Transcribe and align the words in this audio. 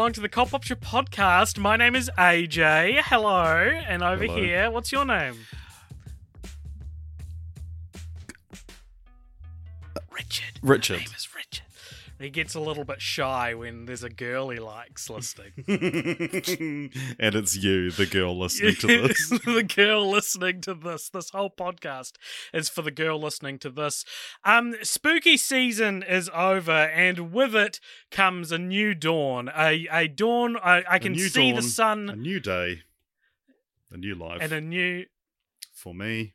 Along 0.00 0.14
to 0.14 0.20
the 0.22 0.30
Cult 0.30 0.50
Popture 0.50 0.76
Podcast. 0.76 1.58
My 1.58 1.76
name 1.76 1.94
is 1.94 2.10
AJ. 2.16 3.02
Hello, 3.04 3.44
and 3.44 4.02
over 4.02 4.24
Hello. 4.24 4.34
here, 4.34 4.70
what's 4.70 4.90
your 4.90 5.04
name? 5.04 5.34
Richard. 10.10 10.58
Richard. 10.62 11.02
He 12.20 12.28
gets 12.28 12.54
a 12.54 12.60
little 12.60 12.84
bit 12.84 13.00
shy 13.00 13.54
when 13.54 13.86
there's 13.86 14.04
a 14.04 14.10
girl 14.10 14.50
he 14.50 14.58
likes 14.58 15.08
listening. 15.08 15.52
and 15.66 17.34
it's 17.34 17.56
you, 17.56 17.90
the 17.90 18.04
girl 18.04 18.38
listening 18.38 18.74
to 18.74 18.86
this. 18.86 19.28
the 19.46 19.62
girl 19.62 20.10
listening 20.10 20.60
to 20.60 20.74
this. 20.74 21.08
This 21.08 21.30
whole 21.30 21.48
podcast 21.48 22.12
is 22.52 22.68
for 22.68 22.82
the 22.82 22.90
girl 22.90 23.18
listening 23.18 23.58
to 23.60 23.70
this. 23.70 24.04
Um, 24.44 24.74
spooky 24.82 25.38
season 25.38 26.02
is 26.02 26.30
over, 26.34 26.70
and 26.70 27.32
with 27.32 27.54
it 27.54 27.80
comes 28.10 28.52
a 28.52 28.58
new 28.58 28.94
dawn. 28.94 29.50
A 29.56 29.88
a 29.90 30.06
dawn. 30.06 30.58
I, 30.62 30.84
I 30.86 30.98
can 30.98 31.16
see 31.16 31.52
the 31.52 31.52
dawn, 31.52 31.58
A 31.58 31.62
sun 31.62 32.06
new 32.18 32.38
day. 32.38 32.82
A 33.90 33.96
new 33.96 34.14
life. 34.14 34.40
and 34.42 34.52
a 34.52 34.60
new. 34.60 35.06
for 35.72 35.94
me. 35.94 36.34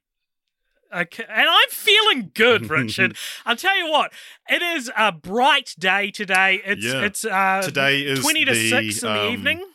Okay, 0.96 1.26
and 1.28 1.50
I'm 1.50 1.70
feeling 1.70 2.32
good, 2.34 2.70
Richard. 2.70 3.18
I'll 3.46 3.56
tell 3.58 3.78
you 3.78 3.90
what. 3.92 4.14
It 4.50 4.62
is 4.62 4.90
a 4.98 5.12
bright 5.12 5.76
day 5.78 6.10
today. 6.12 6.62
It's 6.66 6.86
Yeah. 6.86 7.02
it's 7.02 7.26
uh, 7.26 7.62
Today 7.64 8.02
is 8.02 8.22
twenty 8.22 8.46
to 8.46 8.54
the, 8.54 8.70
six 8.70 9.04
in 9.04 9.14
the 9.14 9.22
um, 9.28 9.34
evening. 9.34 9.66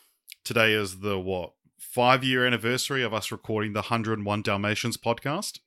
Today 0.44 0.72
is 0.72 1.00
the 1.00 1.18
what? 1.18 1.52
Five 1.78 2.24
year 2.24 2.46
anniversary 2.46 3.02
of 3.02 3.12
us 3.12 3.30
recording 3.32 3.72
the 3.72 3.80
101 3.80 4.42
Dalmatians 4.42 4.96
podcast. 4.96 5.58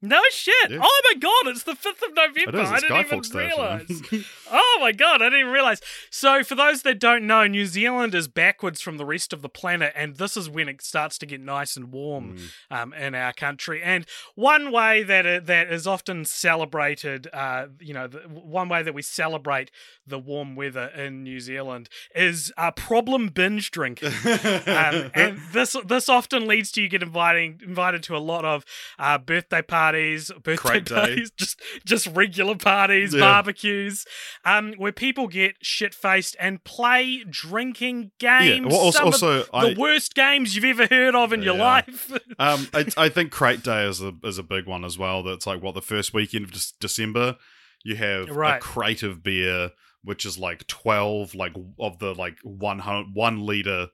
No 0.00 0.20
shit! 0.30 0.70
Yeah. 0.70 0.78
Oh 0.80 1.00
my 1.12 1.18
god, 1.18 1.50
it's 1.50 1.64
the 1.64 1.74
fifth 1.74 2.02
of 2.02 2.14
November. 2.14 2.58
It 2.58 2.62
is. 2.62 2.70
I 2.70 2.78
didn't 2.80 3.06
even 3.06 3.20
realize. 3.34 4.02
oh 4.50 4.78
my 4.80 4.92
god, 4.92 5.22
I 5.22 5.26
didn't 5.26 5.40
even 5.40 5.52
realize. 5.52 5.80
So, 6.10 6.44
for 6.44 6.54
those 6.54 6.82
that 6.82 7.00
don't 7.00 7.26
know, 7.26 7.46
New 7.46 7.66
Zealand 7.66 8.14
is 8.14 8.28
backwards 8.28 8.80
from 8.80 8.96
the 8.96 9.04
rest 9.04 9.32
of 9.32 9.42
the 9.42 9.48
planet, 9.48 9.92
and 9.96 10.16
this 10.16 10.36
is 10.36 10.48
when 10.48 10.68
it 10.68 10.82
starts 10.82 11.18
to 11.18 11.26
get 11.26 11.40
nice 11.40 11.76
and 11.76 11.90
warm 11.92 12.18
Mm. 12.28 12.50
um, 12.70 12.92
in 12.92 13.14
our 13.14 13.32
country. 13.32 13.82
And 13.82 14.06
one 14.34 14.70
way 14.70 15.02
that 15.02 15.26
it, 15.26 15.46
that 15.46 15.72
is 15.72 15.86
often 15.86 16.24
celebrated, 16.24 17.28
uh, 17.32 17.66
you 17.80 17.94
know, 17.94 18.06
the, 18.06 18.18
one 18.28 18.68
way 18.68 18.82
that 18.82 18.94
we 18.94 19.02
celebrate 19.02 19.70
the 20.06 20.18
warm 20.18 20.54
weather 20.56 20.86
in 20.96 21.22
New 21.22 21.40
Zealand 21.40 21.88
is 22.14 22.52
uh, 22.56 22.70
problem 22.70 23.28
binge 23.28 23.70
drinking. 23.70 24.12
um, 24.24 25.10
and 25.14 25.40
this 25.52 25.76
this 25.86 26.08
often 26.08 26.46
leads 26.46 26.70
to 26.72 26.82
you 26.82 26.88
get 26.88 27.02
inviting 27.02 27.60
invited 27.64 28.02
to 28.04 28.16
a 28.16 28.18
lot 28.18 28.44
of 28.44 28.64
uh, 28.98 29.18
birthday 29.18 29.62
parties, 29.62 29.87
birthday 29.92 30.56
Crate 30.56 30.84
day. 30.84 30.94
parties, 30.94 31.30
just 31.38 31.60
just 31.84 32.06
regular 32.08 32.56
parties, 32.56 33.14
Yeah. 33.14 33.20
barbecues, 33.20 34.04
um, 34.44 34.72
where 34.74 34.92
people 34.92 35.26
get 35.28 35.56
shit 35.62 35.94
faced 35.94 36.36
and 36.40 36.62
play 36.64 37.24
drinking 37.28 38.10
games. 38.18 38.66
well, 38.66 38.80
also- 38.80 39.04
also, 39.04 39.40
of 39.42 39.48
I- 39.52 39.74
the 39.74 39.80
worst 39.80 40.14
games 40.14 40.54
you've 40.54 40.64
ever 40.64 40.86
heard 40.86 41.14
of 41.14 41.32
in 41.32 41.42
your 41.42 41.56
life. 41.56 42.10
um, 42.38 42.68
I, 42.74 42.86
I 42.96 43.08
think 43.08 43.30
Crate 43.32 43.62
Day 43.62 43.86
is 43.86 44.00
a 44.02 44.12
is 44.24 44.38
a 44.38 44.42
big 44.42 44.66
one 44.66 44.84
as 44.84 44.98
well. 44.98 45.22
That's 45.22 45.46
like 45.46 45.62
what 45.62 45.74
the 45.74 45.82
first 45.82 46.12
weekend 46.14 46.44
of 46.44 46.50
Dec- 46.52 46.74
December. 46.80 47.36
You 47.84 47.94
have 47.96 48.28
a 48.28 48.58
crate 48.58 49.02
of 49.04 49.22
beer, 49.22 49.70
which 50.02 50.26
is 50.26 50.36
like 50.36 50.66
twelve, 50.66 51.34
like 51.34 51.54
of 51.78 51.98
the 52.00 52.12
like 52.14 52.36
one 52.42 52.80
hun- 52.80 53.12
one 53.14 53.46
liter 53.46 53.88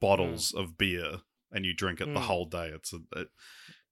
bottles 0.00 0.54
of 0.54 0.78
beer, 0.78 1.20
and 1.52 1.64
you 1.64 1.74
drink 1.74 2.00
it 2.00 2.06
the 2.06 2.20
Mm. 2.20 2.24
whole 2.24 2.46
day. 2.46 2.68
It's 2.68 2.92
a, 2.92 2.98
it, 3.20 3.28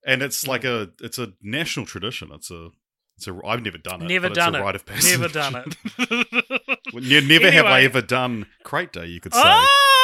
and 0.07 0.23
it's 0.23 0.45
hmm. 0.45 0.51
like 0.51 0.65
a 0.65 0.91
it's 1.01 1.19
a 1.19 1.33
national 1.43 1.87
tradition. 1.87 2.31
It's 2.33 2.51
a 2.51 2.71
it's 3.17 3.27
a 3.27 3.39
I've 3.45 3.63
never 3.63 3.79
done 3.79 4.03
it. 4.03 4.09
Never 4.09 4.29
done 4.29 4.55
it. 4.55 4.61
rite 4.61 4.77
of 4.77 4.87
passage. 4.87 5.19
Never 5.19 5.33
done 5.33 5.65
it. 5.67 5.77
Well, 6.95 7.05
ne- 7.05 7.21
never 7.21 7.51
have 7.51 7.67
I 7.67 7.83
ever 7.83 8.01
done 8.01 8.47
Crate 8.65 8.93
Day. 8.93 9.07
You 9.07 9.21
could 9.21 9.35
say. 9.35 9.43
Oh, 9.45 9.98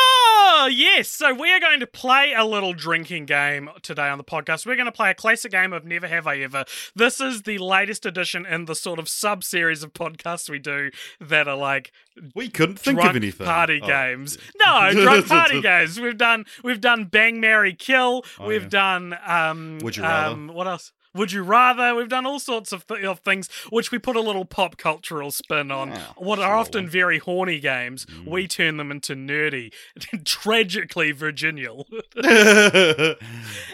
yes. 0.70 1.08
So 1.08 1.34
we 1.34 1.50
are 1.52 1.60
going 1.60 1.80
to 1.80 1.86
play 1.86 2.32
a 2.36 2.44
little 2.44 2.72
drinking 2.72 3.26
game 3.26 3.68
today 3.82 4.08
on 4.08 4.18
the 4.18 4.24
podcast. 4.24 4.64
We're 4.66 4.76
going 4.76 4.86
to 4.86 4.92
play 4.92 5.10
a 5.10 5.14
classic 5.14 5.52
game 5.52 5.72
of 5.72 5.84
Never 5.84 6.06
Have 6.08 6.26
I 6.26 6.38
Ever. 6.38 6.64
This 6.94 7.20
is 7.20 7.42
the 7.42 7.58
latest 7.58 8.06
edition 8.06 8.46
in 8.46 8.64
the 8.64 8.74
sort 8.74 8.98
of 8.98 9.08
sub 9.08 9.44
series 9.44 9.82
of 9.82 9.92
podcasts 9.92 10.48
we 10.48 10.58
do 10.58 10.90
that 11.20 11.46
are 11.48 11.56
like 11.56 11.92
We 12.34 12.48
couldn't 12.48 12.78
think 12.78 12.96
drunk 12.98 13.10
of 13.10 13.16
anything. 13.16 13.46
party 13.46 13.80
Oh, 13.82 13.86
games. 13.86 14.38
No, 14.64 14.90
drunk 14.92 15.26
party 15.28 15.60
games. 15.60 16.00
We've 16.00 16.16
done 16.16 16.44
we've 16.62 16.80
done 16.80 17.04
Bang 17.06 17.40
Mary 17.40 17.74
Kill. 17.74 18.24
Oh, 18.38 18.46
we've 18.46 18.62
yeah. 18.64 18.68
done 18.68 19.18
um 19.26 19.78
Would 19.82 19.96
You 19.96 20.04
Rather? 20.04 20.32
um, 20.34 20.48
what 20.48 20.66
else? 20.66 20.92
Would 21.14 21.32
you 21.32 21.42
rather? 21.42 21.94
We've 21.94 22.08
done 22.08 22.26
all 22.26 22.38
sorts 22.40 22.72
of, 22.72 22.86
th- 22.86 23.04
of 23.04 23.20
things 23.20 23.48
which 23.70 23.90
we 23.92 23.98
put 23.98 24.16
a 24.16 24.20
little 24.20 24.44
pop 24.44 24.76
cultural 24.76 25.30
spin 25.30 25.70
on. 25.70 25.90
Yeah, 25.90 26.06
what 26.16 26.38
are 26.40 26.56
often 26.56 26.88
very 26.88 27.18
horny 27.18 27.60
games, 27.60 28.04
Mm. 28.06 28.26
we 28.28 28.48
turn 28.48 28.76
them 28.76 28.90
into 28.90 29.14
nerdy, 29.14 29.72
tragically 30.24 31.12
virginal, 31.12 31.86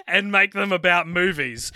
and 0.06 0.31
make 0.33 0.53
them 0.53 0.73
about 0.73 1.09
movies. 1.09 1.73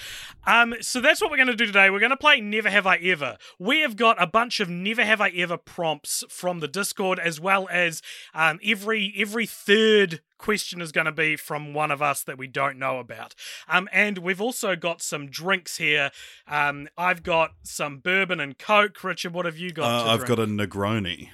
Um, 0.46 0.74
so 0.80 1.00
that's 1.00 1.20
what 1.20 1.30
we're 1.30 1.36
going 1.36 1.48
to 1.48 1.56
do 1.56 1.66
today. 1.66 1.90
We're 1.90 2.00
going 2.00 2.10
to 2.10 2.16
play 2.16 2.40
Never 2.40 2.68
Have 2.70 2.86
I 2.86 2.96
Ever. 2.96 3.38
We 3.58 3.80
have 3.80 3.96
got 3.96 4.20
a 4.22 4.26
bunch 4.26 4.60
of 4.60 4.68
Never 4.68 5.04
Have 5.04 5.20
I 5.20 5.30
Ever 5.30 5.56
prompts 5.56 6.22
from 6.28 6.60
the 6.60 6.68
Discord, 6.68 7.18
as 7.18 7.40
well 7.40 7.66
as 7.70 8.02
um, 8.34 8.58
every 8.64 9.14
every 9.16 9.46
third 9.46 10.20
question 10.38 10.80
is 10.82 10.92
going 10.92 11.06
to 11.06 11.12
be 11.12 11.36
from 11.36 11.72
one 11.72 11.90
of 11.90 12.02
us 12.02 12.22
that 12.24 12.36
we 12.36 12.46
don't 12.46 12.78
know 12.78 12.98
about. 12.98 13.34
Um, 13.68 13.88
and 13.92 14.18
we've 14.18 14.40
also 14.40 14.76
got 14.76 15.00
some 15.00 15.28
drinks 15.30 15.78
here. 15.78 16.10
Um, 16.46 16.88
I've 16.98 17.22
got 17.22 17.52
some 17.62 17.98
bourbon 17.98 18.40
and 18.40 18.58
coke. 18.58 19.02
Richard, 19.02 19.32
what 19.32 19.46
have 19.46 19.56
you 19.56 19.72
got? 19.72 19.84
Uh, 20.06 20.10
I've 20.12 20.24
drink? 20.24 20.28
got 20.36 20.38
a 20.40 20.46
Negroni, 20.46 21.28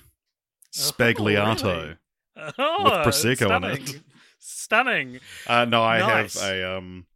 Sbagliato. 0.73 1.65
really? 2.37 2.53
Oh, 2.59 3.03
prosecco 3.05 3.57
in 3.57 3.65
it. 3.65 3.89
stunning. 3.89 4.01
Stunning. 4.39 5.21
Uh, 5.47 5.65
no, 5.67 5.83
I 5.83 5.99
Nice. 5.99 6.41
have 6.41 6.51
a 6.53 6.77
um, 6.79 7.07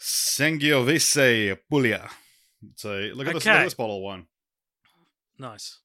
Sangiovese 0.00 1.58
Puglia. 1.70 2.08
So 2.76 3.10
look 3.14 3.26
at 3.28 3.34
this, 3.34 3.44
look 3.44 3.46
Okay. 3.46 3.50
at 3.60 3.64
this 3.64 3.74
bottle 3.74 3.96
of 3.98 4.02
wine. 4.02 4.26
Nice. 5.38 5.78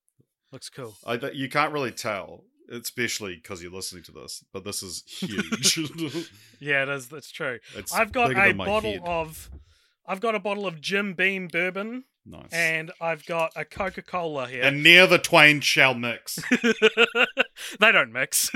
Looks 0.51 0.69
cool. 0.69 0.95
I, 1.05 1.13
you 1.33 1.49
can't 1.49 1.71
really 1.73 1.91
tell, 1.91 2.43
especially 2.69 3.35
because 3.35 3.61
you're 3.61 3.71
listening 3.71 4.03
to 4.03 4.11
this, 4.11 4.43
but 4.53 4.63
this 4.63 4.81
is 4.83 5.03
huge. 5.07 5.77
Yeah, 6.59 6.83
it 6.83 6.89
is. 6.89 7.07
That's 7.07 7.31
true. 7.31 7.59
It's 7.75 7.93
I've 7.93 8.11
got 8.11 8.29
bigger 8.29 8.41
a 8.41 8.47
than 8.49 8.57
my 8.57 8.65
bottle 8.65 8.91
head. 8.91 9.01
of. 9.05 9.49
I've 10.05 10.19
got 10.21 10.35
a 10.35 10.39
bottle 10.39 10.67
of 10.67 10.79
Jim 10.81 11.13
Beam 11.13 11.47
bourbon, 11.47 12.03
nice. 12.25 12.51
and 12.51 12.91
I've 13.01 13.25
got 13.25 13.51
a 13.55 13.65
Coca 13.65 14.01
Cola 14.01 14.47
here. 14.47 14.63
and 14.63 14.83
near 14.83 15.07
the 15.07 15.17
twain 15.17 15.61
shall 15.61 15.93
mix. 15.93 16.37
they 17.79 17.91
don't 17.91 18.11
mix. 18.11 18.49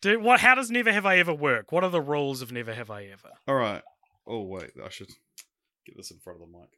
Do, 0.00 0.18
what? 0.18 0.40
How 0.40 0.54
does 0.54 0.70
Never 0.70 0.92
Have 0.92 1.06
I 1.06 1.18
Ever 1.18 1.34
work? 1.34 1.70
What 1.72 1.84
are 1.84 1.90
the 1.90 2.00
rules 2.00 2.40
of 2.42 2.50
Never 2.50 2.72
Have 2.74 2.90
I 2.90 3.04
Ever? 3.06 3.30
All 3.46 3.54
right. 3.56 3.82
Oh 4.32 4.42
wait, 4.42 4.70
I 4.84 4.88
should 4.90 5.08
get 5.84 5.96
this 5.96 6.12
in 6.12 6.18
front 6.20 6.40
of 6.40 6.48
the 6.48 6.56
mic. 6.56 6.68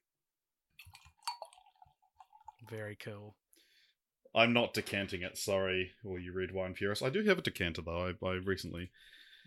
Very 2.71 2.97
cool. 2.97 3.37
I'm 4.35 4.53
not 4.55 4.73
decanting 4.73 5.21
it. 5.23 5.37
Sorry, 5.37 5.91
all 6.07 6.19
you 6.19 6.33
red 6.33 6.53
wine 6.53 6.73
purists. 6.73 7.05
I 7.05 7.11
do 7.11 7.23
have 7.25 7.39
a 7.39 7.43
decanter 7.43 7.83
though. 7.83 8.15
I, 8.23 8.27
I 8.27 8.33
recently 8.45 8.91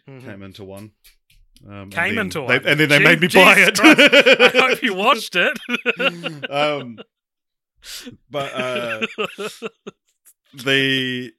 Mhm. 0.08 0.24
came 0.24 0.44
into 0.44 0.64
one. 0.64 0.92
Um, 1.66 1.72
and 1.74 1.92
Came 1.94 2.16
then 2.16 2.26
into 2.28 2.40
they- 2.42 2.46
one. 2.60 2.68
and 2.68 2.80
then 2.80 2.90
they 2.90 3.00
made 3.00 3.22
me 3.22 3.28
buy 3.28 3.56
it. 3.58 3.80
I 3.82 4.52
hope 4.70 4.84
you 4.84 4.94
watched 4.94 5.36
it. 5.36 5.58
um, 6.52 7.00
but 8.30 8.54
uh, 8.54 9.08
the 10.54 11.32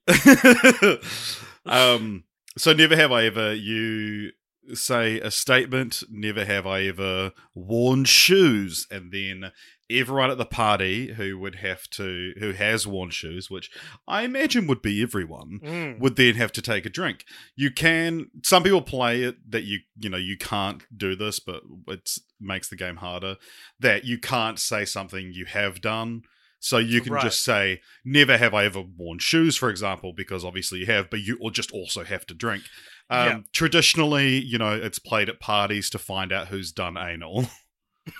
um, 1.66 2.24
so 2.58 2.72
never 2.72 2.96
have 2.96 3.12
I 3.12 3.24
ever. 3.26 3.54
You 3.54 4.32
say 4.74 5.20
a 5.20 5.30
statement, 5.30 6.02
never 6.10 6.44
have 6.44 6.66
I 6.66 6.82
ever 6.84 7.32
worn 7.54 8.04
shoes, 8.04 8.86
and 8.90 9.12
then 9.12 9.52
everyone 9.88 10.30
at 10.32 10.38
the 10.38 10.44
party 10.44 11.12
who 11.12 11.38
would 11.38 11.56
have 11.56 11.88
to 11.90 12.32
who 12.40 12.50
has 12.52 12.86
worn 12.86 13.10
shoes, 13.10 13.48
which 13.48 13.70
I 14.08 14.22
imagine 14.24 14.66
would 14.66 14.82
be 14.82 15.00
everyone, 15.02 15.60
Mm. 15.62 15.98
would 16.00 16.16
then 16.16 16.34
have 16.34 16.50
to 16.52 16.62
take 16.62 16.84
a 16.86 16.90
drink. 16.90 17.24
You 17.54 17.70
can 17.70 18.30
some 18.42 18.62
people 18.64 18.82
play 18.82 19.22
it 19.22 19.36
that 19.50 19.62
you 19.64 19.80
you 19.98 20.08
know 20.08 20.16
you 20.16 20.36
can't 20.36 20.82
do 20.96 21.14
this, 21.14 21.38
but 21.38 21.62
it 21.88 22.10
makes 22.40 22.68
the 22.68 22.76
game 22.76 22.96
harder. 22.96 23.36
That 23.78 24.04
you 24.04 24.18
can't 24.18 24.58
say 24.58 24.84
something 24.84 25.32
you 25.32 25.44
have 25.46 25.80
done. 25.80 26.22
So 26.58 26.78
you 26.78 27.00
can 27.02 27.12
Right. 27.12 27.22
just 27.22 27.42
say, 27.44 27.80
"Never 28.04 28.38
have 28.38 28.54
I 28.54 28.64
ever 28.64 28.80
worn 28.80 29.18
shoes," 29.18 29.56
for 29.56 29.68
example, 29.70 30.12
because 30.12 30.44
obviously 30.44 30.80
you 30.80 30.86
have, 30.86 31.10
but 31.10 31.20
you 31.20 31.36
will 31.38 31.50
just 31.50 31.70
also 31.70 32.02
have 32.02 32.26
to 32.26 32.34
drink. 32.34 32.64
Um, 33.10 33.26
Yeah. 33.28 33.38
Traditionally, 33.52 34.38
you 34.40 34.58
know, 34.58 34.72
it's 34.74 34.98
played 34.98 35.28
at 35.28 35.40
parties 35.40 35.90
to 35.90 35.98
find 35.98 36.32
out 36.32 36.48
who's 36.48 36.72
done 36.72 36.96
anal. 36.96 37.46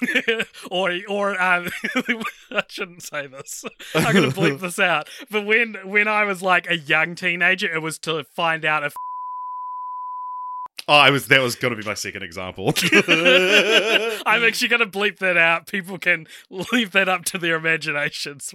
or 0.70 0.92
or 1.08 1.40
um, 1.40 1.68
I 2.50 2.64
shouldn't 2.68 3.04
say 3.04 3.28
this. 3.28 3.64
I'm 3.94 4.12
gonna 4.14 4.32
bleep 4.32 4.58
this 4.58 4.80
out. 4.80 5.08
But 5.30 5.46
when 5.46 5.74
when 5.84 6.08
I 6.08 6.24
was 6.24 6.42
like 6.42 6.68
a 6.68 6.76
young 6.76 7.14
teenager, 7.14 7.72
it 7.72 7.78
was 7.82 7.96
to 8.00 8.24
find 8.34 8.64
out 8.64 8.82
if 8.82 8.94
Oh, 10.88 10.94
I 10.94 11.10
was 11.10 11.26
that 11.28 11.40
was 11.40 11.56
going 11.56 11.74
to 11.74 11.80
be 11.80 11.86
my 11.86 11.94
second 11.94 12.22
example. 12.22 12.72
I'm 12.76 14.44
actually 14.44 14.68
gonna 14.68 14.86
bleep 14.86 15.18
that 15.18 15.36
out. 15.36 15.66
People 15.66 15.98
can 15.98 16.26
leave 16.50 16.92
that 16.92 17.08
up 17.08 17.24
to 17.26 17.38
their 17.38 17.56
imaginations. 17.56 18.54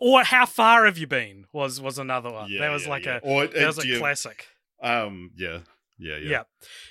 Or 0.00 0.22
how 0.24 0.46
far 0.46 0.84
have 0.86 0.98
you 0.98 1.06
been? 1.06 1.46
Was 1.52 1.80
was 1.80 1.98
another 1.98 2.30
one. 2.30 2.50
Yeah, 2.50 2.60
that 2.60 2.70
was 2.72 2.84
yeah, 2.84 2.90
like 2.90 3.04
yeah. 3.06 3.16
a 3.22 3.26
Or, 3.28 3.46
that 3.46 3.66
was 3.66 3.78
uh, 3.78 3.82
a 3.82 3.86
you- 3.86 3.98
classic. 3.98 4.46
Um, 4.82 5.30
yeah, 5.36 5.58
yeah, 5.98 6.16
yeah. 6.16 6.28
Yep. 6.30 6.46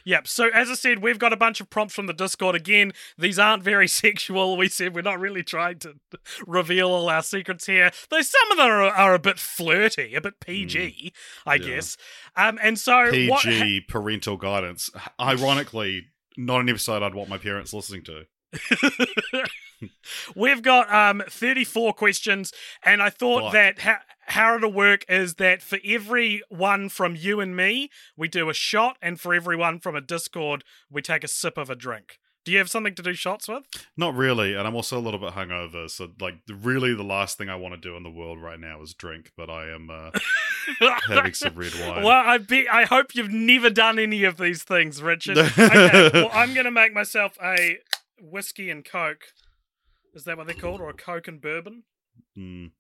Yep. 0.06 0.28
So 0.28 0.50
as 0.54 0.70
I 0.70 0.76
said, 0.76 1.00
we've 1.00 1.18
got 1.18 1.34
a 1.34 1.38
bunch 1.38 1.60
of 1.62 1.70
prompts 1.70 1.96
from 1.96 2.06
the 2.06 2.14
Discord 2.14 2.56
again. 2.56 2.92
These 3.18 3.40
aren't 3.40 3.64
very 3.64 3.88
sexual. 4.04 4.56
We 4.58 4.70
said 4.70 4.94
we're 4.94 5.02
not 5.02 5.20
really 5.20 5.42
trying 5.44 5.80
to 5.80 5.96
reveal 6.48 6.90
all 6.90 7.10
our 7.10 7.24
secrets 7.24 7.66
here. 7.66 7.92
Though 8.10 8.22
some 8.22 8.52
of 8.52 8.58
them 8.58 8.68
are, 8.68 8.84
are 8.84 9.14
a 9.16 9.20
bit 9.20 9.40
flirty, 9.40 10.14
a 10.16 10.22
bit 10.22 10.40
PG, 10.40 11.12
I 11.46 11.58
Mm. 11.58 11.62
Yeah. 11.62 11.68
guess. 11.76 11.98
Um 12.36 12.60
and 12.62 12.78
so 12.80 13.10
PG 13.10 13.30
what 13.30 13.44
ha- 13.46 13.80
parental 13.88 14.38
guidance. 14.38 14.90
Ironically, 15.20 16.08
not 16.38 16.62
an 16.62 16.70
episode 16.70 17.02
I'd 17.04 17.16
want 17.16 17.30
my 17.30 17.38
parents 17.40 17.74
listening 17.74 18.04
to. 18.04 18.24
We've 20.36 20.62
got 20.62 20.94
um 20.94 21.24
34 21.28 21.94
questions, 21.94 22.52
and 22.84 23.02
I 23.02 23.10
thought 23.10 23.54
that 23.54 23.80
ha- 23.80 24.02
how 24.28 24.56
it'll 24.56 24.72
work 24.72 25.06
is 25.08 25.36
that 25.36 25.62
for 25.62 25.80
every 25.86 26.42
one 26.50 26.90
from 26.90 27.16
you 27.16 27.40
and 27.40 27.56
me, 27.56 27.90
we 28.18 28.28
do 28.28 28.50
a 28.50 28.54
shot, 28.54 28.98
and 29.02 29.20
for 29.20 29.34
every 29.34 29.56
one 29.56 29.80
from 29.80 29.96
a 29.96 30.02
Discord, 30.02 30.64
we 30.90 31.02
take 31.02 31.24
a 31.24 31.28
sip 31.28 31.58
of 31.58 31.70
a 31.70 31.76
drink. 31.76 32.20
Do 32.46 32.54
you 32.54 32.58
have 32.58 32.70
something 32.70 32.96
to 32.96 33.04
do 33.04 33.14
shots 33.14 33.48
with? 33.48 33.64
Not 33.98 34.16
really, 34.16 34.56
and 34.56 34.66
I'm 34.68 34.76
also 34.76 34.98
a 34.98 35.02
little 35.02 35.20
bit 35.20 35.34
hungover. 35.34 35.90
So, 35.90 36.10
like, 36.20 36.36
really, 36.48 36.96
the 36.96 37.04
last 37.04 37.38
thing 37.38 37.50
I 37.50 37.56
want 37.56 37.76
to 37.76 37.80
do 37.80 37.98
in 37.98 38.04
the 38.04 38.10
world 38.10 38.42
right 38.42 38.60
now 38.60 38.82
is 38.82 38.94
drink. 38.94 39.32
But 39.36 39.50
I 39.50 39.70
am 39.70 39.90
uh, 39.90 40.12
having 41.08 41.34
some 41.34 41.54
red 41.56 41.74
wine. 41.76 42.04
Well, 42.04 42.24
I 42.26 42.38
be 42.38 42.68
I 42.68 42.86
hope 42.86 43.14
you've 43.14 43.32
never 43.32 43.70
done 43.70 44.00
any 44.00 44.24
of 44.24 44.38
these 44.38 44.64
things, 44.64 45.02
Richard. 45.02 45.38
okay, 45.60 46.10
well, 46.14 46.32
I'm 46.34 46.54
gonna 46.54 46.72
make 46.72 46.94
myself 46.94 47.38
a 47.44 47.78
whiskey 48.22 48.70
and 48.70 48.84
coke. 48.86 49.26
Is 50.14 50.24
that 50.24 50.38
what 50.38 50.48
they're 50.48 50.56
called, 50.56 50.82
or 50.82 50.90
a 50.90 50.94
coke 50.94 51.28
and 51.28 51.40
bourbon? 51.42 51.84
Mm. 52.38 52.72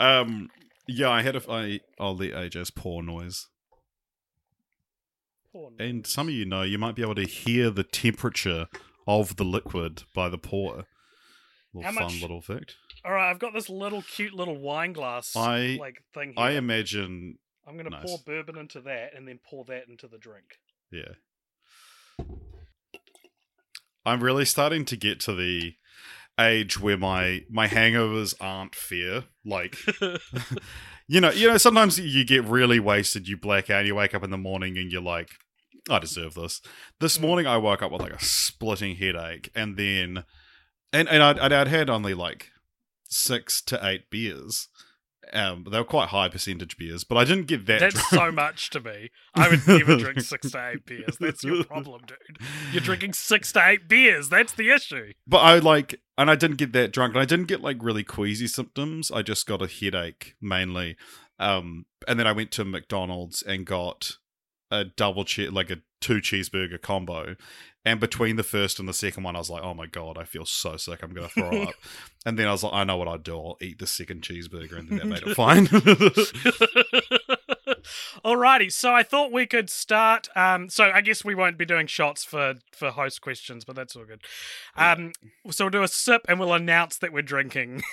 Um, 0.00 0.50
yeah, 0.88 1.08
I 1.10 1.22
had 1.22 1.36
a. 1.36 1.42
I, 1.50 1.80
I'll 1.98 2.16
let 2.16 2.32
AJ's 2.32 2.70
pour 2.70 3.02
noise. 3.02 3.46
Poor 5.52 5.70
And 5.78 6.06
some 6.06 6.28
of 6.28 6.34
you 6.34 6.44
know, 6.44 6.62
you 6.62 6.78
might 6.78 6.94
be 6.96 7.02
able 7.02 7.14
to 7.14 7.24
hear 7.26 7.70
the 7.70 7.84
temperature 7.84 8.66
of 9.06 9.36
the 9.36 9.44
liquid 9.44 10.02
by 10.14 10.28
the 10.28 10.38
pour. 10.38 10.84
Little 11.72 11.90
How 11.92 11.92
fun 11.92 12.12
much- 12.12 12.20
little 12.22 12.40
fact. 12.40 12.76
All 13.04 13.12
right, 13.12 13.30
I've 13.30 13.38
got 13.38 13.52
this 13.54 13.68
little 13.68 14.02
cute 14.02 14.34
little 14.34 14.58
wine 14.58 14.92
glass 14.92 15.36
I- 15.36 15.76
like 15.78 16.02
thing 16.12 16.34
here. 16.36 16.44
I 16.44 16.50
imagine, 16.52 17.38
I'm 17.66 17.76
gonna 17.76 17.90
nice. 17.90 18.04
pour 18.04 18.18
bourbon 18.26 18.58
into 18.58 18.80
that 18.80 19.14
and 19.14 19.28
then 19.28 19.38
pour 19.48 19.64
that 19.66 19.84
into 19.88 20.08
the 20.08 20.18
drink. 20.18 20.58
yeah. 20.90 21.14
I'm 24.06 24.22
really 24.22 24.44
starting 24.44 24.84
to 24.86 24.96
get 24.96 25.20
to 25.20 25.34
the 25.34 25.74
age 26.38 26.78
where 26.80 26.96
my 26.96 27.42
my 27.50 27.66
hangovers 27.66 28.34
aren't 28.40 28.74
fair. 28.74 29.24
Like, 29.44 29.76
you 31.08 31.20
know, 31.20 31.30
you 31.30 31.48
know, 31.48 31.58
sometimes 31.58 31.98
you 31.98 32.24
get 32.24 32.44
really 32.44 32.80
wasted, 32.80 33.28
you 33.28 33.36
black 33.36 33.68
out, 33.70 33.84
you 33.84 33.94
wake 33.94 34.14
up 34.14 34.24
in 34.24 34.30
the 34.30 34.38
morning 34.38 34.78
and 34.78 34.90
you're 34.90 35.02
like, 35.02 35.30
I 35.90 35.98
deserve 35.98 36.34
this. 36.34 36.60
This 37.00 37.18
Mm. 37.18 37.22
morning 37.22 37.46
I 37.46 37.56
woke 37.58 37.82
up 37.82 37.92
with 37.92 38.02
like 38.02 38.12
a 38.12 38.24
splitting 38.24 38.96
headache, 38.96 39.50
and 39.54 39.76
then, 39.76 40.24
and 40.92 41.08
and 41.08 41.22
I'd, 41.22 41.38
I'd 41.38 41.68
had 41.68 41.90
only 41.90 42.14
like 42.14 42.50
six 43.08 43.62
to 43.62 43.84
eight 43.86 44.10
beers. 44.10 44.68
Um, 45.32 45.64
they 45.70 45.78
were 45.78 45.84
quite 45.84 46.08
high 46.10 46.28
percentage 46.28 46.76
beers, 46.76 47.04
but 47.04 47.16
I 47.16 47.24
didn't 47.24 47.46
get 47.46 47.66
that. 47.66 47.80
That's 47.80 47.94
drunk. 47.94 48.10
so 48.10 48.32
much 48.32 48.70
to 48.70 48.80
me. 48.80 49.10
I 49.34 49.48
would 49.48 49.66
never 49.66 49.96
drink 49.98 50.20
six 50.20 50.50
to 50.52 50.68
eight 50.68 50.86
beers. 50.86 51.16
That's 51.18 51.42
your 51.42 51.64
problem, 51.64 52.02
dude. 52.06 52.46
You're 52.72 52.82
drinking 52.82 53.14
six 53.14 53.52
to 53.52 53.66
eight 53.66 53.88
beers. 53.88 54.28
That's 54.28 54.52
the 54.52 54.70
issue. 54.70 55.12
But 55.26 55.38
I 55.38 55.58
like, 55.58 56.00
and 56.16 56.30
I 56.30 56.36
didn't 56.36 56.56
get 56.56 56.72
that 56.72 56.92
drunk, 56.92 57.14
and 57.14 57.22
I 57.22 57.24
didn't 57.24 57.46
get 57.46 57.60
like 57.60 57.78
really 57.80 58.04
queasy 58.04 58.46
symptoms. 58.46 59.10
I 59.10 59.22
just 59.22 59.46
got 59.46 59.62
a 59.62 59.66
headache 59.66 60.36
mainly. 60.40 60.96
Um, 61.38 61.86
and 62.08 62.18
then 62.18 62.26
I 62.26 62.32
went 62.32 62.50
to 62.52 62.64
McDonald's 62.64 63.42
and 63.42 63.66
got 63.66 64.16
a 64.70 64.84
double 64.84 65.24
cheese, 65.24 65.50
like 65.50 65.70
a 65.70 65.78
two 66.00 66.16
cheeseburger 66.16 66.80
combo. 66.80 67.36
And 67.86 68.00
between 68.00 68.34
the 68.34 68.42
first 68.42 68.80
and 68.80 68.88
the 68.88 68.92
second 68.92 69.22
one, 69.22 69.36
I 69.36 69.38
was 69.38 69.48
like, 69.48 69.62
"Oh 69.62 69.72
my 69.72 69.86
god, 69.86 70.18
I 70.18 70.24
feel 70.24 70.44
so 70.44 70.76
sick. 70.76 71.04
I'm 71.04 71.14
gonna 71.14 71.28
throw 71.28 71.62
up." 71.62 71.74
and 72.26 72.36
then 72.36 72.48
I 72.48 72.50
was 72.50 72.64
like, 72.64 72.72
"I 72.72 72.82
know 72.82 72.96
what 72.96 73.06
I'll 73.06 73.16
do. 73.16 73.36
I'll 73.36 73.58
eat 73.60 73.78
the 73.78 73.86
second 73.86 74.22
cheeseburger," 74.22 74.76
and 74.76 74.88
then 74.88 74.98
that 74.98 75.06
made 75.06 75.22
it 75.22 75.34
fine. 75.36 75.68
Alrighty, 78.24 78.72
so 78.72 78.92
I 78.92 79.04
thought 79.04 79.30
we 79.30 79.46
could 79.46 79.70
start. 79.70 80.28
Um, 80.34 80.68
so 80.68 80.90
I 80.92 81.00
guess 81.00 81.24
we 81.24 81.36
won't 81.36 81.56
be 81.56 81.64
doing 81.64 81.86
shots 81.86 82.24
for 82.24 82.54
for 82.72 82.90
host 82.90 83.20
questions, 83.20 83.64
but 83.64 83.76
that's 83.76 83.94
all 83.94 84.04
good. 84.04 84.22
Um, 84.76 85.12
so 85.48 85.66
we'll 85.66 85.70
do 85.70 85.84
a 85.84 85.88
sip 85.88 86.22
and 86.28 86.40
we'll 86.40 86.54
announce 86.54 86.98
that 86.98 87.12
we're 87.12 87.22
drinking. 87.22 87.84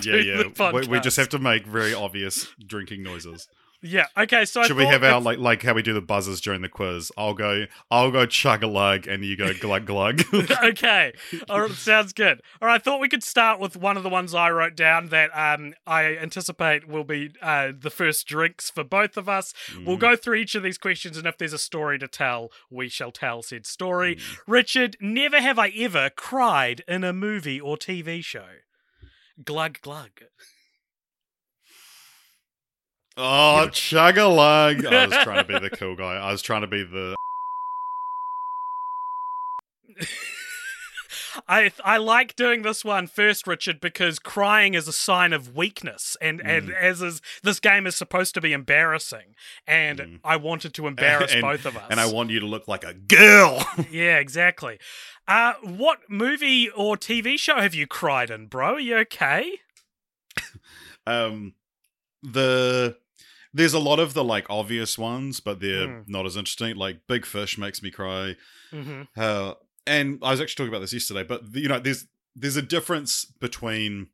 yeah, 0.00 0.16
yeah. 0.16 0.44
We, 0.72 0.86
we 0.86 0.98
just 1.00 1.18
have 1.18 1.28
to 1.28 1.38
make 1.38 1.66
very 1.66 1.92
obvious 1.92 2.48
drinking 2.66 3.02
noises. 3.02 3.48
Yeah. 3.86 4.06
Okay. 4.16 4.44
So 4.44 4.60
I 4.60 4.66
Should 4.66 4.76
we 4.76 4.86
have 4.86 5.02
our 5.04 5.20
like 5.20 5.38
like 5.38 5.62
how 5.62 5.74
we 5.74 5.82
do 5.82 5.92
the 5.92 6.00
buzzers 6.00 6.40
during 6.40 6.62
the 6.62 6.68
quiz? 6.68 7.12
I'll 7.16 7.34
go, 7.34 7.66
I'll 7.90 8.10
go 8.10 8.26
chug 8.26 8.62
a 8.62 8.66
lug, 8.66 9.06
and 9.06 9.24
you 9.24 9.36
go 9.36 9.52
glug 9.54 9.86
glug. 9.86 10.22
okay. 10.64 11.12
All 11.48 11.62
right, 11.62 11.70
sounds 11.70 12.12
good. 12.12 12.40
All 12.60 12.68
right, 12.68 12.74
I 12.74 12.78
thought 12.78 13.00
we 13.00 13.08
could 13.08 13.22
start 13.22 13.60
with 13.60 13.76
one 13.76 13.96
of 13.96 14.02
the 14.02 14.08
ones 14.08 14.34
I 14.34 14.50
wrote 14.50 14.76
down 14.76 15.08
that 15.08 15.30
um, 15.36 15.74
I 15.86 16.16
anticipate 16.16 16.88
will 16.88 17.04
be 17.04 17.30
uh, 17.40 17.72
the 17.78 17.90
first 17.90 18.26
drinks 18.26 18.70
for 18.70 18.84
both 18.84 19.16
of 19.16 19.28
us. 19.28 19.54
We'll 19.84 19.96
go 19.96 20.16
through 20.16 20.36
each 20.36 20.54
of 20.54 20.62
these 20.62 20.78
questions, 20.78 21.16
and 21.16 21.26
if 21.26 21.38
there's 21.38 21.52
a 21.52 21.58
story 21.58 21.98
to 21.98 22.08
tell, 22.08 22.50
we 22.70 22.88
shall 22.88 23.12
tell 23.12 23.42
said 23.42 23.66
story. 23.66 24.18
Richard, 24.46 24.96
never 25.00 25.40
have 25.40 25.58
I 25.58 25.68
ever 25.68 26.10
cried 26.10 26.82
in 26.88 27.04
a 27.04 27.12
movie 27.12 27.60
or 27.60 27.76
TV 27.76 28.24
show. 28.24 28.46
Glug 29.44 29.80
glug. 29.80 30.22
Oh, 33.16 33.68
chug 33.72 34.18
a 34.18 34.26
lug! 34.26 34.84
I 34.84 35.06
was 35.06 35.16
trying 35.22 35.44
to 35.46 35.52
be 35.52 35.58
the 35.58 35.70
cool 35.76 35.96
guy. 35.96 36.16
I 36.16 36.30
was 36.32 36.42
trying 36.42 36.60
to 36.62 36.66
be 36.66 36.82
the. 36.82 37.16
I 41.48 41.70
I 41.84 41.96
like 41.98 42.34
doing 42.36 42.62
this 42.62 42.84
one 42.84 43.06
first, 43.06 43.46
Richard, 43.46 43.80
because 43.80 44.18
crying 44.18 44.74
is 44.74 44.88
a 44.88 44.92
sign 44.92 45.32
of 45.32 45.54
weakness, 45.54 46.16
and 46.20 46.40
and 46.44 46.70
as 46.72 47.00
is 47.02 47.20
this 47.42 47.60
game 47.60 47.86
is 47.86 47.94
supposed 47.96 48.34
to 48.34 48.40
be 48.40 48.52
embarrassing, 48.52 49.34
and 49.66 49.98
Mm. 49.98 50.20
I 50.24 50.36
wanted 50.36 50.74
to 50.74 50.86
embarrass 50.88 51.32
and, 51.32 51.42
both 51.42 51.64
of 51.64 51.76
us. 51.76 51.84
And 51.90 52.00
I 52.00 52.06
want 52.10 52.30
you 52.30 52.40
to 52.40 52.46
look 52.46 52.68
like 52.68 52.84
a 52.84 52.94
girl. 52.94 53.66
yeah, 53.90 54.18
exactly. 54.18 54.78
Uh, 55.28 55.54
what 55.62 56.00
movie 56.08 56.68
or 56.70 56.96
TV 56.96 57.38
show 57.38 57.60
have 57.60 57.74
you 57.74 57.86
cried 57.86 58.30
in, 58.30 58.46
bro? 58.46 58.74
Are 58.74 58.80
you 58.80 58.96
okay? 58.98 59.52
um, 61.06 61.54
the 62.22 62.96
there's 63.56 63.74
a 63.74 63.78
lot 63.78 63.98
of 63.98 64.12
the 64.14 64.22
like 64.22 64.46
obvious 64.50 64.98
ones, 64.98 65.40
but 65.40 65.60
they're 65.60 65.88
Mm. 65.88 66.04
not 66.08 66.26
as 66.26 66.36
interesting. 66.36 66.76
Like 66.76 67.06
Big 67.08 67.24
Fish 67.24 67.56
makes 67.58 67.82
me 67.82 67.90
cry. 67.90 68.36
Mm-hmm. 68.72 69.02
Uh, 69.16 69.54
and 69.86 70.18
I 70.22 70.30
was 70.32 70.40
actually 70.40 70.56
talking 70.66 70.74
about 70.74 70.80
this 70.82 70.92
yesterday, 70.92 71.22
but 71.24 71.42
you 71.54 71.68
know, 71.68 71.78
there's 71.80 72.06
there's 72.34 72.56
a 72.56 72.62
difference 72.62 73.24
between 73.24 74.08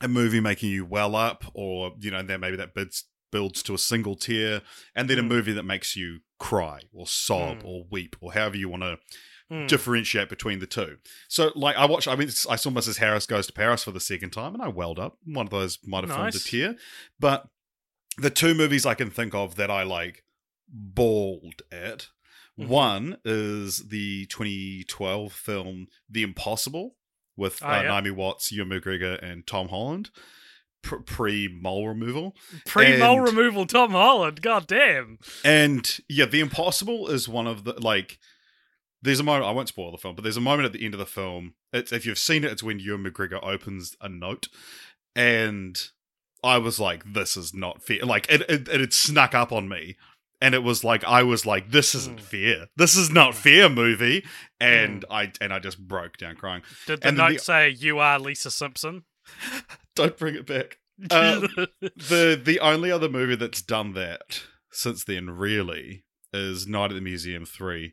a 0.00 0.08
movie 0.08 0.40
making 0.40 0.70
you 0.70 0.84
well 0.86 1.14
up, 1.14 1.44
or 1.54 1.92
you 2.00 2.10
know, 2.10 2.22
then 2.22 2.40
maybe 2.40 2.56
that 2.56 2.74
builds 2.74 3.04
builds 3.30 3.62
to 3.64 3.74
a 3.74 3.78
single 3.78 4.14
tear, 4.16 4.62
and 4.94 5.08
then 5.08 5.18
a 5.18 5.22
Mm. 5.22 5.28
movie 5.28 5.52
that 5.52 5.62
makes 5.64 5.94
you 5.96 6.20
cry 6.38 6.80
or 6.92 7.06
sob 7.06 7.58
Mm. 7.58 7.64
or 7.64 7.86
weep 7.90 8.16
or 8.20 8.32
however 8.32 8.56
you 8.56 8.68
want 8.68 8.82
to 8.84 8.98
Hmm. 9.50 9.66
differentiate 9.66 10.28
between 10.30 10.60
the 10.60 10.66
two. 10.66 10.96
So, 11.28 11.52
like, 11.54 11.76
I 11.76 11.84
watched. 11.84 12.08
I 12.08 12.16
mean, 12.16 12.28
I 12.48 12.56
saw 12.56 12.70
Mrs. 12.70 12.96
Harris 12.98 13.26
goes 13.26 13.46
to 13.48 13.52
Paris 13.52 13.84
for 13.84 13.90
the 13.90 14.00
second 14.00 14.30
time, 14.30 14.54
and 14.54 14.62
I 14.62 14.68
welled 14.68 14.98
up. 14.98 15.18
One 15.24 15.46
of 15.46 15.50
those 15.50 15.78
might 15.84 16.04
have 16.04 16.10
formed 16.10 16.34
a 16.34 16.36
Nice. 16.38 16.44
tear, 16.44 16.76
but 17.20 17.48
the 18.18 18.30
two 18.30 18.54
movies 18.54 18.84
I 18.86 18.94
can 18.94 19.10
think 19.10 19.34
of 19.34 19.56
that 19.56 19.70
I 19.70 19.82
like 19.82 20.24
bawled 20.68 21.62
at 21.70 22.08
Mhm. 22.58 22.66
One 22.68 23.16
is 23.24 23.88
the 23.88 24.26
2012 24.26 25.32
film 25.32 25.86
The 26.08 26.22
Impossible 26.22 26.96
with 27.36 27.62
Oh, 27.62 27.66
uh, 27.66 27.76
yeah. 27.76 27.82
Naomi 27.88 28.10
Watts, 28.10 28.52
Ewan 28.52 28.68
McGregor, 28.68 29.18
and 29.22 29.46
Tom 29.46 29.68
Holland. 29.68 30.10
Pre 30.82 31.46
mole 31.48 31.86
removal, 31.88 32.36
Pre 32.66 32.96
mole 32.98 33.20
removal, 33.20 33.66
Tom 33.66 33.92
Holland. 33.92 34.42
God 34.42 34.66
damn. 34.66 35.18
and 35.44 36.00
yeah, 36.08 36.24
The 36.26 36.40
Impossible 36.40 37.08
is 37.08 37.28
one 37.28 37.46
of 37.46 37.62
the 37.64 37.74
like. 37.80 38.18
There's 39.00 39.20
a 39.20 39.24
moment 39.24 39.46
I 39.46 39.52
won't 39.52 39.68
spoil 39.68 39.90
the 39.92 39.98
film, 39.98 40.14
but 40.16 40.22
there's 40.22 40.36
a 40.36 40.40
moment 40.40 40.66
at 40.66 40.72
the 40.72 40.84
end 40.84 40.94
of 40.94 40.98
the 41.00 41.06
film. 41.06 41.54
It's, 41.72 41.90
if 41.92 42.04
you've 42.04 42.18
seen 42.18 42.44
it, 42.44 42.50
it's 42.52 42.62
when 42.62 42.78
Ewan 42.80 43.04
McGregor 43.04 43.38
opens 43.42 43.96
a 44.00 44.08
note, 44.08 44.48
and 45.16 45.80
I 46.42 46.58
was 46.58 46.78
like, 46.80 47.12
"This 47.12 47.36
is 47.36 47.54
not 47.54 47.82
fair." 47.82 48.00
Like 48.04 48.26
it, 48.30 48.42
it, 48.48 48.68
it 48.68 48.80
had 48.80 48.92
snuck 48.92 49.34
up 49.34 49.52
on 49.52 49.68
me, 49.68 49.96
and 50.40 50.54
it 50.54 50.62
was 50.62 50.82
like 50.84 51.04
I 51.04 51.22
was 51.22 51.46
like, 51.46 51.70
"This 51.70 51.94
isn't 51.94 52.18
Mm. 52.18 52.22
fair. 52.24 52.66
This 52.76 52.96
is 52.96 53.10
not 53.10 53.34
fair." 53.34 53.68
Movie, 53.68 54.24
and 54.60 55.04
I 55.10 55.32
and 55.40 55.52
I 55.52 55.58
just 55.58 55.78
broke 55.86 56.16
down 56.16 56.36
crying. 56.36 56.62
Did 56.86 57.02
the 57.02 57.08
And 57.08 57.16
note 57.16 57.34
the- 57.34 57.38
say 57.38 57.70
you 57.70 57.98
are 57.98 58.18
Lisa 58.18 58.50
Simpson? 58.50 59.04
Don't 59.94 60.16
bring 60.18 60.34
it 60.34 60.46
back. 60.46 60.78
Uh, 61.10 61.40
the 61.80 62.40
the 62.42 62.58
only 62.60 62.90
other 62.90 63.08
movie 63.08 63.36
that's 63.36 63.62
done 63.62 63.94
that 63.94 64.42
since 64.70 65.04
then 65.04 65.30
really 65.30 66.04
is 66.32 66.66
Night 66.66 66.90
at 66.90 66.94
the 66.94 67.00
Museum 67.00 67.44
three. 67.44 67.92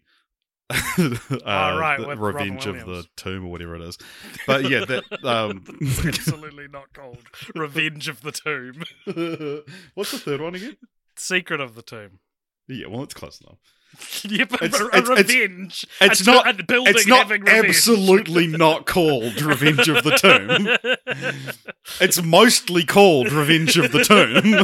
Uh, 0.70 0.78
right, 1.46 1.98
the 2.00 2.08
with 2.08 2.20
Revenge 2.20 2.66
of 2.68 2.86
the 2.86 3.06
Tomb 3.16 3.46
or 3.46 3.52
whatever 3.52 3.76
it 3.76 3.82
is. 3.82 3.98
But 4.46 4.70
yeah, 4.70 4.86
that 4.86 5.04
um 5.24 5.64
absolutely 6.06 6.68
not 6.68 6.94
called 6.94 7.24
Revenge 7.56 8.08
of 8.08 8.22
the 8.22 8.32
Tomb. 8.32 8.84
What's 9.96 10.12
the 10.12 10.20
third 10.20 10.42
one 10.42 10.56
again? 10.56 10.78
Secret 11.16 11.60
of 11.60 11.76
the 11.76 11.82
Tomb. 11.82 12.20
Yeah, 12.68 12.88
well 12.88 13.02
it's 13.04 13.16
close 13.16 13.42
enough. 13.42 13.58
yeah, 14.24 14.46
but 14.48 14.62
It's- 14.62 14.80
a, 14.80 14.86
it's- 14.96 15.08
revenge. 15.10 15.86
it's 16.00 16.26
not- 16.28 16.68
building 16.68 16.94
It's 16.96 17.08
not 17.08 17.32
absolutely 17.48 18.46
not 18.46 18.86
called 18.86 19.42
Revenge 19.42 19.90
of 19.90 20.04
the 20.04 20.12
Tomb. 20.12 21.74
It's 22.00 22.22
mostly 22.22 22.84
called 22.86 23.32
Revenge 23.32 23.76
of 23.78 23.92
the 23.92 24.04
Tomb. 24.04 24.64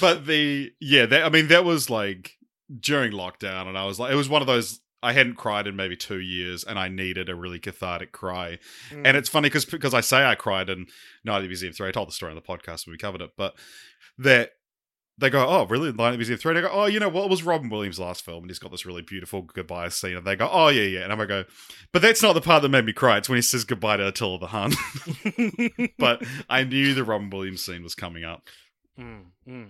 but 0.00 0.26
the 0.26 0.70
yeah, 0.80 1.06
that 1.06 1.24
I 1.24 1.28
mean 1.30 1.48
that 1.48 1.64
was 1.64 1.90
like 1.90 2.36
during 2.78 3.12
lockdown, 3.12 3.66
and 3.66 3.76
I 3.76 3.84
was 3.86 3.98
like, 3.98 4.12
it 4.12 4.16
was 4.16 4.28
one 4.28 4.42
of 4.42 4.46
those. 4.46 4.80
I 5.02 5.14
hadn't 5.14 5.36
cried 5.36 5.66
in 5.66 5.76
maybe 5.76 5.96
two 5.96 6.20
years, 6.20 6.62
and 6.62 6.78
I 6.78 6.88
needed 6.88 7.30
a 7.30 7.34
really 7.34 7.58
cathartic 7.58 8.12
cry. 8.12 8.58
Mm. 8.90 9.02
And 9.06 9.16
it's 9.16 9.30
funny 9.30 9.48
because 9.48 9.64
because 9.64 9.94
I 9.94 10.02
say 10.02 10.24
I 10.24 10.34
cried 10.34 10.68
in 10.68 10.86
Night 11.24 11.38
at 11.38 11.42
the 11.42 11.48
Museum 11.48 11.72
three. 11.72 11.88
I 11.88 11.92
told 11.92 12.08
the 12.08 12.12
story 12.12 12.30
on 12.30 12.36
the 12.36 12.42
podcast 12.42 12.86
when 12.86 12.92
we 12.92 12.98
covered 12.98 13.22
it, 13.22 13.30
but 13.36 13.54
that 14.18 14.52
they 15.16 15.30
go, 15.30 15.46
oh 15.46 15.66
really, 15.66 15.92
Night 15.92 16.08
at 16.08 16.10
the 16.12 16.16
Museum 16.18 16.38
three? 16.38 16.50
And 16.50 16.58
I 16.58 16.68
go, 16.68 16.74
oh, 16.74 16.86
you 16.86 17.00
know 17.00 17.08
what? 17.08 17.24
It 17.24 17.30
was 17.30 17.42
Robin 17.42 17.70
Williams' 17.70 17.98
last 17.98 18.24
film, 18.24 18.44
and 18.44 18.50
he's 18.50 18.58
got 18.58 18.70
this 18.70 18.86
really 18.86 19.02
beautiful 19.02 19.42
goodbye 19.42 19.88
scene. 19.88 20.16
And 20.16 20.26
they 20.26 20.36
go, 20.36 20.48
oh 20.50 20.68
yeah, 20.68 20.82
yeah. 20.82 21.00
And 21.00 21.12
I'm 21.12 21.18
gonna 21.18 21.44
go, 21.44 21.44
but 21.92 22.02
that's 22.02 22.22
not 22.22 22.34
the 22.34 22.40
part 22.40 22.62
that 22.62 22.68
made 22.68 22.84
me 22.84 22.92
cry. 22.92 23.18
It's 23.18 23.28
when 23.28 23.36
he 23.36 23.42
says 23.42 23.64
goodbye 23.64 23.98
to 23.98 24.08
Attila 24.08 24.38
the 24.38 24.46
Hun. 24.48 24.72
but 25.98 26.22
I 26.50 26.64
knew 26.64 26.94
the 26.94 27.04
Robin 27.04 27.30
Williams 27.30 27.64
scene 27.64 27.82
was 27.82 27.94
coming 27.94 28.24
up. 28.24 28.48
Mm, 28.98 29.24
mm. 29.48 29.68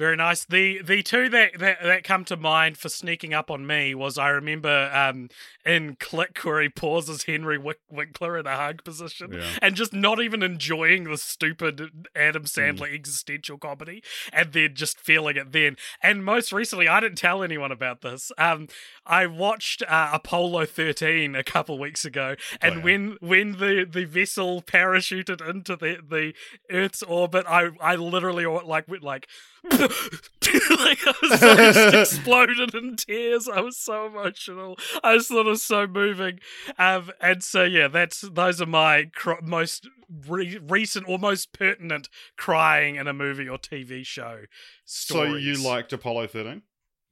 Very 0.00 0.16
nice. 0.16 0.46
The 0.46 0.80
the 0.80 1.02
two 1.02 1.28
that, 1.28 1.58
that 1.58 1.82
that 1.82 2.04
come 2.04 2.24
to 2.24 2.36
mind 2.38 2.78
for 2.78 2.88
sneaking 2.88 3.34
up 3.34 3.50
on 3.50 3.66
me 3.66 3.94
was 3.94 4.16
I 4.16 4.30
remember 4.30 4.90
um, 4.94 5.28
in 5.66 5.96
Click 6.00 6.38
where 6.38 6.62
he 6.62 6.70
pauses 6.70 7.24
Henry 7.24 7.58
Wick- 7.58 7.82
Winkler 7.90 8.38
in 8.38 8.46
a 8.46 8.56
hug 8.56 8.82
position 8.82 9.34
Yeah. 9.34 9.44
and 9.60 9.74
just 9.76 9.92
not 9.92 10.18
even 10.18 10.42
enjoying 10.42 11.04
the 11.04 11.18
stupid 11.18 12.08
Adam 12.16 12.44
Mm. 12.44 12.78
Sandler 12.78 12.94
existential 12.94 13.58
comedy 13.58 14.02
and 14.32 14.54
then 14.54 14.74
just 14.74 14.98
feeling 14.98 15.36
it 15.36 15.52
then. 15.52 15.76
And 16.02 16.24
most 16.24 16.50
recently, 16.50 16.88
I 16.88 17.00
didn't 17.00 17.18
tell 17.18 17.42
anyone 17.42 17.70
about 17.70 18.00
this. 18.00 18.32
Um, 18.38 18.68
I 19.04 19.26
watched 19.26 19.82
uh, 19.86 20.08
Apollo 20.14 20.64
13 20.64 21.34
a 21.34 21.44
couple 21.44 21.78
weeks 21.78 22.06
ago, 22.06 22.36
and 22.62 22.76
Oh, 22.76 22.78
yeah. 22.78 22.84
when 22.84 23.16
when 23.20 23.52
the, 23.58 23.86
the 23.86 24.06
vessel 24.06 24.62
parachuted 24.62 25.46
into 25.46 25.76
the, 25.76 25.98
the 26.08 26.32
Earth's 26.70 27.02
orbit, 27.02 27.44
I 27.46 27.68
I 27.82 27.96
literally 27.96 28.46
like 28.46 28.88
went 28.88 29.02
like. 29.02 29.28
like 30.78 30.98
I 31.06 31.14
was 31.22 31.42
I 31.42 31.56
just 31.72 32.14
exploded 32.14 32.74
in 32.74 32.96
tears. 32.96 33.48
I 33.48 33.60
was 33.60 33.76
so 33.76 34.06
emotional. 34.06 34.78
I 35.02 35.16
just 35.16 35.28
thought 35.28 35.46
it 35.46 35.50
was 35.50 35.62
so 35.62 35.86
moving. 35.86 36.40
Um, 36.78 37.10
and 37.20 37.42
so 37.42 37.64
yeah, 37.64 37.88
that's 37.88 38.20
those 38.20 38.60
are 38.60 38.66
my 38.66 39.10
cr- 39.14 39.42
most 39.42 39.88
re- 40.28 40.58
recent 40.58 41.08
or 41.08 41.18
most 41.18 41.52
pertinent 41.52 42.08
crying 42.36 42.96
in 42.96 43.06
a 43.06 43.12
movie 43.12 43.48
or 43.48 43.58
TV 43.58 44.04
show. 44.04 44.42
Stories. 44.84 45.32
So 45.32 45.36
you 45.36 45.62
liked 45.62 45.92
Apollo 45.92 46.28
13? 46.28 46.62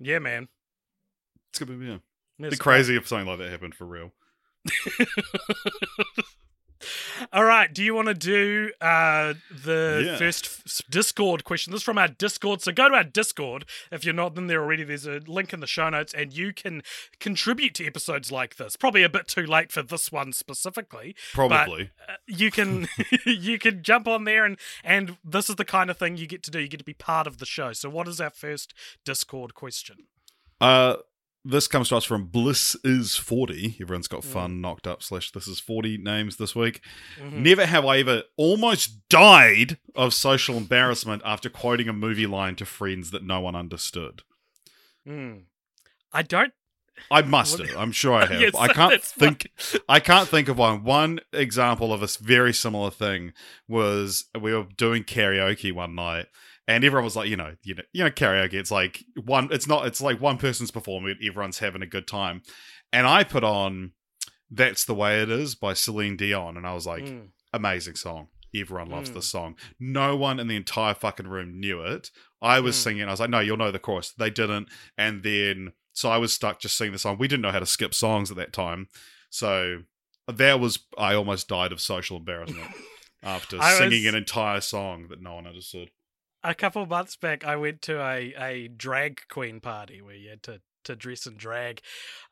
Yeah, 0.00 0.18
man. 0.20 0.48
It's 1.50 1.58
gonna 1.58 1.78
be 1.78 1.86
yeah. 1.86 1.98
It's 2.38 2.56
Be 2.56 2.58
crazy 2.58 2.96
if 2.96 3.08
something 3.08 3.26
like 3.26 3.38
that 3.38 3.50
happened 3.50 3.74
for 3.74 3.84
real. 3.84 4.12
All 7.32 7.44
right. 7.44 7.72
Do 7.72 7.82
you 7.82 7.94
want 7.94 8.08
to 8.08 8.14
do 8.14 8.70
uh, 8.80 9.34
the 9.64 10.02
Yeah. 10.06 10.16
first 10.18 10.46
f- 10.66 10.82
Discord 10.90 11.44
question? 11.44 11.72
This 11.72 11.80
is 11.80 11.84
from 11.84 11.98
our 11.98 12.08
Discord. 12.08 12.62
So 12.62 12.72
go 12.72 12.88
to 12.88 12.94
our 12.94 13.04
Discord. 13.04 13.64
If 13.90 14.04
you're 14.04 14.14
not 14.14 14.36
in 14.38 14.46
there 14.46 14.62
already, 14.62 14.84
there's 14.84 15.06
a 15.06 15.20
link 15.26 15.52
in 15.52 15.60
the 15.60 15.66
show 15.66 15.88
notes, 15.90 16.14
and 16.14 16.32
you 16.32 16.52
can 16.52 16.82
contribute 17.20 17.74
to 17.74 17.86
episodes 17.86 18.30
like 18.32 18.56
this. 18.56 18.76
Probably 18.76 19.02
a 19.02 19.08
bit 19.08 19.28
too 19.28 19.46
late 19.46 19.72
for 19.72 19.82
this 19.82 20.12
one 20.12 20.32
specifically. 20.32 21.14
Probably. 21.34 21.90
Uh, 22.08 22.14
you 22.26 22.50
can 22.50 22.88
you 23.26 23.58
can 23.58 23.82
jump 23.82 24.06
on 24.08 24.24
there, 24.24 24.44
and 24.44 24.58
and 24.84 25.16
this 25.24 25.48
is 25.50 25.56
the 25.56 25.64
kind 25.64 25.90
of 25.90 25.98
thing 25.98 26.16
you 26.16 26.26
get 26.26 26.42
to 26.44 26.50
do. 26.50 26.60
You 26.60 26.68
get 26.68 26.78
to 26.78 26.84
be 26.84 26.94
part 26.94 27.26
of 27.26 27.38
the 27.38 27.46
show. 27.46 27.72
So 27.72 27.88
what 27.90 28.06
is 28.08 28.20
our 28.20 28.30
first 28.30 28.74
Discord 29.04 29.54
question? 29.54 29.96
Uh 30.60 30.96
this 31.50 31.66
comes 31.66 31.88
to 31.88 31.96
us 31.96 32.04
from 32.04 32.26
Bliss 32.26 32.76
is 32.84 33.16
40. 33.16 33.76
Everyone's 33.80 34.06
got 34.08 34.20
Mm. 34.22 34.32
fun 34.32 34.60
knocked 34.60 34.86
up 34.86 35.02
slash 35.02 35.30
this 35.30 35.48
is 35.48 35.58
40 35.60 35.96
names 35.98 36.36
this 36.36 36.54
week. 36.54 36.80
Mhm. 37.18 37.32
Never 37.32 37.66
have 37.66 37.84
I 37.86 37.98
ever 37.98 38.22
almost 38.36 39.08
died 39.08 39.78
of 39.94 40.12
social 40.14 40.56
embarrassment 40.56 41.22
after 41.24 41.48
quoting 41.48 41.88
a 41.88 41.92
movie 41.92 42.26
line 42.26 42.54
to 42.56 42.66
friends 42.66 43.10
that 43.12 43.22
no 43.22 43.40
one 43.40 43.56
understood. 43.56 44.22
Mm. 45.06 45.44
I 46.12 46.22
don't. 46.22 46.52
I 47.10 47.22
must 47.22 47.58
have. 47.58 47.76
I'm 47.76 47.92
sure 47.92 48.12
I 48.14 48.26
have. 48.32 48.40
Yes, 48.40 48.54
I 48.56 48.68
can't 48.72 49.02
think. 49.02 49.48
I 49.88 50.00
can't 50.00 50.28
think 50.28 50.48
of 50.48 50.58
one. 50.58 50.82
One 50.82 51.20
example 51.32 51.92
of 51.92 52.02
a 52.02 52.08
very 52.20 52.52
similar 52.52 52.90
thing 52.90 53.32
was 53.68 54.24
we 54.38 54.52
were 54.52 54.64
doing 54.76 55.04
karaoke 55.04 55.72
one 55.72 55.94
night, 55.94 56.26
and 56.68 56.84
everyone 56.84 57.04
was 57.04 57.16
like, 57.16 57.28
you 57.28 57.36
know, 57.36 57.54
you 57.64 57.74
know, 57.74 57.82
you 57.92 58.04
know, 58.04 58.10
karaoke. 58.10 58.54
It's 58.54 58.70
like 58.70 59.02
one. 59.24 59.48
It's 59.50 59.66
not. 59.66 59.86
It's 59.86 60.00
like 60.00 60.20
one 60.20 60.38
person's 60.38 60.70
performing. 60.70 61.16
Everyone's 61.26 61.58
having 61.58 61.82
a 61.82 61.86
good 61.86 62.06
time, 62.06 62.42
and 62.92 63.06
I 63.08 63.24
put 63.24 63.42
on 63.42 63.92
"That's 64.50 64.84
the 64.84 64.94
Way 64.94 65.20
It 65.22 65.30
Is" 65.30 65.54
by 65.56 65.72
Celine 65.74 66.16
Dion, 66.16 66.56
and 66.56 66.66
I 66.66 66.74
was 66.74 66.86
like, 66.86 67.04
Mm. 67.04 67.28
amazing 67.52 67.96
song. 67.96 68.28
Everyone 68.54 68.88
loves 68.88 69.10
Mm. 69.10 69.14
this 69.14 69.28
song. 69.30 69.56
No 69.80 70.16
one 70.16 70.38
in 70.40 70.46
the 70.48 70.56
entire 70.56 70.94
fucking 70.94 71.26
room 71.28 71.58
knew 71.60 71.82
it. 71.82 72.10
I 72.40 72.60
was 72.60 72.76
Mm. 72.76 72.82
singing. 72.82 73.02
I 73.08 73.10
was 73.10 73.20
like, 73.20 73.28
no, 73.30 73.40
you'll 73.40 73.58
know 73.58 73.70
the 73.70 73.78
chorus. 73.78 74.12
They 74.12 74.30
didn't. 74.30 74.68
And 74.96 75.22
then, 75.22 75.72
so 75.92 76.10
I 76.10 76.16
was 76.16 76.32
stuck 76.32 76.58
just 76.60 76.76
singing 76.76 76.92
the 76.94 76.98
song. 76.98 77.18
We 77.18 77.28
didn't 77.28 77.42
know 77.42 77.50
how 77.52 77.58
to 77.58 77.66
skip 77.66 77.92
songs 77.92 78.30
at 78.30 78.38
that 78.38 78.54
time. 78.54 78.88
So 79.28 79.82
that 80.28 80.60
was, 80.60 80.78
I 80.96 81.12
almost 81.14 81.48
died 81.48 81.72
of 81.72 81.80
social 81.82 82.16
embarrassment 82.16 82.70
after 83.22 83.58
I 83.60 83.72
singing 83.76 84.04
was- 84.04 84.14
an 84.14 84.18
entire 84.18 84.60
song 84.62 85.08
that 85.08 85.20
no 85.20 85.34
one 85.34 85.46
understood. 85.46 85.90
A 86.44 86.54
couple 86.54 86.82
of 86.82 86.88
months 86.88 87.16
back, 87.16 87.44
I 87.44 87.56
went 87.56 87.82
to 87.82 88.00
a, 88.00 88.34
a 88.38 88.68
drag 88.68 89.22
queen 89.28 89.60
party 89.60 90.00
where 90.00 90.14
you 90.14 90.30
had 90.30 90.42
to, 90.44 90.60
to 90.84 90.96
dress 90.96 91.26
and 91.26 91.36
drag. 91.36 91.80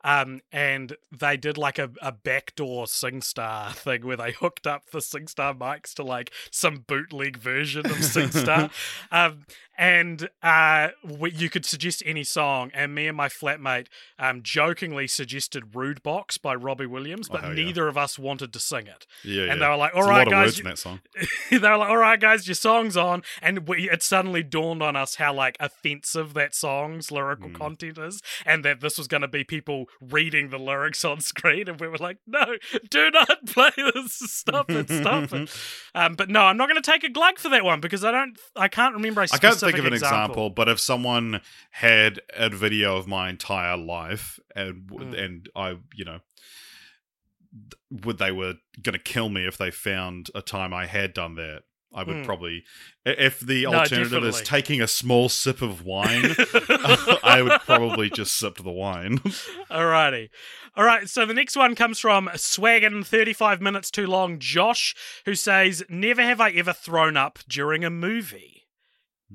Um, 0.04 0.40
and 0.52 0.96
they 1.10 1.36
did 1.36 1.58
like 1.58 1.78
a, 1.78 1.90
a 2.00 2.12
backdoor 2.12 2.86
SingStar 2.86 3.72
thing 3.74 4.06
where 4.06 4.16
they 4.16 4.32
hooked 4.32 4.66
up 4.66 4.90
the 4.90 4.98
SingStar 4.98 5.56
mics 5.56 5.94
to 5.94 6.02
like 6.02 6.32
some 6.50 6.84
bootleg 6.86 7.36
version 7.36 7.86
of 7.86 7.92
SingStar. 7.98 8.70
um, 9.10 9.44
and 9.78 10.28
uh, 10.42 10.88
we, 11.04 11.30
you 11.32 11.50
could 11.50 11.64
suggest 11.66 12.02
any 12.06 12.24
song. 12.24 12.70
And 12.74 12.94
me 12.94 13.06
and 13.06 13.16
my 13.16 13.28
flatmate 13.28 13.86
um, 14.18 14.42
jokingly 14.42 15.06
suggested 15.06 15.72
Rudebox 15.72 16.40
by 16.40 16.54
Robbie 16.54 16.86
Williams, 16.86 17.28
Oh, 17.30 17.34
but 17.34 17.42
yeah. 17.44 17.52
neither 17.52 17.88
of 17.88 17.96
us 17.98 18.18
wanted 18.18 18.52
to 18.52 18.60
sing 18.60 18.86
it. 18.86 19.06
Yeah. 19.24 19.42
And 19.44 19.60
yeah. 19.60 19.66
they 19.66 19.68
were 19.68 19.76
like, 19.76 19.92
There's 19.94 20.06
all 20.06 20.10
a 20.12 20.14
right, 20.14 20.18
lot 20.18 20.26
of 20.28 20.32
guys, 20.32 20.46
words 20.46 20.58
in 20.60 20.64
that 20.66 20.78
song. 20.78 21.00
they 21.50 21.58
were 21.58 21.76
like, 21.76 21.88
"All 21.90 21.96
right, 21.96 22.20
guys, 22.20 22.46
your 22.48 22.54
song's 22.54 22.96
on," 22.96 23.22
and 23.40 23.68
we, 23.68 23.88
it 23.90 24.02
suddenly 24.02 24.42
dawned 24.42 24.82
on 24.82 24.96
us 24.96 25.16
how 25.16 25.32
like 25.32 25.56
offensive 25.60 26.34
that 26.34 26.54
song's 26.54 27.10
lyrical 27.10 27.48
Mm. 27.50 27.54
content 27.54 27.98
is, 27.98 28.22
and 28.44 28.64
that 28.64 28.80
this 28.80 28.98
was 28.98 29.06
going 29.06 29.20
to 29.20 29.28
be 29.28 29.44
people 29.44 29.86
reading 30.00 30.48
the 30.50 30.58
lyrics 30.58 31.04
on 31.04 31.20
screen, 31.20 31.68
and 31.68 31.78
we 31.80 31.86
were 31.88 31.98
like, 31.98 32.18
"No, 32.26 32.56
do 32.90 33.10
not 33.10 33.46
play 33.46 33.70
this! 33.76 34.14
Stop 34.14 34.70
it! 34.70 34.88
Stop 34.90 35.32
it!" 35.32 35.50
Um, 35.94 36.14
but 36.14 36.28
no, 36.28 36.42
I'm 36.42 36.56
not 36.58 36.68
going 36.68 36.80
to 36.80 36.90
take 36.90 37.04
a 37.04 37.08
glug 37.08 37.38
for 37.38 37.48
that 37.48 37.64
one 37.64 37.80
because 37.80 38.04
I 38.04 38.10
don't, 38.10 38.38
I 38.54 38.68
can't 38.68 38.94
remember 38.94 39.22
a 39.22 39.24
I 39.24 39.26
specific 39.26 39.60
can't 39.60 39.65
think 39.66 39.78
of 39.78 39.86
an 39.86 39.92
example. 39.92 40.50
but 40.50 40.68
if 40.68 40.80
someone 40.80 41.40
had 41.70 42.20
a 42.34 42.48
video 42.50 42.96
of 42.96 43.06
my 43.06 43.28
entire 43.28 43.76
life 43.76 44.38
and 44.54 44.88
Mm. 44.90 45.18
and 45.24 45.48
I, 45.54 45.76
you 45.94 46.04
know, 46.04 46.20
would 47.90 48.18
they 48.18 48.32
were 48.32 48.54
going 48.82 48.92
to 48.94 48.98
kill 48.98 49.28
me 49.28 49.46
if 49.46 49.56
they 49.56 49.70
found 49.70 50.30
a 50.34 50.42
time 50.42 50.74
I 50.74 50.86
had 50.86 51.14
done 51.14 51.36
that, 51.36 51.62
I 51.94 52.02
would 52.02 52.16
Mm. 52.16 52.24
probably, 52.26 52.64
if 53.06 53.40
the 53.40 53.62
No, 53.62 53.74
alternative 53.74 54.24
is 54.24 54.42
taking 54.42 54.82
a 54.82 54.88
small 54.88 55.28
sip 55.30 55.62
of 55.62 55.82
wine, 55.82 56.34
I 57.22 57.40
would 57.42 57.60
probably 57.62 58.10
just 58.10 58.34
sip 58.38 58.56
the 58.56 58.70
wine. 58.72 59.18
Alrighty. 59.70 60.28
All 60.74 60.84
right, 60.84 61.08
so 61.08 61.24
the 61.24 61.32
next 61.32 61.56
one 61.56 61.74
comes 61.74 61.98
from 61.98 62.28
Swaggin, 62.34 63.06
35 63.06 63.62
minutes 63.62 63.90
too 63.90 64.06
long, 64.06 64.38
Josh, 64.38 64.94
who 65.24 65.34
says, 65.34 65.82
Never 65.88 66.20
have 66.22 66.40
I 66.40 66.50
ever 66.50 66.74
thrown 66.74 67.16
up 67.16 67.38
during 67.48 67.82
a 67.82 67.88
movie. 67.90 68.55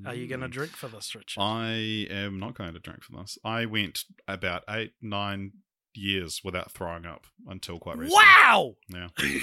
Are 0.06 0.14
you 0.14 0.26
going 0.26 0.40
to 0.40 0.48
Mm. 0.48 0.52
drink 0.52 0.72
for 0.72 0.88
this, 0.88 1.14
Richard? 1.14 1.40
I 1.40 2.06
am 2.10 2.38
not 2.40 2.54
going 2.54 2.72
to 2.72 2.78
drink 2.78 3.02
for 3.04 3.12
this. 3.20 3.36
I 3.44 3.66
went 3.66 4.04
about 4.26 4.64
eight, 4.68 4.92
nine 5.02 5.52
years 5.94 6.40
without 6.42 6.72
throwing 6.72 7.04
up 7.04 7.26
until 7.46 7.78
quite 7.78 7.98
recently. 7.98 8.22
wow! 8.24 8.74
Yeah. 8.88 9.08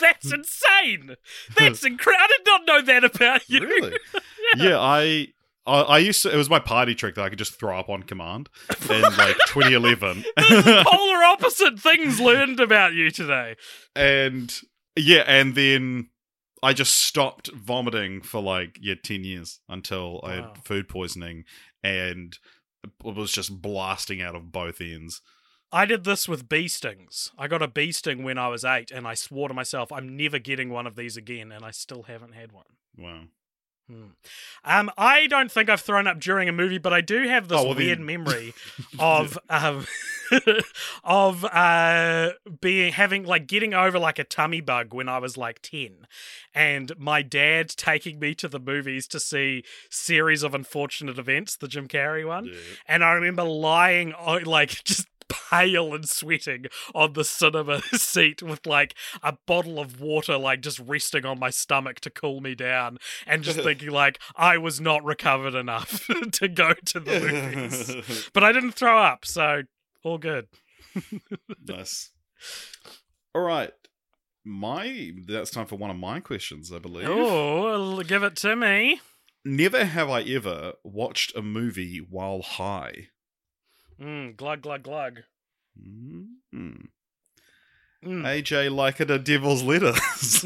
That's 0.00 0.32
insane! 0.32 1.16
That's 1.56 1.84
incredible. 1.84 2.22
I 2.24 2.26
did 2.28 2.46
not 2.46 2.66
know 2.66 2.82
that 2.82 3.04
about 3.04 3.48
you. 3.48 3.60
Really? 3.60 3.96
yeah, 4.56 4.78
I, 4.78 5.28
I 5.66 5.80
I 5.82 5.98
used 5.98 6.22
to. 6.22 6.32
It 6.32 6.36
was 6.36 6.50
my 6.50 6.58
party 6.60 6.94
trick 6.94 7.14
that 7.14 7.22
I 7.22 7.28
could 7.28 7.38
just 7.38 7.58
throw 7.58 7.78
up 7.78 7.88
on 7.88 8.02
command 8.02 8.48
in 8.90 9.02
like 9.02 9.36
2011, 9.48 10.24
Polar 10.38 11.24
opposite 11.24 11.78
things 11.78 12.20
learned 12.20 12.58
about 12.60 12.94
you 12.94 13.10
today. 13.10 13.56
and 13.94 14.54
yeah, 14.96 15.24
and 15.26 15.54
then 15.54 16.08
I 16.62 16.72
just 16.72 16.92
stopped 16.92 17.50
vomiting 17.52 18.22
for 18.22 18.40
like 18.40 18.78
yeah 18.80 18.94
10 19.02 19.24
years 19.24 19.60
until 19.68 20.20
I 20.22 20.34
had 20.34 20.58
food 20.64 20.88
poisoning 20.88 21.44
and 21.82 22.38
it 23.04 23.14
was 23.14 23.32
just 23.32 23.60
blasting 23.60 24.22
out 24.22 24.34
of 24.34 24.52
both 24.52 24.80
ends. 24.80 25.20
I 25.72 25.86
did 25.86 26.04
this 26.04 26.28
with 26.28 26.48
bee 26.48 26.68
stings. 26.68 27.32
I 27.38 27.48
got 27.48 27.62
a 27.62 27.68
bee 27.68 27.92
sting 27.92 28.22
when 28.22 28.36
I 28.36 28.48
was 28.48 28.64
eight, 28.64 28.90
and 28.90 29.06
I 29.06 29.14
swore 29.14 29.48
to 29.48 29.54
myself, 29.54 29.90
I'm 29.90 30.16
never 30.16 30.38
getting 30.38 30.68
one 30.68 30.86
of 30.86 30.96
these 30.96 31.16
again, 31.16 31.50
and 31.50 31.64
I 31.64 31.70
still 31.70 32.02
haven't 32.02 32.34
had 32.34 32.52
one. 32.52 32.66
Wow. 32.98 33.22
Hmm. 33.90 34.04
Um, 34.64 34.90
I 34.96 35.26
don't 35.26 35.50
think 35.50 35.68
I've 35.68 35.80
thrown 35.80 36.06
up 36.06 36.20
during 36.20 36.48
a 36.48 36.52
movie, 36.52 36.78
but 36.78 36.92
I 36.92 37.00
do 37.00 37.26
have 37.28 37.48
this 37.48 37.58
Oh, 37.58 37.64
well, 37.68 37.74
weird 37.74 37.98
then- 37.98 38.06
memory 38.06 38.54
of 38.98 39.36
um, 39.50 39.86
of 41.04 41.44
uh, 41.44 42.30
being 42.60 42.92
having 42.92 43.24
like 43.24 43.46
getting 43.46 43.74
over 43.74 43.98
like 43.98 44.18
a 44.18 44.24
tummy 44.24 44.60
bug 44.60 44.94
when 44.94 45.08
I 45.08 45.18
was 45.18 45.36
like 45.36 45.60
ten, 45.62 46.06
and 46.54 46.92
my 46.98 47.22
dad 47.22 47.68
taking 47.70 48.18
me 48.18 48.34
to 48.36 48.48
the 48.48 48.58
movies 48.60 49.06
to 49.08 49.20
see 49.20 49.64
series 49.90 50.42
of 50.42 50.54
unfortunate 50.54 51.18
events, 51.18 51.56
the 51.56 51.68
Jim 51.68 51.88
Carrey 51.88 52.26
one, 52.26 52.46
Yeah. 52.46 52.54
and 52.86 53.04
I 53.04 53.12
remember 53.12 53.42
lying 53.42 54.12
on 54.14 54.44
like 54.44 54.70
just 54.84 55.06
pale 55.52 55.94
and 55.94 56.08
sweating 56.08 56.66
on 56.94 57.12
the 57.12 57.24
cinema 57.24 57.82
seat 57.92 58.42
with 58.42 58.66
like 58.66 58.94
a 59.22 59.36
bottle 59.46 59.78
of 59.78 60.00
water 60.00 60.38
like 60.38 60.60
just 60.60 60.78
resting 60.80 61.26
on 61.26 61.38
my 61.38 61.50
stomach 61.50 62.00
to 62.00 62.10
cool 62.10 62.40
me 62.40 62.54
down 62.54 62.98
and 63.26 63.42
just 63.42 63.60
thinking 63.62 63.90
like 63.90 64.18
I 64.34 64.58
was 64.58 64.80
not 64.80 65.04
recovered 65.04 65.54
enough 65.54 66.06
to 66.32 66.48
go 66.48 66.72
to 66.86 67.00
the 67.00 67.20
movies. 67.20 68.30
But 68.32 68.44
I 68.44 68.52
didn't 68.52 68.72
throw 68.72 68.98
up, 68.98 69.24
so 69.24 69.62
all 70.02 70.18
good. 70.18 70.48
nice. 71.66 72.10
All 73.34 73.42
right. 73.42 73.72
My 74.44 75.12
that's 75.28 75.50
time 75.50 75.66
for 75.66 75.76
one 75.76 75.90
of 75.90 75.96
my 75.96 76.18
questions, 76.18 76.72
I 76.72 76.78
believe. 76.78 77.06
Oh, 77.08 78.02
give 78.02 78.24
it 78.24 78.34
to 78.36 78.56
me. 78.56 79.00
Never 79.44 79.84
have 79.84 80.10
I 80.10 80.22
ever 80.22 80.72
watched 80.82 81.36
a 81.36 81.42
movie 81.42 81.98
while 81.98 82.42
high. 82.42 83.08
Mm, 84.00 84.36
glug 84.36 84.62
glug 84.62 84.82
glug. 84.82 85.20
Mm. 85.80 86.26
Mm. 86.54 86.88
AJ 88.26 88.74
like 88.74 89.00
it 89.00 89.12
a 89.12 89.18
devil's 89.18 89.62
letters. 89.62 90.44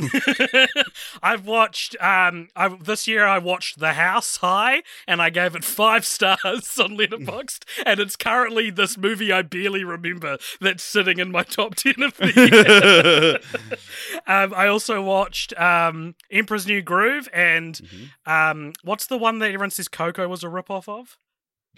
I've 1.23 1.47
watched 1.47 1.97
um 2.02 2.49
I 2.54 2.68
this 2.68 3.09
year 3.09 3.25
I 3.26 3.38
watched 3.38 3.78
The 3.78 3.95
House 3.95 4.37
High 4.37 4.83
and 5.09 5.23
I 5.23 5.30
gave 5.30 5.56
it 5.56 5.64
5 5.64 6.04
stars 6.14 6.78
on 6.78 6.99
Letterboxd 6.99 7.64
and 7.87 7.99
it's 7.99 8.14
currently 8.14 8.68
this 8.71 8.99
movie 8.99 9.33
I 9.33 9.40
barely 9.40 9.85
remember 9.85 10.37
that's 10.61 10.83
sitting 10.83 11.18
in 11.18 11.30
my 11.33 11.45
top 11.45 11.75
10 11.76 12.02
of 12.02 12.14
the 12.18 13.40
year. 13.66 13.78
um 14.26 14.52
I 14.54 14.66
also 14.68 15.00
watched 15.00 15.59
um 15.59 16.14
Emperor's 16.30 16.66
New 16.66 16.83
Groove 16.83 17.26
and 17.33 17.75
Mhm. 17.76 18.09
um 18.30 18.73
what's 18.85 19.06
the 19.06 19.16
one 19.18 19.38
that 19.38 19.47
everyone 19.47 19.71
says 19.71 19.88
Coco 19.88 20.28
was 20.28 20.45
a 20.45 20.50
rip 20.50 20.71
off 20.71 20.90
of? 20.90 21.16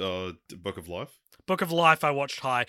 uh, 0.00 0.33
Book 0.57 0.77
of 0.77 0.88
Life. 0.88 1.11
Book 1.46 1.62
of 1.62 1.70
Life 1.72 2.03
I 2.05 2.11
watched 2.11 2.40
high. 2.40 2.66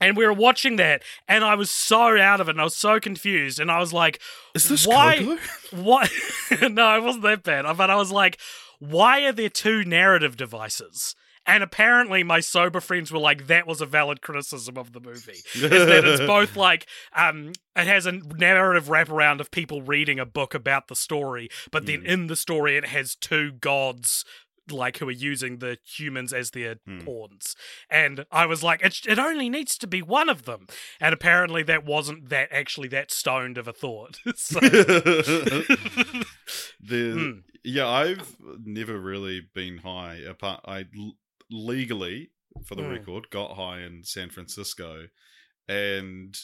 And 0.00 0.16
we 0.16 0.24
were 0.24 0.32
watching 0.32 0.76
that 0.76 1.02
and 1.28 1.44
I 1.44 1.54
was 1.54 1.70
so 1.70 2.18
out 2.18 2.40
of 2.40 2.48
it 2.48 2.52
and 2.52 2.60
I 2.60 2.64
was 2.64 2.76
so 2.76 2.98
confused 3.00 3.60
and 3.60 3.70
I 3.70 3.78
was 3.78 3.92
like 3.92 4.20
Is 4.54 4.68
this 4.68 4.86
Why-? 4.86 5.38
What? 5.72 6.10
no, 6.70 6.96
it 6.96 7.02
wasn't 7.02 7.22
that 7.24 7.42
bad. 7.44 7.64
But 7.76 7.90
I 7.90 7.96
was 7.96 8.10
like, 8.10 8.38
why 8.80 9.20
are 9.20 9.32
there 9.32 9.48
two 9.48 9.84
narrative 9.84 10.36
devices? 10.36 11.14
And 11.46 11.62
apparently, 11.62 12.22
my 12.22 12.40
sober 12.40 12.80
friends 12.80 13.10
were 13.10 13.18
like, 13.18 13.46
that 13.46 13.66
was 13.66 13.80
a 13.80 13.86
valid 13.86 14.20
criticism 14.20 14.76
of 14.76 14.92
the 14.92 15.00
movie. 15.00 15.40
Is 15.54 15.62
that 15.62 16.04
it's 16.04 16.20
both 16.26 16.54
like, 16.54 16.86
um, 17.14 17.52
it 17.74 17.86
has 17.86 18.06
a 18.06 18.12
narrative 18.12 18.86
wraparound 18.86 19.40
of 19.40 19.50
people 19.50 19.82
reading 19.82 20.18
a 20.18 20.26
book 20.26 20.54
about 20.54 20.88
the 20.88 20.94
story, 20.94 21.48
but 21.70 21.86
then 21.86 22.04
in 22.04 22.26
the 22.26 22.36
story, 22.36 22.76
it 22.76 22.86
has 22.86 23.14
two 23.14 23.52
gods. 23.52 24.24
Like 24.68 24.98
who 24.98 25.08
are 25.08 25.10
using 25.12 25.58
the 25.58 25.78
humans 25.84 26.32
as 26.32 26.50
their 26.50 26.76
Hmm. 26.86 27.00
pawns, 27.00 27.56
and 27.88 28.24
I 28.30 28.46
was 28.46 28.62
like, 28.62 28.82
it, 28.82 29.00
it 29.06 29.18
only 29.18 29.48
needs 29.48 29.76
to 29.78 29.86
be 29.86 30.00
one 30.02 30.28
of 30.28 30.44
them, 30.44 30.66
and 31.00 31.12
apparently 31.12 31.62
that 31.64 31.84
wasn't 31.84 32.28
that 32.28 32.48
actually 32.52 32.88
that 32.88 33.10
stoned 33.10 33.58
of 33.58 33.66
a 33.66 33.72
thought. 33.72 34.18
so, 34.36 34.60
the 34.60 36.24
Mm. 36.80 37.42
yeah, 37.64 37.86
I've 37.88 38.36
never 38.64 38.98
really 38.98 39.40
been 39.54 39.78
high. 39.78 40.16
Apart, 40.16 40.60
I 40.64 40.86
l- 40.96 41.16
legally, 41.50 42.30
for 42.64 42.74
the 42.74 42.82
Mm. 42.82 42.90
record, 42.98 43.30
got 43.30 43.56
high 43.56 43.80
in 43.80 44.04
San 44.04 44.30
Francisco, 44.30 45.08
and 45.68 46.36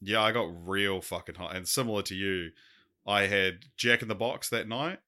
yeah, 0.00 0.20
I 0.22 0.32
got 0.32 0.48
real 0.68 1.00
fucking 1.00 1.36
high. 1.36 1.54
And 1.56 1.66
similar 1.66 2.02
to 2.02 2.14
you, 2.14 2.50
I 3.06 3.22
had 3.26 3.66
Jack 3.76 4.02
in 4.02 4.08
the 4.08 4.14
Box 4.14 4.48
that 4.50 4.68
night. 4.68 4.98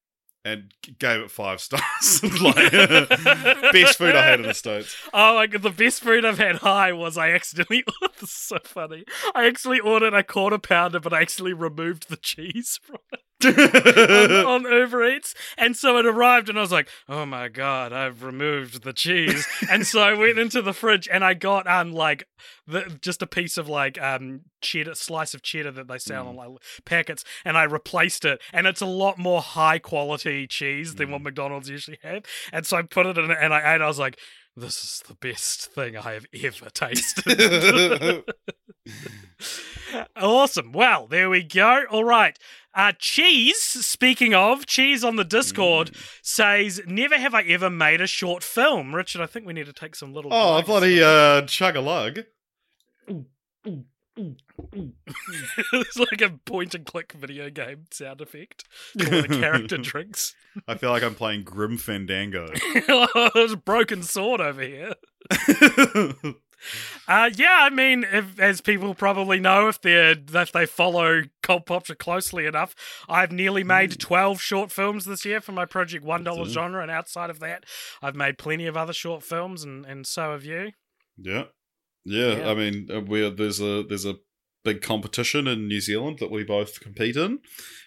And 0.45 0.73
gave 0.99 1.21
it 1.21 1.31
five 1.31 1.61
stars. 1.61 2.23
like, 2.43 2.73
best 3.73 3.99
food 3.99 4.15
I 4.15 4.25
had 4.25 4.41
in 4.41 4.47
the 4.47 4.55
states. 4.55 4.97
Oh 5.13 5.35
my 5.35 5.47
god, 5.47 5.63
the 5.63 5.71
best 5.71 6.01
food 6.01 6.25
I've 6.25 6.39
had 6.39 6.57
high 6.57 6.93
was 6.93 7.19
I 7.19 7.31
accidentally 7.33 7.85
this 8.21 8.31
is 8.31 8.33
so 8.33 8.59
funny. 8.65 9.05
I 9.35 9.47
actually 9.47 9.81
ordered 9.81 10.15
a 10.15 10.23
quarter 10.23 10.59
pounder, 10.59 11.01
but 11.01 11.13
I 11.13 11.21
actually 11.21 11.53
removed 11.53 12.09
the 12.09 12.17
cheese 12.17 12.79
from 12.83 12.99
it 13.13 13.21
on, 13.45 14.31
on 14.67 14.73
Uber 14.73 15.07
Eats. 15.07 15.35
And 15.57 15.77
so 15.77 15.97
it 15.99 16.07
arrived 16.07 16.49
and 16.49 16.59
I 16.59 16.61
was 16.61 16.73
like, 16.73 16.89
oh 17.09 17.27
my 17.27 17.49
god, 17.49 17.93
I've 17.93 18.23
removed 18.23 18.83
the 18.83 18.93
cheese. 18.93 19.47
and 19.71 19.87
so 19.87 20.01
I 20.01 20.15
went 20.15 20.39
into 20.39 20.63
the 20.63 20.73
fridge 20.73 21.09
and 21.11 21.25
I 21.25 21.35
got 21.35 21.67
um 21.67 21.93
like 21.93 22.27
the, 22.67 22.99
just 23.01 23.23
a 23.23 23.27
piece 23.27 23.57
of 23.57 23.69
like 23.69 24.01
um 24.01 24.43
cheddar 24.61 24.95
slice 24.95 25.35
of 25.35 25.43
cheddar 25.43 25.71
that 25.73 25.89
they 25.89 25.99
sell 25.99 26.29
in 26.31 26.37
like 26.37 26.51
packets 26.85 27.25
and 27.45 27.57
I 27.57 27.65
replaced 27.65 28.25
it 28.25 28.41
and 28.53 28.67
it's 28.67 28.81
a 28.81 28.87
lot 28.87 29.19
more 29.19 29.41
high 29.41 29.79
quality 29.79 30.47
cheese 30.47 30.97
than 30.97 31.11
what 31.11 31.23
McDonald's 31.23 31.69
usually 31.69 31.99
have. 32.03 32.25
And 32.53 32.67
so 32.67 32.77
I 32.77 32.83
put 32.83 33.07
it 33.07 33.19
in 33.19 33.31
and 33.31 33.55
I 33.55 33.75
ate. 33.75 33.81
I 33.81 33.87
was 33.87 33.99
like, 33.99 34.19
this 34.57 34.83
is 34.83 35.03
the 35.07 35.15
best 35.15 35.73
thing 35.73 35.97
I 35.97 36.15
have 36.15 36.27
ever 36.43 36.71
tasted. 36.71 38.25
awesome. 40.17 40.73
Well, 40.73 41.07
there 41.07 41.31
we 41.31 41.43
go. 41.43 41.85
All 41.91 42.05
right. 42.05 42.39
Uh, 42.75 42.93
Cheese, 42.99 43.61
speaking 43.61 44.35
of, 44.35 44.67
Cheese 44.67 45.03
on 45.03 45.17
the 45.17 45.25
Discord 45.25 45.91
says, 46.23 46.81
Never 46.87 47.19
have 47.19 47.35
I 47.35 47.43
ever 47.43 47.71
made 47.71 48.01
a 48.01 48.07
short 48.07 48.43
film. 48.43 48.95
Richard, 48.95 49.21
I 49.21 49.27
think 49.27 49.47
we 49.47 49.53
need 49.53 49.67
to 49.67 49.73
take 49.73 49.97
some 49.97 50.13
little. 50.13 50.33
Oh, 50.33 50.63
bloody 50.63 51.03
uh, 51.03 51.43
chug 51.43 51.77
a 51.77 51.81
lug. 51.81 52.21
it's 55.73 55.99
like 55.99 56.21
a 56.21 56.31
point 56.45 56.75
and 56.75 56.85
click 56.85 57.13
video 57.13 57.51
game 57.51 57.87
sound 57.91 58.21
effect 58.21 58.65
where 58.95 59.23
the 59.23 59.29
character 59.29 59.79
drinks. 59.83 60.35
I 60.67 60.75
feel 60.77 60.91
like 60.91 61.03
I'm 61.03 61.15
playing 61.15 61.45
Grim 61.45 61.79
Fandango. 61.79 62.49
oh, 62.89 63.31
there's 63.35 63.53
a 63.53 63.57
broken 63.57 64.03
sword 64.03 64.41
over 64.41 64.63
here. 64.63 64.95
Uh, 67.09 67.31
yeah, 67.37 67.61
I 67.63 67.71
mean, 67.71 68.05
if, 68.05 68.39
as 68.39 68.61
people 68.61 68.95
probably 68.95 69.41
know, 69.41 69.69
if 69.69 69.81
they 69.81 70.11
if 70.11 70.53
they 70.53 70.67
follow 70.67 71.23
Cult 71.43 71.65
Popture 71.65 71.95
closely 71.95 72.45
enough, 72.45 72.75
I've 73.09 73.33
nearly 73.33 73.65
made 73.65 73.99
twelve 73.99 74.43
short 74.43 74.71
films 74.71 75.07
this 75.07 75.25
year 75.25 75.41
for 75.41 75.53
my 75.53 75.65
project 75.65 76.05
One 76.05 76.23
Dollar 76.23 76.45
Genre, 76.47 76.83
and 76.83 76.91
outside 76.91 77.31
of 77.31 77.41
that, 77.41 77.65
I've 78.03 78.15
made 78.15 78.37
plenty 78.37 78.67
of 78.67 78.77
other 78.77 78.93
short 78.93 79.23
films, 79.23 79.65
and, 79.65 79.87
and 79.87 80.07
so 80.07 80.33
have 80.33 80.45
you. 80.45 80.73
Yeah. 81.17 81.45
yeah, 82.05 82.35
Yeah. 82.41 82.51
I 82.51 82.55
mean, 82.55 82.89
uh, 82.93 83.01
we're, 83.01 83.31
there's 83.31 83.61
a 83.61 83.83
there's 83.85 84.05
a 84.05 84.17
big 84.65 84.83
competition 84.83 85.47
in 85.47 85.67
New 85.67 85.81
Zealand 85.81 86.19
that 86.19 86.31
we 86.31 86.45
both 86.45 86.81
compete 86.81 87.17
in. 87.17 87.39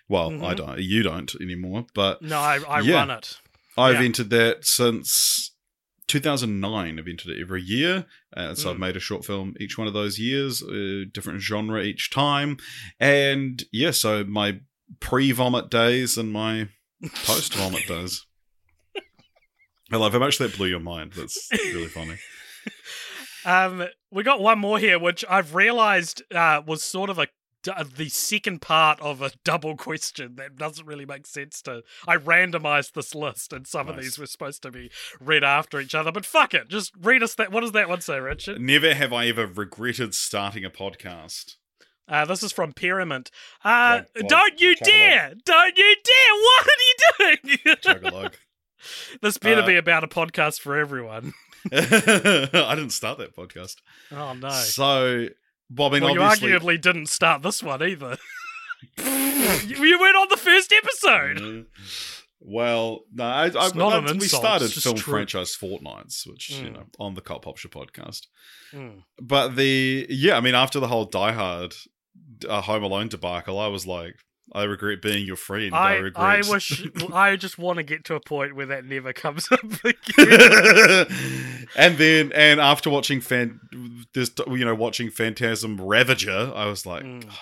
Well, 0.09 0.29
I 0.43 0.53
Mhm. 0.53 0.57
don't, 0.57 0.79
you 0.79 1.03
don't 1.03 1.31
anymore, 1.39 1.85
but 1.93 2.21
No, 2.23 2.39
I, 2.39 2.57
I 2.67 2.79
Yeah. 2.79 2.95
run 2.95 3.11
it. 3.11 3.37
I've 3.77 3.95
Yeah. 3.95 4.01
entered 4.01 4.29
that 4.31 4.65
since 4.65 5.50
2009. 6.07 6.99
I've 6.99 7.07
entered 7.07 7.31
it 7.31 7.41
every 7.41 7.61
year, 7.61 8.05
uh, 8.35 8.53
so 8.55 8.69
I've 8.71 8.77
Mm. 8.77 8.81
made 8.81 8.95
a 8.97 8.99
short 8.99 9.23
film 9.25 9.55
each 9.59 9.77
one 9.77 9.87
of 9.87 9.93
those 9.93 10.19
years, 10.19 10.61
uh, 10.63 11.05
different 11.11 11.41
genre 11.41 11.81
each 11.83 12.09
time, 12.09 12.57
and 12.99 13.63
yeah. 13.71 13.91
So 13.91 14.23
my 14.23 14.59
pre-vomit 14.99 15.69
days 15.69 16.17
and 16.17 16.31
my 16.33 16.67
post-vomit 17.25 17.87
days. 17.87 18.25
I 19.93 19.97
love 19.97 20.13
how 20.13 20.19
much 20.19 20.37
that 20.37 20.55
blew 20.55 20.67
your 20.67 20.79
mind. 20.79 21.13
That's 21.13 21.49
really 21.51 21.87
funny. 21.87 22.17
Um, 23.43 23.87
we 24.11 24.21
got 24.21 24.39
one 24.39 24.59
more 24.59 24.77
here, 24.77 24.99
which 24.99 25.25
I've 25.27 25.55
realized 25.55 26.21
uh, 26.31 26.61
was 26.63 26.83
sort 26.83 27.09
of 27.09 27.17
a 27.17 27.25
the 27.63 28.09
second 28.09 28.61
part 28.61 28.99
of 29.01 29.21
a 29.21 29.31
double 29.43 29.75
question 29.77 30.35
that 30.35 30.55
doesn't 30.55 30.85
really 30.85 31.05
make 31.05 31.25
sense 31.27 31.61
to. 31.63 31.83
I 32.07 32.17
randomized 32.17 32.93
this 32.93 33.13
list, 33.15 33.53
and 33.53 33.67
some 33.67 33.87
of 33.87 33.97
these 33.97 34.17
were 34.17 34.25
supposed 34.25 34.61
to 34.63 34.71
be 34.71 34.91
read 35.19 35.43
after 35.43 35.79
each 35.79 35.93
other. 35.95 36.11
But 36.11 36.25
fuck 36.25 36.53
it, 36.53 36.67
just 36.69 36.91
read 36.99 37.23
us 37.23 37.35
that. 37.35 37.51
What 37.51 37.61
does 37.61 37.71
that 37.73 37.89
one 37.89 38.01
say, 38.01 38.19
Richard? 38.19 38.59
Never 38.61 38.93
have 38.93 39.13
I 39.13 39.27
ever 39.27 39.45
regretted 39.47 40.13
starting 40.15 40.65
a 40.65 40.69
podcast. 40.69 41.55
Uh, 42.07 42.25
this 42.25 42.43
is 42.43 42.51
from 42.51 42.73
Pyramid. 42.73 43.29
Uh, 43.63 44.01
don't 44.27 44.59
you 44.59 44.75
dare! 44.75 45.33
Don't 45.45 45.77
you 45.77 45.95
dare! 46.03 46.33
What 46.33 46.67
are 46.67 47.35
you 47.43 47.75
doing? 48.15 48.29
This 49.21 49.37
better 49.37 49.61
Uh, 49.61 49.67
be 49.67 49.75
about 49.75 50.03
a 50.03 50.07
podcast 50.07 50.59
for 50.59 50.75
everyone. 50.75 51.33
I 51.71 52.73
didn't 52.75 52.89
start 52.89 53.19
that 53.19 53.35
podcast. 53.35 53.75
Oh 54.11 54.33
no. 54.33 54.49
So, 54.49 55.27
Bob, 55.73 55.93
I 55.93 55.99
mean, 55.99 56.03
well, 56.03 56.13
you 56.15 56.19
arguably 56.19 56.79
didn't 56.79 57.07
start 57.07 57.41
this 57.43 57.63
one 57.63 57.81
either. 57.81 58.17
you, 58.97 59.05
you 59.85 59.99
weren't 59.99 60.17
on 60.17 60.27
the 60.29 60.37
first 60.37 60.73
episode. 60.73 61.39
Uh, 61.39 61.81
well, 62.41 63.01
no, 63.13 63.23
I, 63.23 63.45
I, 63.45 63.67
an 63.69 64.05
we 64.05 64.11
insult, 64.11 64.41
started 64.43 64.71
film 64.73 64.95
true. 64.97 65.13
franchise 65.13 65.55
fortnights, 65.55 66.25
which 66.27 66.49
you 66.49 66.69
Mm. 66.69 66.73
know 66.73 66.85
on 66.99 67.13
the 67.13 67.21
Cult 67.21 67.43
Popture 67.43 67.69
podcast. 67.69 68.27
Mm. 68.73 69.03
But 69.21 69.55
the 69.55 70.07
yeah, 70.09 70.35
I 70.37 70.41
mean, 70.41 70.55
after 70.55 70.79
the 70.79 70.87
whole 70.87 71.05
Die 71.05 71.31
Hard, 71.31 71.73
uh, 72.49 72.61
Home 72.61 72.83
Alone 72.83 73.07
debacle, 73.09 73.59
I 73.59 73.67
was 73.67 73.85
like, 73.87 74.15
I 74.53 74.63
regret 74.63 75.01
being 75.01 75.25
your 75.25 75.37
friend. 75.37 75.73
I, 75.73 75.93
I, 75.93 75.95
regret. 75.97 76.45
I 76.45 76.49
wish 76.49 76.85
I 77.13 77.35
just 77.37 77.57
want 77.57 77.77
to 77.77 77.83
get 77.83 78.03
to 78.05 78.15
a 78.15 78.19
point 78.19 78.55
where 78.55 78.65
that 78.65 78.83
never 78.85 79.13
comes 79.13 79.47
up 79.51 79.63
again. 79.83 81.05
and 81.77 81.97
then, 81.97 82.31
and 82.33 82.59
after 82.59 82.89
watching 82.89 83.21
fan, 83.21 83.59
this 84.13 84.31
you 84.47 84.65
know, 84.65 84.75
watching 84.75 85.09
Phantasm 85.09 85.79
Ravager, 85.79 86.51
I 86.53 86.65
was 86.65 86.85
like, 86.85 87.03
Mm. 87.03 87.23
God, 87.23 87.37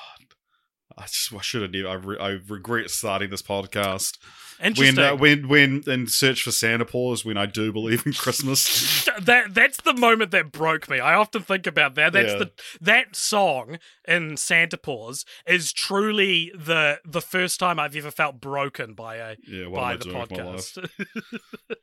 I 0.97 1.03
just 1.03 1.33
I 1.33 1.41
should 1.41 1.61
have 1.63 1.71
never. 1.71 1.87
I, 1.87 1.93
re- 1.93 2.17
I 2.19 2.29
regret 2.47 2.89
starting 2.89 3.29
this 3.29 3.41
podcast 3.41 4.17
Interesting. 4.61 4.97
when 4.97 5.05
uh, 5.05 5.15
when 5.15 5.47
when 5.47 5.83
in 5.87 6.07
search 6.07 6.43
for 6.43 6.51
Santa 6.51 6.83
Paws 6.85 7.23
when 7.23 7.37
I 7.37 7.45
do 7.45 7.71
believe 7.71 8.05
in 8.05 8.11
Christmas. 8.13 9.05
that 9.21 9.53
that's 9.53 9.81
the 9.81 9.93
moment 9.93 10.31
that 10.31 10.51
broke 10.51 10.89
me. 10.89 10.99
I 10.99 11.13
often 11.15 11.41
think 11.43 11.65
about 11.67 11.95
that. 11.95 12.11
That's 12.13 12.33
Yeah. 12.33 12.39
the 12.39 12.51
that 12.81 13.15
song 13.15 13.79
in 14.09 14.35
Santa 14.35 14.77
Paws 14.77 15.23
is 15.47 15.71
truly 15.71 16.51
the 16.55 16.99
the 17.05 17.21
first 17.21 17.59
time 17.59 17.79
I've 17.79 17.95
ever 17.95 18.11
felt 18.11 18.41
broken 18.41 18.93
by 18.93 19.15
a 19.17 19.35
yeah, 19.47 19.69
by 19.69 19.95
the 19.95 20.03
doing 20.05 20.19
with 20.19 20.31
my 20.31 20.43
life? 20.43 20.55
podcast. 20.75 20.89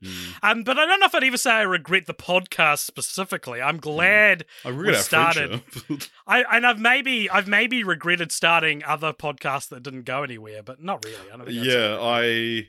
Mm. 0.04 0.34
um, 0.42 0.62
but 0.62 0.78
I 0.78 0.84
don't 0.84 1.00
know 1.00 1.06
if 1.06 1.14
I'd 1.14 1.24
ever 1.24 1.38
say 1.38 1.50
I 1.52 1.62
regret 1.62 2.06
the 2.06 2.14
podcast 2.14 2.80
specifically. 2.80 3.62
I'm 3.62 3.78
glad 3.78 4.44
I 4.64 4.68
regret 4.68 4.96
our 4.96 5.02
started- 5.02 5.62
I 6.26 6.44
and 6.50 6.66
I've 6.66 6.78
maybe 6.78 7.30
I've 7.30 7.48
maybe 7.48 7.82
regretted 7.82 8.30
starting 8.30 8.84
other 8.84 9.12
podcasts 9.12 9.68
that 9.70 9.82
didn't 9.82 10.02
go 10.04 10.22
anywhere, 10.22 10.62
but 10.62 10.82
not 10.82 11.04
really. 11.04 11.30
I 11.32 11.48
yeah, 11.50 11.98
I. 12.00 12.68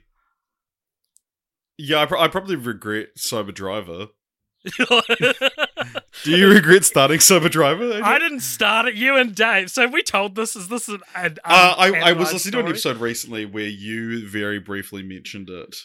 Yeah, 1.78 2.02
I, 2.02 2.06
pro- 2.06 2.22
I 2.22 2.28
probably 2.28 2.56
regret 2.56 3.10
Sober 3.18 3.52
Driver. 3.52 4.08
Do 6.24 6.32
you 6.38 6.48
regret 6.50 6.86
starting 6.86 7.20
Sober 7.20 7.50
Driver? 7.50 7.84
Adrian? 7.86 8.04
I 8.04 8.20
didn't 8.20 8.42
start 8.42 8.88
it. 8.88 8.96
You 8.96 9.18
and 9.18 9.34
Dave. 9.36 9.70
So 9.72 9.88
we 9.88 10.04
told 10.04 10.36
this. 10.36 10.56
Is 10.56 10.68
this 10.68 10.88
an? 10.88 11.02
an 11.16 11.38
Uh, 11.44 11.76
I, 11.78 12.10
I 12.10 12.14
was 12.14 12.34
listening 12.34 12.54
to 12.54 12.60
an 12.60 12.68
episode 12.68 12.98
recently 12.98 13.46
where 13.46 13.68
you 13.68 14.28
very 14.28 14.60
briefly 14.60 15.04
mentioned 15.04 15.50
it. 15.50 15.76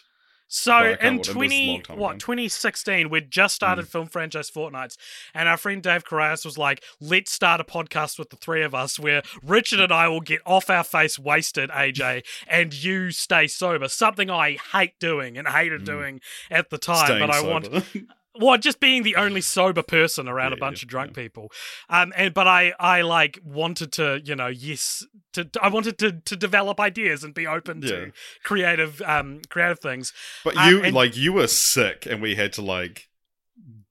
So 0.55 0.77
in 0.77 0.85
remember, 0.85 1.07
it 1.07 1.19
was 1.19 1.29
a 1.29 1.33
twenty 1.33 1.83
what. 1.88 2.17
Mm. 2.17 2.19
twenty 2.19 2.47
sixteen, 2.49 3.09
we'd 3.09 3.31
just 3.31 3.55
started 3.55 3.88
film 3.88 4.07
franchise 4.07 4.51
fortnights, 4.51 4.99
and 5.33 5.49
our 5.49 5.57
friend 5.57 5.83
Dave 5.83 6.05
Correas 6.05 6.45
was 6.45 6.59
like, 6.59 6.85
"Let's 7.01 7.33
start 7.33 7.62
a 7.62 7.65
podcast 7.65 8.19
with 8.19 8.29
the 8.29 8.37
three 8.37 8.62
of 8.62 8.75
us, 8.75 8.99
where 8.99 9.23
Richard 9.43 9.81
and 9.81 9.91
I 9.91 10.09
will 10.09 10.21
get 10.21 10.43
off 10.45 10.69
our 10.69 10.85
face 10.85 11.19
wasted, 11.19 11.71
AJ, 11.71 12.25
and 12.47 12.75
you 12.75 13.12
stay 13.12 13.47
sober." 13.47 13.88
Something 13.88 14.29
I 14.29 14.59
hate 14.75 14.99
doing 14.99 15.38
and 15.38 15.49
hated 15.49 15.83
Mm. 15.83 15.87
doing 15.87 16.21
at 16.51 16.69
the 16.69 16.77
time, 16.77 17.07
Staying 17.07 17.21
but 17.21 17.31
I 17.31 17.41
want 17.41 17.65
sober. 17.65 17.83
well, 18.35 18.57
just 18.59 18.81
being 18.81 19.03
the 19.03 19.16
only 19.16 19.40
sober 19.40 19.83
person 19.83 20.29
around 20.29 20.53
a 20.53 20.57
bunch 20.57 20.83
yeah, 20.83 20.87
of 20.87 20.88
drunk 20.90 21.11
yeah. 21.11 21.23
people. 21.23 21.53
Um, 21.90 22.12
and 22.16 22.33
but 22.33 22.47
I, 22.47 22.73
I 22.81 23.03
like 23.03 23.38
wanted 23.45 23.92
to, 23.92 24.21
you 24.25 24.35
know, 24.35 24.47
yes, 24.49 25.05
to 25.35 25.49
I 25.61 25.68
wanted 25.68 25.99
to 25.99 26.12
to 26.12 26.37
develop 26.37 26.81
ideas 26.81 27.25
and 27.25 27.35
be 27.35 27.47
open 27.47 27.83
Yeah. 27.83 27.88
to 27.88 28.12
creative, 28.42 29.03
um, 29.03 29.40
creative 29.49 29.81
things. 29.81 30.12
But 30.45 30.57
Um, 30.57 30.68
you 30.71 30.83
and- 30.83 30.95
like 30.95 31.16
you 31.16 31.33
were 31.35 31.47
sick, 31.47 32.07
and 32.07 32.23
we 32.23 32.35
had 32.35 32.53
to 32.55 32.62
like 32.62 33.09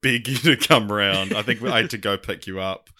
beg 0.00 0.26
you 0.28 0.36
to 0.38 0.56
come 0.56 0.90
round. 0.90 1.32
I 1.32 1.42
think 1.42 1.62
I 1.62 1.82
had 1.82 1.90
to 1.90 1.98
go 1.98 2.16
pick 2.18 2.46
you 2.46 2.58
up, 2.60 2.90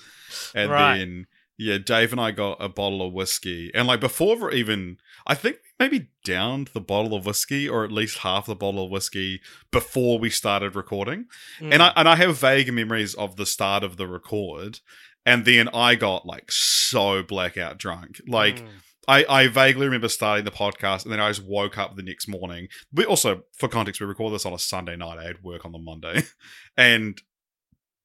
and 0.55 0.71
Right. 0.71 0.99
then 0.99 1.27
yeah, 1.59 1.79
Dave 1.79 2.13
and 2.13 2.21
I 2.21 2.31
got 2.31 2.57
a 2.61 2.69
bottle 2.69 3.07
of 3.07 3.13
whiskey, 3.13 3.71
and 3.75 3.87
like 3.87 4.01
before 4.01 4.51
even, 4.53 4.99
I 5.27 5.35
think 5.35 5.57
we 5.57 5.85
maybe 5.85 6.09
downed 6.25 6.69
the 6.69 6.81
bottle 6.81 7.15
of 7.15 7.27
whiskey, 7.27 7.69
or 7.69 7.85
at 7.85 7.93
least 7.93 8.19
half 8.19 8.47
the 8.47 8.55
bottle 8.55 8.85
of 8.85 8.91
whiskey 8.91 9.41
before 9.71 10.19
we 10.19 10.31
started 10.31 10.75
recording. 10.75 11.27
Mm. 11.61 11.73
And 11.75 11.83
I 11.83 11.93
and 11.97 12.09
I 12.09 12.17
have 12.17 12.39
vague 12.39 12.73
memories 12.73 13.15
of 13.15 13.37
the 13.37 13.47
start 13.47 13.85
of 13.85 13.97
the 13.97 14.07
record, 14.07 14.81
and 15.25 15.45
then 15.45 15.69
I 15.69 15.95
got 15.95 16.27
like 16.27 16.51
so 16.51 17.23
blackout 17.23 17.79
drunk, 17.79 18.21
like. 18.27 18.57
Mm. 18.57 18.69
I, 19.09 19.25
I 19.29 19.49
vaguely 19.49 19.87
remember 19.87 20.09
starting 20.09 20.45
the 20.45 20.53
podcast 20.53 21.03
and 21.03 21.13
then 21.13 21.19
I 21.19 21.29
just 21.29 21.45
woke 21.45 21.77
up 21.77 21.97
the 21.97 22.05
next 22.05 22.29
morning. 22.29 22.69
We 22.93 23.05
also, 23.05 23.43
for 23.53 23.69
context, 23.69 24.01
we 24.01 24.07
record 24.07 24.33
this 24.33 24.47
on 24.47 24.53
a 24.53 24.61
Sunday 24.61 24.95
night. 24.95 25.19
I 25.19 25.25
had 25.25 25.43
work 25.43 25.65
on 25.65 25.73
the 25.73 25.81
Monday. 25.81 26.23
And 26.77 27.21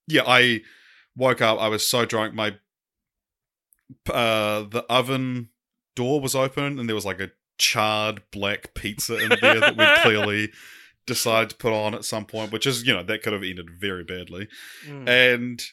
yeah, 0.07 0.23
I 0.25 0.61
woke 1.15 1.41
up. 1.41 1.59
I 1.59 1.67
was 1.67 1.87
so 1.87 2.05
drunk. 2.05 2.33
My 2.33 2.55
uh 4.09 4.63
the 4.63 4.85
oven 4.89 5.49
door 5.97 6.21
was 6.21 6.35
open 6.35 6.79
and 6.79 6.87
there 6.87 6.95
was 6.95 7.05
like 7.05 7.19
a 7.19 7.31
charred 7.57 8.21
black 8.31 8.73
pizza 8.75 9.17
in 9.17 9.29
there 9.41 9.59
that 9.59 9.75
we 9.77 9.85
clearly 10.03 10.51
decided 11.07 11.49
to 11.49 11.55
put 11.55 11.73
on 11.73 11.95
at 11.95 12.05
some 12.05 12.25
point, 12.25 12.51
which 12.51 12.67
is, 12.67 12.85
you 12.85 12.93
know, 12.93 13.01
that 13.03 13.23
could 13.23 13.33
have 13.33 13.43
ended 13.43 13.69
very 13.79 14.03
badly. 14.03 14.47
Mm. 14.85 15.07
And 15.09 15.63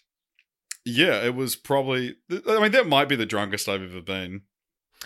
yeah, 0.85 1.23
it 1.25 1.35
was 1.35 1.57
probably. 1.57 2.17
I 2.49 2.61
mean, 2.61 2.73
that 2.73 2.87
might 2.87 3.09
be 3.09 3.17
the 3.17 3.27
drunkest 3.27 3.69
I've 3.69 3.83
ever 3.83 4.01
been. 4.01 4.43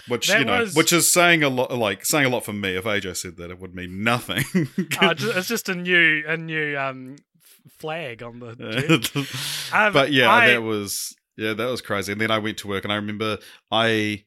Which 0.07 0.29
That 0.29 0.39
you 0.41 0.45
know, 0.45 0.61
was- 0.61 0.75
which 0.75 0.93
is 0.93 1.13
saying 1.13 1.43
a 1.43 1.49
lot. 1.49 1.73
Like 1.73 2.05
saying 2.05 2.25
a 2.27 2.29
lot 2.29 2.45
for 2.45 2.53
me. 2.53 2.77
If 2.77 2.85
AJ 2.85 3.17
said 3.17 3.37
that, 3.39 3.51
it 3.51 3.59
would 3.59 3.75
mean 3.75 4.03
nothing. 4.05 4.45
Uh, 5.01 5.15
it's 5.19 5.49
just 5.49 5.69
a 5.69 5.75
new 5.75 6.23
a 6.27 6.37
new 6.37 6.77
um 6.79 7.17
flag 7.79 8.23
on 8.23 8.39
the. 8.41 9.29
Um, 9.73 9.93
but 9.93 10.13
yeah, 10.13 10.31
I- 10.31 10.49
that 10.51 10.63
was 10.63 11.15
yeah, 11.37 11.53
that 11.55 11.67
was 11.67 11.81
crazy. 11.83 12.13
And 12.13 12.21
then 12.21 12.31
I 12.31 12.39
went 12.39 12.59
to 12.59 12.69
work, 12.69 12.85
and 12.85 12.93
I 12.93 12.97
remember 12.97 13.39
I 13.71 14.25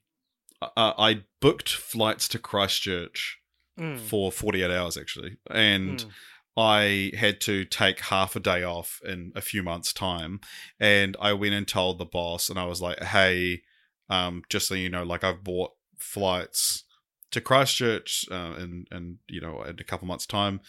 uh, 0.62 0.94
I 0.98 1.24
booked 1.40 1.70
flights 1.70 2.28
to 2.30 2.40
Christchurch 2.40 3.42
Mm, 3.80 3.98
for 3.98 4.32
forty 4.32 4.64
eight 4.64 4.72
hours 4.72 4.98
actually, 4.98 5.38
and. 5.50 6.00
mm. 6.00 6.10
I 6.58 7.14
had 7.18 7.40
to 7.42 7.64
take 7.64 8.02
half 8.02 8.36
a 8.36 8.42
day 8.42 8.62
off 8.62 9.00
in 9.06 9.32
a 9.38 9.42
few 9.42 9.64
months' 9.64 9.94
time, 9.94 10.42
and 10.82 11.16
I 11.22 11.32
went 11.32 11.54
and 11.54 11.66
told 11.66 11.98
the 11.98 12.06
boss, 12.06 12.50
and 12.50 12.60
I 12.60 12.66
was 12.66 12.82
like, 12.82 13.02
"Hey, 13.02 13.62
um, 14.10 14.44
just 14.50 14.68
so 14.68 14.76
you 14.76 14.90
know, 14.90 15.04
like 15.04 15.24
I've 15.24 15.46
bought 15.46 15.72
flights 15.98 16.84
to 17.32 17.40
Christchurch, 17.40 18.26
uh, 18.30 18.56
in 18.60 18.86
and 18.92 19.20
you 19.30 19.40
know, 19.40 19.64
in 19.64 19.80
a 19.80 19.86
couple 19.86 20.10
months' 20.10 20.26
time, 20.26 20.60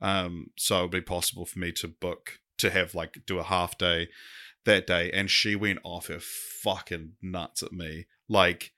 um, 0.00 0.50
so 0.56 0.78
it'd 0.78 0.92
be 0.92 1.00
possible 1.00 1.44
for 1.44 1.58
me 1.58 1.72
to 1.72 1.88
book 1.88 2.38
to 2.58 2.70
have 2.70 2.94
like 2.94 3.18
do 3.26 3.40
a 3.40 3.42
half 3.42 3.76
day 3.76 4.10
that 4.64 4.86
day." 4.86 5.10
And 5.10 5.28
she 5.28 5.56
went 5.56 5.80
off 5.82 6.06
her 6.06 6.20
fucking 6.20 7.14
nuts 7.20 7.64
at 7.64 7.72
me, 7.72 8.06
like 8.28 8.72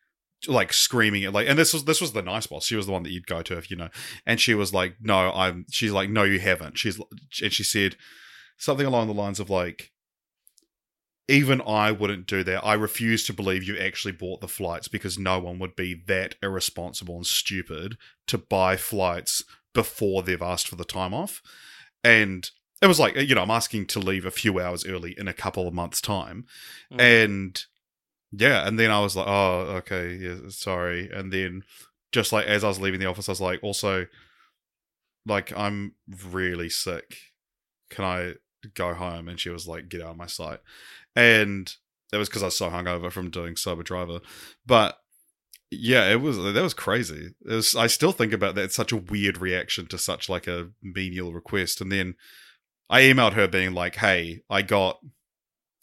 like 0.49 0.73
screaming 0.73 1.31
like 1.33 1.49
and 1.49 1.59
this 1.59 1.73
was 1.73 1.85
this 1.85 2.01
was 2.01 2.13
the 2.13 2.23
nice 2.23 2.47
boss 2.47 2.67
she 2.67 2.77
was 2.77 2.87
the 2.87 2.93
one 2.93 3.03
that 3.03 3.11
you'd 3.11 3.27
go 3.27 3.43
to 3.43 3.57
if 3.57 3.71
you 3.71 3.77
know 3.77 3.89
and 4.27 4.41
she 4.41 4.55
was 4.55 4.73
like 4.73 4.97
no 5.01 5.33
i'm 5.33 5.65
she's 5.71 5.93
like 5.93 6.11
no 6.11 6.23
you 6.23 6.39
haven't. 6.39 6.79
She's 6.79 7.01
and 7.43 7.53
she 7.53 7.63
said 7.63 7.97
something 8.57 8.87
along 8.87 9.07
the 9.07 9.15
lines 9.15 9.41
of 9.41 9.51
like 9.51 9.91
even 11.27 11.63
i 11.63 11.91
wouldn't 11.91 12.27
do 12.27 12.45
that. 12.45 12.65
I 12.65 12.75
refuse 12.75 13.27
to 13.27 13.33
believe 13.33 13.65
you 13.65 13.79
actually 13.79 14.13
bought 14.13 14.41
the 14.41 14.49
flights 14.49 14.89
because 14.89 15.19
no 15.19 15.39
one 15.39 15.59
would 15.59 15.75
be 15.75 15.95
that 16.07 16.35
irresponsible 16.43 17.17
and 17.17 17.27
stupid 17.27 17.97
to 18.27 18.39
buy 18.39 18.77
flights 18.77 19.43
before 19.73 20.23
they've 20.23 20.41
asked 20.43 20.69
for 20.69 20.77
the 20.77 20.85
time 20.85 21.15
off. 21.15 21.43
And 22.03 22.51
it 22.83 22.87
was 22.87 23.01
like 23.01 23.17
you 23.17 23.35
know 23.35 23.43
i'm 23.43 23.51
asking 23.51 23.87
to 23.87 23.99
leave 23.99 24.27
a 24.27 24.31
few 24.31 24.61
hours 24.61 24.87
early 24.87 25.15
in 25.17 25.27
a 25.27 25.33
couple 25.33 25.67
of 25.67 25.75
months 25.75 26.01
time. 26.01 26.45
Mm. 26.93 27.01
and 27.01 27.65
yeah 28.37 28.67
and 28.67 28.79
then 28.79 28.91
i 28.91 29.01
was 29.01 29.17
like 29.17 29.27
oh 29.27 29.61
okay 29.77 30.15
yeah 30.15 30.37
sorry 30.49 31.11
and 31.13 31.33
then 31.33 31.63
just 32.13 32.33
like 32.33 32.47
as 32.47 32.65
i 32.65 32.69
was 32.69 32.81
leaving 32.81 33.01
the 33.01 33.07
office 33.07 33.29
i 33.29 33.33
was 33.33 33.41
like 33.41 33.61
also 33.63 34.07
like 35.27 35.57
i'm 35.57 35.95
really 36.31 36.69
sick 36.69 37.17
can 37.91 38.05
i 38.05 38.33
go 38.75 38.95
home 38.95 39.29
and 39.29 39.39
she 39.39 39.51
was 39.51 39.67
like 39.67 39.89
get 39.89 40.03
out 40.03 40.13
of 40.13 40.17
my 40.17 40.27
sight 40.27 40.59
and 41.15 41.75
that 42.11 42.19
was 42.19 42.29
because 42.29 42.43
i 42.43 42.47
was 42.47 42.57
so 42.57 42.71
hungover 42.71 43.11
from 43.11 43.31
doing 43.31 43.57
sober 43.57 43.83
driver 43.83 44.21
but 44.67 44.99
Yeah, 45.71 46.11
it 46.13 46.21
was 46.23 46.37
that 46.39 46.63
was 46.63 46.75
crazy. 46.75 47.35
It 47.45 47.55
was, 47.55 47.75
I 47.77 47.89
still 47.89 48.13
think 48.13 48.33
about 48.33 48.55
that. 48.55 48.65
It's 48.67 48.77
such 48.77 48.93
a 48.93 48.97
weird 49.13 49.39
reaction 49.39 49.87
to 49.89 49.99
such 49.99 50.29
like 50.29 50.47
a 50.47 50.71
menial 50.83 51.33
request. 51.35 51.81
And 51.81 51.91
then 51.93 52.15
I 52.91 53.03
emailed 53.03 53.35
her 53.35 53.49
being 53.49 53.75
like, 53.75 53.97
"Hey, 53.97 54.43
I 54.51 54.63
got, 54.63 55.01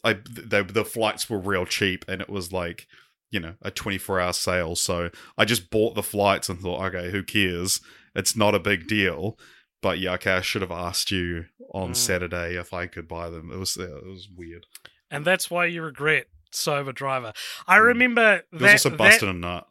I 0.04 0.14
the 0.14 0.64
the 0.64 0.86
flights 0.86 1.30
were 1.30 1.38
real 1.40 1.66
cheap, 1.66 2.06
and 2.08 2.22
it 2.22 2.30
was 2.30 2.52
like, 2.52 2.88
you 3.30 3.40
know, 3.40 3.54
a 3.62 3.72
twenty 3.72 3.98
four 3.98 4.20
hour 4.20 4.34
sale. 4.34 4.76
So 4.76 5.10
I 5.38 5.46
just 5.46 5.70
bought 5.70 5.96
the 5.96 6.04
flights 6.04 6.50
and 6.50 6.60
thought, 6.60 6.84
okay, 6.94 7.12
who 7.12 7.24
cares? 7.24 7.80
It's 8.16 8.36
not 8.36 8.56
a 8.56 8.60
big 8.60 8.88
deal. 8.88 9.38
But 9.82 10.00
yeah, 10.00 10.14
okay, 10.14 10.34
I 10.34 10.42
should 10.42 10.62
have 10.62 10.72
asked 10.72 11.10
you 11.12 11.46
on 11.74 11.92
Mm. 11.92 11.96
Saturday 11.96 12.56
if 12.56 12.74
I 12.74 12.86
could 12.88 13.08
buy 13.08 13.30
them. 13.30 13.52
It 13.52 13.58
was 13.58 13.78
it 13.78 13.90
was 14.06 14.28
weird. 14.36 14.66
And 15.10 15.26
that's 15.26 15.50
why 15.50 15.66
you 15.66 15.82
regret 15.82 16.28
Sober 16.52 16.92
Driver. 16.92 17.34
I 17.68 17.78
Mm. 17.80 17.86
remember 17.86 18.34
It 18.36 18.46
was 18.54 18.62
that, 18.62 18.72
also 18.74 18.90
that- 18.90 18.98
busted 18.98 19.30
a 19.30 19.34
nut, 19.34 19.68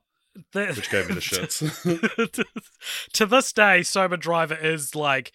that- 0.53 0.77
which 0.77 0.91
gave 0.91 1.09
me 1.09 1.15
the 1.15 1.21
shits. 1.21 2.45
to 3.13 3.27
this 3.27 3.53
day, 3.53 3.83
Sober 3.83 4.17
Driver 4.17 4.55
is 4.55 4.95
like 4.95 5.33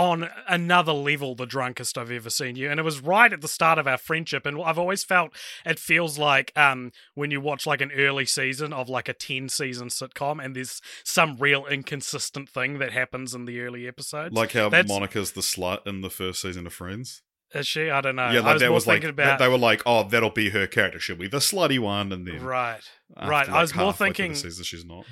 on 0.00 0.30
another 0.48 0.92
level 0.92 1.34
the 1.34 1.44
drunkest 1.44 1.98
I've 1.98 2.10
ever 2.10 2.30
seen 2.30 2.56
you. 2.56 2.70
And 2.70 2.80
it 2.80 2.82
was 2.82 3.00
right 3.00 3.30
at 3.30 3.42
the 3.42 3.48
start 3.48 3.78
of 3.78 3.86
our 3.86 3.98
friendship. 3.98 4.46
And 4.46 4.60
I've 4.62 4.78
always 4.78 5.04
felt 5.04 5.32
it 5.66 5.78
feels 5.78 6.18
like 6.18 6.52
um, 6.56 6.90
when 7.14 7.30
you 7.30 7.40
watch 7.40 7.66
like 7.66 7.82
an 7.82 7.92
early 7.92 8.24
season 8.24 8.72
of 8.72 8.88
like 8.88 9.08
a 9.08 9.12
10 9.12 9.50
season 9.50 9.88
sitcom 9.88 10.42
and 10.42 10.56
there's 10.56 10.80
some 11.04 11.36
real 11.36 11.66
inconsistent 11.66 12.48
thing 12.48 12.78
that 12.78 12.92
happens 12.92 13.34
in 13.34 13.44
the 13.44 13.60
early 13.60 13.86
episodes. 13.86 14.34
like 14.34 14.52
how 14.52 14.70
That's- 14.70 14.88
Monica's 14.88 15.32
the 15.32 15.42
slut 15.42 15.86
in 15.86 16.00
the 16.00 16.10
first 16.10 16.40
season 16.40 16.66
of 16.66 16.72
Friends. 16.72 17.22
Is 17.52 17.66
she? 17.66 17.90
I 17.90 18.00
don't 18.00 18.16
know. 18.16 18.30
yeah, 18.30 18.40
I 18.40 18.52
was 18.54 18.62
that 18.62 18.72
was 18.72 18.84
thinking 18.84 19.08
that- 19.14 19.22
about. 19.24 19.38
they 19.40 19.48
were 19.48 19.58
like, 19.58 19.82
oh, 19.84 20.04
that'll 20.04 20.30
be 20.30 20.50
her 20.50 20.66
character. 20.66 20.98
She'll 21.00 21.16
be 21.16 21.28
the 21.28 21.38
slutty 21.38 21.78
one, 21.80 22.12
and 22.12 22.26
then 22.26 22.42
right. 22.42 22.80
right. 23.20 23.48
I 23.48 23.60
was 23.60 23.74
more 23.74 23.92
thinking- 23.92 24.34
season 24.34 24.64
she's 24.64 24.84
not. 24.84 25.04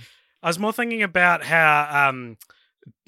I 0.43 0.47
was 0.47 0.59
more 0.59 0.73
thinking 0.73 1.03
about 1.03 1.43
how 1.43 2.09
um 2.09 2.37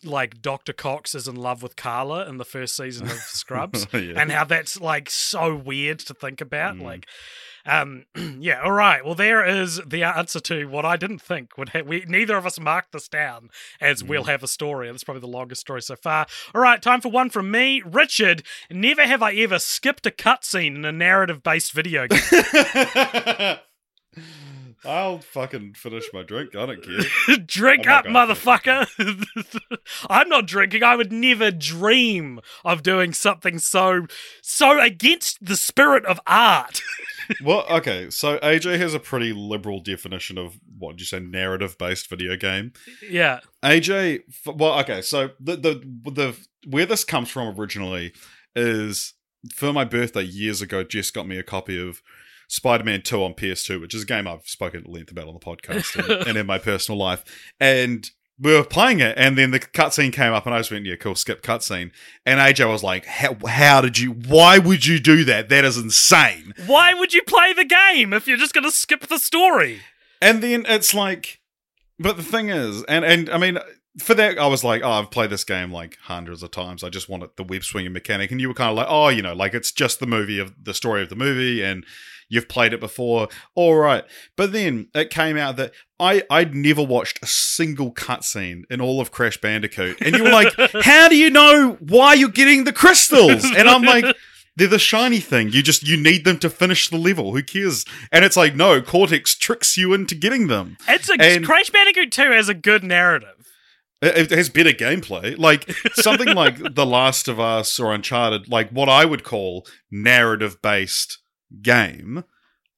like 0.05 0.41
Dr. 0.43 0.73
Cox 0.73 1.15
is 1.15 1.29
in 1.29 1.37
love 1.37 1.63
with 1.63 1.77
Carla 1.77 2.27
in 2.29 2.39
the 2.39 2.45
first 2.45 2.77
season 2.77 3.07
of 3.07 3.13
Scrubs. 3.19 3.87
Yeah. 3.93 4.15
and 4.17 4.31
how 4.33 4.45
that's 4.45 4.81
like 4.81 5.11
so 5.11 5.55
weird 5.55 5.99
to 6.01 6.15
think 6.15 6.41
about. 6.41 6.77
Mm. 6.77 6.83
Like, 6.83 7.07
um, 7.67 8.05
yeah, 8.41 8.63
all 8.63 8.73
right. 8.73 9.05
Well, 9.05 9.15
there 9.15 9.45
is 9.45 9.81
the 9.87 10.03
answer 10.03 10.41
to 10.41 10.65
what 10.67 10.85
I 10.87 10.97
didn't 10.97 11.21
think 11.21 11.59
would 11.59 11.71
have. 11.71 11.87
We 11.87 12.05
neither 12.09 12.37
of 12.37 12.47
us 12.47 12.59
marked 12.59 12.93
this 12.93 13.09
down 13.09 13.51
as 13.81 14.03
we'll 14.03 14.25
Mm. 14.25 14.29
have 14.29 14.43
a 14.43 14.49
story. 14.49 14.89
and 14.89 14.95
That's 14.95 15.05
probably 15.05 15.21
the 15.21 15.27
longest 15.29 15.61
story 15.61 15.83
so 15.83 15.97
far. 15.97 16.27
All 16.55 16.61
right, 16.63 16.81
time 16.81 17.01
for 17.03 17.11
one 17.11 17.29
from 17.31 17.51
me, 17.51 17.83
Richard. 17.85 18.43
Never 18.71 19.03
have 19.07 19.23
I 19.23 19.33
ever 19.35 19.59
skipped 19.59 20.07
a 20.07 20.11
cutscene 20.11 20.77
in 20.77 20.85
a 20.85 20.93
narrative-based 20.93 21.73
video 21.73 22.07
game. 22.07 22.21
I'll 24.85 25.19
fucking 25.19 25.75
finish 25.75 26.05
my 26.13 26.23
drink. 26.23 26.57
I 26.57 26.67
don't 26.67 26.83
care. 26.83 27.37
Drink 27.47 27.87
oh 27.87 27.91
I'm 27.91 28.17
up, 28.17 28.29
motherfucker. 28.29 29.79
I'm 30.11 30.29
not 30.29 30.47
drinking. 30.47 30.83
I 30.83 30.97
would 30.97 31.13
never 31.13 31.51
dream 31.51 32.41
of 32.65 32.83
doing 32.83 33.13
something 33.13 33.59
so 33.59 34.07
so 34.41 34.81
against 34.81 35.45
the 35.45 35.57
spirit 35.57 36.07
of 36.07 36.19
art. 36.27 36.81
well, 37.45 37.67
okay. 37.71 38.09
So 38.11 38.39
AJ 38.39 38.79
has 38.79 38.95
a 38.95 39.01
pretty 39.01 39.33
liberal 39.33 39.81
definition 39.81 40.39
of 40.39 40.59
what 40.79 40.93
did 40.93 41.01
you 41.01 41.07
say, 41.07 41.21
narrative-based 41.21 42.09
video 42.09 42.37
game. 42.37 42.73
yeah. 43.09 43.41
AJ, 43.63 44.21
well, 44.47 44.79
okay. 44.81 45.03
So 45.03 45.31
the 45.39 45.57
the 45.57 46.11
the 46.11 46.37
where 46.67 46.87
this 46.87 47.05
comes 47.05 47.29
from 47.29 47.59
originally 47.59 48.15
is 48.57 49.15
for 49.55 49.73
my 49.73 49.85
birthday 49.85 50.23
years 50.23 50.63
ago. 50.63 50.85
Jess 50.85 51.11
got 51.11 51.29
me 51.29 51.39
a 51.39 51.43
copy 51.43 51.81
of 51.81 52.01
Spider-Man 52.51 53.03
Two 53.03 53.23
on 53.23 53.35
PS2, 53.35 53.81
which 53.81 53.95
is 53.95 54.03
a 54.03 54.07
game 54.07 54.27
I've 54.27 54.47
spoken 54.47 54.81
at 54.81 54.89
length 54.89 55.13
about 55.13 55.29
on 55.29 55.35
the 55.35 55.41
podcast 55.41 55.97
and, 55.97 56.29
and 56.29 56.37
in 56.37 56.47
my 56.47 56.59
personal 56.59 56.99
life. 56.99 57.25
And 57.61 58.11
we 58.41 58.55
were 58.55 58.65
playing 58.65 59.01
it, 59.01 59.15
and 59.17 59.39
then 59.39 59.51
the 59.53 59.61
cutscene 59.61 60.13
came 60.13 60.33
up, 60.33 60.47
and 60.47 60.55
I 60.55 60.59
just 60.59 60.71
went, 60.71 60.85
"Yeah, 60.85 60.97
cool, 60.97 61.15
skip 61.15 61.43
cutscene." 61.43 61.93
And 62.27 62.41
AJ 62.41 62.69
was 62.69 62.83
like, 62.83 63.07
how, 63.07 63.37
"How 63.47 63.81
did 63.81 63.99
you? 63.99 64.13
Why 64.13 64.59
would 64.59 64.85
you 64.85 64.99
do 64.99 65.25
that? 65.25 65.49
That 65.49 65.65
is 65.65 65.77
insane." 65.77 66.55
Why 66.67 66.93
would 66.93 67.13
you 67.13 67.23
play 67.23 67.53
the 67.53 67.65
game 67.65 68.13
if 68.13 68.27
you're 68.27 68.37
just 68.37 68.55
going 68.55 68.65
to 68.65 68.73
skip 68.73 69.07
the 69.07 69.19
story? 69.19 69.81
And 70.21 70.43
then 70.43 70.65
it's 70.67 70.93
like, 70.93 71.41
but 71.99 72.17
the 72.17 72.23
thing 72.23 72.49
is, 72.49 72.83
and 72.85 73.05
and 73.05 73.31
I 73.31 73.39
mean, 73.39 73.59
for 73.99 74.15
that, 74.15 74.39
I 74.39 74.47
was 74.47 74.65
like, 74.65 74.83
oh, 74.83 74.91
I've 74.91 75.11
played 75.11 75.31
this 75.31 75.45
game 75.45 75.71
like 75.71 75.99
hundreds 76.03 76.43
of 76.43 76.51
times. 76.51 76.83
I 76.83 76.89
just 76.89 77.09
wanted 77.09 77.31
the 77.37 77.45
web 77.45 77.63
swinging 77.63 77.93
mechanic, 77.93 78.31
and 78.31 78.41
you 78.41 78.49
were 78.49 78.55
kind 78.55 78.71
of 78.71 78.77
like, 78.77 78.87
oh, 78.89 79.09
you 79.09 79.23
know, 79.23 79.35
like 79.35 79.55
it's 79.55 79.71
just 79.71 80.01
the 80.01 80.07
movie 80.07 80.39
of 80.39 80.55
the 80.65 80.75
story 80.75 81.03
of 81.03 81.11
the 81.11 81.17
movie, 81.17 81.63
and 81.63 81.85
you've 82.31 82.49
played 82.49 82.73
it 82.73 82.81
before, 82.81 83.29
all 83.55 83.75
right. 83.77 84.05
But 84.37 84.53
then 84.53 84.89
it 84.95 85.11
came 85.11 85.37
out 85.37 85.57
that 85.57 85.73
I 85.99 86.23
I'd 86.31 86.55
never 86.55 86.83
watched 86.83 87.19
a 87.23 87.27
single 87.27 87.93
cutscene 87.93 88.63
in 88.71 88.81
all 88.81 89.03
of 89.03 89.11
Crash 89.11 89.39
Bandicoot, 89.39 90.01
and 90.01 90.17
you 90.17 90.25
were 90.25 90.31
like, 90.31 90.55
how 90.83 91.09
do 91.09 91.17
you 91.17 91.29
know 91.29 91.77
why 91.81 92.15
you're 92.15 92.31
getting 92.31 92.65
the 92.65 92.73
crystals? 92.73 93.45
And 93.45 93.69
I'm 93.69 93.83
like. 93.83 94.05
They're 94.57 94.67
the 94.67 94.81
shiny 94.81 95.21
thing. 95.21 95.51
You 95.51 95.63
just 95.63 95.87
you 95.89 95.97
need 95.97 96.25
them 96.25 96.37
to 96.41 96.51
finish 96.51 96.89
the 96.91 96.99
level. 96.99 97.33
Who 97.33 97.43
cares? 97.43 97.87
And 98.13 98.25
it's 98.27 98.37
like, 98.37 98.55
no, 98.55 98.83
Cortex 98.83 99.35
tricks 99.37 99.77
you 99.79 99.95
into 99.95 100.15
getting 100.15 100.49
them. 100.49 100.77
It's 100.87 101.09
a 101.09 101.15
And- 101.19 101.47
Crash 101.47 101.71
Bandicoot 101.71 102.11
2 102.13 102.23
has 102.33 102.49
a 102.51 102.55
good 102.55 102.83
narrative. 102.83 103.47
It, 104.03 104.31
it 104.33 104.37
has 104.37 104.51
better 104.51 104.73
gameplay. 104.73 105.39
Like 105.39 105.71
something 105.95 106.35
like 106.35 106.59
The 106.75 106.85
Last 106.85 107.29
of 107.29 107.39
Us 107.41 107.79
or 107.79 107.95
Uncharted, 107.95 108.51
like 108.51 108.69
what 108.71 108.89
I 108.89 109.05
would 109.05 109.25
call 109.25 109.67
narrative 109.91 110.61
based 110.61 111.20
game. 111.63 112.25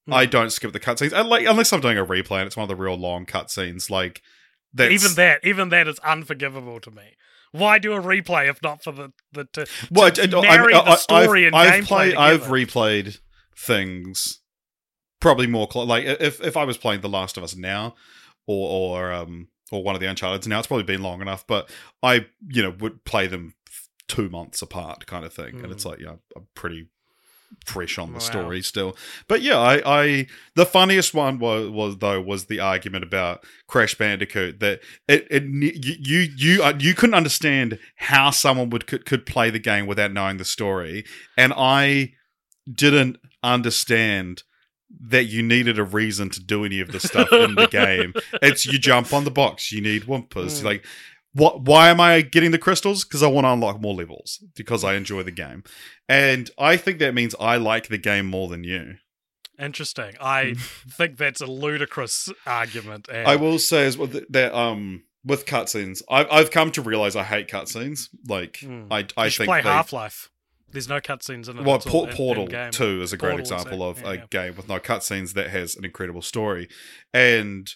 Hmm. 0.06 0.12
I 0.12 0.26
don't 0.26 0.50
skip 0.50 0.72
the 0.72 0.80
cutscenes. 0.80 1.12
I 1.12 1.20
like 1.22 1.46
unless 1.46 1.72
I'm 1.72 1.80
doing 1.80 1.98
a 1.98 2.04
replay 2.04 2.38
and 2.38 2.46
it's 2.46 2.56
one 2.56 2.64
of 2.64 2.68
the 2.68 2.82
real 2.82 2.96
long 2.96 3.24
cutscenes. 3.26 3.88
Like 3.90 4.22
that's, 4.74 4.92
even 4.92 5.14
that, 5.16 5.40
even 5.44 5.68
that 5.68 5.86
is 5.88 5.98
unforgivable 6.00 6.80
to 6.80 6.90
me. 6.90 7.14
Why 7.52 7.78
do 7.78 7.92
a 7.92 8.00
replay 8.00 8.48
if 8.48 8.62
not 8.62 8.82
for 8.82 8.92
the 8.92 9.12
the 9.32 9.44
to, 9.52 9.66
Well, 9.90 10.10
to 10.10 10.22
I- 10.22 10.38
I- 10.38 10.56
marry 10.56 10.74
I- 10.74 10.84
the 10.84 10.96
story 10.96 11.42
I've, 11.42 11.46
and 11.48 11.56
I've 11.56 11.84
gameplay 11.84 11.86
played. 11.86 12.14
I've 12.16 12.42
replayed 12.44 13.18
things 13.56 14.40
probably 15.20 15.46
more 15.46 15.68
cl- 15.70 15.86
like 15.86 16.04
if 16.04 16.40
if 16.42 16.56
I 16.56 16.64
was 16.64 16.78
playing 16.78 17.02
The 17.02 17.08
Last 17.08 17.36
of 17.36 17.44
Us 17.44 17.54
now, 17.54 17.94
or 18.46 18.96
or 18.98 19.12
um 19.12 19.48
or 19.70 19.82
one 19.84 19.94
of 19.94 20.00
the 20.00 20.08
Uncharted 20.08 20.48
now, 20.48 20.58
it's 20.58 20.66
probably 20.66 20.84
been 20.84 21.02
long 21.02 21.20
enough. 21.20 21.46
But 21.46 21.70
I 22.02 22.26
you 22.48 22.62
know 22.62 22.70
would 22.80 23.04
play 23.04 23.26
them 23.26 23.54
two 24.08 24.28
months 24.30 24.62
apart, 24.62 25.06
kind 25.06 25.24
of 25.24 25.32
thing, 25.32 25.60
and 25.62 25.70
it's 25.70 25.84
like 25.84 26.00
yeah, 26.00 26.14
I'm 26.34 26.48
pretty 26.54 26.88
fresh 27.66 27.98
on 27.98 28.08
the 28.08 28.14
Wow. 28.14 28.18
story 28.20 28.62
still. 28.62 28.96
But 29.28 29.42
yeah, 29.42 29.58
I, 29.58 29.82
I 30.02 30.26
the 30.56 30.66
funniest 30.66 31.14
one 31.14 31.38
was, 31.38 31.70
was 31.70 31.98
though 31.98 32.20
was 32.20 32.46
the 32.46 32.60
argument 32.60 33.04
about 33.04 33.44
Crash 33.68 33.94
Bandicoot 33.96 34.60
that 34.60 34.80
it, 35.08 35.26
it 35.30 35.42
you 35.44 35.72
you 36.00 36.28
you, 36.36 36.62
uh, 36.62 36.72
you 36.78 36.94
couldn't 36.94 37.14
understand 37.14 37.78
how 37.96 38.30
someone 38.30 38.70
would 38.70 38.86
could, 38.86 39.04
could 39.06 39.26
play 39.26 39.50
the 39.50 39.58
game 39.58 39.86
without 39.86 40.12
knowing 40.12 40.36
the 40.38 40.44
story, 40.44 41.04
and 41.36 41.52
I 41.56 42.12
didn't 42.72 43.18
understand 43.42 44.42
that 45.00 45.24
you 45.24 45.42
needed 45.42 45.78
a 45.78 45.84
reason 45.84 46.28
to 46.28 46.38
do 46.40 46.64
any 46.66 46.78
of 46.80 46.92
the 46.92 47.00
stuff 47.00 47.32
in 47.32 47.54
the 47.54 47.66
game. 47.70 48.12
It's 48.42 48.66
you 48.66 48.78
jump 48.78 49.12
on 49.12 49.24
the 49.24 49.30
box, 49.30 49.72
you 49.72 49.80
need 49.80 50.02
Wumpas. 50.02 50.60
Mm. 50.60 50.64
Like, 50.64 50.86
what? 51.34 51.62
Why 51.62 51.88
am 51.88 52.00
I 52.00 52.20
getting 52.20 52.50
the 52.50 52.58
crystals? 52.58 53.04
Because 53.04 53.22
I 53.22 53.26
want 53.28 53.44
to 53.46 53.50
unlock 53.52 53.80
more 53.80 53.94
levels. 53.94 54.42
Because 54.54 54.84
I 54.84 54.94
enjoy 54.94 55.22
the 55.22 55.30
game, 55.30 55.64
and 56.08 56.50
I 56.58 56.76
think 56.76 56.98
that 56.98 57.14
means 57.14 57.34
I 57.40 57.56
like 57.56 57.88
the 57.88 57.98
game 57.98 58.26
more 58.26 58.48
than 58.48 58.64
you. 58.64 58.96
Interesting. 59.58 60.14
I 60.20 60.54
think 60.90 61.18
that's 61.18 61.40
a 61.40 61.46
ludicrous 61.46 62.28
argument. 62.46 63.08
And 63.12 63.28
I 63.28 63.36
will 63.36 63.58
say 63.58 63.86
as 63.86 63.96
well 63.98 64.08
that, 64.30 64.54
um 64.56 65.04
with 65.24 65.46
cutscenes, 65.46 66.02
I've 66.10 66.26
I've 66.30 66.50
come 66.50 66.72
to 66.72 66.82
realize 66.82 67.14
I 67.16 67.22
hate 67.22 67.48
cutscenes. 67.48 68.08
Like 68.26 68.58
Hmm. 68.60 68.84
I 68.90 69.06
I 69.16 69.30
think 69.30 69.46
play 69.48 69.62
Half 69.62 69.92
Life. 69.92 70.30
There's 70.72 70.88
no 70.88 71.00
cutscenes 71.00 71.50
in 71.50 71.58
it. 71.58 71.64
Well, 71.64 71.76
it's 71.76 71.86
all 71.86 72.04
Por- 72.06 72.08
in- 72.10 72.16
Portal 72.16 72.44
in-game. 72.44 72.70
2 72.70 73.02
is 73.02 73.12
a 73.12 73.18
great 73.18 73.32
Portal, 73.32 73.40
example 73.58 73.82
of 73.88 74.00
yeah, 74.00 74.08
a 74.10 74.14
yeah. 74.14 74.24
game 74.30 74.56
with 74.56 74.68
no 74.70 74.78
cutscenes 74.80 75.34
that 75.34 75.50
has 75.50 75.76
an 75.76 75.84
incredible 75.84 76.22
story. 76.22 76.66
And 77.12 77.70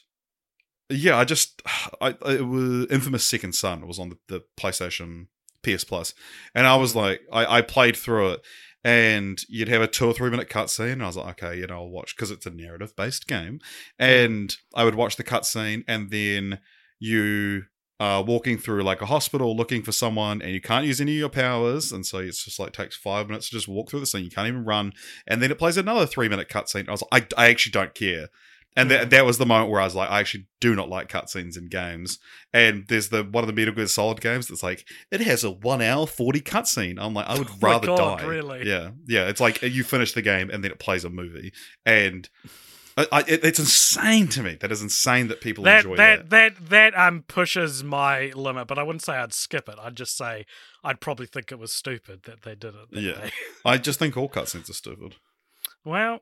yeah, 0.90 1.16
I 1.16 1.24
just, 1.24 1.62
I, 2.00 2.14
it 2.26 2.46
was 2.46 2.86
Infamous 2.90 3.24
Second 3.24 3.54
Son. 3.54 3.82
It 3.82 3.86
was 3.86 3.98
on 3.98 4.10
the, 4.10 4.18
the 4.28 4.44
PlayStation 4.56 5.26
PS 5.62 6.14
And 6.54 6.66
I 6.66 6.76
was 6.76 6.94
like, 6.94 7.22
I, 7.32 7.58
I 7.58 7.62
played 7.62 7.96
through 7.96 8.32
it 8.32 8.40
and 8.84 9.42
you'd 9.48 9.68
have 9.68 9.82
a 9.82 9.88
two 9.88 10.06
or 10.06 10.12
three 10.12 10.30
minute 10.30 10.48
cutscene. 10.48 10.92
And 10.92 11.02
I 11.02 11.06
was 11.06 11.16
like, 11.16 11.42
okay, 11.42 11.58
you 11.58 11.66
know, 11.66 11.76
I'll 11.76 11.90
watch 11.90 12.14
because 12.14 12.30
it's 12.30 12.46
a 12.46 12.50
narrative 12.50 12.94
based 12.94 13.26
game. 13.26 13.60
And 13.98 14.54
I 14.74 14.84
would 14.84 14.94
watch 14.94 15.16
the 15.16 15.24
cutscene 15.24 15.82
and 15.88 16.10
then 16.10 16.60
you 17.00 17.64
are 17.98 18.22
walking 18.22 18.58
through 18.58 18.82
like 18.82 19.00
a 19.00 19.06
hospital 19.06 19.56
looking 19.56 19.82
for 19.82 19.92
someone 19.92 20.42
and 20.42 20.52
you 20.52 20.60
can't 20.60 20.86
use 20.86 21.00
any 21.00 21.12
of 21.12 21.18
your 21.18 21.28
powers 21.30 21.92
and 21.92 22.04
so 22.04 22.18
it's 22.18 22.44
just 22.44 22.58
like 22.58 22.72
takes 22.72 22.94
five 22.94 23.26
minutes 23.26 23.48
to 23.48 23.56
just 23.56 23.68
walk 23.68 23.88
through 23.88 24.00
the 24.00 24.06
scene 24.06 24.22
you 24.22 24.30
can't 24.30 24.48
even 24.48 24.66
run 24.66 24.92
and 25.26 25.42
then 25.42 25.50
it 25.50 25.58
plays 25.58 25.78
another 25.78 26.04
three 26.04 26.28
minute 26.28 26.46
cutscene 26.50 26.86
i 26.88 26.90
was 26.90 27.02
like 27.10 27.32
I, 27.38 27.44
I 27.44 27.48
actually 27.48 27.72
don't 27.72 27.94
care 27.94 28.28
and 28.76 28.90
that, 28.90 29.10
that 29.10 29.24
was 29.24 29.38
the 29.38 29.46
moment 29.46 29.70
where 29.70 29.80
i 29.80 29.84
was 29.84 29.94
like 29.94 30.10
i 30.10 30.20
actually 30.20 30.46
do 30.60 30.74
not 30.74 30.88
like 30.88 31.08
cutscenes 31.08 31.56
in 31.56 31.68
games 31.68 32.18
and 32.52 32.84
there's 32.88 33.08
the 33.08 33.24
one 33.24 33.42
of 33.42 33.48
the 33.48 33.52
metal 33.52 33.74
gear 33.74 33.86
solid 33.86 34.20
games 34.20 34.46
that's 34.48 34.62
like 34.62 34.86
it 35.10 35.20
has 35.20 35.42
a 35.44 35.50
one 35.50 35.82
hour 35.82 36.06
40 36.06 36.40
cutscene 36.40 36.96
i'm 36.98 37.14
like 37.14 37.26
i 37.26 37.38
would 37.38 37.48
Oh 37.52 37.56
rather 37.60 37.86
God, 37.86 38.18
die 38.20 38.26
really? 38.26 38.68
yeah 38.68 38.90
yeah 39.06 39.28
it's 39.28 39.40
like 39.40 39.62
you 39.62 39.82
finish 39.82 40.12
the 40.12 40.22
game 40.22 40.50
and 40.50 40.62
then 40.62 40.70
it 40.70 40.78
plays 40.78 41.04
a 41.04 41.10
movie 41.10 41.52
and 41.84 42.28
I, 42.98 43.06
I, 43.12 43.20
it, 43.28 43.44
it's 43.44 43.58
insane 43.58 44.28
to 44.28 44.42
me. 44.42 44.56
That 44.58 44.72
is 44.72 44.80
insane 44.80 45.28
that 45.28 45.42
people 45.42 45.64
that 45.64 45.84
enjoy 45.84 45.96
that 45.96 46.30
that 46.30 46.52
that 46.70 46.98
um 46.98 47.24
pushes 47.28 47.84
my 47.84 48.32
limit, 48.34 48.66
but 48.68 48.78
I 48.78 48.82
wouldn't 48.82 49.02
say 49.02 49.14
I'd 49.16 49.34
skip 49.34 49.68
it. 49.68 49.74
I'd 49.78 49.96
just 49.96 50.16
say 50.16 50.46
I'd 50.82 50.98
probably 50.98 51.26
think 51.26 51.52
it 51.52 51.58
was 51.58 51.72
stupid 51.72 52.22
that 52.24 52.42
they 52.42 52.54
did 52.54 52.74
it. 52.74 52.90
that 52.92 53.00
Yeah. 53.00 53.28
I 53.66 53.76
just 53.76 53.98
think 53.98 54.16
all 54.16 54.30
cutscenes 54.30 54.70
are 54.70 54.72
stupid. 54.72 55.16
Well, 55.84 56.20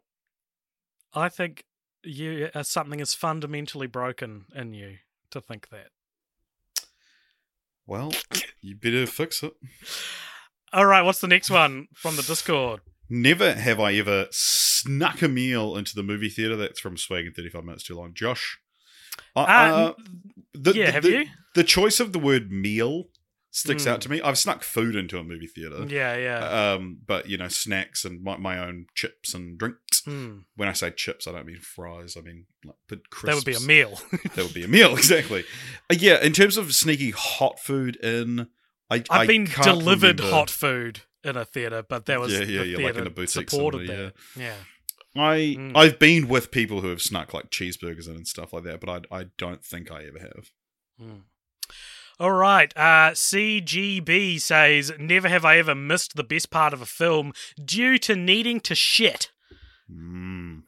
I 1.13 1.29
think 1.29 1.65
you 2.05 2.51
uh, 2.55 2.63
something 2.63 3.01
is 3.01 3.15
fundamentally 3.15 3.87
broken 3.87 4.47
in 4.55 4.75
you 4.75 4.99
to 5.31 5.41
think 5.41 5.69
that. 5.71 5.89
Well, 7.87 8.13
you 8.61 8.75
better 8.77 9.07
fix 9.07 9.43
it. 9.43 9.53
All 10.73 10.87
right, 10.87 11.03
what's 11.03 11.21
the 11.21 11.29
next 11.29 11.51
one 11.51 11.89
from 11.95 12.17
the 12.17 12.23
Discord? 12.23 12.81
Never 13.11 13.53
have 13.55 13.79
I 13.79 13.93
ever 13.95 14.27
snuck 14.31 15.21
a 15.23 15.29
meal 15.29 15.77
into 15.77 15.95
the 15.95 16.03
movie 16.03 16.31
theater. 16.31 16.57
That's 16.57 16.81
from 16.81 16.97
Swag 16.97 17.27
in 17.27 17.33
35 17.35 17.65
Minutes 17.65 17.85
Too 17.85 17.95
Long. 17.97 18.15
Josh? 18.15 18.59
Uh, 19.37 19.41
Uh, 19.41 19.45
uh, 19.45 19.93
the, 20.55 20.73
yeah, 20.73 20.87
the- 20.87 20.93
have 20.93 21.03
the- 21.03 21.11
you? 21.11 21.25
The 21.55 21.65
choice 21.65 22.01
of 22.01 22.13
the 22.13 22.19
word 22.19 22.51
meal 22.51 23.11
sticks 23.53 23.85
Hmm. 23.85 23.91
out 23.91 24.01
to 24.01 24.09
me. 24.11 24.21
I've 24.21 24.39
snuck 24.39 24.65
food 24.65 24.97
into 24.97 25.19
a 25.19 25.23
movie 25.23 25.47
theater. 25.47 25.85
Yeah, 25.87 26.17
yeah. 26.17 26.73
Um, 26.73 26.99
but, 27.07 27.29
you 27.29 27.37
know, 27.37 27.47
snacks 27.49 28.05
and 28.05 28.25
my, 28.25 28.37
my 28.39 28.59
own 28.59 28.87
chips 28.95 29.35
and 29.35 29.57
drinks. 29.57 29.79
Hmm. 30.05 30.39
When 30.57 30.69
I 30.69 30.73
say 30.73 30.91
chips, 30.91 31.27
I 31.27 31.33
don't 31.33 31.47
mean 31.47 31.59
fries. 31.61 32.17
I 32.17 32.21
mean 32.21 32.47
like 32.65 32.77
but 32.89 33.11
crisps. 33.11 33.45
That 33.45 33.53
would 33.53 33.59
be 33.59 33.65
a 33.65 33.67
meal. 33.67 33.99
that 34.35 34.45
would 34.45 34.55
be 34.55 34.65
a 34.65 34.69
meal, 34.69 34.93
exactly. 34.97 35.45
Uh, 35.91 35.97
yeah, 35.99 36.23
in 36.23 36.33
terms 36.33 36.57
of 36.57 36.75
sneaky 36.75 37.11
hot 37.11 37.59
food 37.59 37.97
in, 37.97 38.49
I, 38.91 38.97
I've 38.97 39.05
I 39.11 39.27
been 39.27 39.45
delivered 39.63 40.21
remember. 40.21 40.37
hot 40.37 40.51
food 40.51 41.01
in 41.23 41.37
a 41.37 41.45
theater, 41.45 41.83
but 41.83 42.07
that 42.07 42.21
was 42.21 42.33
Yeah, 42.33 42.41
yeah, 42.41 42.63
the 42.63 42.67
yeah, 42.69 42.79
like 42.87 42.97
in 42.97 43.07
a 43.07 43.11
boutique 43.11 43.51
supported 43.51 43.87
somewhere, 43.89 44.13
that. 44.37 44.41
Yeah. 44.41 44.55
I 45.17 45.37
Mm. 45.59 45.77
I've 45.77 45.99
been 46.01 46.27
with 46.29 46.51
people 46.51 46.81
who 46.81 46.89
have 46.89 47.01
snuck 47.01 47.33
like 47.33 47.51
cheeseburgers 47.51 48.09
in 48.09 48.17
and 48.17 48.27
stuff 48.27 48.53
like 48.53 48.65
that, 48.65 48.81
but 48.81 49.07
I 49.11 49.21
I 49.21 49.27
don't 49.39 49.65
think 49.65 49.91
I 49.91 50.05
ever 50.05 50.19
have. 50.19 50.51
Hmm. 50.99 51.19
All 52.21 52.31
right. 52.33 52.73
Uh, 52.77 53.11
CGB 53.13 54.41
says, 54.41 54.93
Never 54.99 55.29
have 55.29 55.45
I 55.45 55.59
ever 55.59 55.75
missed 55.75 56.15
the 56.15 56.23
best 56.25 56.51
part 56.51 56.73
of 56.73 56.81
a 56.81 56.87
film 56.87 57.33
due 57.63 57.99
to 57.99 58.15
needing 58.15 58.61
to 58.61 58.75
shit. 58.75 59.31
Mm. 59.91 60.63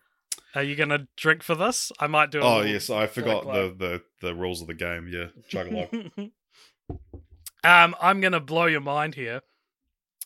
Are 0.54 0.62
you 0.62 0.74
going 0.76 0.88
to 0.88 1.06
drink 1.16 1.42
for 1.42 1.54
this? 1.54 1.92
I 1.98 2.06
might 2.06 2.30
do 2.30 2.40
Oh 2.40 2.62
yes, 2.62 2.88
I 2.90 3.06
forgot 3.06 3.44
the, 3.44 3.74
the 3.76 4.02
the 4.20 4.34
rules 4.34 4.60
of 4.60 4.66
the 4.68 4.74
game. 4.74 5.08
Yeah, 5.10 5.26
chug 5.48 5.68
along. 5.68 6.10
um, 7.64 7.94
I'm 8.00 8.20
going 8.20 8.32
to 8.32 8.40
blow 8.40 8.66
your 8.66 8.80
mind 8.80 9.14
here. 9.14 9.42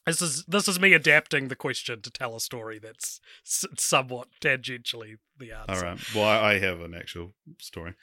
This 0.06 0.22
is 0.22 0.44
this 0.46 0.66
is 0.66 0.80
me 0.80 0.92
adapting 0.92 1.48
the 1.48 1.56
question 1.56 2.00
to 2.02 2.10
tell 2.10 2.34
a 2.34 2.40
story 2.40 2.78
that's 2.78 3.20
s- 3.46 3.66
somewhat 3.76 4.28
tangentially 4.40 5.16
the 5.38 5.52
answer. 5.52 5.72
All 5.72 5.82
right. 5.82 6.14
Well, 6.14 6.24
I, 6.24 6.52
I 6.54 6.58
have 6.58 6.80
an 6.80 6.94
actual 6.94 7.32
story. 7.58 7.94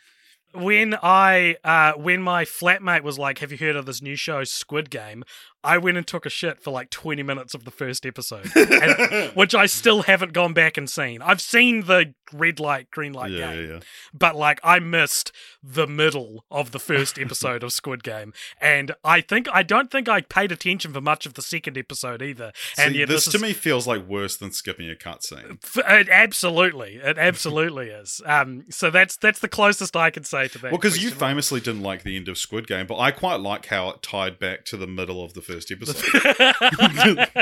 when 0.53 0.95
I 1.01 1.57
uh 1.63 1.93
when 1.93 2.21
my 2.21 2.45
flatmate 2.45 3.01
was 3.01 3.17
like, 3.17 3.39
"Have 3.39 3.51
you 3.51 3.57
heard 3.57 3.75
of 3.75 3.85
this 3.85 4.01
new 4.01 4.15
show 4.15 4.43
Squid 4.43 4.89
Game?" 4.89 5.23
I 5.63 5.77
went 5.77 5.97
and 5.97 6.05
took 6.05 6.25
a 6.25 6.29
shit 6.29 6.61
for 6.61 6.71
like 6.71 6.89
20 6.89 7.23
minutes 7.23 7.53
of 7.53 7.65
the 7.65 7.71
first 7.71 8.05
episode, 8.05 8.49
and- 8.55 9.31
which 9.35 9.55
I 9.55 9.65
still 9.65 10.03
haven't 10.03 10.33
gone 10.33 10.53
back 10.53 10.77
and 10.77 10.89
seen. 10.89 11.21
I've 11.21 11.41
seen 11.41 11.81
the 11.81 12.13
red 12.33 12.59
light 12.59 12.91
green 12.91 13.13
light 13.13 13.31
yeah, 13.31 13.53
game, 13.53 13.69
yeah, 13.69 13.79
but 14.13 14.35
like 14.35 14.59
I 14.63 14.79
missed 14.79 15.31
the 15.63 15.87
middle 15.87 16.45
of 16.51 16.71
the 16.71 16.79
first 16.79 17.17
episode 17.19 17.63
of 17.63 17.73
Squid 17.73 18.03
Game, 18.03 18.33
and 18.61 18.93
I 19.03 19.21
think 19.21 19.47
I 19.51 19.63
don't 19.63 19.91
think 19.91 20.07
I 20.07 20.21
paid 20.21 20.51
attention 20.51 20.93
for 20.93 21.01
much 21.01 21.25
of 21.25 21.33
the 21.33 21.41
second 21.41 21.77
episode 21.77 22.21
either. 22.21 22.51
And 22.77 22.93
See, 22.93 22.99
yet 22.99 23.09
this, 23.09 23.25
this, 23.25 23.33
to 23.33 23.37
is 23.37 23.43
me 23.43 23.53
feels 23.53 23.87
like 23.87 24.07
worse 24.07 24.37
than 24.37 24.51
skipping 24.51 24.89
a 24.89 24.95
cutscene. 24.95 25.57
It 25.77 26.09
absolutely, 26.09 26.95
it 26.95 27.17
absolutely 27.17 27.89
is. 27.89 28.21
Um, 28.25 28.65
so 28.69 28.89
that's 28.89 29.17
that's 29.17 29.39
the 29.39 29.49
closest 29.49 29.95
I 29.95 30.11
can 30.11 30.23
say 30.23 30.47
to 30.49 30.57
that. 30.59 30.71
Well, 30.71 30.79
because 30.79 31.03
you 31.03 31.09
famously 31.11 31.59
didn't 31.59 31.83
like 31.83 32.03
the 32.03 32.15
end 32.15 32.27
of 32.27 32.37
Squid 32.37 32.67
Game, 32.67 32.87
but 32.87 32.99
I 32.99 33.11
quite 33.11 33.39
like 33.39 33.67
how 33.67 33.89
it 33.89 34.01
tied 34.01 34.39
back 34.39 34.65
to 34.65 34.77
the 34.77 34.87
middle 34.87 35.23
of 35.23 35.33
the 35.33 35.41
first 35.47 35.71
episode. 35.75 37.27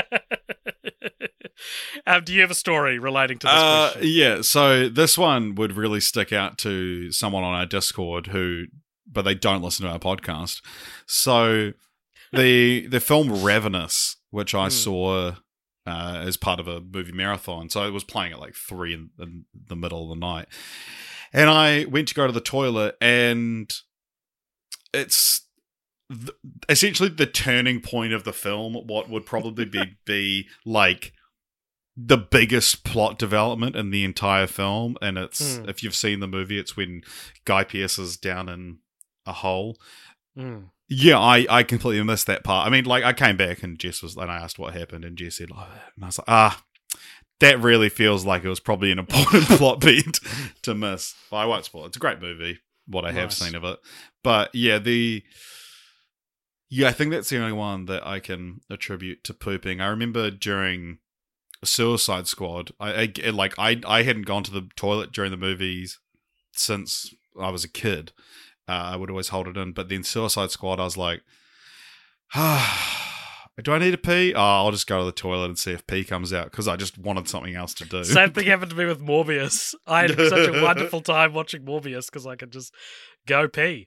um, 2.06 2.24
do 2.24 2.32
you 2.32 2.40
have 2.40 2.50
a 2.50 2.54
story 2.54 2.98
relating 2.98 3.38
to 3.38 3.46
this 3.46 3.54
Uh, 3.54 3.98
yeah, 4.02 4.42
so 4.42 4.88
this 4.88 5.16
one 5.18 5.54
would 5.54 5.76
really 5.76 6.00
stick 6.00 6.32
out 6.32 6.58
to 6.58 7.10
someone 7.12 7.44
on 7.44 7.54
our 7.54 7.66
Discord 7.66 8.28
who, 8.28 8.64
but 9.10 9.22
they 9.22 9.34
don't 9.34 9.62
listen 9.62 9.86
to 9.86 9.92
our 9.92 9.98
podcast. 9.98 10.62
So 11.06 11.72
the 12.32 12.86
the 12.86 13.00
film 13.00 13.42
Ravenous, 13.42 14.16
which 14.30 14.54
I 14.54 14.64
Hmm. 14.64 14.70
saw 14.70 15.32
uh, 15.86 16.22
as 16.26 16.36
part 16.36 16.58
of 16.60 16.66
a 16.68 16.80
movie 16.80 17.12
marathon, 17.12 17.70
so 17.70 17.86
it 17.86 17.92
was 17.92 18.04
playing 18.04 18.32
at 18.32 18.40
like 18.40 18.54
three 18.54 18.92
in, 18.92 19.10
in 19.20 19.44
the 19.54 19.76
middle 19.76 20.02
of 20.02 20.08
the 20.18 20.26
night, 20.26 20.48
and 21.32 21.48
I 21.48 21.84
went 21.84 22.08
to 22.08 22.14
go 22.14 22.26
to 22.26 22.32
the 22.32 22.40
toilet, 22.40 22.96
and 23.00 23.72
it's 24.92 25.45
th- 26.10 26.30
essentially 26.68 27.08
the 27.08 27.26
turning 27.26 27.80
point 27.80 28.12
of 28.12 28.24
the 28.24 28.32
film. 28.32 28.74
What 28.74 29.08
would 29.08 29.26
probably 29.26 29.64
be 29.64 29.96
be 30.04 30.48
like 30.64 31.12
the 31.96 32.18
biggest 32.18 32.84
plot 32.84 33.18
development 33.18 33.74
in 33.76 33.90
the 33.90 34.04
entire 34.04 34.46
film, 34.46 34.96
and 35.00 35.16
it's 35.16 35.56
Hmm. 35.56 35.68
if 35.68 35.82
you've 35.82 35.94
seen 35.94 36.20
the 36.20 36.26
movie, 36.28 36.58
it's 36.58 36.76
when 36.76 37.02
Guy 37.44 37.64
Pearce 37.64 37.98
is 37.98 38.16
down 38.16 38.48
in 38.48 38.78
a 39.24 39.32
hole. 39.32 39.78
Mm. 40.38 40.70
Yeah, 40.88 41.18
I, 41.18 41.46
I 41.48 41.62
completely 41.64 42.04
missed 42.04 42.26
that 42.28 42.44
part. 42.44 42.66
I 42.66 42.70
mean, 42.70 42.84
like 42.84 43.02
I 43.02 43.12
came 43.12 43.36
back 43.36 43.62
and 43.62 43.78
Jess 43.78 44.02
was, 44.02 44.14
and 44.16 44.30
I 44.30 44.36
asked 44.36 44.58
what 44.58 44.74
happened, 44.74 45.04
and 45.04 45.16
Jess 45.16 45.38
said, 45.38 45.48
"Oh," 45.52 45.66
and 45.96 46.04
I 46.04 46.08
was 46.08 46.18
like, 46.18 46.28
ah, 46.28 46.62
that 47.40 47.60
really 47.60 47.88
feels 47.88 48.24
like 48.24 48.44
it 48.44 48.48
was 48.48 48.60
probably 48.60 48.92
an 48.92 48.98
important 48.98 49.44
plot 49.46 49.80
beat 49.80 50.20
to 50.62 50.74
miss. 50.74 51.14
But 51.30 51.38
I 51.38 51.46
won't 51.46 51.64
spoil. 51.64 51.84
it. 51.84 51.88
It's 51.88 51.96
a 51.96 52.00
great 52.00 52.20
movie. 52.20 52.58
What 52.86 53.04
I 53.04 53.10
have 53.12 53.32
seen 53.32 53.54
of 53.56 53.64
it, 53.64 53.80
but 54.22 54.54
yeah, 54.54 54.78
the 54.78 55.24
yeah, 56.76 56.88
I 56.88 56.92
think 56.92 57.10
that's 57.10 57.30
the 57.30 57.38
only 57.38 57.54
one 57.54 57.86
that 57.86 58.06
I 58.06 58.20
can 58.20 58.60
attribute 58.68 59.24
to 59.24 59.32
pooping. 59.32 59.80
I 59.80 59.86
remember 59.86 60.30
during 60.30 60.98
Suicide 61.64 62.26
Squad, 62.26 62.70
I, 62.78 63.10
I 63.24 63.30
like 63.30 63.54
I 63.58 63.80
I 63.86 64.02
hadn't 64.02 64.26
gone 64.26 64.42
to 64.42 64.50
the 64.50 64.68
toilet 64.76 65.10
during 65.10 65.30
the 65.30 65.38
movies 65.38 65.98
since 66.52 67.14
I 67.40 67.48
was 67.48 67.64
a 67.64 67.68
kid. 67.68 68.12
Uh, 68.68 68.92
I 68.92 68.96
would 68.96 69.08
always 69.08 69.28
hold 69.28 69.48
it 69.48 69.56
in, 69.56 69.72
but 69.72 69.88
then 69.88 70.04
Suicide 70.04 70.50
Squad, 70.50 70.78
I 70.78 70.84
was 70.84 70.98
like, 70.98 71.22
ah, 72.34 73.48
do 73.62 73.72
I 73.72 73.78
need 73.78 73.92
to 73.92 73.98
pee? 73.98 74.34
Oh, 74.34 74.40
I'll 74.40 74.70
just 74.70 74.86
go 74.86 74.98
to 74.98 75.04
the 75.06 75.12
toilet 75.12 75.46
and 75.46 75.58
see 75.58 75.72
if 75.72 75.86
pee 75.86 76.04
comes 76.04 76.34
out 76.34 76.50
because 76.50 76.68
I 76.68 76.76
just 76.76 76.98
wanted 76.98 77.26
something 77.26 77.54
else 77.54 77.72
to 77.74 77.86
do. 77.86 78.04
Same 78.04 78.32
thing 78.32 78.48
happened 78.48 78.72
to 78.72 78.76
me 78.76 78.84
with 78.84 79.00
Morbius. 79.00 79.74
I 79.86 80.02
had 80.02 80.10
such 80.10 80.54
a 80.54 80.62
wonderful 80.62 81.00
time 81.00 81.32
watching 81.32 81.62
Morbius 81.62 82.10
because 82.10 82.26
I 82.26 82.36
could 82.36 82.52
just 82.52 82.74
go 83.26 83.48
pee, 83.48 83.86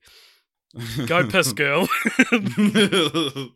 go 1.05 1.27
piss, 1.27 1.53
girl. 1.53 1.87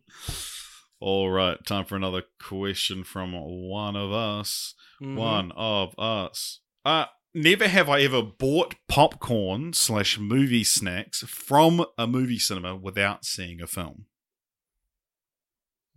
All 0.99 1.29
right, 1.29 1.57
time 1.65 1.85
for 1.85 1.95
another 1.95 2.23
question 2.41 3.03
from 3.03 3.33
one 3.33 3.95
of 3.95 4.11
us. 4.11 4.73
Mhm. 5.01 5.15
One 5.15 5.51
of 5.53 5.93
us. 5.97 6.61
Uh 6.85 7.05
never 7.33 7.67
have 7.67 7.89
I 7.89 8.01
ever 8.01 8.21
bought 8.21 8.75
popcorn 8.87 9.73
slash 9.73 10.17
movie 10.17 10.63
snacks 10.63 11.23
from 11.23 11.85
a 11.97 12.07
movie 12.07 12.39
cinema 12.39 12.75
without 12.75 13.25
seeing 13.25 13.61
a 13.61 13.67
film. 13.67 14.05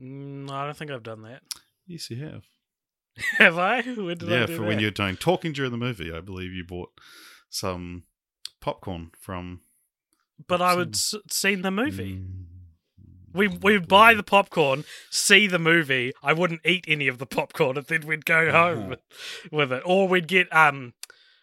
Mm, 0.00 0.50
I 0.50 0.64
don't 0.64 0.76
think 0.76 0.90
I've 0.90 1.02
done 1.02 1.22
that. 1.22 1.42
Yes, 1.87 2.11
you 2.11 2.22
have. 2.24 2.42
Have 3.38 3.57
I? 3.57 3.79
I 3.79 3.81
yeah, 3.81 4.14
do 4.14 4.16
for 4.18 4.26
that? 4.26 4.61
when 4.61 4.79
you're 4.79 4.90
doing 4.90 5.16
talking 5.16 5.52
during 5.52 5.70
the 5.70 5.79
movie, 5.79 6.12
I 6.12 6.20
believe 6.20 6.52
you 6.52 6.64
bought 6.64 6.90
some 7.48 8.02
popcorn 8.61 9.11
from. 9.18 9.62
But 10.49 10.61
I 10.62 10.75
would 10.75 10.94
s- 10.94 11.14
seen 11.31 11.62
the 11.62 11.70
movie. 11.70 12.16
Mm. 12.16 12.42
We 13.33 13.49
we 13.49 13.79
buy 13.79 14.14
the 14.14 14.22
popcorn, 14.22 14.85
see 15.11 15.46
the 15.46 15.59
movie. 15.59 16.12
I 16.22 16.33
wouldn't 16.33 16.62
eat 16.64 16.85
any 16.88 17.07
of 17.09 17.18
the 17.18 17.27
popcorn, 17.27 17.77
and 17.77 17.87
then 17.87 18.07
we'd 18.07 18.25
go 18.25 18.51
home 18.51 18.92
Uh-huh. 18.92 18.96
with, 19.53 19.72
it, 19.72 19.83
or 19.85 20.09
we'd 20.09 20.27
get 20.29 20.51
um, 20.57 20.94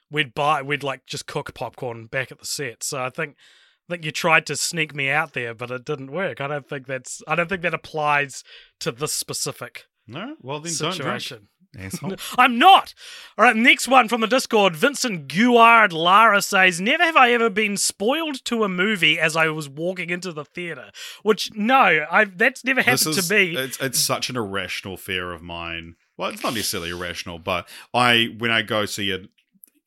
we'd 0.10 0.34
buy 0.34 0.62
we'd 0.64 0.82
like 0.84 1.06
just 1.06 1.28
cook 1.28 1.54
popcorn 1.54 2.06
back 2.08 2.32
at 2.32 2.40
the 2.40 2.46
set. 2.48 2.84
So 2.84 3.04
I 3.04 3.10
think 3.12 3.36
I 3.88 3.94
think 3.94 4.06
you 4.06 4.12
tried 4.12 4.46
to 4.48 4.56
sneak 4.56 4.96
me 4.96 5.10
out 5.10 5.34
there, 5.34 5.54
but 5.54 5.70
it 5.70 5.86
didn't 5.86 6.12
work. 6.12 6.42
I 6.42 6.48
don't 6.48 6.68
think 6.68 6.88
that's 6.88 7.22
I 7.28 7.36
don't 7.36 7.48
think 7.50 7.62
that 7.62 7.74
applies 7.76 8.44
to 8.80 8.92
this 8.92 9.14
specific 9.14 9.86
No, 10.08 10.36
well 10.42 10.60
then 10.62 10.74
don't 10.76 10.94
situation. 10.94 11.38
drink, 11.38 11.50
asshole. 11.78 12.16
I'm 12.38 12.58
not. 12.60 12.94
All 13.38 13.46
right, 13.46 13.56
next 13.56 13.88
one 13.88 14.08
from 14.08 14.22
the 14.22 14.28
Discord. 14.28 14.76
Vincent 14.76 15.28
Guard 15.28 15.94
Lara 15.94 16.42
says, 16.42 16.80
Never 16.82 17.04
have 17.04 17.16
I 17.18 17.32
ever 17.32 17.50
been 17.50 17.78
spoiled 17.78 18.44
to 18.46 18.64
a 18.64 18.70
movie 18.70 19.20
as 19.20 19.36
I 19.36 19.48
was 19.50 19.68
walking 19.70 20.10
into 20.10 20.32
the 20.32 20.46
theater. 20.46 20.92
Which, 21.24 21.52
no, 21.56 22.06
I 22.12 22.26
that's 22.26 22.64
never 22.64 22.82
happened 22.82 23.18
is- 23.18 23.28
to 23.28 23.34
me. 23.34 23.56
It's 23.56 23.80
it's 23.80 24.00
such 24.00 24.30
an 24.30 24.38
irrational 24.38 24.98
fear 24.98 25.32
of 25.32 25.42
mine. 25.42 25.96
Well, 26.16 26.30
it's 26.30 26.44
not 26.44 26.54
necessarily 26.54 26.92
irrational, 26.92 27.40
but 27.40 27.68
I 27.94 28.36
when 28.38 28.52
I 28.52 28.62
go 28.62 28.86
see 28.86 29.12
a 29.12 29.22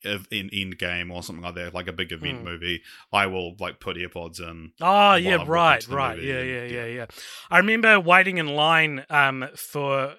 of 0.07 0.27
in 0.31 0.49
Endgame 0.49 1.11
or 1.11 1.21
something 1.21 1.43
like 1.43 1.55
that, 1.55 1.73
like 1.73 1.87
a 1.87 1.93
big 1.93 2.11
event 2.11 2.39
Hmm. 2.39 2.45
movie, 2.45 2.81
I 3.13 3.27
will 3.27 3.55
like 3.59 3.79
put 3.79 3.97
earpods 3.97 4.39
in. 4.39 4.71
Oh 4.81 5.15
yeah, 5.15 5.43
right, 5.45 5.87
right, 5.87 6.21
yeah, 6.21 6.39
and- 6.39 6.49
yeah, 6.49 6.63
yeah, 6.63 6.65
yeah. 6.65 6.85
yeah. 6.85 7.05
I 7.51 7.57
remember 7.59 7.99
waiting 7.99 8.37
in 8.37 8.47
line 8.47 9.05
um 9.09 9.47
for 9.55 10.15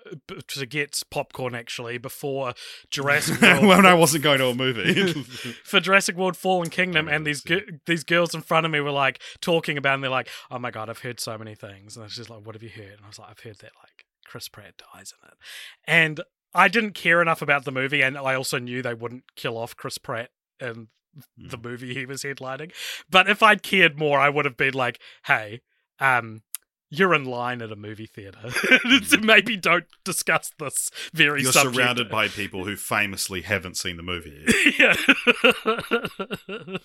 to 0.46 0.66
get 0.66 1.02
popcorn 1.10 1.54
actually 1.54 1.98
before 1.98 2.54
Jurassic 2.90 3.40
World 3.42 3.66
when 3.66 3.86
I 3.86 3.94
wasn't 3.94 4.22
going 4.24 4.38
to 4.38 4.46
a 4.48 4.54
movie. 4.54 5.12
for 5.64 5.80
Jurassic 5.80 6.16
World 6.16 6.36
Fallen 6.36 6.70
Kingdom, 6.70 7.08
and 7.08 7.26
these 7.26 7.42
gi- 7.42 7.64
these 7.86 8.04
girls 8.04 8.34
in 8.34 8.42
front 8.42 8.66
of 8.66 8.72
me 8.72 8.80
were 8.80 8.90
like 8.90 9.20
talking 9.40 9.76
about, 9.78 9.92
it 9.92 9.94
and 9.94 10.04
they're 10.04 10.10
like, 10.10 10.28
"Oh 10.50 10.58
my 10.58 10.70
god, 10.70 10.88
I've 10.90 11.00
heard 11.00 11.20
so 11.20 11.36
many 11.38 11.54
things," 11.54 11.96
and 11.96 12.02
I 12.02 12.06
was 12.06 12.14
just 12.16 12.30
like, 12.30 12.44
"What 12.44 12.54
have 12.54 12.62
you 12.62 12.68
heard?" 12.70 12.92
And 12.96 13.04
I 13.04 13.08
was 13.08 13.18
like, 13.18 13.30
"I've 13.30 13.40
heard 13.40 13.58
that 13.58 13.72
like 13.82 14.04
Chris 14.26 14.48
Pratt 14.48 14.74
dies 14.94 15.12
in 15.22 15.28
it," 15.28 15.34
and 15.86 16.20
I 16.58 16.68
didn't 16.68 16.92
care 16.94 17.22
enough 17.22 17.40
about 17.42 17.64
the 17.64 17.72
movie, 17.72 18.02
and 18.02 18.18
I 18.18 18.34
also 18.34 18.58
knew 18.58 18.82
they 18.82 18.94
wouldn't 18.94 19.24
kill 19.36 19.56
off 19.56 19.76
Chris 19.76 19.96
Pratt 19.98 20.30
in 20.60 20.88
the 21.36 21.56
Hmm. 21.56 21.62
movie 21.68 21.94
he 21.94 22.04
was 22.06 22.22
headlining. 22.22 22.72
But 23.08 23.28
if 23.28 23.42
I'd 23.42 23.62
cared 23.62 23.98
more, 23.98 24.18
I 24.20 24.28
would 24.28 24.44
have 24.44 24.56
been 24.56 24.74
like, 24.74 25.00
"Hey, 25.24 25.60
um." 25.98 26.42
You're 26.90 27.12
in 27.12 27.26
line 27.26 27.60
at 27.60 27.70
a 27.70 27.76
movie 27.76 28.06
theater. 28.06 28.50
so 29.04 29.18
maybe 29.18 29.58
don't 29.58 29.84
discuss 30.04 30.52
this 30.58 30.90
very 31.12 31.42
You're 31.42 31.52
subject. 31.52 31.74
surrounded 31.76 32.08
by 32.08 32.28
people 32.28 32.64
who 32.64 32.76
famously 32.76 33.42
haven't 33.42 33.76
seen 33.76 33.98
the 33.98 34.02
movie. 34.02 34.42
yeah. 34.78 34.96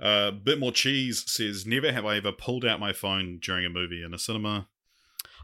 Uh, 0.00 0.30
bit 0.30 0.60
more 0.60 0.70
cheese 0.70 1.24
says, 1.26 1.66
"Never 1.66 1.90
have 1.90 2.06
I 2.06 2.18
ever 2.18 2.30
pulled 2.30 2.64
out 2.64 2.78
my 2.78 2.92
phone 2.92 3.38
during 3.42 3.64
a 3.66 3.68
movie 3.70 4.02
in 4.04 4.14
a 4.14 4.18
cinema." 4.18 4.68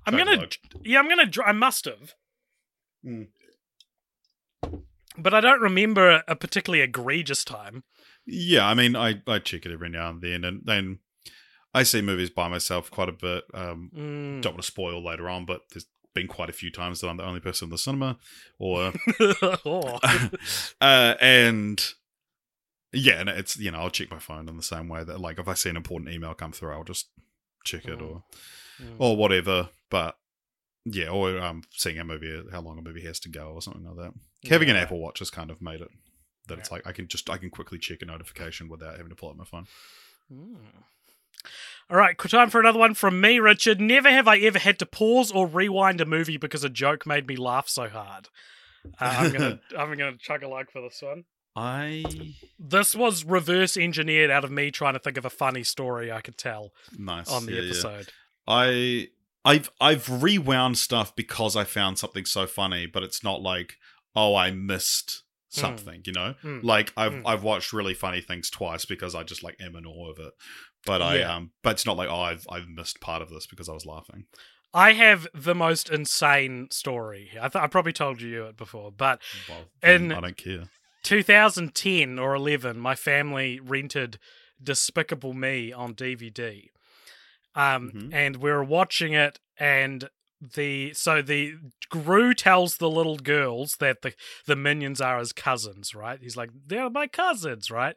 I'm 0.07 0.17
gonna, 0.17 0.47
yeah, 0.85 1.01
I'm 1.01 1.09
gonna. 1.09 1.29
I 1.45 1.51
must 1.53 1.87
have, 1.87 2.15
Mm. 3.05 3.29
but 5.19 5.35
I 5.35 5.41
don't 5.41 5.61
remember 5.61 6.23
a 6.27 6.35
particularly 6.37 6.83
egregious 6.83 7.45
time. 7.45 7.85
Yeah, 8.27 8.67
I 8.67 8.75
mean, 8.75 8.97
I 8.97 9.23
I 9.27 9.39
check 9.39 9.67
it 9.67 9.73
every 9.73 9.91
now 9.91 10.11
and 10.11 10.23
then, 10.23 10.45
and 10.45 10.63
then 10.65 10.99
I 11.75 11.83
see 11.83 12.01
movies 12.03 12.31
by 12.31 12.49
myself 12.49 12.91
quite 12.91 13.09
a 13.09 13.13
bit. 13.13 13.45
Um, 13.53 13.91
Mm. 13.95 14.43
don't 14.43 14.55
want 14.55 14.63
to 14.63 14.71
spoil 14.71 15.05
later 15.05 15.29
on, 15.29 15.45
but 15.45 15.63
there's 15.73 15.87
been 16.15 16.29
quite 16.29 16.49
a 16.49 16.53
few 16.55 16.71
times 16.71 17.01
that 17.01 17.09
I'm 17.09 17.17
the 17.17 17.25
only 17.25 17.41
person 17.41 17.67
in 17.67 17.71
the 17.71 17.79
cinema, 17.79 18.19
or 18.59 18.93
Oh. 19.67 19.99
uh, 20.81 21.15
and 21.21 21.85
yeah, 22.93 23.21
and 23.21 23.29
it's 23.29 23.57
you 23.59 23.71
know 23.71 23.79
I'll 23.81 23.91
check 23.91 24.11
my 24.11 24.19
phone 24.21 24.49
in 24.49 24.57
the 24.57 24.63
same 24.63 24.89
way 24.89 25.05
that 25.05 25.21
like 25.21 25.39
if 25.39 25.49
I 25.49 25.55
see 25.55 25.69
an 25.71 25.77
important 25.77 26.11
email 26.11 26.33
come 26.35 26.53
through, 26.53 26.73
I'll 26.73 26.85
just 26.85 27.09
check 27.65 27.85
it 27.87 27.99
Mm. 27.99 28.03
or 28.11 28.25
Mm. 28.83 28.97
or 28.99 29.17
whatever. 29.17 29.69
But 29.91 30.17
yeah, 30.85 31.09
or 31.09 31.39
um, 31.39 31.63
seeing 31.71 31.99
a 31.99 32.05
movie, 32.05 32.43
how 32.53 32.61
long 32.61 32.79
a 32.79 32.83
movie 32.83 33.05
has 33.05 33.21
to 33.21 33.29
go, 33.29 33.53
or 33.55 33.63
something 33.63 33.85
like 33.85 33.97
that. 33.97 34.51
Having 34.51 34.71
an 34.71 34.77
Apple 34.77 34.99
Watch 34.99 35.21
has 35.21 35.31
kind 35.31 35.51
of 35.51 35.63
made 35.63 35.81
it 35.81 35.89
that 36.49 36.59
it's 36.59 36.71
like 36.71 36.87
I 36.87 36.93
can 36.93 37.09
just 37.09 37.29
I 37.31 37.39
can 37.39 37.51
quickly 37.51 37.79
check 37.79 38.03
a 38.03 38.05
notification 38.07 38.69
without 38.69 38.97
having 38.97 39.11
to 39.11 39.15
pull 39.15 39.31
out 39.31 39.37
my 39.37 39.45
phone. 39.45 39.67
Mm. 40.33 40.57
All 41.91 41.97
right, 41.97 42.17
time 42.19 42.49
for 42.49 42.61
another 42.61 42.79
one 42.79 42.95
from 42.95 43.21
me, 43.21 43.39
Richard. 43.39 43.81
Never 43.81 44.11
have 44.11 44.27
I 44.27 44.39
ever 44.39 44.59
had 44.59 44.79
to 44.79 44.87
pause 44.87 45.31
or 45.31 45.47
rewind 45.47 46.01
a 46.01 46.07
movie 46.07 46.39
because 46.39 46.65
a 46.65 46.71
joke 46.71 47.07
made 47.07 47.27
me 47.27 47.37
laugh 47.37 47.69
so 47.69 47.89
hard. 47.89 48.29
Uh, 48.99 49.15
I'm 49.19 49.33
gonna, 49.33 49.61
I'm 49.79 49.91
gonna 49.91 50.17
chug 50.19 50.43
a 50.43 50.49
like 50.49 50.71
for 50.71 50.81
this 50.81 51.03
one. 51.03 51.25
I 51.57 52.05
This 52.59 52.97
was 52.97 53.25
reverse 53.25 53.77
engineered 53.77 54.31
out 54.31 54.45
of 54.45 54.51
me 54.51 54.71
trying 54.71 54.95
to 54.95 54.99
think 54.99 55.17
of 55.17 55.25
a 55.25 55.31
funny 55.31 55.63
story 55.63 56.11
I 56.11 56.21
could 56.21 56.37
tell 56.37 56.73
nice 56.99 57.31
on 57.31 57.47
the 57.47 57.53
yeah, 57.53 57.61
yeah. 57.61 57.67
episode. 57.67 58.09
I 58.49 59.09
I've 59.45 59.71
I've 59.81 60.23
rewound 60.23 60.79
stuff 60.79 61.15
because 61.15 61.55
I 61.57 61.65
found 61.65 61.99
something 61.99 62.25
so 62.25 62.47
funny, 62.47 62.87
but 62.87 63.03
it's 63.03 63.23
not 63.23 63.43
like 63.43 63.77
oh 64.17 64.35
I 64.37 64.51
missed 64.51 65.23
something, 65.49 66.03
you 66.05 66.13
know. 66.13 66.35
Mm. 66.43 66.63
Like 66.65 66.93
I've 66.97 67.13
Mm. 67.13 67.23
I've 67.27 67.43
watched 67.43 67.73
really 67.73 67.95
funny 67.95 68.21
things 68.21 68.51
twice 68.51 68.85
because 68.85 69.15
I 69.15 69.23
just 69.23 69.43
like 69.43 69.57
am 69.61 69.77
in 69.77 69.87
awe 69.87 70.11
of 70.11 70.19
it. 70.19 70.33
But 70.87 71.03
I 71.03 71.19
Yeah. 71.19 71.35
um 71.37 71.51
but 71.63 71.71
it's 71.73 71.87
not 71.87 71.97
like 71.97 72.09
oh 72.09 72.21
I've 72.21 72.47
I've 72.51 72.69
missed 72.69 73.01
part 73.01 73.23
of 73.23 73.31
this 73.31 73.47
because 73.47 73.69
I 73.69 73.73
was 73.73 73.87
laughing. 73.87 74.25
I 74.73 74.93
have 74.95 75.29
the 75.33 75.55
most 75.55 75.89
insane 75.89 76.67
story. 76.73 77.31
I, 77.41 77.47
th- 77.49 77.63
I 77.63 77.69
probably 77.69 77.93
told 77.93 78.21
you 78.21 78.47
it 78.47 78.57
before, 78.57 78.91
but 78.91 79.21
Well, 79.49 79.67
And- 79.83 80.13
I 80.13 80.21
don't 80.21 80.37
care. 80.37 80.65
2010 81.05 82.19
or 82.19 82.35
11, 82.35 82.79
my 82.81 82.95
family 82.95 83.61
rented 83.61 84.19
Despicable 84.61 85.33
Me 85.35 85.73
on 85.73 85.95
DVD. 85.95 86.71
Um, 87.55 87.93
Mhm. 87.95 88.15
and 88.15 88.37
we 88.37 88.51
were 88.51 88.65
watching 88.65 89.13
it, 89.13 89.39
and 89.59 90.09
the 90.55 90.93
so 90.95 91.23
the 91.23 91.55
Gru 91.89 92.35
tells 92.35 92.77
the 92.77 92.91
little 92.91 93.17
girls 93.17 93.77
that 93.81 94.03
the 94.03 94.15
the 94.47 94.57
minions 94.57 95.01
are 95.01 95.19
his 95.19 95.33
cousins, 95.33 95.95
right? 95.95 96.19
He's 96.21 96.37
like, 96.37 96.51
they're 96.67 96.91
my 96.91 97.07
cousins, 97.07 97.71
right? 97.71 97.97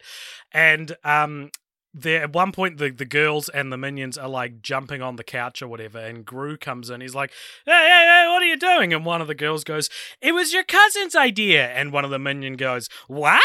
And 0.54 0.96
um, 1.04 1.50
there 1.94 2.22
at 2.24 2.34
one 2.34 2.52
point 2.52 2.78
the 2.78 2.90
the 2.92 3.06
girls 3.06 3.50
and 3.50 3.72
the 3.74 3.78
minions 3.78 4.18
are 4.18 4.30
like 4.30 4.62
jumping 4.62 5.02
on 5.02 5.16
the 5.16 5.24
couch 5.24 5.62
or 5.62 5.68
whatever, 5.68 6.00
and 6.00 6.24
Gru 6.26 6.56
comes 6.58 6.90
in. 6.90 7.02
He's 7.02 7.16
like, 7.16 7.32
hey, 7.66 7.72
hey, 7.72 8.06
hey, 8.24 8.26
what 8.30 8.42
are 8.42 8.46
you 8.46 8.58
doing? 8.58 8.94
And 8.94 9.04
one 9.06 9.20
of 9.22 9.28
the 9.28 9.36
girls 9.36 9.64
goes, 9.64 9.90
it 10.22 10.34
was 10.34 10.54
your 10.54 10.64
cousin's 10.64 11.16
idea. 11.16 11.68
And 11.70 11.92
one 11.92 12.06
of 12.06 12.12
the 12.12 12.20
minion 12.20 12.56
goes, 12.56 12.88
what? 13.08 13.42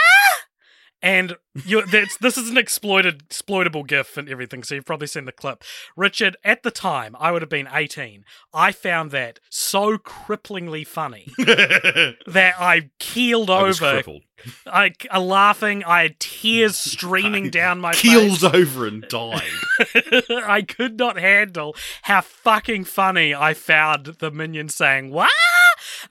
And 1.03 1.37
you, 1.67 1.85
that's, 1.85 2.17
this 2.19 2.39
is 2.39 2.49
an 2.49 2.57
exploited, 2.57 3.23
exploitable 3.23 3.83
GIF 3.83 4.17
and 4.17 4.29
everything. 4.29 4.63
So 4.63 4.77
you've 4.77 4.87
probably 4.87 5.09
seen 5.09 5.25
the 5.25 5.33
clip. 5.33 5.65
Richard, 5.97 6.37
at 6.45 6.63
the 6.63 6.71
time, 6.71 7.17
I 7.19 7.33
would 7.33 7.43
have 7.43 7.49
been 7.49 7.69
18. 7.73 8.25
I 8.55 8.71
found 8.71 9.11
that 9.11 9.41
so 9.51 9.99
cripplingly 9.99 10.87
funny 10.87 11.33
that 11.39 12.55
I 12.59 12.91
keeled 13.01 13.51
I 13.51 13.63
was 13.65 13.83
over, 13.83 13.95
crippled. 13.95 14.23
I, 14.67 14.93
I 15.11 15.17
uh, 15.17 15.21
laughing. 15.21 15.83
I 15.85 16.03
had 16.03 16.21
tears 16.21 16.77
streaming 16.93 17.51
down 17.51 17.81
my 17.81 17.93
face. 17.93 18.03
keeled 18.03 18.41
face. 18.41 18.55
over 18.55 18.87
and 18.87 19.03
died. 19.09 19.43
I 20.47 20.63
could 20.63 20.99
not 20.99 21.19
handle 21.19 21.75
how 22.03 22.21
fucking 22.21 22.85
funny 22.85 23.35
I 23.35 23.55
found 23.55 24.07
the 24.19 24.31
minion 24.31 24.69
saying 24.69 25.11
"What?" 25.11 25.31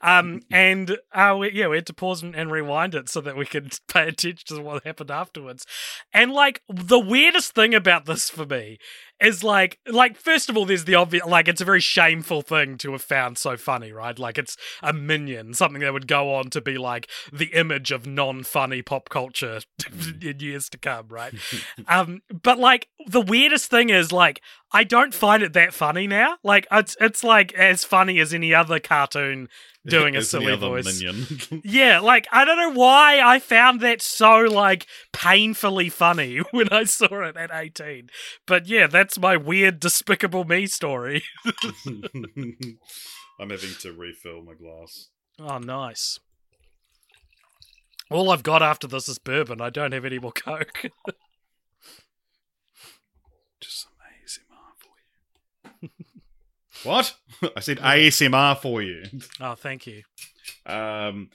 Um, 0.00 0.42
and 0.50 0.98
uh, 1.12 1.36
we, 1.38 1.52
yeah, 1.52 1.68
we 1.68 1.76
had 1.76 1.86
to 1.86 1.94
pause 1.94 2.22
and, 2.22 2.34
and 2.34 2.50
rewind 2.50 2.94
it 2.94 3.08
so 3.08 3.20
that 3.20 3.36
we 3.36 3.46
could 3.46 3.74
pay 3.88 4.08
attention 4.08 4.56
to 4.56 4.62
what 4.62 4.84
happened 4.84 5.10
afterwards. 5.10 5.66
And 6.12 6.32
like 6.32 6.62
the 6.68 6.98
weirdest 6.98 7.54
thing 7.54 7.74
about 7.74 8.06
this 8.06 8.30
for 8.30 8.46
me 8.46 8.78
is 9.20 9.44
like, 9.44 9.78
like 9.88 10.16
first 10.16 10.50
of 10.50 10.56
all, 10.56 10.64
there's 10.64 10.84
the 10.84 10.96
obvious, 10.96 11.24
like 11.24 11.46
it's 11.48 11.60
a 11.60 11.64
very 11.64 11.80
shameful 11.80 12.42
thing 12.42 12.76
to 12.78 12.92
have 12.92 13.02
found 13.02 13.38
so 13.38 13.56
funny, 13.56 13.92
right? 13.92 14.18
Like 14.18 14.36
it's 14.36 14.56
a 14.82 14.92
minion, 14.92 15.54
something 15.54 15.80
that 15.80 15.92
would 15.92 16.08
go 16.08 16.34
on 16.34 16.50
to 16.50 16.60
be 16.60 16.76
like 16.76 17.08
the 17.32 17.46
image 17.46 17.92
of 17.92 18.06
non-funny 18.06 18.82
pop 18.82 19.08
culture 19.08 19.60
in 20.20 20.40
years 20.40 20.68
to 20.70 20.78
come, 20.78 21.06
right? 21.08 21.32
um, 21.86 22.22
but 22.42 22.58
like 22.58 22.88
the 23.06 23.20
weirdest 23.20 23.70
thing 23.70 23.90
is 23.90 24.12
like 24.12 24.42
I 24.72 24.84
don't 24.84 25.14
find 25.14 25.42
it 25.42 25.52
that 25.52 25.74
funny 25.74 26.06
now. 26.06 26.36
Like 26.42 26.66
it's 26.72 26.96
it's 27.00 27.22
like 27.22 27.52
as 27.54 27.84
funny 27.84 28.18
as 28.20 28.32
any 28.32 28.54
other 28.54 28.80
cartoon 28.80 29.48
doing 29.86 30.16
a 30.16 30.22
silly 30.22 30.56
voice. 30.56 31.02
Yeah, 31.64 32.00
like 32.00 32.26
I 32.32 32.44
don't 32.44 32.56
know 32.56 32.72
why 32.72 33.20
I 33.20 33.38
found 33.38 33.80
that 33.80 34.00
so 34.00 34.38
like 34.40 34.86
painfully 35.12 35.88
funny 35.88 36.38
when 36.52 36.68
I 36.70 36.84
saw 36.84 37.22
it 37.28 37.36
at 37.36 37.50
18. 37.52 38.08
But 38.46 38.66
yeah, 38.66 38.86
that's 38.86 39.18
my 39.18 39.36
weird 39.36 39.80
despicable 39.80 40.44
me 40.44 40.66
story. 40.66 41.22
I'm 41.86 43.50
having 43.50 43.74
to 43.80 43.92
refill 43.92 44.42
my 44.42 44.54
glass. 44.54 45.08
Oh, 45.38 45.58
nice. 45.58 46.20
All 48.10 48.30
I've 48.30 48.42
got 48.42 48.62
after 48.62 48.86
this 48.86 49.08
is 49.08 49.18
bourbon. 49.18 49.60
I 49.60 49.70
don't 49.70 49.92
have 49.92 50.04
any 50.04 50.18
more 50.18 50.32
coke. 50.32 50.82
Just 53.60 53.82
some 53.82 53.92
ASMR 54.22 54.76
for 54.76 54.90
you. 55.80 55.88
What? 56.84 57.14
I 57.56 57.60
said 57.60 57.78
ASMR 57.78 58.58
for 58.58 58.82
you. 58.82 59.04
oh, 59.40 59.54
thank 59.54 59.86
you. 59.86 60.02
Um, 60.66 61.30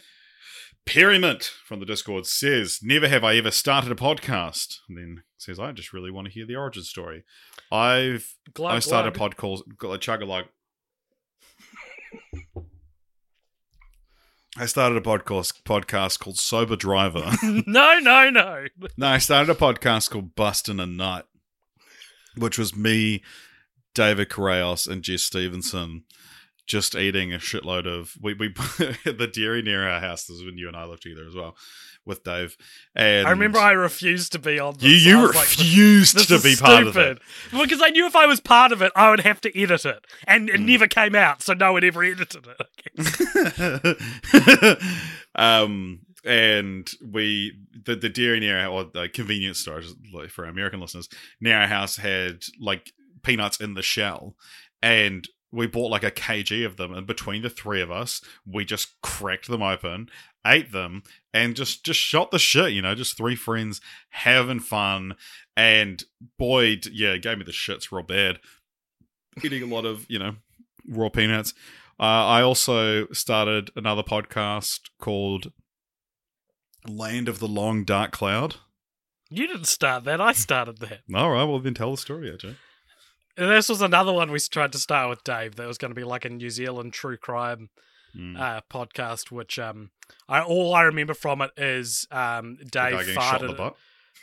Perryment 0.85 1.43
from 1.65 1.79
the 1.79 1.85
Discord 1.85 2.25
says, 2.25 2.79
"Never 2.81 3.07
have 3.07 3.23
I 3.23 3.35
ever 3.35 3.51
started 3.51 3.91
a 3.91 3.95
podcast." 3.95 4.77
And 4.87 4.97
then 4.97 5.23
says, 5.37 5.59
"I 5.59 5.71
just 5.73 5.91
really 5.93 6.11
want 6.11 6.27
to 6.27 6.33
hear 6.33 6.45
the 6.45 6.55
origin 6.55 6.83
story." 6.83 7.23
I've 7.71 8.35
Glug, 8.53 8.75
I 8.75 8.79
started 8.79 9.09
a 9.09 9.11
glug. 9.17 9.35
pod 9.35 9.37
called 9.37 9.63
a 9.93 9.97
Chug-a-Lug. 9.97 10.45
I 14.59 14.65
started 14.65 14.97
a 14.97 15.01
podcast 15.01 15.61
podcast 15.63 16.19
called 16.19 16.39
Sober 16.39 16.75
Driver. 16.75 17.31
no, 17.43 17.99
no, 17.99 18.29
no. 18.29 18.65
no, 18.97 19.07
I 19.07 19.17
started 19.19 19.51
a 19.51 19.55
podcast 19.55 20.09
called 20.09 20.35
Bustin' 20.35 20.79
a 20.79 20.87
Nut, 20.87 21.27
which 22.35 22.57
was 22.57 22.75
me, 22.75 23.21
David 23.97 24.29
Correos, 24.29 24.87
and 24.87 25.01
Jess 25.01 25.23
Stevenson 25.23 26.03
just 26.67 26.95
eating 26.95 27.33
a 27.33 27.39
shitload 27.39 27.87
of 27.87 28.13
we 28.21 28.35
we 28.35 28.49
the 29.05 29.27
dairy 29.33 29.63
near 29.63 29.89
our 29.89 29.99
house. 29.99 30.25
This 30.25 30.37
is 30.37 30.45
when 30.45 30.55
you 30.55 30.67
and 30.67 30.77
I 30.77 30.85
lived 30.85 31.01
together 31.01 31.25
as 31.27 31.33
well 31.33 31.57
with 32.05 32.23
Dave. 32.23 32.55
And 32.95 33.25
I 33.27 33.31
remember 33.31 33.57
I 33.57 33.71
refused 33.71 34.33
to 34.33 34.39
be 34.39 34.59
on 34.59 34.75
this. 34.75 34.83
you 34.83 34.91
you 34.91 35.17
was 35.19 35.35
like, 35.35 35.49
refused 35.49 36.27
to 36.27 36.39
be 36.39 36.55
part 36.55 36.85
of 36.85 36.93
stupid. 36.93 37.17
it. 37.17 37.23
Because 37.51 37.81
I 37.81 37.89
knew 37.89 38.05
if 38.05 38.15
I 38.15 38.27
was 38.27 38.39
part 38.39 38.71
of 38.71 38.83
it, 38.83 38.91
I 38.95 39.09
would 39.09 39.21
have 39.21 39.41
to 39.41 39.59
edit 39.59 39.83
it, 39.83 40.05
and 40.27 40.47
it 40.47 40.59
never 40.59 40.85
came 40.85 41.15
out, 41.15 41.41
so 41.41 41.53
no 41.53 41.73
one 41.73 41.83
ever 41.83 42.03
edited 42.03 42.47
it. 42.95 43.97
Um 45.35 46.01
and 46.23 46.89
we 47.11 47.53
the 47.85 47.95
the 47.95 48.09
dairy 48.09 48.39
near 48.39 48.59
our 48.59 48.67
or 48.67 48.83
the 48.83 49.09
convenience 49.09 49.59
store 49.59 49.81
for 50.29 50.45
our 50.45 50.51
American 50.51 50.79
listeners 50.79 51.09
near 51.39 51.57
our 51.57 51.67
house 51.67 51.95
had 51.97 52.43
like 52.59 52.91
peanuts 53.23 53.59
in 53.59 53.73
the 53.73 53.81
shell, 53.81 54.35
and 54.81 55.27
we 55.51 55.67
bought 55.67 55.91
like 55.91 56.03
a 56.03 56.11
kg 56.11 56.65
of 56.65 56.77
them, 56.77 56.93
and 56.93 57.07
between 57.07 57.41
the 57.41 57.49
three 57.49 57.81
of 57.81 57.91
us, 57.91 58.21
we 58.45 58.65
just 58.65 58.99
cracked 59.01 59.47
them 59.47 59.61
open, 59.61 60.09
ate 60.45 60.71
them, 60.71 61.03
and 61.33 61.55
just 61.55 61.83
just 61.83 61.99
shot 61.99 62.31
the 62.31 62.39
shit. 62.39 62.73
You 62.73 62.81
know, 62.81 62.95
just 62.95 63.17
three 63.17 63.35
friends 63.35 63.81
having 64.09 64.59
fun, 64.59 65.15
and 65.55 66.03
boy, 66.37 66.79
yeah, 66.91 67.17
gave 67.17 67.37
me 67.37 67.43
the 67.43 67.51
shits 67.51 67.91
real 67.91 68.03
bad. 68.03 68.39
Eating 69.43 69.63
a 69.63 69.67
lot 69.67 69.85
of 69.85 70.05
you 70.09 70.19
know 70.19 70.35
raw 70.87 71.09
peanuts. 71.09 71.53
Uh, 71.99 72.03
I 72.03 72.41
also 72.43 73.07
started 73.07 73.71
another 73.75 74.03
podcast 74.03 74.81
called 74.99 75.51
Land 76.87 77.27
of 77.27 77.39
the 77.39 77.47
Long 77.47 77.83
Dark 77.83 78.11
Cloud. 78.11 78.57
You 79.29 79.47
didn't 79.47 79.65
start 79.65 80.03
that. 80.05 80.21
I 80.21 80.31
started 80.33 80.77
that. 80.77 80.99
All 81.13 81.31
right, 81.31 81.43
well 81.43 81.59
then 81.59 81.73
tell 81.73 81.91
the 81.91 81.97
story, 81.97 82.29
AJ. 82.29 82.55
This 83.37 83.69
was 83.69 83.81
another 83.81 84.11
one 84.13 84.31
we 84.31 84.39
tried 84.39 84.71
to 84.73 84.79
start 84.79 85.09
with 85.09 85.23
Dave. 85.23 85.55
That 85.55 85.67
was 85.67 85.77
going 85.77 85.91
to 85.91 85.95
be 85.95 86.03
like 86.03 86.25
a 86.25 86.29
New 86.29 86.49
Zealand 86.49 86.93
true 86.93 87.17
crime 87.17 87.69
Mm. 88.15 88.39
uh, 88.39 88.61
podcast, 88.71 89.31
which 89.31 89.59
um, 89.59 89.91
I 90.29 90.41
all 90.41 90.73
I 90.73 90.83
remember 90.83 91.13
from 91.13 91.41
it 91.41 91.51
is 91.57 92.07
um, 92.09 92.55
Dave 92.55 92.71
guy 92.71 92.91
getting 92.99 93.13
shot 93.15 93.41
in 93.41 93.47
the 93.47 93.53
farted. 93.53 93.73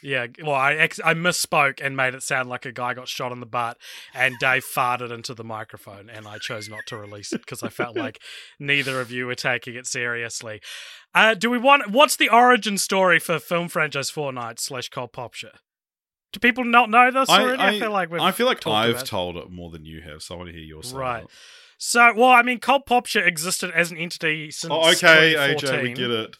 Yeah, 0.03 0.27
well, 0.43 0.55
I 0.55 0.73
ex- 0.75 1.01
I 1.05 1.15
misspoke 1.15 1.81
and 1.83 1.97
made 1.97 2.15
it 2.15 2.23
sound 2.23 2.49
like 2.49 2.67
a 2.67 2.73
guy 2.73 2.95
got 2.95 3.09
shot 3.09 3.31
in 3.31 3.41
the 3.41 3.47
butt, 3.47 3.77
and 4.13 4.37
Dave 4.41 4.65
farted 4.65 5.13
into 5.13 5.35
the 5.35 5.45
microphone, 5.45 6.11
and 6.11 6.27
I 6.27 6.39
chose 6.39 6.69
not 6.69 6.87
to 6.87 6.97
release 6.97 7.33
it 7.33 7.43
because 7.43 7.63
I 7.63 7.69
felt 7.69 7.95
like 8.05 8.21
neither 8.59 9.01
of 9.01 9.11
you 9.13 9.27
were 9.27 9.35
taking 9.37 9.75
it 9.77 9.87
seriously. 9.87 10.61
Uh, 11.15 11.35
do 11.35 11.49
we 11.51 11.59
want? 11.59 11.91
What's 11.91 12.17
the 12.17 12.31
origin 12.31 12.79
story 12.79 13.19
for 13.21 13.39
film 13.39 13.69
franchise 13.69 14.11
Fortnights 14.11 14.61
slash 14.61 14.89
Cult 14.89 15.13
Popture? 15.13 15.53
Do 16.35 16.41
people 16.41 16.65
not 16.65 16.91
know 16.91 17.13
this 17.13 17.31
I, 17.31 17.43
already? 17.43 17.63
I, 17.63 17.79
feel 17.79 17.93
like 17.93 18.11
we've 18.11 18.21
I 18.21 18.33
feel 18.33 18.47
like 18.47 18.67
I've 18.67 19.05
told 19.05 19.37
it 19.37 19.53
more 19.53 19.71
than 19.71 19.85
you 19.85 20.01
have, 20.01 20.21
so 20.21 20.35
I 20.35 20.39
want 20.39 20.51
to 20.51 20.53
hear 20.53 20.65
your 20.65 20.83
side. 20.83 20.99
Right. 20.99 21.25
So, 21.79 22.13
well, 22.17 22.31
I 22.31 22.43
mean, 22.43 22.59
Cult 22.59 22.87
Popture 22.87 23.25
existed 23.25 23.71
as 23.71 23.93
an 23.93 23.99
entity 23.99 24.51
since 24.51 24.73
Oh, 24.73 24.91
okay, 24.91 25.35
AJ, 25.35 25.83
we 25.85 25.93
get 25.93 26.11
it. 26.11 26.37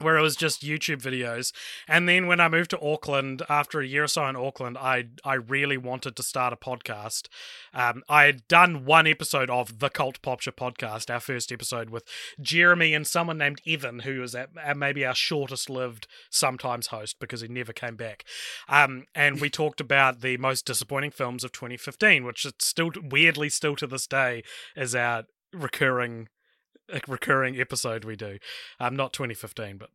Where 0.00 0.18
it 0.18 0.22
was 0.22 0.36
just 0.36 0.62
YouTube 0.62 1.00
videos. 1.00 1.52
And 1.88 2.08
then 2.08 2.26
when 2.26 2.40
I 2.40 2.48
moved 2.48 2.70
to 2.70 2.80
Auckland, 2.80 3.42
after 3.48 3.80
a 3.80 3.86
year 3.86 4.04
or 4.04 4.08
so 4.08 4.26
in 4.26 4.36
Auckland, 4.36 4.76
I 4.76 5.06
I 5.24 5.34
really 5.34 5.76
wanted 5.76 6.16
to 6.16 6.22
start 6.22 6.52
a 6.52 6.56
podcast. 6.56 7.28
Um, 7.72 8.02
I 8.08 8.24
had 8.24 8.46
done 8.48 8.84
one 8.84 9.06
episode 9.06 9.50
of 9.50 9.78
the 9.78 9.88
Cult 9.88 10.20
Popture 10.22 10.52
podcast, 10.52 11.12
our 11.12 11.20
first 11.20 11.50
episode 11.50 11.90
with 11.90 12.04
Jeremy 12.40 12.94
and 12.94 13.06
someone 13.06 13.38
named 13.38 13.60
Evan, 13.66 14.00
who 14.00 14.20
was 14.20 14.34
at, 14.34 14.50
uh, 14.62 14.74
maybe 14.74 15.04
our 15.04 15.14
shortest 15.14 15.70
lived 15.70 16.06
sometimes 16.30 16.88
host 16.88 17.16
because 17.18 17.40
he 17.40 17.48
never 17.48 17.72
came 17.72 17.96
back. 17.96 18.24
Um, 18.68 19.06
and 19.14 19.40
we 19.40 19.50
talked 19.56 19.80
about 19.80 20.20
the 20.20 20.36
most 20.36 20.66
disappointing 20.66 21.10
films 21.10 21.44
of 21.44 21.52
2015, 21.52 22.24
which 22.24 22.44
is 22.44 22.52
still 22.58 22.90
weirdly 23.02 23.48
still 23.48 23.76
to 23.76 23.86
this 23.86 24.06
day 24.06 24.42
is 24.76 24.94
our 24.94 25.24
recurring 25.52 26.28
recurring 27.08 27.58
episode 27.60 28.04
we 28.04 28.16
do. 28.16 28.38
Um, 28.80 28.96
not 28.96 29.12
2015, 29.12 29.78
but 29.78 29.90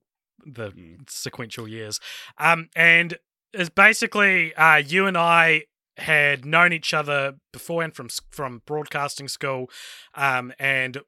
the 0.45 0.71
Mm. 0.71 1.09
sequential 1.09 1.67
years. 1.67 1.99
Um, 2.37 2.69
and 2.75 3.17
it's 3.53 3.69
basically 3.69 4.53
uh, 4.55 4.77
you 4.77 5.05
and 5.07 5.17
I 5.17 5.65
had 5.97 6.45
known 6.45 6.73
each 6.73 6.93
other 6.93 7.35
beforehand 7.51 7.95
from 7.95 8.09
from 8.31 8.61
broadcasting 8.65 9.27
school, 9.27 9.69
um, 10.15 10.53
and 10.57 10.99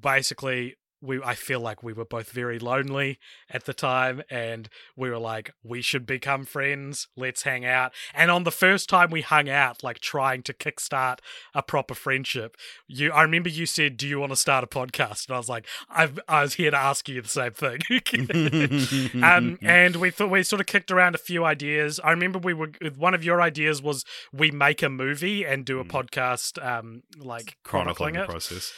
basically 0.00 0.76
we 1.02 1.20
I 1.22 1.34
feel 1.34 1.60
like 1.60 1.82
we 1.82 1.92
were 1.92 2.04
both 2.04 2.30
very 2.30 2.58
lonely 2.58 3.18
at 3.50 3.64
the 3.66 3.74
time, 3.74 4.22
and 4.30 4.68
we 4.96 5.10
were 5.10 5.18
like, 5.18 5.50
we 5.62 5.82
should 5.82 6.06
become 6.06 6.44
friends. 6.44 7.08
Let's 7.16 7.42
hang 7.42 7.64
out. 7.66 7.92
And 8.14 8.30
on 8.30 8.44
the 8.44 8.50
first 8.52 8.88
time 8.88 9.10
we 9.10 9.20
hung 9.22 9.48
out, 9.48 9.82
like 9.82 9.98
trying 9.98 10.42
to 10.44 10.54
kickstart 10.54 11.18
a 11.54 11.62
proper 11.62 11.94
friendship, 11.94 12.56
you 12.86 13.10
I 13.12 13.22
remember 13.22 13.48
you 13.48 13.66
said, 13.66 13.96
"Do 13.96 14.06
you 14.08 14.20
want 14.20 14.30
to 14.32 14.36
start 14.36 14.62
a 14.64 14.66
podcast?" 14.68 15.26
And 15.28 15.34
I 15.34 15.38
was 15.38 15.48
like, 15.48 15.66
I've, 15.90 16.18
I 16.28 16.42
was 16.42 16.54
here 16.54 16.70
to 16.70 16.76
ask 16.78 17.08
you 17.08 17.20
the 17.20 17.28
same 17.28 17.52
thing. 17.52 17.80
um, 19.22 19.58
and 19.62 19.96
we 19.96 20.10
thought 20.10 20.30
we 20.30 20.42
sort 20.42 20.60
of 20.60 20.66
kicked 20.66 20.90
around 20.90 21.14
a 21.14 21.18
few 21.18 21.44
ideas. 21.44 22.00
I 22.02 22.10
remember 22.10 22.38
we 22.38 22.54
were 22.54 22.70
one 22.96 23.14
of 23.14 23.24
your 23.24 23.42
ideas 23.42 23.82
was 23.82 24.04
we 24.32 24.50
make 24.50 24.82
a 24.82 24.88
movie 24.88 25.44
and 25.44 25.64
do 25.64 25.78
a 25.80 25.82
Mm. 25.84 25.90
podcast, 25.90 26.64
um, 26.64 27.02
like 27.18 27.56
chronicling 27.64 28.14
chronicling 28.14 28.14
the 28.14 28.22
it. 28.22 28.28
process. 28.28 28.72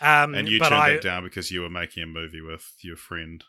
Um, 0.00 0.34
And 0.34 0.48
you 0.48 0.58
turned 0.58 0.74
I, 0.74 0.92
that 0.92 1.02
down 1.02 1.24
because 1.24 1.50
you 1.50 1.60
were 1.60 1.70
making 1.70 2.02
a 2.02 2.06
movie 2.06 2.40
with 2.40 2.74
your 2.80 2.96
friend. 2.96 3.44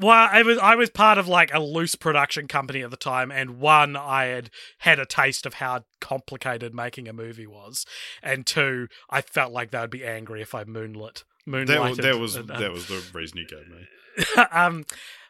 Well, 0.00 0.28
I 0.30 0.42
was 0.42 0.58
I 0.58 0.76
was 0.76 0.90
part 0.90 1.18
of 1.18 1.26
like 1.26 1.52
a 1.52 1.58
loose 1.58 1.96
production 1.96 2.46
company 2.46 2.82
at 2.82 2.90
the 2.90 2.96
time, 2.96 3.32
and 3.32 3.58
one 3.58 3.96
I 3.96 4.26
had 4.26 4.50
had 4.78 5.00
a 5.00 5.06
taste 5.06 5.44
of 5.44 5.54
how 5.54 5.84
complicated 6.00 6.72
making 6.72 7.08
a 7.08 7.12
movie 7.12 7.48
was, 7.48 7.84
and 8.22 8.46
two 8.46 8.86
I 9.10 9.22
felt 9.22 9.52
like 9.52 9.72
they 9.72 9.80
would 9.80 9.90
be 9.90 10.04
angry 10.04 10.40
if 10.40 10.54
I 10.54 10.62
moonlit 10.62 11.24
That, 11.66 11.88
was 11.88 11.98
that 11.98 12.18
was 12.18 12.36
and, 12.36 12.50
um, 12.50 12.60
that 12.60 12.72
was 12.72 12.86
the 12.86 13.02
reason 13.12 13.38
you 13.38 13.46
gave 13.46 13.66
me. 13.68 14.44
um, 14.52 14.84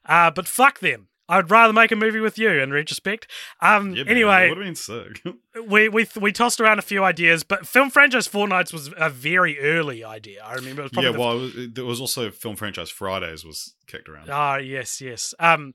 uh, 0.04 0.30
but 0.30 0.46
fuck 0.46 0.80
them. 0.80 1.08
I'd 1.28 1.50
rather 1.50 1.72
make 1.72 1.92
a 1.92 1.96
movie 1.96 2.20
with 2.20 2.38
you. 2.38 2.50
In 2.50 2.72
retrospect, 2.72 3.30
um, 3.60 3.94
Yeah, 3.94 4.04
anyway, 4.06 4.48
that 4.48 4.56
would 4.56 4.58
have 4.58 4.66
been 4.66 4.74
sick. 4.74 5.22
we 5.68 5.88
we 5.88 6.06
we 6.20 6.32
tossed 6.32 6.60
around 6.60 6.78
a 6.78 6.82
few 6.82 7.04
ideas, 7.04 7.44
but 7.44 7.66
film 7.66 7.90
franchise 7.90 8.26
Fortnights 8.26 8.72
was 8.72 8.90
a 8.96 9.10
very 9.10 9.60
early 9.60 10.02
idea. 10.02 10.42
I 10.42 10.54
remember. 10.54 10.82
It 10.82 10.84
was 10.84 10.92
probably 10.92 11.10
yeah, 11.10 11.12
the 11.12 11.18
well, 11.18 11.38
it 11.38 11.54
was, 11.54 11.68
there 11.72 11.84
was 11.84 12.00
also 12.00 12.30
film 12.30 12.56
franchise 12.56 12.90
Fridays 12.90 13.44
was 13.44 13.74
kicked 13.86 14.08
around. 14.08 14.30
Ah, 14.30 14.56
yes, 14.56 15.00
yes. 15.00 15.34
Um, 15.38 15.74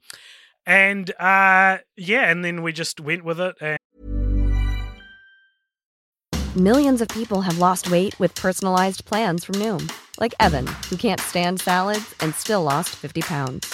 and 0.66 1.12
uh, 1.20 1.80
yeah, 1.95 2.30
and 2.30 2.43
then 2.43 2.64
we 2.64 2.74
just 2.74 2.99
went 2.99 3.24
with 3.24 3.39
it. 3.39 3.56
And 3.62 3.78
Millions 6.56 7.01
of 7.01 7.08
people 7.08 7.41
have 7.41 7.58
lost 7.58 7.89
weight 7.89 8.20
with 8.20 8.36
personalized 8.36 9.06
plans 9.06 9.43
from 9.43 9.56
Noom, 9.56 9.91
like 10.20 10.36
Evan, 10.39 10.68
who 10.88 10.95
can't 10.95 11.20
stand 11.20 11.60
salads 11.60 12.14
and 12.20 12.36
still 12.36 12.62
lost 12.62 12.89
50 12.89 13.22
pounds. 13.22 13.74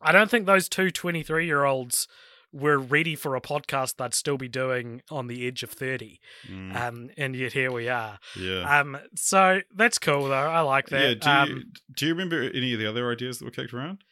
I 0.00 0.12
don't 0.12 0.30
think 0.30 0.46
those 0.46 0.68
two 0.68 0.90
23 0.90 1.46
year 1.46 1.64
olds 1.64 2.06
were 2.52 2.78
ready 2.78 3.16
for 3.16 3.34
a 3.34 3.40
podcast 3.40 3.96
they'd 3.96 4.14
still 4.14 4.36
be 4.38 4.46
doing 4.46 5.02
on 5.10 5.26
the 5.26 5.44
edge 5.46 5.62
of 5.64 5.70
30. 5.70 6.20
Mm, 6.48 6.76
Um, 6.76 7.10
and 7.16 7.34
yet 7.34 7.52
here 7.52 7.72
we 7.72 7.88
are. 7.88 8.18
yeah. 8.38 8.78
Um, 8.80 8.96
so 9.16 9.60
that's 9.74 9.98
cool 9.98 10.28
though. 10.28 10.34
I 10.34 10.60
like 10.60 10.88
that. 10.90 11.02
yeah. 11.02 11.14
Do 11.14 11.28
um, 11.30 11.48
you, 11.58 11.64
do 11.96 12.06
you 12.06 12.12
remember 12.14 12.42
any 12.42 12.72
of 12.72 12.78
the 12.78 12.86
other 12.86 13.10
ideas 13.10 13.38
that 13.38 13.44
were 13.44 13.50
kicked 13.50 13.74
around? 13.74 14.04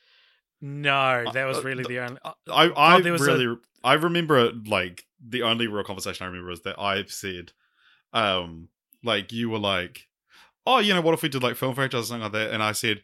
no, 0.60 1.24
that 1.32 1.44
was 1.44 1.58
uh, 1.58 1.62
really 1.62 1.82
the- 1.82 1.88
the 1.88 1.98
only. 2.00 2.18
I 2.24 2.32
I 2.76 3.00
Oh, 3.00 3.12
was 3.12 3.20
really 3.26 3.56
I 3.84 3.94
remember 3.94 4.52
like 4.66 5.04
the 5.24 5.42
only 5.42 5.66
real 5.66 5.84
conversation 5.84 6.24
I 6.24 6.28
remember 6.28 6.50
is 6.52 6.60
that 6.62 6.78
I've 6.80 7.10
said, 7.12 7.52
um, 8.12 8.68
like 9.02 9.32
you 9.32 9.50
were 9.50 9.58
like, 9.58 10.06
oh, 10.66 10.78
you 10.78 10.94
know, 10.94 11.00
what 11.00 11.14
if 11.14 11.22
we 11.22 11.28
did 11.28 11.42
like 11.42 11.56
film 11.56 11.74
franchise 11.74 12.02
or 12.02 12.06
something 12.06 12.22
like 12.22 12.32
that? 12.32 12.50
And 12.52 12.62
I 12.62 12.72
said, 12.72 13.02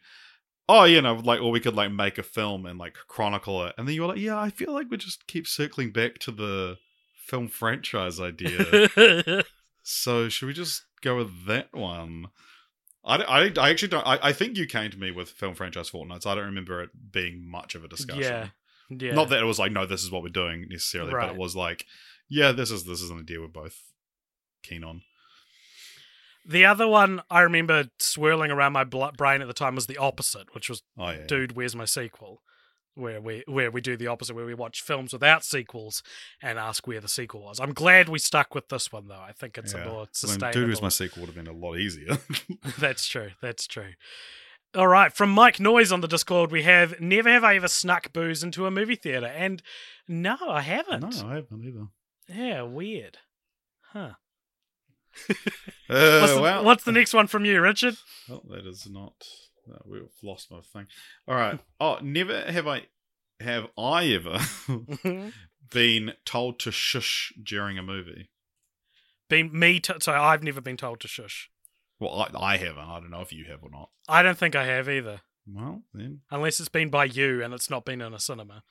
oh, 0.69 0.83
you 0.83 1.01
know, 1.01 1.15
like 1.15 1.41
or 1.41 1.51
we 1.51 1.59
could 1.59 1.75
like 1.75 1.91
make 1.91 2.17
a 2.17 2.23
film 2.23 2.65
and 2.65 2.77
like 2.77 2.93
chronicle 2.93 3.65
it. 3.65 3.73
And 3.77 3.87
then 3.87 3.95
you 3.95 4.01
were 4.01 4.07
like, 4.07 4.19
yeah, 4.19 4.39
I 4.39 4.51
feel 4.51 4.71
like 4.71 4.89
we 4.89 4.97
just 4.97 5.27
keep 5.27 5.47
circling 5.47 5.91
back 5.91 6.19
to 6.19 6.31
the 6.31 6.77
film 7.15 7.47
franchise 7.47 8.19
idea. 8.19 9.43
so 9.83 10.29
should 10.29 10.45
we 10.45 10.53
just 10.53 10.85
go 11.01 11.17
with 11.17 11.47
that 11.47 11.73
one? 11.73 12.27
I, 13.03 13.15
I, 13.15 13.51
I 13.57 13.69
actually 13.71 13.87
don't. 13.87 14.05
I, 14.05 14.19
I 14.21 14.33
think 14.33 14.57
you 14.57 14.67
came 14.67 14.91
to 14.91 14.97
me 14.97 15.09
with 15.09 15.29
film 15.29 15.55
franchise 15.55 15.89
Fortnights. 15.89 16.27
I 16.27 16.35
don't 16.35 16.45
remember 16.45 16.83
it 16.83 16.91
being 17.11 17.49
much 17.49 17.73
of 17.73 17.83
a 17.83 17.87
discussion. 17.87 18.21
yeah. 18.21 18.47
Yeah. 18.91 19.13
Not 19.13 19.29
that 19.29 19.39
it 19.39 19.45
was 19.45 19.59
like, 19.59 19.71
no, 19.71 19.85
this 19.85 20.03
is 20.03 20.11
what 20.11 20.23
we're 20.23 20.29
doing 20.29 20.65
necessarily, 20.67 21.11
but 21.11 21.29
it 21.29 21.37
was 21.37 21.55
like, 21.55 21.85
yeah, 22.27 22.51
this 22.51 22.71
is 22.71 22.85
this 22.85 23.01
is 23.01 23.11
an 23.11 23.19
idea 23.19 23.39
we're 23.39 23.47
both 23.47 23.79
keen 24.63 24.83
on. 24.83 25.01
The 26.45 26.65
other 26.65 26.87
one 26.87 27.21
I 27.29 27.41
remember 27.41 27.85
swirling 27.99 28.49
around 28.51 28.73
my 28.73 28.83
bl- 28.83 29.05
brain 29.17 29.41
at 29.41 29.47
the 29.47 29.53
time 29.53 29.75
was 29.75 29.87
the 29.87 29.97
opposite, 29.97 30.53
which 30.55 30.69
was 30.69 30.81
Oh 30.97 31.09
yeah, 31.11 31.25
"Dude, 31.27 31.55
where's 31.55 31.75
my 31.75 31.85
sequel?" 31.85 32.41
Where 32.95 33.21
we 33.21 33.43
where 33.47 33.71
we 33.71 33.79
do 33.81 33.95
the 33.95 34.07
opposite, 34.07 34.35
where 34.35 34.45
we 34.45 34.53
watch 34.55 34.81
films 34.81 35.13
without 35.13 35.45
sequels 35.45 36.01
and 36.41 36.57
ask 36.59 36.85
where 36.87 36.99
the 36.99 37.07
sequel 37.07 37.41
was. 37.43 37.59
I'm 37.59 37.73
glad 37.73 38.09
we 38.09 38.19
stuck 38.19 38.53
with 38.55 38.67
this 38.69 38.91
one 38.91 39.07
though. 39.07 39.21
I 39.21 39.31
think 39.31 39.57
it's 39.57 39.73
Yeah. 39.73 39.83
a 39.83 39.85
more 39.85 39.95
I 39.95 39.99
mean, 40.01 40.07
sustainable. 40.11 40.51
Dude, 40.61 40.69
who's 40.69 40.81
my 40.81 40.89
sequel 40.89 41.21
would 41.21 41.27
have 41.27 41.35
been 41.35 41.47
a 41.47 41.57
lot 41.57 41.77
easier. 41.77 42.17
That's 42.79 43.07
true. 43.07 43.31
That's 43.41 43.67
true. 43.67 43.93
All 44.75 44.87
right, 44.87 45.11
from 45.13 45.29
Mike 45.31 45.59
Noise 45.59 45.91
on 45.91 46.01
the 46.01 46.07
Discord, 46.07 46.51
we 46.51 46.61
have 46.63 46.99
never 46.99 47.29
have 47.29 47.43
I 47.43 47.55
ever 47.55 47.67
snuck 47.67 48.11
booze 48.13 48.43
into 48.43 48.65
a 48.65 48.71
movie 48.71 48.95
theater, 48.95 49.25
and 49.27 49.63
no, 50.07 50.37
I 50.47 50.61
haven't. 50.61 51.21
No, 51.21 51.27
I 51.29 51.35
haven't 51.35 51.63
either. 51.63 51.87
Yeah, 52.27 52.61
weird. 52.63 53.17
Huh. 53.93 54.13
Uh, 55.91 56.19
What's, 56.21 56.33
the, 56.35 56.41
well, 56.41 56.63
what's 56.63 56.83
the 56.83 56.91
next 56.91 57.15
one 57.15 57.25
from 57.25 57.45
you, 57.45 57.59
Richard? 57.59 57.95
Oh, 58.29 58.43
that 58.49 58.67
is 58.67 58.87
not. 58.87 59.25
Uh, 59.67 59.79
we've 59.87 60.03
lost 60.21 60.51
my 60.51 60.59
thing. 60.61 60.85
All 61.27 61.33
right. 61.33 61.59
Oh, 61.81 61.97
never 62.03 62.41
have 62.51 62.67
I 62.67 62.83
have 63.39 63.65
I 63.75 64.05
ever 64.09 64.37
been 65.71 66.13
told 66.25 66.59
to 66.59 66.71
shush 66.71 67.33
during 67.41 67.79
a 67.79 67.81
movie. 67.81 68.29
been 69.29 69.49
me. 69.57 69.79
T- 69.79 69.93
so 69.99 70.13
I've 70.13 70.43
never 70.43 70.61
been 70.61 70.77
told 70.77 70.99
to 70.99 71.07
shush. 71.07 71.49
Well, 71.99 72.13
I, 72.35 72.53
I 72.53 72.57
haven't. 72.57 72.83
I 72.87 72.99
don't 72.99 73.09
know 73.09 73.21
if 73.21 73.33
you 73.33 73.45
have 73.45 73.63
or 73.63 73.71
not. 73.71 73.89
I 74.07 74.21
don't 74.21 74.37
think 74.37 74.55
I 74.55 74.65
have 74.65 74.87
either, 74.87 75.21
Well, 75.47 75.81
then. 75.93 76.21
unless 76.29 76.59
it's 76.59 76.69
been 76.69 76.89
by 76.89 77.05
you 77.05 77.43
and 77.43 77.51
it's 77.53 77.69
not 77.71 77.83
been 77.83 78.01
in 78.01 78.13
a 78.13 78.19
cinema. 78.19 78.61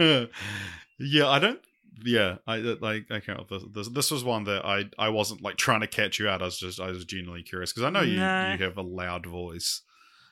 yeah, 0.00 1.28
I 1.28 1.38
don't. 1.38 1.60
Yeah, 2.04 2.36
I 2.46 2.56
like. 2.58 3.06
I 3.10 3.20
can't. 3.20 3.48
This, 3.48 3.62
this 3.72 3.88
this 3.88 4.10
was 4.10 4.22
one 4.24 4.44
that 4.44 4.64
I 4.64 4.84
I 4.98 5.08
wasn't 5.08 5.42
like 5.42 5.56
trying 5.56 5.80
to 5.80 5.86
catch 5.86 6.18
you 6.18 6.28
out. 6.28 6.42
I 6.42 6.46
was 6.46 6.58
just 6.58 6.78
I 6.80 6.88
was 6.88 7.04
genuinely 7.04 7.42
curious 7.42 7.72
because 7.72 7.84
I 7.84 7.90
know 7.90 8.02
you 8.02 8.18
Nah. 8.18 8.52
you 8.52 8.64
have 8.64 8.76
a 8.76 8.82
loud 8.82 9.26
voice. 9.26 9.82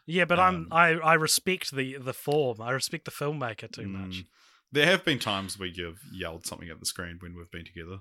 Yeah, 0.07 0.27
but 0.27 0.39
Um, 0.39 0.69
I'm 0.71 1.01
I, 1.03 1.13
I 1.13 1.15
respect 1.15 1.75
the 1.75 1.97
the 1.99 2.13
form. 2.13 2.61
I 2.61 2.73
respect 2.73 3.07
the 3.07 3.11
filmmaker 3.11 3.71
too 3.73 3.89
much. 3.89 4.17
Mm. 4.17 4.27
There 4.73 4.87
have 4.87 5.05
been 5.05 5.19
times 5.19 5.59
where 5.59 5.69
you've 5.69 6.03
yelled 6.13 6.45
something 6.47 6.69
at 6.69 6.81
the 6.81 6.87
screen 6.87 7.17
when 7.21 7.35
we've 7.35 7.51
been 7.51 7.65
together. 7.65 8.01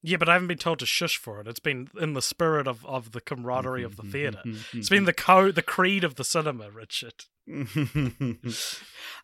Yeah, 0.00 0.18
but 0.18 0.28
I 0.28 0.34
haven't 0.34 0.46
been 0.48 0.58
told 0.58 0.78
to 0.78 0.86
shush 0.86 1.16
for 1.16 1.40
it. 1.40 1.48
It's 1.48 1.58
been 1.58 1.88
in 2.00 2.12
the 2.12 2.22
spirit 2.22 2.68
of, 2.68 2.86
of 2.86 3.10
the 3.10 3.20
camaraderie 3.20 3.82
of 3.82 3.96
the 3.96 4.04
theatre. 4.04 4.42
It's 4.72 4.88
been 4.88 5.06
the 5.06 5.12
co 5.12 5.50
the 5.50 5.62
creed 5.62 6.04
of 6.04 6.14
the 6.14 6.24
cinema, 6.24 6.70
Richard. 6.70 7.24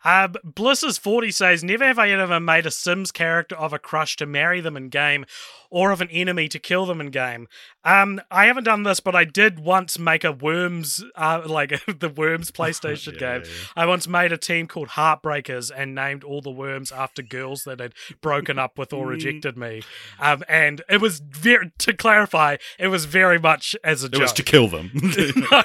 Uh, 0.03 0.27
Bliss's 0.43 0.99
40 0.99 1.31
says, 1.31 1.63
Never 1.63 1.83
have 1.83 1.97
I 1.97 2.11
ever 2.11 2.39
made 2.39 2.67
a 2.67 2.71
Sims 2.71 3.11
character 3.11 3.55
of 3.55 3.73
a 3.73 3.79
crush 3.79 4.15
to 4.17 4.27
marry 4.27 4.61
them 4.61 4.77
in 4.77 4.89
game 4.89 5.25
or 5.71 5.89
of 5.89 5.99
an 5.99 6.09
enemy 6.11 6.47
to 6.47 6.59
kill 6.59 6.85
them 6.85 7.01
in 7.01 7.09
game. 7.09 7.47
Um, 7.83 8.21
I 8.29 8.45
haven't 8.45 8.65
done 8.65 8.83
this, 8.83 8.99
but 8.99 9.15
I 9.15 9.23
did 9.23 9.59
once 9.59 9.97
make 9.97 10.23
a 10.23 10.31
Worms, 10.31 11.03
uh, 11.15 11.41
like 11.47 11.69
the 11.99 12.07
Worms 12.09 12.51
PlayStation 12.51 13.13
Yeah, 13.13 13.19
game. 13.39 13.41
yeah, 13.45 13.51
yeah. 13.51 13.65
I 13.75 13.85
once 13.87 14.07
made 14.07 14.31
a 14.31 14.37
team 14.37 14.67
called 14.67 14.89
Heartbreakers 14.89 15.71
and 15.75 15.95
named 15.95 16.23
all 16.23 16.41
the 16.41 16.51
worms 16.51 16.91
after 16.91 17.23
girls 17.23 17.63
that 17.63 17.79
had 17.79 17.93
broken 18.21 18.59
up 18.59 18.77
with 18.77 18.93
or 18.93 19.07
rejected 19.07 19.57
me. 19.57 19.81
Um, 20.19 20.43
and 20.47 20.83
it 20.87 21.01
was 21.01 21.17
very, 21.19 21.71
to 21.79 21.93
clarify, 21.93 22.57
it 22.77 22.89
was 22.89 23.05
very 23.05 23.39
much 23.39 23.75
as 23.83 24.03
a 24.03 24.07
It 24.07 24.11
joke. 24.13 24.21
was 24.21 24.33
to 24.33 24.43
kill 24.43 24.67
them. 24.67 24.91
no, 24.93 25.63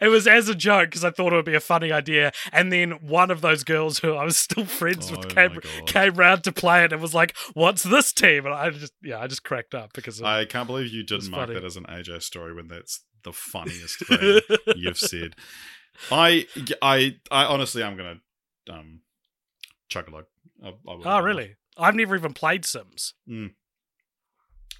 it 0.00 0.08
was 0.08 0.28
as 0.28 0.48
a 0.48 0.54
joke 0.54 0.90
because 0.90 1.04
I 1.04 1.10
thought 1.10 1.32
it 1.32 1.36
would 1.36 1.44
be 1.44 1.54
a 1.56 1.60
funny 1.60 1.91
idea. 1.92 2.32
And 2.52 2.72
then 2.72 2.92
one 3.06 3.30
of 3.30 3.40
those 3.40 3.64
girls 3.64 3.98
who 3.98 4.14
I 4.14 4.24
was 4.24 4.36
still 4.36 4.64
friends 4.64 5.10
Oh 5.10 5.18
with 5.18 5.34
came 5.34 5.60
came 5.86 6.14
round 6.14 6.44
to 6.44 6.52
play 6.52 6.84
it 6.84 6.92
and 6.92 7.00
was 7.00 7.14
like, 7.14 7.36
"What's 7.54 7.82
this 7.82 8.12
team?" 8.12 8.46
And 8.46 8.54
I 8.54 8.70
just 8.70 8.92
yeah, 9.02 9.20
I 9.20 9.26
just 9.26 9.44
cracked 9.44 9.74
up 9.74 9.92
because 9.92 10.20
of, 10.20 10.26
I 10.26 10.44
can't 10.44 10.66
believe 10.66 10.92
you 10.92 11.02
didn't 11.02 11.30
mark 11.30 11.48
funny. 11.48 11.54
that 11.54 11.64
as 11.64 11.76
an 11.76 11.84
AJ 11.84 12.22
story 12.22 12.54
when 12.54 12.68
that's 12.68 13.00
the 13.22 13.32
funniest 13.32 14.06
thing 14.06 14.40
you've 14.76 14.98
said. 14.98 15.34
I, 16.10 16.46
I, 16.80 17.16
I 17.30 17.44
honestly, 17.44 17.82
I'm 17.82 17.96
gonna 17.96 18.16
um, 18.70 19.00
chug 19.88 20.08
a 20.08 20.10
lug. 20.10 20.24
I, 20.64 20.68
I 20.68 20.72
oh 21.04 21.20
really? 21.20 21.56
I've 21.76 21.94
never 21.94 22.16
even 22.16 22.34
played 22.34 22.64
Sims. 22.64 23.14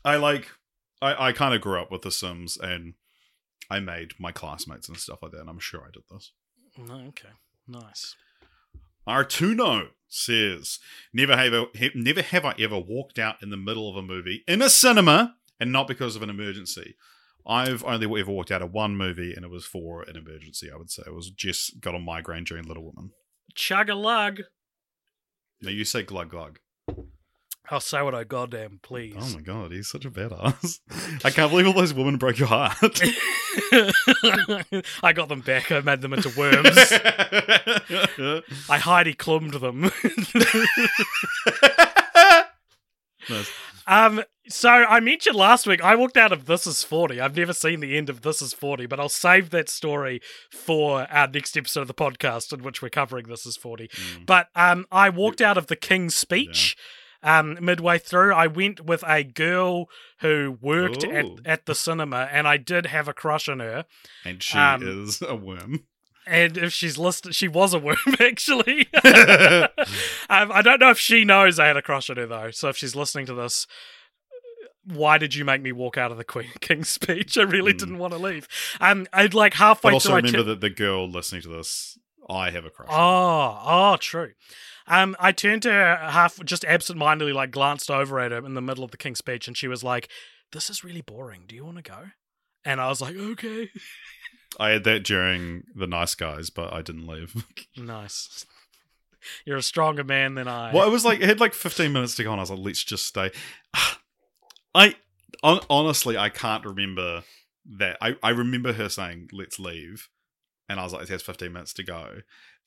I 0.04 0.16
like. 0.16 0.48
I, 1.00 1.28
I 1.28 1.32
kind 1.32 1.54
of 1.54 1.60
grew 1.60 1.80
up 1.80 1.90
with 1.90 2.02
The 2.02 2.10
Sims, 2.10 2.56
and 2.56 2.94
I 3.68 3.80
made 3.80 4.12
my 4.18 4.32
classmates 4.32 4.88
and 4.88 4.96
stuff 4.96 5.22
like 5.22 5.32
that. 5.32 5.40
And 5.40 5.50
I'm 5.50 5.58
sure 5.58 5.80
I 5.80 5.90
did 5.92 6.02
this. 6.10 6.32
Okay, 6.78 7.28
nice. 7.68 8.16
Artuno 9.06 9.88
says, 10.08 10.78
"Never 11.12 11.36
have 11.36 11.52
I, 11.52 11.90
never 11.94 12.22
have 12.22 12.44
I 12.44 12.54
ever 12.58 12.78
walked 12.78 13.18
out 13.18 13.42
in 13.42 13.50
the 13.50 13.56
middle 13.56 13.88
of 13.88 13.96
a 13.96 14.02
movie 14.02 14.44
in 14.46 14.62
a 14.62 14.70
cinema, 14.70 15.36
and 15.58 15.72
not 15.72 15.88
because 15.88 16.16
of 16.16 16.22
an 16.22 16.30
emergency. 16.30 16.96
I've 17.46 17.82
only 17.84 18.20
ever 18.20 18.30
walked 18.30 18.52
out 18.52 18.62
of 18.62 18.72
one 18.72 18.96
movie, 18.96 19.32
and 19.34 19.44
it 19.44 19.50
was 19.50 19.64
for 19.64 20.02
an 20.02 20.16
emergency. 20.16 20.70
I 20.72 20.76
would 20.76 20.90
say 20.90 21.02
it 21.06 21.14
was 21.14 21.30
just 21.30 21.80
got 21.80 21.94
a 21.94 21.98
migraine 21.98 22.44
during 22.44 22.64
Little 22.64 22.84
Woman. 22.84 23.10
Chug 23.54 23.88
a 23.88 23.94
lug. 23.94 24.42
Now 25.60 25.70
you 25.70 25.84
say 25.84 26.02
glug 26.02 26.30
glug. 26.30 26.60
Say 27.80 28.02
what 28.02 28.14
I 28.14 28.24
goddamn 28.24 28.80
please. 28.82 29.16
Oh 29.18 29.34
my 29.34 29.40
god, 29.40 29.72
he's 29.72 29.88
such 29.88 30.04
a 30.04 30.10
badass. 30.10 30.80
I 31.24 31.30
can't 31.30 31.50
believe 31.50 31.66
all 31.66 31.72
those 31.72 31.94
women 31.94 32.16
broke 32.16 32.38
your 32.38 32.48
heart. 32.48 32.76
I 35.02 35.12
got 35.12 35.28
them 35.28 35.40
back. 35.40 35.72
I 35.72 35.80
made 35.80 36.00
them 36.00 36.12
into 36.12 36.30
worms. 36.36 36.76
I 38.68 38.78
Heidi 38.78 39.14
Klumbed 39.14 39.54
them. 39.54 39.90
Nice. 43.30 43.52
um, 43.86 44.24
so 44.48 44.68
I 44.68 44.98
mentioned 44.98 45.36
last 45.36 45.64
week 45.64 45.80
I 45.80 45.94
walked 45.94 46.16
out 46.16 46.32
of 46.32 46.46
This 46.46 46.66
Is 46.66 46.82
40. 46.82 47.20
I've 47.20 47.36
never 47.36 47.52
seen 47.52 47.78
the 47.78 47.96
end 47.96 48.10
of 48.10 48.22
This 48.22 48.42
Is 48.42 48.52
40, 48.52 48.86
but 48.86 48.98
I'll 48.98 49.08
save 49.08 49.50
that 49.50 49.68
story 49.68 50.20
for 50.50 51.06
our 51.08 51.28
next 51.28 51.56
episode 51.56 51.82
of 51.82 51.86
the 51.86 51.94
podcast 51.94 52.52
in 52.52 52.64
which 52.64 52.82
we're 52.82 52.88
covering 52.88 53.28
This 53.28 53.46
Is 53.46 53.56
40. 53.56 53.86
Mm. 53.86 54.26
But 54.26 54.48
um, 54.56 54.86
I 54.90 55.08
walked 55.08 55.40
out 55.40 55.56
of 55.56 55.68
the 55.68 55.76
King's 55.76 56.16
Speech. 56.16 56.76
Um, 57.22 57.56
midway 57.60 57.98
through, 57.98 58.34
I 58.34 58.48
went 58.48 58.84
with 58.84 59.04
a 59.06 59.22
girl 59.22 59.88
who 60.20 60.58
worked 60.60 61.04
at, 61.04 61.24
Ooh. 61.24 61.38
at 61.44 61.66
the 61.66 61.74
cinema, 61.74 62.28
and 62.32 62.48
I 62.48 62.56
did 62.56 62.86
have 62.86 63.06
a 63.06 63.12
crush 63.12 63.48
on 63.48 63.60
her. 63.60 63.84
And 64.24 64.42
she 64.42 64.58
Um, 64.58 64.82
is 64.82 65.22
a 65.22 65.36
worm. 65.36 65.84
And 66.26 66.56
if 66.56 66.72
she's 66.72 66.98
listed, 66.98 67.34
she 67.34 67.48
was 67.48 67.74
a 67.74 67.78
worm 67.78 67.96
actually. 68.20 68.88
um, 69.04 69.68
I 70.52 70.62
don't 70.62 70.80
know 70.80 70.90
if 70.90 70.98
she 70.98 71.24
knows 71.24 71.58
I 71.58 71.66
had 71.66 71.76
a 71.76 71.82
crush 71.82 72.08
on 72.10 72.16
her 72.16 72.26
though. 72.26 72.50
So 72.50 72.68
if 72.68 72.76
she's 72.76 72.94
listening 72.96 73.26
to 73.26 73.34
this, 73.34 73.66
why 74.84 75.18
did 75.18 75.34
you 75.34 75.44
make 75.44 75.62
me 75.62 75.72
walk 75.72 75.96
out 75.96 76.10
of 76.10 76.18
the 76.18 76.24
Queen 76.24 76.50
King's 76.60 76.88
speech? 76.90 77.38
I 77.38 77.42
really 77.42 77.72
Hmm. 77.72 77.78
didn't 77.78 77.98
want 77.98 78.12
to 78.14 78.18
leave. 78.18 78.48
Um, 78.80 79.06
I'd 79.12 79.34
like 79.34 79.54
halfway 79.54 79.90
But 79.90 79.94
also 79.94 80.08
through. 80.10 80.14
I 80.16 80.18
also 80.20 80.26
remember 80.32 80.50
that 80.54 80.60
the 80.60 80.70
girl 80.70 81.08
listening 81.08 81.42
to 81.42 81.48
this, 81.48 81.98
I 82.28 82.50
have 82.50 82.64
a 82.64 82.70
crush. 82.70 82.88
on. 82.88 82.94
Oh, 82.98 83.62
oh, 83.64 83.96
true. 83.96 84.32
Um, 84.86 85.16
I 85.20 85.32
turned 85.32 85.62
to 85.62 85.70
her 85.70 85.96
half, 85.96 86.42
just 86.44 86.64
absentmindedly, 86.64 87.32
like 87.32 87.50
glanced 87.50 87.90
over 87.90 88.18
at 88.20 88.32
her 88.32 88.44
in 88.44 88.54
the 88.54 88.60
middle 88.60 88.84
of 88.84 88.90
the 88.90 88.96
King's 88.96 89.18
speech, 89.18 89.46
and 89.46 89.56
she 89.56 89.68
was 89.68 89.82
like, 89.84 90.08
"This 90.52 90.68
is 90.70 90.82
really 90.84 91.02
boring. 91.02 91.44
Do 91.46 91.54
you 91.54 91.64
want 91.64 91.76
to 91.76 91.82
go?" 91.82 91.98
And 92.64 92.80
I 92.80 92.88
was 92.88 93.00
like, 93.00 93.16
"Okay." 93.16 93.70
I 94.60 94.70
had 94.70 94.84
that 94.84 95.04
during 95.04 95.64
the 95.74 95.86
Nice 95.86 96.14
Guys, 96.14 96.50
but 96.50 96.72
I 96.72 96.82
didn't 96.82 97.06
leave. 97.06 97.34
Nice. 97.76 98.44
You're 99.46 99.56
a 99.56 99.62
stronger 99.62 100.04
man 100.04 100.34
than 100.34 100.48
I. 100.48 100.72
well, 100.74 100.86
it 100.86 100.90
was 100.90 101.04
like 101.04 101.20
it 101.20 101.28
had 101.28 101.40
like 101.40 101.54
15 101.54 101.92
minutes 101.92 102.16
to 102.16 102.24
go, 102.24 102.32
and 102.32 102.40
I 102.40 102.42
was 102.42 102.50
like, 102.50 102.58
"Let's 102.58 102.82
just 102.84 103.06
stay." 103.06 103.30
I 104.74 104.96
honestly, 105.42 106.16
I 106.18 106.28
can't 106.28 106.64
remember 106.64 107.22
that. 107.78 107.98
I 108.00 108.16
I 108.22 108.30
remember 108.30 108.72
her 108.72 108.88
saying, 108.88 109.28
"Let's 109.32 109.58
leave," 109.58 110.08
and 110.68 110.80
I 110.80 110.82
was 110.82 110.92
like, 110.92 111.02
"It 111.02 111.08
has 111.10 111.22
15 111.22 111.52
minutes 111.52 111.72
to 111.74 111.84
go." 111.84 112.22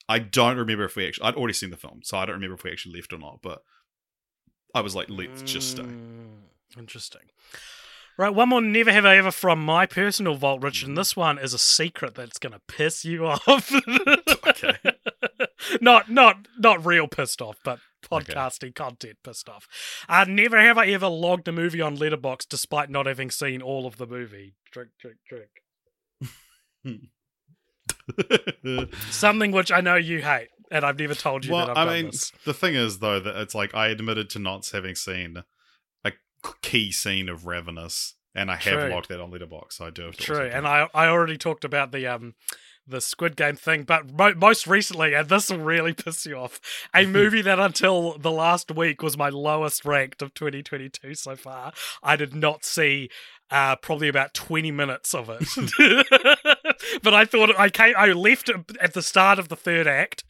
I 0.08 0.18
don't 0.20 0.56
remember 0.56 0.84
if 0.84 0.96
we 0.96 1.06
actually. 1.06 1.26
I'd 1.28 1.34
already 1.34 1.54
seen 1.54 1.70
the 1.70 1.76
film, 1.76 2.00
so 2.04 2.16
I 2.18 2.26
don't 2.26 2.36
remember 2.36 2.54
if 2.54 2.64
we 2.64 2.70
actually 2.70 2.96
left 2.96 3.12
or 3.12 3.18
not. 3.18 3.40
But 3.42 3.60
I 4.74 4.80
was 4.80 4.94
like, 4.94 5.08
"Let's 5.10 5.42
just 5.42 5.68
stay." 5.68 5.82
Mm, 5.82 6.78
Interesting. 6.78 7.22
Right, 8.18 8.34
one 8.34 8.48
more 8.48 8.62
never 8.62 8.90
have 8.92 9.04
I 9.04 9.18
ever 9.18 9.30
from 9.30 9.62
my 9.62 9.84
personal 9.84 10.36
vault, 10.36 10.62
Richard, 10.62 10.88
and 10.88 10.96
this 10.96 11.14
one 11.16 11.38
is 11.38 11.52
a 11.52 11.58
secret 11.58 12.14
that's 12.14 12.38
gonna 12.38 12.60
piss 12.66 13.04
you 13.04 13.26
off. 13.26 13.70
Okay. 14.46 14.76
not 15.82 16.10
not 16.10 16.46
not 16.58 16.84
real 16.86 17.08
pissed 17.08 17.42
off, 17.42 17.56
but 17.64 17.78
Okay. 18.12 18.32
podcasting 18.32 18.74
content 18.74 19.18
pissed 19.24 19.48
off. 19.48 19.66
Uh, 20.08 20.24
never 20.28 20.60
have 20.60 20.78
I 20.78 20.86
ever 20.88 21.08
logged 21.08 21.48
a 21.48 21.52
movie 21.52 21.80
on 21.80 21.96
Letterboxd 21.96 22.48
despite 22.48 22.88
not 22.88 23.06
having 23.06 23.30
seen 23.32 23.60
all 23.60 23.84
of 23.86 23.96
the 23.96 24.06
movie. 24.06 24.54
Drink, 24.70 24.90
drink, 25.00 25.18
drink. 25.28 25.50
Something 29.10 29.52
which 29.52 29.72
I 29.72 29.80
know 29.80 29.96
you 29.96 30.22
hate, 30.22 30.48
and 30.70 30.84
I've 30.84 30.98
never 30.98 31.14
told 31.14 31.44
you 31.44 31.52
well, 31.52 31.66
that 31.66 31.76
I've 31.76 31.88
I 31.88 31.94
mean, 31.94 32.06
this. 32.06 32.32
the 32.44 32.54
thing 32.54 32.74
is 32.74 32.98
though 32.98 33.20
that 33.20 33.36
it's 33.36 33.54
like 33.54 33.74
I 33.74 33.88
admitted 33.88 34.30
to 34.30 34.38
not 34.38 34.68
having 34.70 34.94
seen 34.94 35.42
a 36.04 36.12
key 36.62 36.92
scene 36.92 37.28
of 37.28 37.46
Ravenous, 37.46 38.14
and 38.34 38.50
I 38.50 38.56
have 38.56 38.80
True. 38.80 38.90
logged 38.90 39.08
that 39.08 39.20
on 39.20 39.30
Letterboxd. 39.30 39.72
So 39.72 39.86
I 39.86 39.90
do 39.90 40.02
have 40.02 40.16
to. 40.16 40.22
True, 40.22 40.46
and 40.46 40.66
I 40.66 40.88
I 40.94 41.06
already 41.08 41.36
talked 41.36 41.64
about 41.64 41.92
the 41.92 42.06
um 42.06 42.34
the 42.86 43.00
Squid 43.00 43.36
Game 43.36 43.56
thing, 43.56 43.82
but 43.82 44.12
mo- 44.12 44.34
most 44.34 44.66
recently, 44.66 45.14
and 45.14 45.28
this 45.28 45.50
will 45.50 45.58
really 45.58 45.92
piss 45.94 46.24
you 46.26 46.36
off, 46.36 46.60
a 46.94 47.04
movie 47.06 47.42
that 47.42 47.58
until 47.58 48.16
the 48.18 48.30
last 48.30 48.70
week 48.74 49.02
was 49.02 49.18
my 49.18 49.28
lowest 49.28 49.84
ranked 49.84 50.22
of 50.22 50.34
2022 50.34 51.14
so 51.14 51.36
far. 51.36 51.72
I 52.02 52.16
did 52.16 52.34
not 52.34 52.64
see 52.64 53.10
uh, 53.50 53.76
probably 53.76 54.08
about 54.08 54.34
20 54.34 54.70
minutes 54.70 55.14
of 55.14 55.30
it, 55.30 56.55
but 57.02 57.14
I 57.14 57.24
thought 57.24 57.58
I 57.58 57.68
came, 57.68 57.94
I 57.96 58.08
left 58.12 58.50
at 58.80 58.94
the 58.94 59.02
start 59.02 59.38
of 59.38 59.48
the 59.48 59.56
third 59.56 59.86
act, 59.86 60.24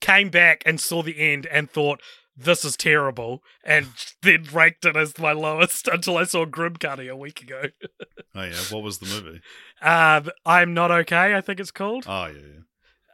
came 0.00 0.28
back 0.30 0.62
and 0.66 0.80
saw 0.80 1.02
the 1.02 1.18
end, 1.18 1.46
and 1.46 1.70
thought. 1.70 2.00
this 2.40 2.64
is 2.64 2.76
terrible, 2.76 3.42
and 3.64 3.88
then 4.22 4.44
ranked 4.52 4.84
it 4.84 4.96
as 4.96 5.18
my 5.18 5.32
lowest 5.32 5.88
until 5.92 6.16
I 6.16 6.24
saw 6.24 6.44
Grimcutty 6.46 7.10
a 7.10 7.16
week 7.16 7.42
ago. 7.42 7.62
Oh 8.34 8.42
yeah, 8.44 8.60
what 8.70 8.84
was 8.84 8.98
the 8.98 9.06
movie? 9.06 9.40
Um, 9.82 10.30
I'm 10.46 10.72
not 10.72 10.92
okay. 10.92 11.34
I 11.34 11.40
think 11.40 11.58
it's 11.58 11.72
called. 11.72 12.04
Oh 12.06 12.26
yeah, 12.26 12.32
yeah. 12.34 12.60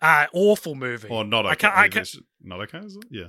Uh, 0.02 0.26
awful 0.34 0.74
movie. 0.74 1.09
Or 1.09 1.24
not 1.24 1.46
okay. 1.46 1.52
I 1.52 1.55
can't. 1.55 1.74
I 1.74 1.88
can't 1.88 2.16
not 2.42 2.61
okay. 2.62 2.78
Is 2.78 2.96
it? 2.96 3.05
Yeah. 3.11 3.28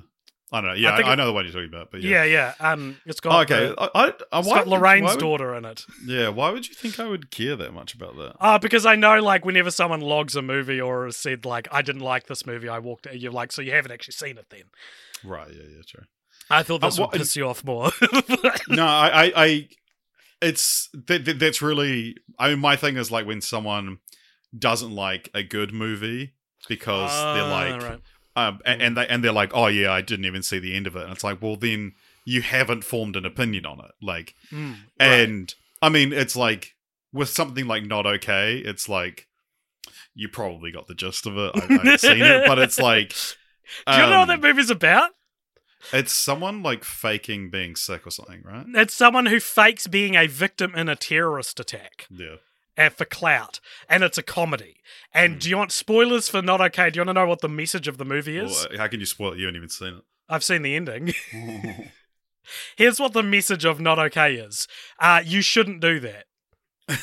I 0.52 0.62
don't 0.62 0.70
know. 0.70 0.76
Yeah, 0.76 0.91
I 0.91 1.02
I, 1.02 1.12
I 1.12 1.16
know 1.16 1.26
the 1.26 1.34
one 1.34 1.43
you're 1.46 1.54
talking 1.54 1.68
about, 1.70 1.89
but 1.91 2.02
yeah, 2.02 2.24
yeah. 2.24 2.54
yeah. 2.60 2.72
Um, 2.72 2.98
it's 3.06 3.20
Oh, 3.26 3.30
got 3.30 3.52
okay. 3.52 3.68
the- 3.68 3.82
I, 3.82 3.86
I, 3.86 4.14
I, 4.32 4.39
it's 4.39 4.48
why 4.48 4.58
got 4.60 4.68
Lorraine's 4.68 5.12
would- 5.12 5.20
daughter 5.20 5.56
in 5.56 5.66
it. 5.66 5.86
Yeah. 6.06 6.30
Why 6.30 6.52
would 6.52 6.68
you 6.68 6.76
think 6.76 7.00
I 7.00 7.08
would 7.08 7.32
care 7.32 7.56
that 7.56 7.74
much 7.74 7.93
about 7.96 8.16
that? 8.18 8.36
Uh, 8.39 8.60
because 8.60 8.86
I 8.86 8.96
know, 8.96 9.20
like, 9.22 9.43
whenever 9.43 9.72
someone 9.72 10.02
logs 10.02 10.36
a 10.36 10.41
movie 10.43 10.80
or 10.80 11.06
has 11.06 11.18
said, 11.18 11.46
like, 11.46 11.68
I 11.72 11.82
didn't 11.82 12.02
like 12.04 12.28
this 12.28 12.46
movie, 12.46 12.70
I 12.70 12.78
walked. 12.80 13.08
You're 13.12 13.32
like, 13.32 13.52
so 13.52 13.62
you 13.64 13.72
haven't 13.72 13.91
actually 13.91 14.14
seen 14.14 14.38
it 14.38 14.46
then? 14.50 14.64
Right. 15.24 15.50
Yeah. 15.52 15.64
Yeah. 15.68 15.82
True. 15.88 16.04
I 16.50 16.62
thought 16.62 16.84
Uh, 16.84 16.88
this 16.89 17.00
what- 17.00 17.12
would 17.14 17.18
piss 17.20 17.36
you 17.36 17.48
off 17.48 17.64
more. 17.64 17.89
no, 18.70 18.86
I, 18.86 19.24
I, 19.26 19.34
I 19.36 19.68
it's 20.41 20.89
that, 21.08 21.26
that, 21.26 21.39
that's 21.39 21.62
really. 21.62 22.16
I 22.38 22.50
mean, 22.52 22.60
my 22.60 22.76
thing 22.76 22.98
is 22.98 23.10
like 23.12 23.26
when 23.26 23.41
someone 23.41 23.98
doesn't 24.58 24.91
like 24.93 25.30
a 25.34 25.41
good 25.43 25.74
movie 25.74 26.34
because 26.70 27.10
they're 27.12 27.43
Ah, 27.43 27.52
like, 27.72 27.82
right. 27.82 28.00
Um, 28.36 28.59
and, 28.65 28.81
and 28.81 28.97
they 28.97 29.07
and 29.07 29.23
they're 29.23 29.31
like, 29.31 29.51
oh 29.53 29.67
yeah, 29.67 29.91
I 29.91 30.01
didn't 30.01 30.25
even 30.25 30.43
see 30.43 30.59
the 30.59 30.75
end 30.75 30.88
of 30.88 30.95
it, 30.95 31.03
and 31.03 31.11
it's 31.11 31.23
like, 31.23 31.41
well, 31.41 31.55
then 31.55 31.93
you 32.25 32.41
haven't 32.41 32.83
formed 32.83 33.15
an 33.15 33.25
opinion 33.25 33.65
on 33.65 33.79
it, 33.79 33.91
like, 34.01 34.33
Mm, 34.51 34.71
right. 34.71 34.79
and 34.99 35.53
I 35.81 35.89
mean, 35.89 36.11
it's 36.13 36.36
like 36.36 36.75
with 37.13 37.29
something 37.29 37.67
like 37.67 37.86
not 37.86 38.05
okay, 38.05 38.57
it's 38.57 38.89
like 38.89 39.27
you 40.13 40.27
probably 40.29 40.71
got 40.71 40.88
the 40.88 40.95
gist 40.95 41.25
of 41.27 41.38
it. 41.38 41.51
I, 41.55 41.59
I 41.59 41.61
haven't 41.77 41.99
seen 41.99 42.21
it, 42.21 42.47
but 42.47 42.59
it's 42.59 42.79
like. 42.79 43.13
Do 43.88 43.93
you 43.93 43.99
know 43.99 44.19
what 44.19 44.29
um, 44.29 44.41
that 44.41 44.41
movie's 44.41 44.69
about? 44.69 45.11
It's 45.91 46.13
someone 46.13 46.63
like 46.63 46.83
faking 46.83 47.49
being 47.49 47.75
sick 47.75 48.05
or 48.07 48.11
something, 48.11 48.41
right? 48.43 48.65
It's 48.75 48.93
someone 48.93 49.25
who 49.27 49.39
fakes 49.39 49.88
being 49.88 50.15
a 50.15 50.27
victim 50.27 50.73
in 50.75 50.88
a 50.89 50.95
terrorist 50.95 51.59
attack 51.59 52.07
Yeah. 52.09 52.36
And 52.78 52.93
for 52.93 53.05
clout, 53.05 53.59
and 53.88 54.03
it's 54.03 54.17
a 54.17 54.23
comedy. 54.23 54.78
And 55.13 55.34
Hmm. 55.34 55.39
do 55.39 55.49
you 55.49 55.57
want 55.57 55.71
spoilers 55.71 56.28
for 56.28 56.41
Not 56.41 56.59
Okay? 56.59 56.89
Do 56.89 56.97
you 56.97 57.01
want 57.01 57.09
to 57.09 57.13
know 57.13 57.26
what 57.26 57.39
the 57.41 57.47
message 57.49 57.88
of 57.88 57.97
the 57.97 58.03
movie 58.05 58.38
is? 58.38 58.51
Well, 58.51 58.67
uh, 58.73 58.78
how 58.80 58.88
can 58.88 58.99
you 58.99 59.05
spoil 59.05 59.32
it? 59.34 59.38
You 59.39 59.45
haven't 59.45 59.57
even 59.57 59.69
seen 59.69 59.93
it. 59.95 60.03
I've 60.28 60.43
seen 60.43 60.61
the 60.61 60.76
ending. 60.76 61.13
Here's 62.76 62.99
what 62.99 63.13
the 63.13 63.23
message 63.23 63.65
of 63.65 63.80
Not 63.80 63.97
Okay 63.99 64.36
is 64.36 64.67
uh, 64.99 65.21
you 65.26 65.41
shouldn't 65.41 65.80
do 65.82 65.99
that. 66.01 66.26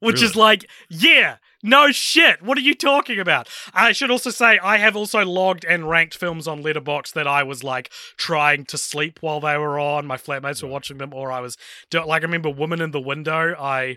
Which 0.00 0.22
is 0.22 0.36
like, 0.36 0.66
yeah, 0.90 1.36
no 1.62 1.90
shit. 1.90 2.42
What 2.42 2.58
are 2.58 2.62
you 2.62 2.74
talking 2.74 3.18
about? 3.18 3.48
I 3.72 3.92
should 3.92 4.10
also 4.10 4.30
say 4.30 4.58
I 4.58 4.76
have 4.76 4.94
also 4.94 5.24
logged 5.24 5.64
and 5.64 5.88
ranked 5.88 6.16
films 6.16 6.46
on 6.46 6.62
Letterboxd 6.62 7.14
that 7.14 7.26
I 7.26 7.42
was 7.42 7.64
like 7.64 7.90
trying 8.16 8.66
to 8.66 8.78
sleep 8.78 9.18
while 9.22 9.40
they 9.40 9.56
were 9.56 9.78
on. 9.80 10.06
My 10.06 10.18
flatmates 10.18 10.62
were 10.62 10.68
watching 10.68 10.98
them, 10.98 11.12
or 11.14 11.32
I 11.32 11.40
was 11.40 11.56
do- 11.90 12.04
like, 12.04 12.22
I 12.22 12.26
remember 12.26 12.50
Woman 12.50 12.80
in 12.82 12.90
the 12.92 13.00
Window. 13.00 13.56
I 13.58 13.82
Mm. 13.82 13.96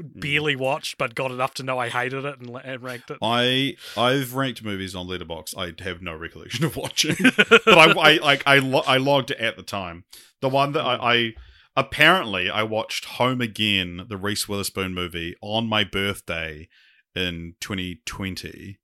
Mm. 0.00 0.20
barely 0.20 0.54
watched, 0.54 0.96
but 0.96 1.16
got 1.16 1.32
enough 1.32 1.54
to 1.54 1.64
know 1.64 1.78
I 1.78 1.88
hated 1.88 2.24
it 2.24 2.38
and, 2.38 2.56
and 2.62 2.82
ranked 2.82 3.10
it. 3.10 3.18
I 3.20 3.76
I've 3.96 4.34
ranked 4.34 4.62
movies 4.62 4.94
on 4.94 5.08
Letterboxd. 5.08 5.58
I 5.58 5.82
have 5.82 6.00
no 6.02 6.14
recollection 6.14 6.64
of 6.66 6.76
watching, 6.76 7.16
but 7.48 7.66
I 7.66 7.90
I 7.90 8.16
like 8.18 8.42
I, 8.46 8.58
lo- 8.58 8.84
I 8.86 8.98
logged 8.98 9.32
it 9.32 9.38
at 9.38 9.56
the 9.56 9.64
time. 9.64 10.04
The 10.40 10.48
one 10.48 10.72
that 10.72 10.84
I, 10.84 10.96
mm. 10.96 11.00
I 11.00 11.34
apparently 11.80 12.48
I 12.48 12.62
watched 12.62 13.06
Home 13.06 13.40
Again, 13.40 14.06
the 14.08 14.16
Reese 14.16 14.48
Witherspoon 14.48 14.94
movie, 14.94 15.34
on 15.42 15.66
my 15.66 15.82
birthday 15.82 16.68
in 17.14 17.54
2020. 17.60 18.78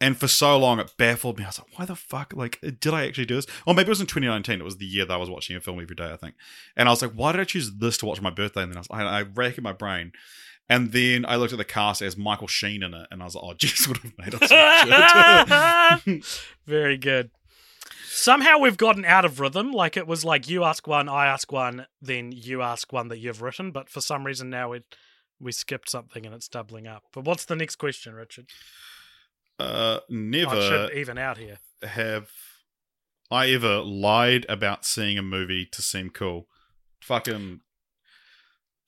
And 0.00 0.16
for 0.16 0.28
so 0.28 0.58
long, 0.58 0.80
it 0.80 0.96
baffled 0.96 1.38
me. 1.38 1.44
I 1.44 1.48
was 1.48 1.58
like, 1.58 1.78
why 1.78 1.84
the 1.84 1.94
fuck? 1.94 2.32
Like, 2.34 2.58
did 2.80 2.94
I 2.94 3.06
actually 3.06 3.26
do 3.26 3.36
this? 3.36 3.46
Or 3.66 3.74
maybe 3.74 3.88
it 3.88 3.90
was 3.90 4.00
in 4.00 4.06
2019. 4.06 4.60
It 4.60 4.64
was 4.64 4.78
the 4.78 4.86
year 4.86 5.04
that 5.04 5.12
I 5.12 5.18
was 5.18 5.28
watching 5.28 5.56
a 5.56 5.60
film 5.60 5.78
every 5.78 5.94
day, 5.94 6.10
I 6.10 6.16
think. 6.16 6.36
And 6.74 6.88
I 6.88 6.92
was 6.92 7.02
like, 7.02 7.12
why 7.12 7.32
did 7.32 7.40
I 7.40 7.44
choose 7.44 7.70
this 7.70 7.98
to 7.98 8.06
watch 8.06 8.22
my 8.22 8.30
birthday? 8.30 8.62
And 8.62 8.72
then 8.72 8.78
I 8.78 8.80
was 8.80 8.88
I, 8.90 9.02
I 9.02 9.22
racked 9.22 9.60
my 9.60 9.74
brain. 9.74 10.12
And 10.70 10.92
then 10.92 11.26
I 11.26 11.34
looked 11.34 11.52
at 11.52 11.58
the 11.58 11.64
cast 11.64 12.00
as 12.00 12.16
Michael 12.16 12.46
Sheen 12.46 12.84
in 12.84 12.94
it, 12.94 13.08
and 13.10 13.20
I 13.20 13.24
was 13.24 13.34
like, 13.34 13.44
"Oh, 13.44 13.54
jeez, 13.58 13.88
would 13.88 13.96
have 13.98 14.12
made 14.16 14.34
us 14.40 14.50
watch 14.52 16.06
it." 16.06 16.24
Very 16.64 16.96
good. 16.96 17.32
Somehow 18.08 18.58
we've 18.58 18.76
gotten 18.76 19.04
out 19.04 19.24
of 19.24 19.40
rhythm. 19.40 19.72
Like 19.72 19.96
it 19.96 20.06
was 20.06 20.24
like 20.24 20.48
you 20.48 20.62
ask 20.62 20.86
one, 20.86 21.08
I 21.08 21.26
ask 21.26 21.50
one, 21.50 21.86
then 22.00 22.30
you 22.30 22.62
ask 22.62 22.92
one 22.92 23.08
that 23.08 23.18
you've 23.18 23.42
written. 23.42 23.72
But 23.72 23.88
for 23.88 24.00
some 24.00 24.24
reason 24.24 24.48
now 24.48 24.70
we 24.70 24.82
we 25.40 25.50
skipped 25.50 25.90
something 25.90 26.24
and 26.24 26.34
it's 26.34 26.48
doubling 26.48 26.86
up. 26.86 27.02
But 27.12 27.24
what's 27.24 27.46
the 27.46 27.56
next 27.56 27.76
question, 27.76 28.14
Richard? 28.14 28.46
Uh, 29.60 30.00
never 30.08 30.90
even 30.94 31.18
out 31.18 31.38
here. 31.38 31.58
have 31.82 32.30
I 33.30 33.50
ever 33.50 33.80
lied 33.80 34.44
about 34.48 34.84
seeing 34.84 35.16
a 35.16 35.22
movie 35.22 35.66
to 35.66 35.82
seem 35.82 36.10
cool. 36.10 36.48
Fucking 37.02 37.60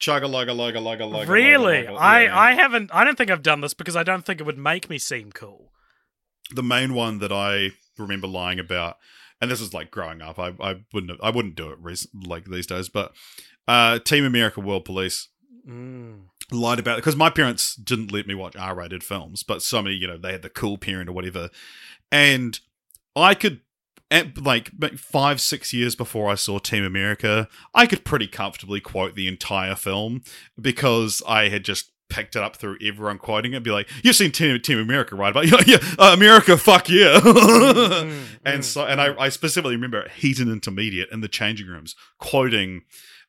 chugga 0.00 0.24
lugga 0.24 0.50
lugga 0.50 0.82
lugga 0.82 1.10
lugga. 1.10 1.28
really? 1.28 1.84
lugga, 1.84 1.90
lugga. 1.90 1.98
I 1.98 2.22
Yeah. 2.24 2.38
I 2.38 2.54
haven't. 2.54 2.90
I 2.92 3.04
don't 3.04 3.16
think 3.16 3.30
I've 3.30 3.42
done 3.42 3.60
this 3.60 3.74
because 3.74 3.96
I 3.96 4.02
don't 4.02 4.26
think 4.26 4.40
it 4.40 4.44
would 4.44 4.58
make 4.58 4.90
me 4.90 4.98
seem 4.98 5.30
cool. 5.32 5.72
the 6.52 6.62
main 6.62 6.92
one 6.94 7.18
that 7.20 7.32
I 7.32 7.70
remember 7.96 8.26
lying 8.26 8.58
about, 8.58 8.96
and 9.40 9.50
this 9.50 9.60
is 9.60 9.72
like 9.72 9.90
growing 9.90 10.20
up. 10.20 10.38
I 10.38 10.54
I 10.60 10.80
wouldn't 10.92 11.10
have, 11.10 11.20
I 11.22 11.30
wouldn't 11.30 11.54
do 11.54 11.70
it 11.70 11.78
recent, 11.80 12.26
like 12.26 12.46
these 12.46 12.66
days, 12.66 12.88
but 12.88 13.12
uh, 13.68 14.00
Team 14.00 14.24
America 14.24 14.60
World 14.60 14.84
Police 14.84 15.28
Mm. 15.68 16.22
lied 16.50 16.78
about 16.80 16.94
it 16.98 17.02
because 17.02 17.16
my 17.16 17.30
parents 17.30 17.76
didn't 17.76 18.10
let 18.12 18.26
me 18.26 18.34
watch 18.34 18.56
R-rated 18.56 19.04
films, 19.04 19.42
but 19.42 19.62
so 19.62 19.80
many, 19.80 19.94
you 19.94 20.08
know, 20.08 20.18
they 20.18 20.32
had 20.32 20.42
the 20.42 20.50
cool 20.50 20.76
parent 20.76 21.08
or 21.08 21.12
whatever, 21.12 21.50
and 22.10 22.58
I 23.16 23.34
could. 23.34 23.60
At 24.10 24.36
like 24.42 24.70
five, 24.98 25.40
six 25.40 25.72
years 25.72 25.96
before 25.96 26.30
I 26.30 26.34
saw 26.34 26.58
Team 26.58 26.84
America, 26.84 27.48
I 27.72 27.86
could 27.86 28.04
pretty 28.04 28.26
comfortably 28.26 28.78
quote 28.78 29.14
the 29.14 29.26
entire 29.26 29.74
film 29.74 30.20
because 30.60 31.22
I 31.26 31.48
had 31.48 31.64
just 31.64 31.92
picked 32.10 32.36
it 32.36 32.42
up 32.42 32.56
through 32.56 32.76
everyone 32.82 33.16
quoting 33.16 33.54
it. 33.54 33.56
and 33.56 33.64
Be 33.64 33.70
like, 33.70 33.88
"You've 34.04 34.16
seen 34.16 34.30
Team, 34.30 34.60
Team 34.60 34.78
America, 34.78 35.16
right?" 35.16 35.32
But 35.32 35.46
yeah, 35.50 35.62
yeah, 35.66 35.78
uh, 35.98 36.12
America, 36.12 36.58
fuck 36.58 36.90
yeah. 36.90 37.20
Mm, 37.22 38.24
and 38.44 38.60
mm, 38.60 38.64
so, 38.64 38.84
and 38.84 39.00
I, 39.00 39.14
I 39.18 39.28
specifically 39.30 39.76
remember 39.76 40.06
Heaton 40.10 40.50
Intermediate 40.50 41.10
in 41.10 41.22
the 41.22 41.28
changing 41.28 41.68
rooms 41.68 41.96
quoting 42.18 42.82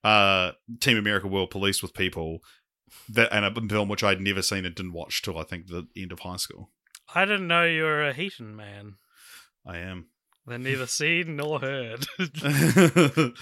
uh, 0.03 0.51
Team 0.79 0.97
America 0.97 1.27
World 1.27 1.49
Police 1.49 1.81
with 1.81 1.93
people 1.93 2.39
that 3.09 3.33
and 3.33 3.45
a 3.45 3.67
film 3.67 3.89
which 3.89 4.03
I'd 4.03 4.21
never 4.21 4.41
seen 4.41 4.65
and 4.65 4.75
didn't 4.75 4.93
watch 4.93 5.21
till 5.21 5.37
I 5.37 5.43
think 5.43 5.67
the 5.67 5.87
end 5.97 6.11
of 6.11 6.19
high 6.19 6.37
school. 6.37 6.69
I 7.13 7.25
didn't 7.25 7.47
know 7.47 7.65
you 7.65 7.83
were 7.83 8.07
a 8.07 8.13
Heaton 8.13 8.55
man. 8.55 8.95
I 9.65 9.77
am. 9.77 10.07
I 10.47 10.57
neither 10.57 10.87
seen 10.87 11.35
nor 11.35 11.59
heard. 11.59 12.05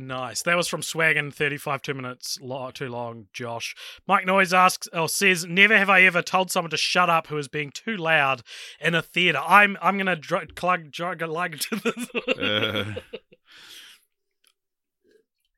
Nice. 0.00 0.42
That 0.42 0.56
was 0.56 0.68
from 0.68 0.82
Swaggin, 0.82 1.34
35 1.34 1.82
two 1.82 1.92
minutes 1.92 2.38
lo- 2.40 2.70
too 2.70 2.88
long, 2.88 3.26
Josh. 3.32 3.74
Mike 4.06 4.26
Noise 4.26 4.54
asks 4.54 4.86
or 4.92 5.08
says, 5.08 5.44
Never 5.44 5.76
have 5.76 5.90
I 5.90 6.02
ever 6.02 6.22
told 6.22 6.52
someone 6.52 6.70
to 6.70 6.76
shut 6.76 7.10
up 7.10 7.26
who 7.26 7.36
is 7.36 7.48
being 7.48 7.72
too 7.72 7.96
loud 7.96 8.42
in 8.80 8.94
a 8.94 9.02
theatre. 9.02 9.40
I'm 9.44 9.76
I'm 9.82 9.98
gonna 9.98 10.14
dr- 10.14 10.54
plug 10.54 10.92
drug 10.92 11.20
lug 11.22 11.58
to 11.58 11.76
this. 11.76 12.08
Uh, 12.38 12.94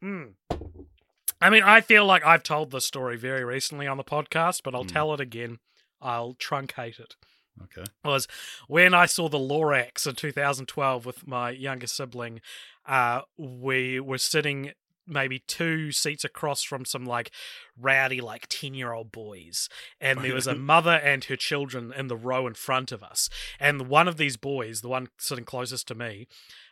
Mm. 0.02 0.34
I 1.40 1.50
mean, 1.50 1.62
I 1.62 1.80
feel 1.80 2.04
like 2.04 2.24
I've 2.24 2.42
told 2.42 2.70
this 2.70 2.84
story 2.86 3.16
very 3.16 3.44
recently 3.44 3.86
on 3.86 3.96
the 3.96 4.04
podcast, 4.04 4.60
but 4.62 4.74
I'll 4.74 4.84
Mm. 4.84 4.92
tell 4.92 5.14
it 5.14 5.20
again. 5.20 5.58
I'll 6.00 6.34
truncate 6.34 6.98
it. 7.00 7.16
okay. 7.62 7.84
was 8.04 8.26
when 8.68 8.94
I 8.94 9.04
saw 9.06 9.28
the 9.28 9.38
Lorax 9.38 10.06
in 10.06 10.14
2012 10.14 11.04
with 11.04 11.26
my 11.26 11.50
younger 11.50 11.86
sibling. 11.86 12.40
Uh, 12.86 13.22
we 13.36 14.00
were 14.00 14.16
sitting 14.18 14.72
maybe 15.06 15.40
two 15.40 15.90
seats 15.92 16.24
across 16.24 16.62
from 16.62 16.84
some 16.84 17.04
like 17.04 17.30
rowdy 17.76 18.20
like 18.20 18.46
10 18.48 18.74
year 18.74 18.92
old 18.92 19.10
boys 19.10 19.68
and 20.00 20.20
there 20.22 20.34
was 20.34 20.46
a 20.46 20.54
mother 20.72 20.92
and 21.02 21.24
her 21.24 21.34
children 21.36 21.92
in 21.96 22.06
the 22.06 22.16
row 22.16 22.46
in 22.46 22.54
front 22.54 22.92
of 22.92 23.02
us 23.02 23.28
and 23.58 23.88
one 23.88 24.06
of 24.06 24.18
these 24.18 24.36
boys 24.36 24.82
the 24.82 24.88
one 24.88 25.08
sitting 25.18 25.44
closest 25.44 25.88
to 25.88 25.96
me 25.96 26.28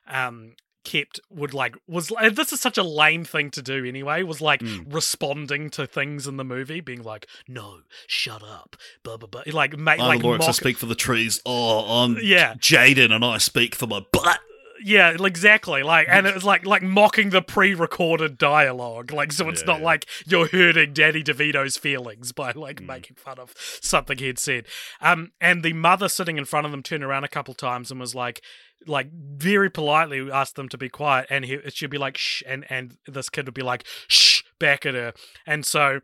um 0.06 0.52
kept 0.84 1.20
would 1.30 1.52
like 1.52 1.76
was 1.86 2.10
and 2.20 2.36
this 2.36 2.52
is 2.52 2.60
such 2.60 2.78
a 2.78 2.82
lame 2.82 3.24
thing 3.24 3.50
to 3.50 3.60
do 3.60 3.84
anyway 3.84 4.22
was 4.22 4.40
like 4.40 4.60
Mm. 4.60 4.92
responding 4.94 5.70
to 5.70 5.86
things 5.86 6.26
in 6.26 6.36
the 6.36 6.44
movie 6.44 6.80
being 6.80 7.02
like 7.02 7.26
no 7.46 7.80
shut 8.06 8.42
up 8.42 8.76
blah 9.02 9.16
blah 9.16 9.28
blah 9.28 9.42
like 9.52 9.76
make 9.76 10.00
I'm 10.00 10.06
like 10.08 10.20
the 10.22 10.28
Lorax, 10.28 10.42
I 10.42 10.46
mock- 10.46 10.54
speak 10.54 10.78
for 10.78 10.86
the 10.86 10.94
trees. 10.94 11.40
Oh, 11.44 12.04
I'm 12.04 12.16
yeah 12.22 12.54
Jaden 12.54 13.12
and 13.12 13.24
I 13.24 13.38
speak 13.38 13.74
for 13.74 13.86
my 13.86 14.00
butt. 14.12 14.38
yeah 14.82 15.10
exactly 15.18 15.82
like 15.82 16.06
and 16.08 16.26
it 16.26 16.34
was 16.34 16.44
like 16.44 16.64
like 16.64 16.82
mocking 16.82 17.30
the 17.30 17.42
pre-recorded 17.42 18.38
dialogue 18.38 19.10
like 19.12 19.32
so 19.32 19.48
it's 19.48 19.62
Yeah, 19.62 19.66
not 19.66 19.78
yeah. 19.80 19.84
like 19.84 20.06
you're 20.26 20.46
hurting 20.48 20.92
danny 20.92 21.22
devito's 21.24 21.76
feelings 21.76 22.30
by 22.32 22.52
like 22.52 22.80
Mm. 22.80 22.86
making 22.86 23.16
fun 23.16 23.38
of 23.40 23.52
something 23.56 24.18
he'd 24.18 24.38
said 24.38 24.66
um 25.00 25.32
and 25.40 25.62
the 25.64 25.72
mother 25.72 26.08
sitting 26.08 26.38
in 26.38 26.44
front 26.44 26.64
of 26.64 26.70
them 26.70 26.82
turned 26.84 27.02
around 27.02 27.24
a 27.24 27.28
couple 27.28 27.54
times 27.54 27.90
and 27.90 27.98
was 27.98 28.14
like 28.14 28.40
like 28.86 29.10
very 29.12 29.70
politely 29.70 30.30
asked 30.30 30.56
them 30.56 30.68
to 30.68 30.78
be 30.78 30.88
quiet 30.88 31.26
and 31.30 31.44
he, 31.44 31.58
she'd 31.70 31.90
be 31.90 31.98
like 31.98 32.16
shh 32.16 32.42
and 32.46 32.64
and 32.70 32.96
this 33.06 33.28
kid 33.28 33.46
would 33.46 33.54
be 33.54 33.62
like 33.62 33.84
shh 34.06 34.42
back 34.58 34.86
at 34.86 34.94
her 34.94 35.12
and 35.46 35.66
so 35.66 36.00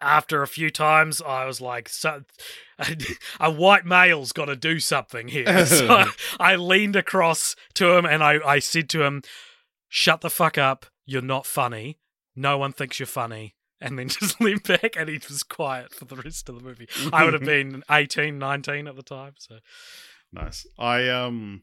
after 0.00 0.42
a 0.42 0.48
few 0.48 0.70
times, 0.70 1.22
I 1.22 1.46
was 1.46 1.62
like, 1.62 1.88
so, 1.88 2.24
a 3.40 3.50
white 3.50 3.86
male's 3.86 4.32
got 4.32 4.46
to 4.46 4.56
do 4.56 4.78
something 4.78 5.28
here. 5.28 5.64
so 5.66 5.88
I, 5.88 6.10
I 6.40 6.56
leaned 6.56 6.96
across 6.96 7.56
to 7.74 7.96
him 7.96 8.04
and 8.04 8.22
I, 8.22 8.38
I 8.44 8.58
said 8.58 8.90
to 8.90 9.02
him, 9.02 9.22
shut 9.88 10.20
the 10.20 10.28
fuck 10.28 10.58
up. 10.58 10.86
You're 11.06 11.22
not 11.22 11.46
funny. 11.46 12.00
No 12.36 12.58
one 12.58 12.72
thinks 12.72 12.98
you're 12.98 13.06
funny. 13.06 13.54
And 13.80 13.98
then 13.98 14.08
just 14.08 14.40
leaned 14.40 14.64
back 14.64 14.94
and 14.96 15.08
he 15.08 15.20
was 15.28 15.42
quiet 15.42 15.94
for 15.94 16.04
the 16.04 16.16
rest 16.16 16.48
of 16.48 16.56
the 16.56 16.62
movie. 16.62 16.88
I 17.12 17.24
would 17.24 17.34
have 17.34 17.44
been 17.44 17.82
18, 17.90 18.38
19 18.38 18.88
at 18.88 18.96
the 18.96 19.02
time. 19.02 19.34
So 19.38 19.58
Nice. 20.32 20.66
I 20.78 21.08
um 21.08 21.62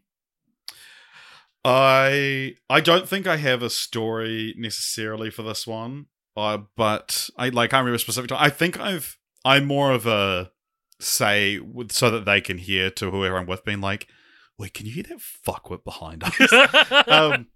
I 1.64 2.56
I 2.70 2.82
don't 2.82 3.08
think 3.08 3.28
I 3.28 3.38
have 3.38 3.62
a 3.62 3.70
story 3.70 4.56
necessarily 4.58 5.30
for 5.30 5.44
this 5.44 5.68
one. 5.68 6.08
Uh, 6.36 6.60
but 6.78 7.30
I 7.38 7.50
like 7.50 7.74
I 7.74 7.80
remember 7.80 7.96
a 7.96 8.00
specific 8.00 8.30
time. 8.30 8.40
I 8.42 8.50
think 8.50 8.80
I've 8.80 9.18
I'm 9.44 9.66
more 9.66 9.92
of 9.92 10.06
a 10.06 10.52
say 11.00 11.60
with, 11.60 11.92
so 11.92 12.10
that 12.12 12.26
they 12.26 12.42
can 12.42 12.58
hear 12.58 12.90
to 12.92 13.12
whoever 13.12 13.38
I'm 13.38 13.48
with 13.48 13.66
being 13.66 13.82
like, 13.82 14.08
wait, 14.58 14.74
can 14.74 14.86
you 14.86 14.94
hear 14.94 15.04
that 15.04 15.20
fuckwit 15.20 15.84
behind 15.84 16.24
us? 16.24 17.08
um, 17.08 17.48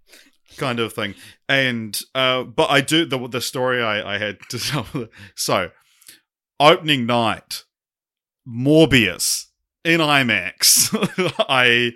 kind 0.58 0.80
of 0.80 0.94
thing. 0.94 1.16
And 1.48 2.00
uh, 2.14 2.44
but 2.44 2.70
I 2.70 2.82
do 2.82 3.06
the 3.06 3.28
the 3.28 3.42
story 3.42 3.82
I 3.82 4.16
I 4.16 4.18
had 4.18 4.40
to 4.50 4.60
tell. 4.60 4.86
So 5.36 5.72
opening 6.60 7.06
night, 7.06 7.64
Morbius 8.48 9.46
in 9.84 10.02
IMAX. 10.02 10.90
I 11.50 11.94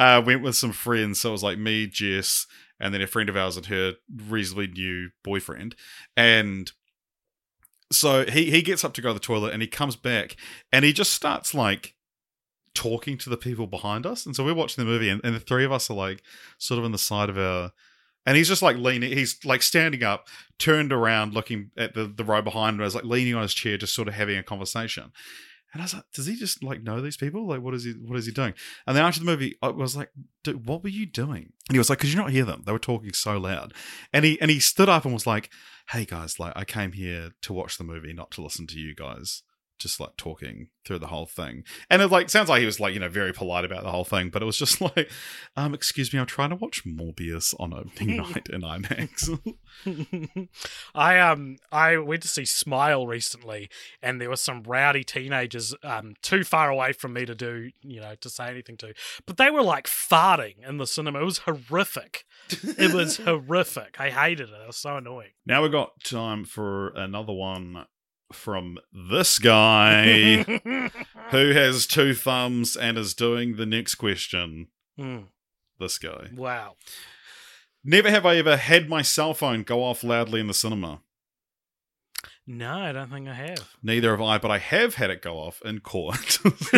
uh, 0.00 0.22
went 0.24 0.42
with 0.42 0.56
some 0.56 0.72
friends. 0.72 1.20
So 1.20 1.28
it 1.28 1.32
was 1.32 1.42
like 1.42 1.58
me, 1.58 1.86
Jess, 1.86 2.46
and 2.80 2.94
then 2.94 3.02
a 3.02 3.06
friend 3.06 3.28
of 3.28 3.36
ours 3.36 3.58
and 3.58 3.66
her 3.66 3.96
reasonably 4.10 4.66
new 4.68 5.10
boyfriend. 5.22 5.76
And 6.16 6.72
so 7.92 8.24
he 8.24 8.50
he 8.50 8.62
gets 8.62 8.82
up 8.82 8.94
to 8.94 9.02
go 9.02 9.08
to 9.08 9.14
the 9.14 9.20
toilet 9.20 9.52
and 9.52 9.60
he 9.60 9.68
comes 9.68 9.96
back 9.96 10.36
and 10.72 10.86
he 10.86 10.94
just 10.94 11.12
starts 11.12 11.52
like 11.52 11.94
talking 12.74 13.18
to 13.18 13.28
the 13.28 13.36
people 13.36 13.66
behind 13.66 14.06
us. 14.06 14.24
And 14.24 14.34
so 14.34 14.42
we're 14.42 14.54
watching 14.54 14.82
the 14.82 14.90
movie 14.90 15.10
and, 15.10 15.20
and 15.22 15.34
the 15.34 15.40
three 15.40 15.66
of 15.66 15.72
us 15.72 15.90
are 15.90 15.94
like 15.94 16.22
sort 16.56 16.78
of 16.78 16.84
on 16.86 16.92
the 16.92 16.98
side 16.98 17.28
of 17.28 17.36
our 17.36 17.72
and 18.24 18.38
he's 18.38 18.48
just 18.48 18.62
like 18.62 18.76
leaning 18.78 19.12
he's 19.12 19.44
like 19.44 19.60
standing 19.60 20.02
up, 20.02 20.28
turned 20.58 20.94
around, 20.94 21.34
looking 21.34 21.72
at 21.76 21.92
the, 21.92 22.06
the 22.06 22.24
row 22.24 22.40
behind 22.40 22.80
him, 22.80 22.88
like 22.88 23.04
leaning 23.04 23.34
on 23.34 23.42
his 23.42 23.52
chair, 23.52 23.76
just 23.76 23.94
sort 23.94 24.08
of 24.08 24.14
having 24.14 24.38
a 24.38 24.42
conversation. 24.42 25.12
And 25.72 25.80
I 25.80 25.84
was 25.84 25.94
like, 25.94 26.04
does 26.14 26.26
he 26.26 26.36
just 26.36 26.62
like 26.62 26.82
know 26.82 27.00
these 27.00 27.16
people? 27.16 27.46
Like, 27.46 27.60
what 27.60 27.74
is 27.74 27.84
he? 27.84 27.92
What 27.92 28.18
is 28.18 28.26
he 28.26 28.32
doing? 28.32 28.54
And 28.86 28.96
then 28.96 29.04
after 29.04 29.20
the 29.20 29.26
movie, 29.26 29.56
I 29.62 29.68
was 29.68 29.96
like, 29.96 30.10
what 30.64 30.82
were 30.82 30.88
you 30.88 31.06
doing? 31.06 31.52
And 31.68 31.72
he 31.72 31.78
was 31.78 31.88
like, 31.88 31.98
because 31.98 32.12
you 32.12 32.18
not 32.18 32.30
hear 32.30 32.44
them. 32.44 32.62
They 32.66 32.72
were 32.72 32.78
talking 32.78 33.12
so 33.12 33.38
loud. 33.38 33.72
And 34.12 34.24
he 34.24 34.40
and 34.40 34.50
he 34.50 34.58
stood 34.58 34.88
up 34.88 35.04
and 35.04 35.14
was 35.14 35.26
like, 35.26 35.50
hey 35.90 36.04
guys, 36.04 36.40
like 36.40 36.52
I 36.56 36.64
came 36.64 36.92
here 36.92 37.30
to 37.42 37.52
watch 37.52 37.78
the 37.78 37.84
movie, 37.84 38.12
not 38.12 38.30
to 38.32 38.42
listen 38.42 38.66
to 38.68 38.78
you 38.78 38.94
guys 38.94 39.42
just 39.80 39.98
like 39.98 40.16
talking 40.16 40.68
through 40.84 40.98
the 40.98 41.08
whole 41.08 41.26
thing. 41.26 41.64
And 41.88 42.00
it 42.02 42.08
like 42.08 42.30
sounds 42.30 42.48
like 42.48 42.60
he 42.60 42.66
was 42.66 42.78
like, 42.78 42.94
you 42.94 43.00
know, 43.00 43.08
very 43.08 43.32
polite 43.32 43.64
about 43.64 43.82
the 43.82 43.90
whole 43.90 44.04
thing, 44.04 44.30
but 44.30 44.42
it 44.42 44.46
was 44.46 44.56
just 44.58 44.80
like, 44.96 45.10
um, 45.56 45.74
excuse 45.74 46.12
me, 46.12 46.20
I'm 46.20 46.26
trying 46.26 46.50
to 46.50 46.56
watch 46.56 46.84
Morbius 46.84 47.54
on 47.58 47.72
opening 47.72 48.18
night 48.18 48.48
in 48.50 48.62
IMAX. 48.62 49.38
I 50.94 51.18
um 51.18 51.56
I 51.72 51.96
went 51.96 52.22
to 52.22 52.28
see 52.28 52.44
Smile 52.44 53.06
recently, 53.06 53.70
and 54.02 54.20
there 54.20 54.28
were 54.28 54.36
some 54.36 54.62
rowdy 54.62 55.04
teenagers 55.04 55.74
um 55.82 56.14
too 56.22 56.44
far 56.44 56.70
away 56.70 56.92
from 56.92 57.12
me 57.14 57.24
to 57.24 57.34
do 57.34 57.70
you 57.82 58.00
know 58.00 58.14
to 58.20 58.30
say 58.30 58.48
anything 58.48 58.76
to, 58.78 58.94
but 59.26 59.36
they 59.36 59.50
were 59.50 59.62
like 59.62 59.86
farting 59.86 60.66
in 60.66 60.76
the 60.76 60.86
cinema. 60.86 61.20
It 61.20 61.24
was 61.24 61.38
horrific. 61.38 62.24
it 62.62 62.92
was 62.92 63.16
horrific. 63.18 63.96
I 63.98 64.10
hated 64.10 64.50
it. 64.50 64.60
It 64.60 64.66
was 64.66 64.76
so 64.76 64.96
annoying. 64.96 65.30
now 65.46 65.62
we've 65.62 65.72
got 65.72 66.02
time 66.04 66.44
for 66.44 66.88
another 66.90 67.32
one 67.32 67.86
from 68.32 68.78
this 68.92 69.38
guy 69.38 70.42
who 71.30 71.50
has 71.52 71.86
two 71.86 72.14
thumbs 72.14 72.76
and 72.76 72.96
is 72.98 73.14
doing 73.14 73.56
the 73.56 73.66
next 73.66 73.96
question. 73.96 74.68
Hmm, 74.98 75.18
This 75.78 75.98
guy. 75.98 76.28
wow. 76.34 76.76
Never 77.82 78.10
have 78.10 78.26
I 78.26 78.36
ever 78.36 78.56
had 78.58 78.88
my 78.90 79.00
cell 79.02 79.32
phone 79.32 79.62
go 79.62 79.82
off 79.82 80.04
loudly 80.04 80.38
in 80.40 80.46
the 80.46 80.54
cinema. 80.54 81.00
No, 82.46 82.78
I 82.78 82.92
don't 82.92 83.10
think 83.10 83.28
I 83.28 83.34
have. 83.34 83.74
Neither 83.82 84.10
have 84.10 84.20
I, 84.20 84.38
but 84.38 84.50
I 84.50 84.58
have 84.58 84.96
had 84.96 85.08
it 85.10 85.22
go 85.22 85.38
off 85.38 85.62
in 85.64 85.80
court. 85.80 86.38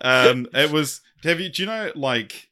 um, 0.00 0.46
it 0.54 0.70
was. 0.72 1.02
Have 1.24 1.40
you? 1.40 1.50
Do 1.50 1.62
you 1.62 1.66
know 1.66 1.92
like? 1.94 2.48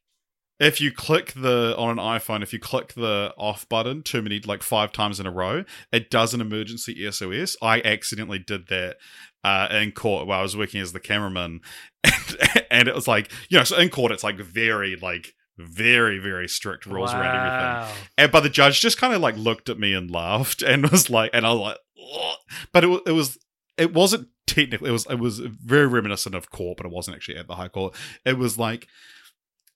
If 0.61 0.81
you 0.81 0.93
click 0.93 1.33
the 1.33 1.75
on 1.77 1.99
an 1.99 2.05
iPhone, 2.05 2.43
if 2.43 2.53
you 2.53 2.59
click 2.59 2.93
the 2.93 3.33
off 3.39 3.69
button 3.69 4.03
too 4.03 4.21
many 4.21 4.41
like 4.41 4.63
five 4.63 4.93
times 4.93 5.19
in 5.19 5.27
a 5.27 5.31
row, 5.31 5.65
it 5.91 6.11
does 6.11 6.35
an 6.35 6.41
emergency 6.41 7.11
SOS. 7.11 7.57
I 7.63 7.81
accidentally 7.81 8.39
did 8.39 8.69
that 8.69 8.99
uh, 9.43 9.69
in 9.71 9.93
court 9.93 10.27
while 10.27 10.41
I 10.41 10.43
was 10.43 10.57
working 10.57 10.81
as 10.81 10.93
the 10.93 11.01
cameraman, 11.01 11.61
and, 12.05 12.65
and 12.71 12.89
it 12.89 12.95
was 12.95 13.09
like 13.09 13.33
you 13.49 13.59
know, 13.59 13.65
so 13.65 13.79
in 13.79 13.89
court 13.89 14.13
it's 14.13 14.23
like 14.23 14.37
very 14.37 14.97
like 14.97 15.35
very 15.59 16.19
very 16.19 16.49
strict 16.49 16.87
rules 16.87 17.13
around 17.13 17.37
everything. 17.37 18.05
And 18.19 18.33
but 18.33 18.41
the 18.41 18.51
judge 18.51 18.81
just 18.81 18.99
kind 18.99 19.15
of 19.15 19.21
like 19.21 19.37
looked 19.37 19.69
at 19.69 19.79
me 19.79 19.95
and 19.95 20.11
laughed 20.11 20.63
and 20.67 20.91
was 20.91 21.11
like, 21.11 21.31
and 21.33 21.47
I 21.47 21.53
was 21.53 21.61
like, 21.61 21.79
"Ugh." 22.15 22.37
but 22.73 22.85
it 22.85 23.03
it 23.07 23.13
was 23.13 23.39
it 23.79 23.95
wasn't 23.95 24.29
technically 24.47 24.91
it 24.91 24.93
was 24.93 25.07
it 25.07 25.19
was 25.19 25.39
very 25.39 25.87
reminiscent 25.87 26.35
of 26.35 26.51
court, 26.51 26.77
but 26.77 26.87
it 26.87 26.93
wasn't 26.93 27.17
actually 27.17 27.39
at 27.39 27.47
the 27.47 27.57
high 27.57 27.69
court. 27.69 27.95
It 28.25 28.37
was 28.37 28.59
like 28.59 28.89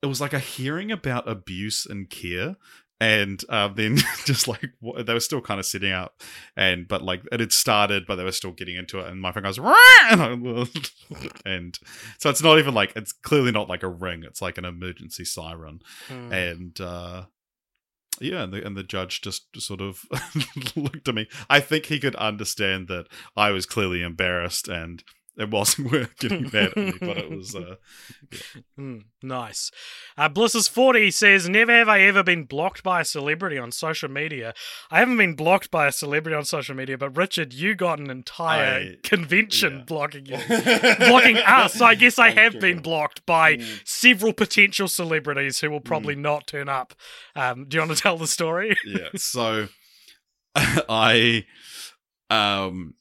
it 0.05 0.09
was 0.09 0.21
like 0.21 0.35
a 0.35 0.39
hearing 0.39 0.93
about 0.93 1.29
abuse 1.29 1.87
and 1.87 2.09
care. 2.11 2.57
And 3.01 3.43
uh, 3.49 3.69
then 3.69 3.97
just 4.25 4.47
like 4.47 4.71
they 5.05 5.13
were 5.13 5.21
still 5.21 5.41
kind 5.41 5.59
of 5.59 5.67
sitting 5.67 5.93
up, 5.93 6.23
and 6.57 6.87
but 6.87 7.03
like 7.03 7.23
it 7.33 7.41
had 7.41 7.53
started, 7.53 8.05
but 8.07 8.15
they 8.17 8.25
were 8.25 8.31
still 8.33 8.53
getting 8.53 8.77
into 8.77 9.01
it. 9.01 9.09
And 9.09 9.21
my 9.21 9.33
phone 9.33 9.43
goes, 9.43 9.59
and, 10.11 10.79
and 11.45 11.79
so 12.19 12.31
it's 12.31 12.43
not 12.43 12.59
even 12.61 12.73
like 12.73 12.93
it's 12.95 13.13
clearly 13.13 13.51
not 13.51 13.69
like 13.69 13.83
a 13.83 13.89
ring; 13.89 14.23
it's 14.23 14.41
like 14.41 14.59
an 14.59 14.65
emergency 14.65 15.25
siren 15.25 15.81
Hmm. 16.07 16.33
and 16.33 16.81
uh 16.81 17.25
yeah 18.21 18.45
and 18.45 18.53
the, 18.53 18.65
and 18.65 18.77
the 18.77 18.85
judge 18.85 19.21
just 19.23 19.49
sort 19.61 19.81
of 19.81 20.05
looked 20.77 21.09
at 21.09 21.15
me 21.17 21.27
i 21.51 21.59
think 21.59 21.87
he 21.87 21.99
could 21.99 22.15
understand 22.15 22.87
that 22.87 23.07
i 23.37 23.51
was 23.51 23.67
clearly 23.67 24.03
embarrassed 24.03 24.69
and 24.69 25.03
it 25.37 25.51
wasn't 25.51 25.91
worth 25.91 26.17
getting 26.19 26.45
mad 26.53 26.71
at 26.71 26.77
me 26.77 26.93
but 27.01 27.19
it 27.19 27.31
was 27.31 27.55
uh 27.55 27.77
Hmm, 28.77 28.99
nice. 29.23 29.71
Uh, 30.17 30.29
Bliss's 30.29 30.67
40 30.67 31.11
says, 31.13 31.49
Never 31.49 31.73
have 31.73 31.89
I 31.89 32.01
ever 32.01 32.23
been 32.25 32.45
blocked 32.45 32.83
by 32.83 33.01
a 33.01 33.05
celebrity 33.05 33.59
on 33.59 33.71
social 33.71 34.09
media. 34.11 34.55
I 34.91 34.99
haven't 34.99 35.17
been 35.19 35.35
blocked 35.37 35.71
by 35.71 35.87
a 35.87 35.93
celebrity 35.93 36.35
on 36.35 36.45
social 36.45 36.75
media, 36.75 36.99
but 36.99 37.17
Richard, 37.17 37.53
you 37.53 37.75
got 37.77 37.99
an 38.01 38.11
entire 38.11 38.81
I- 38.81 38.97
convention 39.05 39.79
yeah. 39.79 39.85
blocking 39.85 40.27
you. 40.27 40.39
blocking 40.99 41.37
us. 41.39 41.81
I 41.81 41.95
guess 41.95 42.19
I 42.19 42.31
have 42.31 42.59
been 42.61 42.81
blocked 42.81 43.25
by 43.27 43.55
Mm. 43.57 43.81
several 43.85 44.33
potential 44.33 44.89
celebrities 44.89 45.61
who 45.61 45.71
will 45.71 45.81
probably 45.81 46.17
not 46.17 46.47
turn 46.49 46.69
up. 46.69 46.95
Um, 47.37 47.67
do 47.69 47.77
you 47.77 47.81
want 47.83 47.93
to 47.97 48.03
tell 48.03 48.17
the 48.19 48.27
story? 48.27 48.77
yeah 48.85 49.09
so 49.17 49.69
i 50.57 51.45
um 52.31 52.95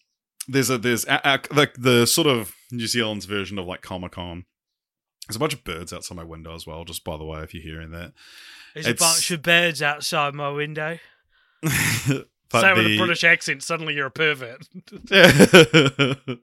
there's 0.47 0.69
a 0.69 0.77
there's 0.77 1.05
a, 1.05 1.21
a, 1.23 1.39
the, 1.53 1.71
the 1.77 2.05
sort 2.07 2.27
of 2.27 2.53
new 2.71 2.87
zealand's 2.87 3.25
version 3.25 3.57
of 3.59 3.65
like 3.65 3.81
comic-con 3.81 4.45
there's 5.27 5.35
a 5.37 5.39
bunch 5.39 5.53
of 5.53 5.63
birds 5.63 5.93
outside 5.93 6.15
my 6.15 6.23
window 6.23 6.53
as 6.53 6.67
well 6.67 6.83
just 6.85 7.03
by 7.03 7.15
the 7.17 7.23
way 7.25 7.41
if 7.41 7.53
you're 7.53 7.63
hearing 7.63 7.91
that 7.91 8.11
There's 8.73 8.87
It's- 8.87 9.01
a 9.01 9.13
bunch 9.13 9.31
of 9.31 9.41
birds 9.41 9.81
outside 9.81 10.33
my 10.33 10.49
window. 10.49 10.99
Say 11.67 12.69
it 12.69 12.75
with 12.77 12.85
a 12.85 12.97
British 12.99 13.23
accent, 13.23 13.63
suddenly 13.63 13.95
you're 13.95 14.07
a 14.07 14.11
pervert. 14.11 14.67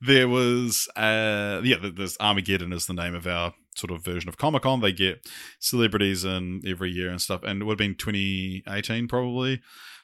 there 0.00 0.28
was 0.28 0.88
uh 0.96 1.60
yeah 1.64 1.76
th- 1.78 1.94
there's 1.96 2.16
armageddon 2.20 2.72
is 2.72 2.86
the 2.86 2.92
name 2.92 3.14
of 3.14 3.26
our 3.26 3.54
sort 3.74 3.90
of 3.90 4.04
version 4.04 4.28
of 4.28 4.36
comic-con 4.36 4.80
they 4.80 4.92
get 4.92 5.26
celebrities 5.58 6.24
in 6.24 6.62
every 6.66 6.90
year 6.90 7.10
and 7.10 7.20
stuff 7.20 7.42
and 7.42 7.62
it 7.62 7.64
would 7.64 7.72
have 7.72 7.78
been 7.78 7.94
2018 7.96 9.08
probably 9.08 9.60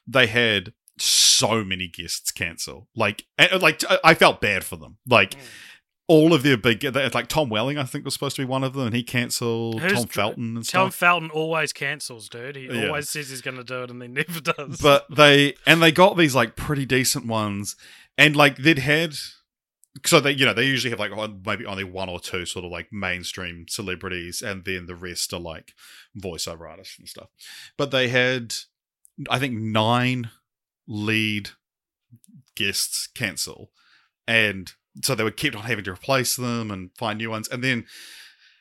they 0.07 0.27
had 0.27 0.73
so 1.33 1.63
many 1.63 1.87
guests 1.87 2.31
cancel 2.31 2.87
like 2.95 3.25
eh, 3.37 3.47
eh, 3.51 3.57
like 3.57 3.81
I- 4.03 4.13
felt 4.13 4.41
bad 4.41 4.63
for 4.63 4.75
them 4.75 4.97
like 5.07 5.35
all 6.07 6.33
of 6.33 6.43
their 6.43 6.57
big 6.57 6.83
like 7.13 7.27
tom 7.27 7.49
welling 7.49 7.77
i 7.77 7.83
think 7.83 8.03
was 8.05 8.13
supposed 8.13 8.35
to 8.35 8.41
be 8.41 8.45
one 8.45 8.63
of 8.63 8.73
them 8.73 8.87
and 8.87 8.95
he 8.95 9.03
cancelled 9.03 9.81
Who's 9.81 9.93
tom 9.93 10.07
felton 10.07 10.43
and 10.57 10.69
Tom 10.69 10.89
stuff 10.91 10.95
Felton 10.95 11.29
always 11.31 11.71
cancels, 11.73 12.27
dude. 12.29 12.55
He 12.57 12.65
Yeah. 12.67 12.87
always 12.87 13.09
says 13.09 13.29
he's 13.29 13.41
going 13.41 13.57
to 13.57 13.63
do 13.63 13.83
it 13.83 13.89
and 13.89 14.01
then 14.01 14.13
never 14.27 14.41
does. 14.41 14.79
but 14.81 15.05
they 15.09 15.55
and 15.65 15.81
they 15.81 15.91
got 15.91 16.17
these 16.17 16.35
like 16.35 16.55
pretty 16.55 16.85
decent 16.85 17.25
ones 17.25 17.75
and 18.17 18.35
like 18.35 18.57
they'd 18.57 18.79
had 18.79 19.15
so 20.05 20.19
they 20.19 20.31
you 20.31 20.45
know 20.45 20.53
they 20.53 20.65
usually 20.65 20.89
have 20.89 20.99
like 20.99 21.11
maybe 21.45 21.65
only 21.65 21.83
one 21.83 22.09
or 22.09 22.19
two 22.19 22.45
sort 22.45 22.65
of 22.65 22.71
like 22.71 22.87
mainstream 22.91 23.65
celebrities 23.69 24.41
and 24.41 24.65
then 24.65 24.87
the 24.87 24.95
rest 24.95 25.31
are 25.33 25.39
like 25.39 25.73
voiceover 26.17 26.69
artists 26.69 26.97
and 26.99 27.07
stuff 27.07 27.29
but 27.77 27.91
they 27.91 28.07
had 28.09 28.53
i 29.29 29.37
think 29.39 29.53
nine 29.53 30.31
lead 30.87 31.51
guests 32.55 33.07
cancel 33.07 33.71
and 34.27 34.73
so 35.03 35.15
they 35.15 35.23
would 35.23 35.37
keep 35.37 35.55
on 35.55 35.63
having 35.63 35.83
to 35.83 35.91
replace 35.91 36.35
them 36.35 36.69
and 36.69 36.91
find 36.97 37.17
new 37.17 37.29
ones 37.29 37.47
and 37.47 37.63
then 37.63 37.85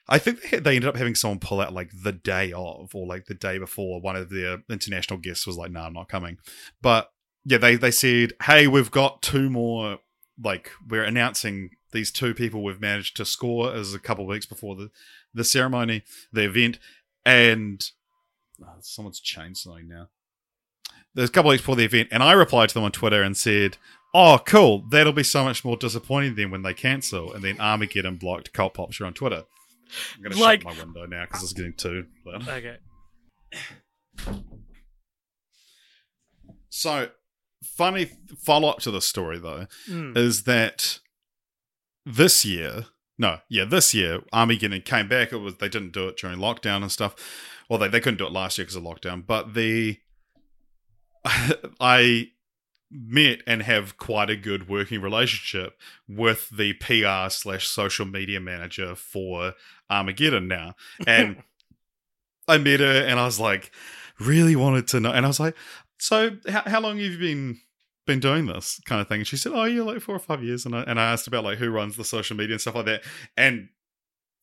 I 0.09 0.18
think 0.18 0.43
they, 0.51 0.59
they 0.59 0.77
ended 0.77 0.89
up 0.89 0.97
having 0.97 1.14
someone 1.14 1.39
pull 1.39 1.61
out 1.61 1.73
like 1.73 1.91
the 2.03 2.12
day 2.12 2.53
of 2.53 2.95
or 2.95 3.07
like 3.07 3.27
the 3.27 3.35
day 3.35 3.59
before. 3.59 4.01
One 4.01 4.16
of 4.16 4.31
their 4.31 4.59
international 4.68 5.18
guests 5.18 5.47
was 5.47 5.57
like, 5.57 5.70
"No, 5.70 5.81
I'm 5.81 5.93
not 5.93 6.09
coming." 6.09 6.39
But 6.81 7.11
yeah, 7.45 7.59
they 7.59 7.77
they 7.77 7.91
said, 7.91 8.33
"Hey, 8.43 8.66
we've 8.66 8.91
got 8.91 9.23
two 9.23 9.49
more. 9.49 9.99
Like, 10.43 10.70
we're 10.89 11.05
announcing 11.05 11.70
these 11.93 12.11
two 12.11 12.35
people 12.35 12.62
we've 12.62 12.81
managed 12.81 13.16
to 13.18 13.25
score 13.25 13.73
as 13.73 13.95
a 13.95 13.99
couple 13.99 14.27
weeks 14.27 14.47
before 14.47 14.75
the 14.77 14.91
the 15.33 15.45
ceremony, 15.45 16.03
the 16.33 16.45
event, 16.45 16.79
and 17.25 17.91
oh, 18.62 18.75
someone's 18.81 19.20
something 19.55 19.89
now. 19.89 20.09
There's 21.14 21.28
a 21.28 21.32
couple 21.32 21.50
of 21.50 21.54
weeks 21.54 21.62
before 21.62 21.76
the 21.76 21.84
event, 21.84 22.08
and 22.10 22.22
I 22.22 22.32
replied 22.32 22.68
to 22.70 22.74
them 22.74 22.84
on 22.84 22.92
Twitter 22.92 23.22
and 23.22 23.36
said." 23.36 23.76
Oh, 24.14 24.38
cool. 24.44 24.84
That'll 24.90 25.14
be 25.14 25.22
so 25.22 25.42
much 25.42 25.64
more 25.64 25.74
disappointing 25.78 26.34
than 26.34 26.50
when 26.50 26.60
they 26.60 26.74
cancel. 26.74 27.32
And 27.32 27.42
then 27.42 27.58
Armageddon 27.58 28.16
blocked 28.16 28.52
Cult 28.52 28.74
Popture 28.74 29.06
on 29.06 29.14
Twitter. 29.14 29.44
I'm 30.16 30.22
going 30.22 30.32
to 30.34 30.38
Like- 30.38 30.60
shut 30.60 30.76
my 30.76 30.84
window 30.84 31.06
now 31.06 31.24
because 31.24 31.42
it's 31.42 31.54
getting 31.54 31.72
too 31.72 32.08
loud. 32.26 32.46
Okay. 32.46 32.76
So, 36.68 37.08
funny 37.64 38.10
follow 38.38 38.68
up 38.68 38.80
to 38.80 38.90
the 38.90 39.00
story 39.00 39.38
though 39.38 39.66
Mm. 39.88 40.16
is 40.16 40.42
that 40.44 40.98
this 42.04 42.44
year, 42.44 42.86
no, 43.18 43.40
yeah, 43.48 43.64
this 43.64 43.94
year, 43.94 44.20
Armageddon 44.32 44.82
came 44.82 45.08
back. 45.08 45.32
It 45.32 45.36
was 45.38 45.56
they 45.56 45.68
didn't 45.68 45.92
do 45.92 46.08
it 46.08 46.16
during 46.16 46.38
lockdown 46.38 46.82
and 46.82 46.90
stuff. 46.92 47.14
Well, 47.68 47.78
they 47.78 47.88
they 47.88 48.00
couldn't 48.00 48.18
do 48.18 48.26
it 48.26 48.32
last 48.32 48.58
year 48.58 48.64
because 48.64 48.76
of 48.76 48.82
lockdown. 48.82 49.24
But 49.26 49.54
the 49.54 49.98
I 51.81 52.31
met 52.91 53.41
and 53.47 53.62
have 53.62 53.97
quite 53.97 54.29
a 54.29 54.37
good 54.37 54.68
working 54.68 55.01
relationship 55.01 55.79
with 56.07 56.51
the 56.51 56.75
PR 56.75 57.31
slash 57.31 57.66
social 57.66 58.05
media 58.05 58.41
manager 58.41 58.95
for 58.95 59.55
Armageddon 59.91 60.49
now, 60.49 60.75
and 61.07 61.43
I 62.49 62.59
met 62.59 62.81
her 62.81 63.05
and 63.07 63.18
I 63.18 63.25
was 63.25 63.41
like, 63.41 63.70
really 64.18 64.57
wanted 64.57 64.89
to 64.89 65.01
know, 65.01 65.12
and 65.12 65.25
I 65.25 65.29
was 65.29 65.41
like, 65.41 65.57
so 65.99 66.37
how, 66.49 66.62
how 66.66 66.81
long 66.81 66.99
have 66.99 67.12
you 67.12 67.18
been 67.18 67.61
been 68.05 68.20
doing 68.20 68.47
this 68.47 68.81
kind 68.85 69.01
of 69.01 69.09
thing? 69.09 69.20
And 69.20 69.27
she 69.27 69.37
said, 69.37 69.53
oh, 69.55 69.64
yeah, 69.64 69.83
like 69.83 70.01
four 70.01 70.16
or 70.16 70.20
five 70.20 70.43
years, 70.43 70.66
and 70.66 70.75
I 70.75 70.83
and 70.83 71.01
I 71.01 71.12
asked 71.12 71.27
about 71.27 71.45
like 71.45 71.59
who 71.59 71.70
runs 71.70 71.97
the 71.97 72.05
social 72.05 72.37
media 72.37 72.55
and 72.55 72.61
stuff 72.61 72.75
like 72.75 72.87
that, 72.87 73.03
and 73.37 73.68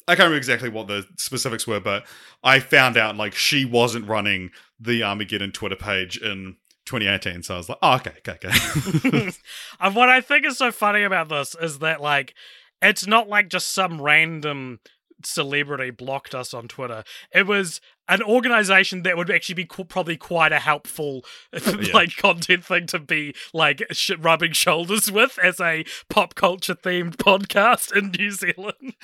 I 0.08 0.14
can't 0.14 0.26
remember 0.26 0.38
exactly 0.38 0.70
what 0.70 0.88
the 0.88 1.06
specifics 1.18 1.68
were, 1.68 1.80
but 1.80 2.08
I 2.44 2.60
found 2.60 2.98
out 2.98 3.16
like 3.16 3.36
she 3.36 3.64
wasn't 3.64 4.08
running 4.08 4.50
the 4.80 5.04
Armageddon 5.04 5.52
Twitter 5.52 5.76
page 5.76 6.18
in 6.18 6.56
2018. 6.90 7.44
So 7.44 7.54
I 7.54 7.58
was 7.58 7.70
like, 7.70 7.78
oh, 7.82 7.96
okay, 7.96 8.14
okay, 8.28 8.48
okay. 8.48 9.32
and 9.80 9.96
what 9.96 10.10
I 10.10 10.22
think 10.22 10.46
is 10.46 10.58
so 10.58 10.72
funny 10.72 11.04
about 11.04 11.30
this 11.30 11.56
is 11.62 11.80
that 11.80 12.02
like 12.02 12.34
it's 12.82 13.06
not 13.06 13.30
like 13.30 13.50
just 13.50 13.74
some 13.74 14.02
random 14.02 14.80
celebrity 15.24 15.92
blocked 15.92 16.34
us 16.34 16.54
on 16.54 16.68
Twitter. 16.68 17.04
It 17.34 17.46
was 17.46 17.80
an 18.10 18.22
organization 18.24 19.04
that 19.04 19.16
would 19.16 19.30
actually 19.32 19.56
be 19.56 19.66
probably 19.66 20.18
quite 20.18 20.52
a 20.52 20.60
helpful 20.60 21.24
like 21.94 22.18
content 22.18 22.66
thing 22.66 22.88
to 22.88 23.00
be 23.00 23.34
like 23.54 23.84
sh- 23.92 24.12
rubbing 24.20 24.52
shoulders 24.52 25.12
with 25.12 25.38
as 25.44 25.60
a 25.62 25.86
pop 26.10 26.36
culture 26.36 26.76
themed 26.76 27.16
podcast 27.18 27.96
in 27.96 28.12
New 28.12 28.32
Zealand. 28.32 28.96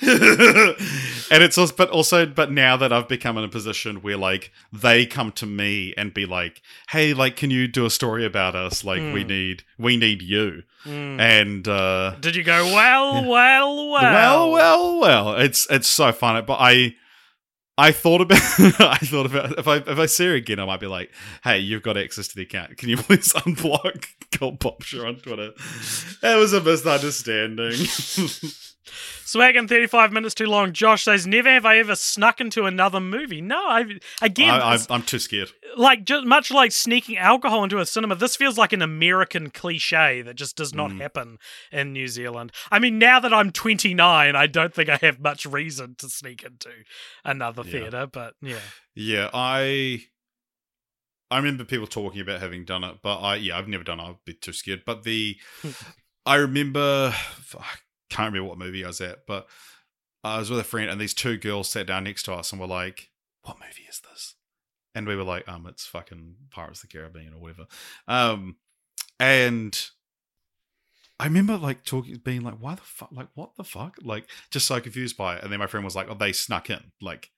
and 1.30 1.42
it's 1.42 1.56
also, 1.58 1.74
but 1.76 1.90
also, 1.90 2.26
but 2.26 2.50
now 2.50 2.76
that 2.76 2.92
I've 2.92 3.08
become 3.08 3.38
in 3.38 3.44
a 3.44 3.48
position 3.48 4.02
where 4.02 4.16
like 4.16 4.52
they 4.72 5.06
come 5.06 5.32
to 5.32 5.46
me 5.46 5.94
and 5.96 6.12
be 6.12 6.26
like, 6.26 6.62
"Hey, 6.90 7.14
like, 7.14 7.36
can 7.36 7.50
you 7.50 7.68
do 7.68 7.86
a 7.86 7.90
story 7.90 8.24
about 8.24 8.54
us? 8.54 8.84
Like, 8.84 9.00
we 9.12 9.22
Hmm. 9.22 9.28
need, 9.28 9.62
we 9.78 9.96
need 9.96 10.22
you." 10.22 10.62
Mm. 10.84 11.20
And 11.20 11.68
uh, 11.68 12.14
Did 12.20 12.36
you 12.36 12.44
go 12.44 12.64
well, 12.66 13.24
well, 13.28 13.90
well, 13.90 13.90
well, 13.90 14.50
well, 14.52 14.98
well, 15.00 15.36
it's 15.36 15.66
it's 15.70 15.88
so 15.88 16.12
funny. 16.12 16.42
But 16.42 16.58
I, 16.60 16.94
I 17.78 17.92
thought 17.92 18.22
about, 18.22 18.38
I 18.80 18.96
thought 18.96 19.26
about 19.26 19.58
if 19.58 19.68
I 19.68 19.76
if 19.76 19.98
I 19.98 20.06
see 20.06 20.26
her 20.26 20.34
again, 20.34 20.58
I 20.58 20.64
might 20.64 20.80
be 20.80 20.86
like, 20.86 21.10
"Hey, 21.44 21.58
you've 21.58 21.82
got 21.82 21.96
access 21.98 22.28
to 22.28 22.36
the 22.36 22.42
account. 22.42 22.76
Can 22.78 22.88
you 22.88 22.96
please 23.02 23.32
unblock 23.34 24.06
Cult 24.32 24.60
Popture 24.60 25.06
on 25.06 25.16
Twitter?" 25.16 25.52
It 26.22 26.38
was 26.38 26.52
a 26.52 26.60
misunderstanding. 26.62 27.74
Swagging 29.24 29.68
35 29.68 30.12
minutes 30.12 30.34
too 30.34 30.46
long. 30.46 30.72
Josh 30.72 31.04
says, 31.04 31.26
Never 31.26 31.48
have 31.50 31.64
I 31.66 31.78
ever 31.78 31.94
snuck 31.96 32.40
into 32.40 32.64
another 32.64 33.00
movie. 33.00 33.40
No, 33.40 33.58
I 33.68 33.84
again, 34.22 34.54
I, 34.54 34.74
I'm, 34.74 34.80
I'm 34.90 35.02
too 35.02 35.18
scared. 35.18 35.50
like 35.76 36.04
just 36.04 36.24
much 36.26 36.50
like 36.50 36.72
sneaking 36.72 37.16
alcohol 37.18 37.64
into 37.64 37.78
a 37.78 37.86
cinema, 37.86 38.14
this 38.14 38.36
feels 38.36 38.56
like 38.56 38.72
an 38.72 38.82
American 38.82 39.50
cliche 39.50 40.22
that 40.22 40.34
just 40.36 40.56
does 40.56 40.72
not 40.74 40.90
Mm. 40.90 41.00
happen 41.00 41.38
in 41.72 41.92
New 41.92 42.06
Zealand. 42.08 42.52
I 42.70 42.78
mean, 42.78 42.98
now 42.98 43.18
that 43.20 43.34
I'm 43.34 43.50
29, 43.52 44.36
I 44.36 44.46
don't 44.46 44.72
think 44.72 44.88
I 44.88 44.96
have 45.02 45.18
much 45.20 45.44
reason 45.44 45.96
to 45.98 46.08
sneak 46.08 46.42
into 46.44 46.70
another 47.24 47.62
Yeah. 47.64 47.70
theater, 47.72 48.06
but 48.06 48.34
yeah. 48.40 48.60
Yeah, 48.94 49.30
I 49.34 50.04
I 51.30 51.38
remember 51.38 51.64
people 51.64 51.88
talking 51.88 52.20
about 52.20 52.40
having 52.40 52.64
done 52.64 52.84
it, 52.84 52.98
but 53.02 53.18
I 53.18 53.34
yeah, 53.36 53.58
I've 53.58 53.66
never 53.68 53.82
done 53.84 53.98
it. 53.98 54.04
I'd 54.04 54.24
be 54.24 54.34
too 54.34 54.52
scared. 54.52 54.82
But 54.86 55.02
the 55.02 55.36
I 56.26 56.36
remember 56.36 57.12
I 57.58 57.64
can't 58.08 58.32
remember 58.32 58.48
what 58.48 58.58
movie 58.58 58.84
I 58.84 58.88
was 58.88 59.00
at, 59.00 59.26
but 59.26 59.48
I 60.24 60.38
was 60.38 60.50
with 60.50 60.60
a 60.60 60.64
friend 60.64 60.90
and 60.90 61.00
these 61.00 61.14
two 61.14 61.36
girls 61.36 61.68
sat 61.68 61.86
down 61.86 62.04
next 62.04 62.24
to 62.24 62.34
us 62.34 62.50
and 62.52 62.60
were 62.60 62.66
like, 62.66 63.10
"What 63.42 63.58
movie 63.60 63.86
is 63.88 64.00
this?" 64.00 64.34
And 64.94 65.06
we 65.06 65.16
were 65.16 65.22
like, 65.24 65.48
"Um, 65.48 65.66
it's 65.66 65.86
fucking 65.86 66.36
Pirates 66.50 66.82
of 66.82 66.88
the 66.90 66.98
Caribbean 66.98 67.34
or 67.34 67.40
whatever." 67.40 67.66
Um, 68.08 68.56
and 69.20 69.90
I 71.18 71.24
remember 71.24 71.56
like 71.56 71.84
talking, 71.84 72.16
being 72.16 72.42
like, 72.42 72.56
"Why 72.60 72.74
the 72.74 72.82
fuck? 72.82 73.10
Like, 73.12 73.28
what 73.34 73.56
the 73.56 73.64
fuck?" 73.64 73.96
Like, 74.02 74.28
just 74.50 74.66
so 74.66 74.80
confused 74.80 75.16
by 75.16 75.36
it. 75.36 75.42
And 75.42 75.52
then 75.52 75.58
my 75.58 75.66
friend 75.66 75.84
was 75.84 75.96
like, 75.96 76.08
"Oh, 76.10 76.14
they 76.14 76.32
snuck 76.32 76.70
in. 76.70 76.92
Like, 77.00 77.30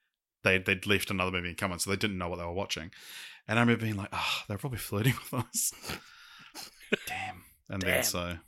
they 0.42 0.58
they'd 0.58 0.86
left 0.86 1.10
another 1.10 1.30
movie 1.30 1.48
and 1.48 1.56
come 1.56 1.72
in, 1.72 1.78
so 1.78 1.90
they 1.90 1.96
didn't 1.96 2.18
know 2.18 2.28
what 2.28 2.38
they 2.38 2.44
were 2.44 2.52
watching." 2.52 2.90
And 3.46 3.58
I 3.58 3.62
remember 3.62 3.82
being 3.84 3.96
like, 3.96 4.10
"Ah, 4.12 4.44
they're 4.48 4.58
probably 4.58 4.78
flirting 4.78 5.14
with 5.32 5.44
us." 5.44 5.72
Damn. 7.06 7.44
And 7.68 7.80
Damn. 7.80 7.90
then 7.90 8.02
so, 8.04 8.38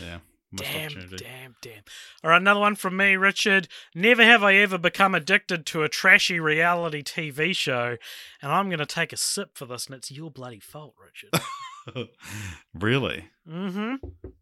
yeah, 0.00 0.18
Damn, 0.54 0.90
damn, 1.16 1.56
damn. 1.62 1.82
All 2.22 2.30
right, 2.30 2.40
another 2.40 2.60
one 2.60 2.74
from 2.74 2.96
me, 2.96 3.16
Richard. 3.16 3.68
Never 3.94 4.22
have 4.22 4.42
I 4.42 4.54
ever 4.56 4.76
become 4.76 5.14
addicted 5.14 5.64
to 5.66 5.82
a 5.82 5.88
trashy 5.88 6.38
reality 6.38 7.02
TV 7.02 7.56
show, 7.56 7.96
and 8.42 8.52
I'm 8.52 8.68
going 8.68 8.78
to 8.78 8.86
take 8.86 9.12
a 9.12 9.16
sip 9.16 9.56
for 9.56 9.64
this, 9.64 9.86
and 9.86 9.94
it's 9.94 10.10
your 10.10 10.30
bloody 10.30 10.60
fault, 10.60 10.94
Richard. 11.02 12.08
really? 12.74 13.30
mm-hmm. 13.48 13.94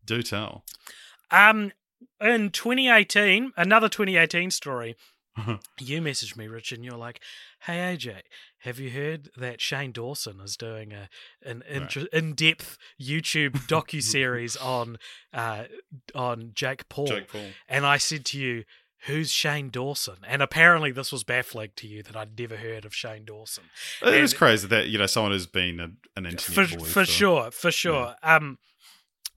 Do 0.04 0.22
tell. 0.22 0.64
Um, 1.30 1.72
in 2.20 2.50
2018, 2.50 3.52
another 3.56 3.88
2018 3.88 4.50
story. 4.50 4.96
You 5.78 6.02
messaged 6.02 6.36
me, 6.36 6.48
Richard, 6.48 6.78
and 6.78 6.84
you're 6.84 6.96
like, 6.98 7.20
"Hey 7.60 7.78
AJ, 7.96 8.20
have 8.58 8.78
you 8.78 8.90
heard 8.90 9.30
that 9.36 9.60
Shane 9.60 9.92
Dawson 9.92 10.40
is 10.40 10.56
doing 10.56 10.92
a 10.92 11.08
an 11.42 11.62
inter- 11.68 12.08
in-depth 12.12 12.76
YouTube 13.00 13.52
docu 13.68 14.02
series 14.02 14.56
on 14.56 14.98
uh 15.32 15.64
on 16.14 16.50
Jake 16.54 16.88
Paul?" 16.88 17.06
Jake 17.06 17.28
Paul. 17.28 17.46
And 17.68 17.86
I 17.86 17.96
said 17.96 18.24
to 18.26 18.38
you, 18.38 18.64
"Who's 19.06 19.30
Shane 19.30 19.70
Dawson?" 19.70 20.16
And 20.26 20.42
apparently, 20.42 20.90
this 20.92 21.10
was 21.12 21.24
baffling 21.24 21.70
to 21.76 21.86
you 21.86 22.02
that 22.02 22.16
I'd 22.16 22.38
never 22.38 22.56
heard 22.56 22.84
of 22.84 22.94
Shane 22.94 23.24
Dawson. 23.24 23.64
It 24.02 24.14
is 24.14 24.32
And- 24.32 24.38
crazy 24.38 24.66
that 24.68 24.88
you 24.88 24.98
know 24.98 25.06
someone 25.06 25.32
who's 25.32 25.46
been 25.46 25.80
a, 25.80 25.90
an 26.18 26.24
For 26.38 26.60
internet 26.62 26.78
boy 26.80 26.84
for 26.84 27.04
sure, 27.06 27.50
for 27.50 27.70
sure. 27.70 28.16
Um, 28.22 28.58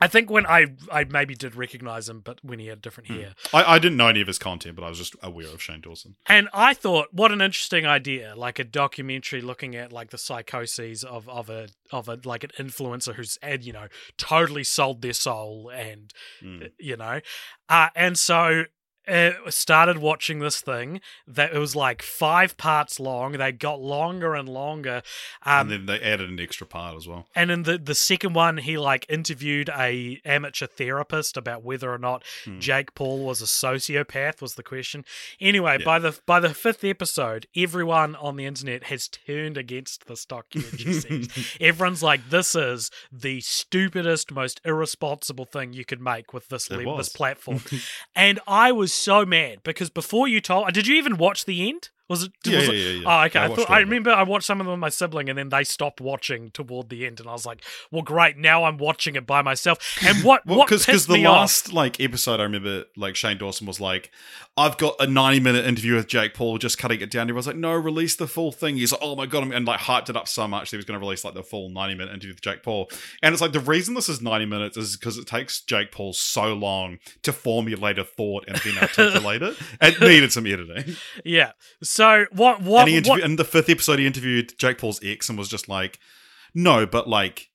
I 0.02 0.08
think 0.08 0.30
when 0.30 0.46
I 0.46 0.68
I 0.92 1.06
maybe 1.06 1.34
did 1.34 1.56
recognize 1.56 2.10
him, 2.10 2.20
but 2.20 2.44
when 2.44 2.60
he 2.60 2.68
had 2.68 2.82
different 2.82 3.08
Hmm. 3.08 3.16
hair. 3.20 3.36
I, 3.54 3.76
I 3.76 3.80
didn't 3.80 3.98
know 3.98 4.08
any 4.10 4.20
of 4.22 4.28
his 4.28 4.38
content, 4.40 4.76
but 4.76 4.84
I 4.84 4.90
was 4.90 4.98
just 4.98 5.16
aware 5.24 5.48
of 5.48 5.62
Shane 5.62 5.80
Dawson. 5.82 6.16
And 6.28 6.50
I 6.54 6.74
thought, 6.74 7.08
what 7.14 7.32
an 7.32 7.42
interesting 7.42 7.86
idea! 7.86 8.34
Like 8.36 8.60
a 8.60 8.64
documentary 8.66 9.42
looking 9.42 9.76
at 9.76 9.94
like 9.94 10.10
the 10.10 10.18
psychoses 10.18 11.04
of 11.04 11.30
of 11.30 11.50
a 11.50 11.70
of 11.92 12.10
a 12.10 12.20
like 12.26 12.44
an 12.44 12.52
influencer 12.60 13.16
who's 13.16 13.38
had 13.42 13.64
you 13.64 13.72
know 13.74 13.88
totally 14.18 14.64
sold 14.66 15.02
their 15.02 15.14
soul 15.14 15.72
and 15.74 16.14
Mm. 16.44 16.72
you 16.80 16.98
know, 16.98 17.22
uh, 17.70 17.90
and 17.96 18.18
so. 18.18 18.66
Uh, 19.08 19.32
started 19.50 19.98
watching 19.98 20.40
this 20.40 20.62
thing 20.62 21.02
that 21.28 21.54
it 21.54 21.58
was 21.58 21.76
like 21.76 22.02
five 22.02 22.56
parts 22.58 23.00
long. 23.00 23.34
They 23.34 23.52
got 23.52 23.82
longer 23.82 24.34
and 24.34 24.48
longer. 24.48 25.02
Um, 25.46 25.70
and 25.70 25.72
then 25.72 25.86
they 25.88 26.00
added 26.02 26.30
an 26.30 26.40
extra 26.40 26.66
part 26.66 26.96
as 26.96 27.08
well. 27.08 27.28
and 27.36 27.52
in 27.52 27.64
the 27.64 27.78
the 27.78 27.96
second 27.96 28.34
one, 28.34 28.58
he 28.60 28.78
like 28.78 29.06
interviewed 29.10 29.70
a 29.70 30.22
amateur 30.24 30.68
therapist 30.68 31.36
about 31.36 31.64
whether 31.64 31.92
or 31.94 31.98
not 31.98 32.24
Hmm. 32.46 32.60
Jake 32.60 32.96
Paul 32.96 33.26
was 33.26 33.42
a 33.42 33.46
sociopath. 33.46 34.42
Was 34.42 34.56
the 34.56 34.64
question. 34.64 35.04
Anyway, 35.42 35.78
Yeah. 35.80 35.86
by 35.86 36.00
the 36.00 36.18
by 36.26 36.40
the 36.40 36.54
fifth 36.54 36.84
episode, 36.84 37.46
everyone 37.56 38.16
on 38.16 38.36
the 38.38 38.46
internet 38.46 38.84
has 38.86 39.08
turned 39.08 39.58
against 39.58 40.08
this 40.08 40.26
documentary. 40.26 41.28
Everyone's 41.60 42.04
like, 42.04 42.30
"This 42.30 42.56
is 42.56 42.90
the 43.12 43.42
stupidest, 43.42 44.32
most 44.32 44.62
irresponsible 44.64 45.46
thing 45.46 45.74
you 45.74 45.84
could 45.84 46.02
make 46.02 46.34
with 46.34 46.48
this 46.50 46.70
le- 46.70 46.98
this 46.98 47.10
platform." 47.10 47.62
and 48.16 48.40
I 48.48 48.72
was 48.72 48.93
so 48.94 49.26
mad 49.26 49.64
because 49.64 49.90
before 49.90 50.28
you 50.28 50.42
told, 50.42 50.72
did 50.74 50.88
you 50.88 50.96
even 50.96 51.18
watch 51.18 51.46
the 51.46 51.68
end? 51.70 51.90
Was 52.10 52.24
it? 52.24 52.34
Yeah, 52.46 52.58
was 52.58 52.68
yeah, 52.68 52.74
yeah, 52.74 52.90
yeah. 52.90 53.22
Oh, 53.22 53.26
okay. 53.26 53.40
I 53.40 53.46
I, 53.46 53.56
thought, 53.56 53.70
I 53.70 53.80
remember 53.80 54.12
I 54.12 54.24
watched 54.24 54.46
some 54.46 54.60
of 54.60 54.66
them 54.66 54.74
with 54.74 54.80
my 54.80 54.90
sibling, 54.90 55.30
and 55.30 55.38
then 55.40 55.50
they 55.50 55.64
stopped 55.64 56.02
watching 56.02 56.52
toward 56.52 56.90
the 56.90 57.06
end, 57.06 57.22
and 57.22 57.30
I 57.30 57.32
was 57.32 57.46
like, 57.46 57.64
"Well, 57.92 58.02
great. 58.02 58.38
Now 58.38 58.66
I'm 58.66 58.78
watching 58.78 59.16
it 59.16 59.26
by 59.26 59.42
myself." 59.42 59.98
And 60.06 60.22
what 60.24 60.46
Well, 60.46 60.60
what 60.60 60.70
because 60.70 61.08
the 61.08 61.14
me 61.14 61.26
off? 61.26 61.38
last 61.38 61.74
like 61.74 62.02
episode, 62.02 62.42
I 62.42 62.44
remember 62.44 62.86
like 62.98 63.16
Shane 63.16 63.38
Dawson 63.38 63.66
was 63.66 63.80
like, 63.80 64.12
"I've 64.58 64.78
got 64.78 64.96
a 65.00 65.08
ninety 65.08 65.40
minute 65.40 65.66
interview 65.66 65.96
with 65.96 66.08
Jake 66.08 66.34
Paul, 66.34 66.58
just 66.58 66.78
cutting 66.78 67.00
it 67.00 67.10
down." 67.10 67.28
He 67.28 67.32
was 67.32 67.48
like, 67.48 67.56
"No, 67.56 67.72
release 67.72 68.18
the 68.18 68.28
full 68.28 68.52
thing." 68.52 68.76
He's 68.76 68.92
like, 68.92 69.02
"Oh 69.02 69.16
my 69.16 69.26
god!" 69.26 69.50
and 69.50 69.66
like 69.66 69.80
hyped 69.80 70.10
it 70.10 70.18
up 70.18 70.28
so 70.28 70.46
much 70.46 70.72
that 70.72 70.76
he 70.76 70.78
was 70.78 70.86
going 70.86 71.00
to 71.00 71.06
release 71.06 71.24
like 71.24 71.36
the 71.36 71.44
full 71.44 71.70
ninety 71.70 71.96
minute 71.96 72.12
interview 72.12 72.34
with 72.34 72.42
Jake 72.42 72.64
Paul. 72.64 72.90
And 73.22 73.32
it's 73.32 73.42
like 73.42 73.54
the 73.54 73.62
reason 73.62 73.94
this 73.94 74.10
is 74.10 74.22
ninety 74.22 74.46
minutes 74.46 74.76
is 74.76 74.98
because 74.98 75.18
it 75.18 75.26
takes 75.26 75.62
Jake 75.62 75.94
Paul 75.94 76.12
so 76.12 76.54
long 76.54 77.00
to 77.22 77.32
formulate 77.32 77.98
a 77.98 78.04
thought 78.04 78.44
and 78.50 78.58
then 78.58 78.78
articulate 78.78 79.42
it. 79.42 79.58
It 79.82 80.00
needed 80.00 80.32
some 80.32 80.46
editing. 80.46 80.96
Yeah. 81.24 81.52
So 81.82 81.93
what? 82.32 82.62
What? 82.62 82.88
and 82.88 83.06
he 83.06 83.10
what 83.10 83.22
in 83.22 83.36
the 83.36 83.46
fifth 83.46 83.70
episode, 83.70 84.00
he 84.00 84.08
interviewed 84.08 84.58
Jake 84.58 84.78
Paul's 84.78 85.00
ex 85.04 85.30
and 85.30 85.38
was 85.38 85.50
just 85.50 85.68
like, 85.70 86.00
"No, 86.54 86.86
but 86.86 87.08
like." 87.08 87.50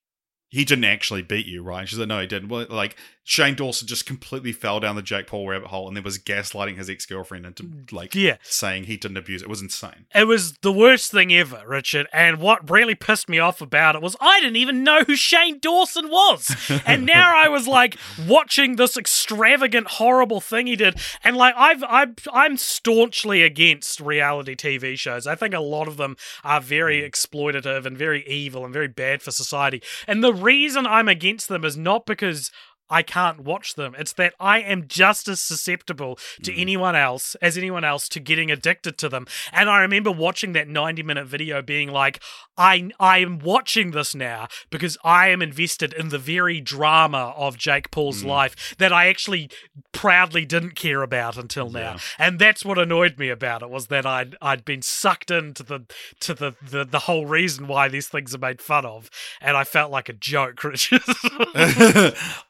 He 0.50 0.64
didn't 0.64 0.84
actually 0.84 1.20
beat 1.20 1.44
you, 1.44 1.62
right? 1.62 1.86
She's 1.86 1.98
like, 1.98 2.08
no, 2.08 2.22
he 2.22 2.26
didn't. 2.26 2.48
Well, 2.48 2.64
like 2.70 2.96
Shane 3.28 3.54
Dawson 3.54 3.86
just 3.86 4.06
completely 4.06 4.52
fell 4.52 4.80
down 4.80 4.96
the 4.96 5.02
Jake 5.02 5.26
Paul 5.26 5.46
rabbit 5.46 5.68
hole, 5.68 5.86
and 5.86 5.94
then 5.94 6.02
was 6.02 6.18
gaslighting 6.18 6.78
his 6.78 6.88
ex 6.88 7.04
girlfriend 7.04 7.44
into 7.44 7.68
like 7.92 8.14
Yeah. 8.14 8.36
saying 8.42 8.84
he 8.84 8.96
didn't 8.96 9.18
abuse 9.18 9.42
it. 9.42 9.44
It 9.44 9.50
was 9.50 9.60
insane. 9.60 10.06
It 10.14 10.26
was 10.26 10.54
the 10.62 10.72
worst 10.72 11.10
thing 11.10 11.30
ever, 11.34 11.62
Richard. 11.66 12.06
And 12.10 12.38
what 12.38 12.70
really 12.70 12.94
pissed 12.94 13.28
me 13.28 13.38
off 13.38 13.60
about 13.60 13.96
it 13.96 14.00
was 14.00 14.16
I 14.18 14.40
didn't 14.40 14.56
even 14.56 14.82
know 14.82 15.04
who 15.04 15.14
Shane 15.14 15.58
Dawson 15.58 16.08
was. 16.08 16.56
and 16.86 17.04
now 17.04 17.36
I 17.36 17.48
was 17.48 17.68
like 17.68 17.98
watching 18.26 18.76
this 18.76 18.96
extravagant, 18.96 19.88
horrible 19.88 20.40
thing 20.40 20.66
he 20.66 20.74
did. 20.74 20.98
And 21.22 21.36
like 21.36 21.54
I've, 21.54 21.84
I've 21.84 22.14
I'm 22.32 22.56
staunchly 22.56 23.42
against 23.42 24.00
reality 24.00 24.56
TV 24.56 24.98
shows. 24.98 25.26
I 25.26 25.34
think 25.34 25.52
a 25.52 25.60
lot 25.60 25.86
of 25.86 25.98
them 25.98 26.16
are 26.44 26.62
very 26.62 27.02
mm. 27.02 27.10
exploitative 27.10 27.84
and 27.84 27.98
very 27.98 28.26
evil 28.26 28.64
and 28.64 28.72
very 28.72 28.88
bad 28.88 29.20
for 29.20 29.32
society. 29.32 29.82
And 30.06 30.24
the 30.24 30.32
reason 30.32 30.86
I'm 30.86 31.08
against 31.08 31.48
them 31.48 31.62
is 31.62 31.76
not 31.76 32.06
because 32.06 32.50
I 32.90 33.02
can't 33.02 33.40
watch 33.40 33.74
them. 33.74 33.94
It's 33.98 34.12
that 34.14 34.34
I 34.40 34.60
am 34.60 34.86
just 34.86 35.28
as 35.28 35.40
susceptible 35.40 36.18
to 36.42 36.52
mm. 36.52 36.60
anyone 36.60 36.96
else 36.96 37.34
as 37.42 37.58
anyone 37.58 37.84
else 37.84 38.08
to 38.10 38.20
getting 38.20 38.50
addicted 38.50 38.98
to 38.98 39.08
them. 39.08 39.26
And 39.52 39.68
I 39.68 39.80
remember 39.80 40.10
watching 40.10 40.52
that 40.52 40.68
90 40.68 41.02
minute 41.02 41.26
video 41.26 41.62
being 41.62 41.90
like, 41.90 42.20
I 42.56 42.90
I 42.98 43.18
am 43.18 43.38
watching 43.38 43.92
this 43.92 44.14
now 44.14 44.48
because 44.70 44.98
I 45.04 45.28
am 45.28 45.42
invested 45.42 45.92
in 45.92 46.08
the 46.08 46.18
very 46.18 46.60
drama 46.60 47.34
of 47.36 47.56
Jake 47.56 47.90
Paul's 47.90 48.22
mm. 48.22 48.26
life 48.26 48.74
that 48.78 48.92
I 48.92 49.08
actually 49.08 49.50
proudly 49.92 50.44
didn't 50.44 50.74
care 50.74 51.02
about 51.02 51.36
until 51.36 51.70
now. 51.70 51.94
Yeah. 51.94 51.98
And 52.18 52.38
that's 52.38 52.64
what 52.64 52.78
annoyed 52.78 53.18
me 53.18 53.28
about 53.28 53.62
it 53.62 53.70
was 53.70 53.88
that 53.88 54.06
I'd 54.06 54.36
I'd 54.40 54.64
been 54.64 54.82
sucked 54.82 55.30
into 55.30 55.62
the 55.62 55.86
to 56.20 56.34
the 56.34 56.54
the, 56.62 56.84
the 56.84 57.00
whole 57.00 57.26
reason 57.26 57.66
why 57.66 57.88
these 57.88 58.08
things 58.08 58.34
are 58.34 58.38
made 58.38 58.60
fun 58.60 58.86
of. 58.86 59.10
And 59.40 59.56
I 59.56 59.64
felt 59.64 59.90
like 59.90 60.08
a 60.08 60.12
joke, 60.12 60.62
Richard. 60.68 61.02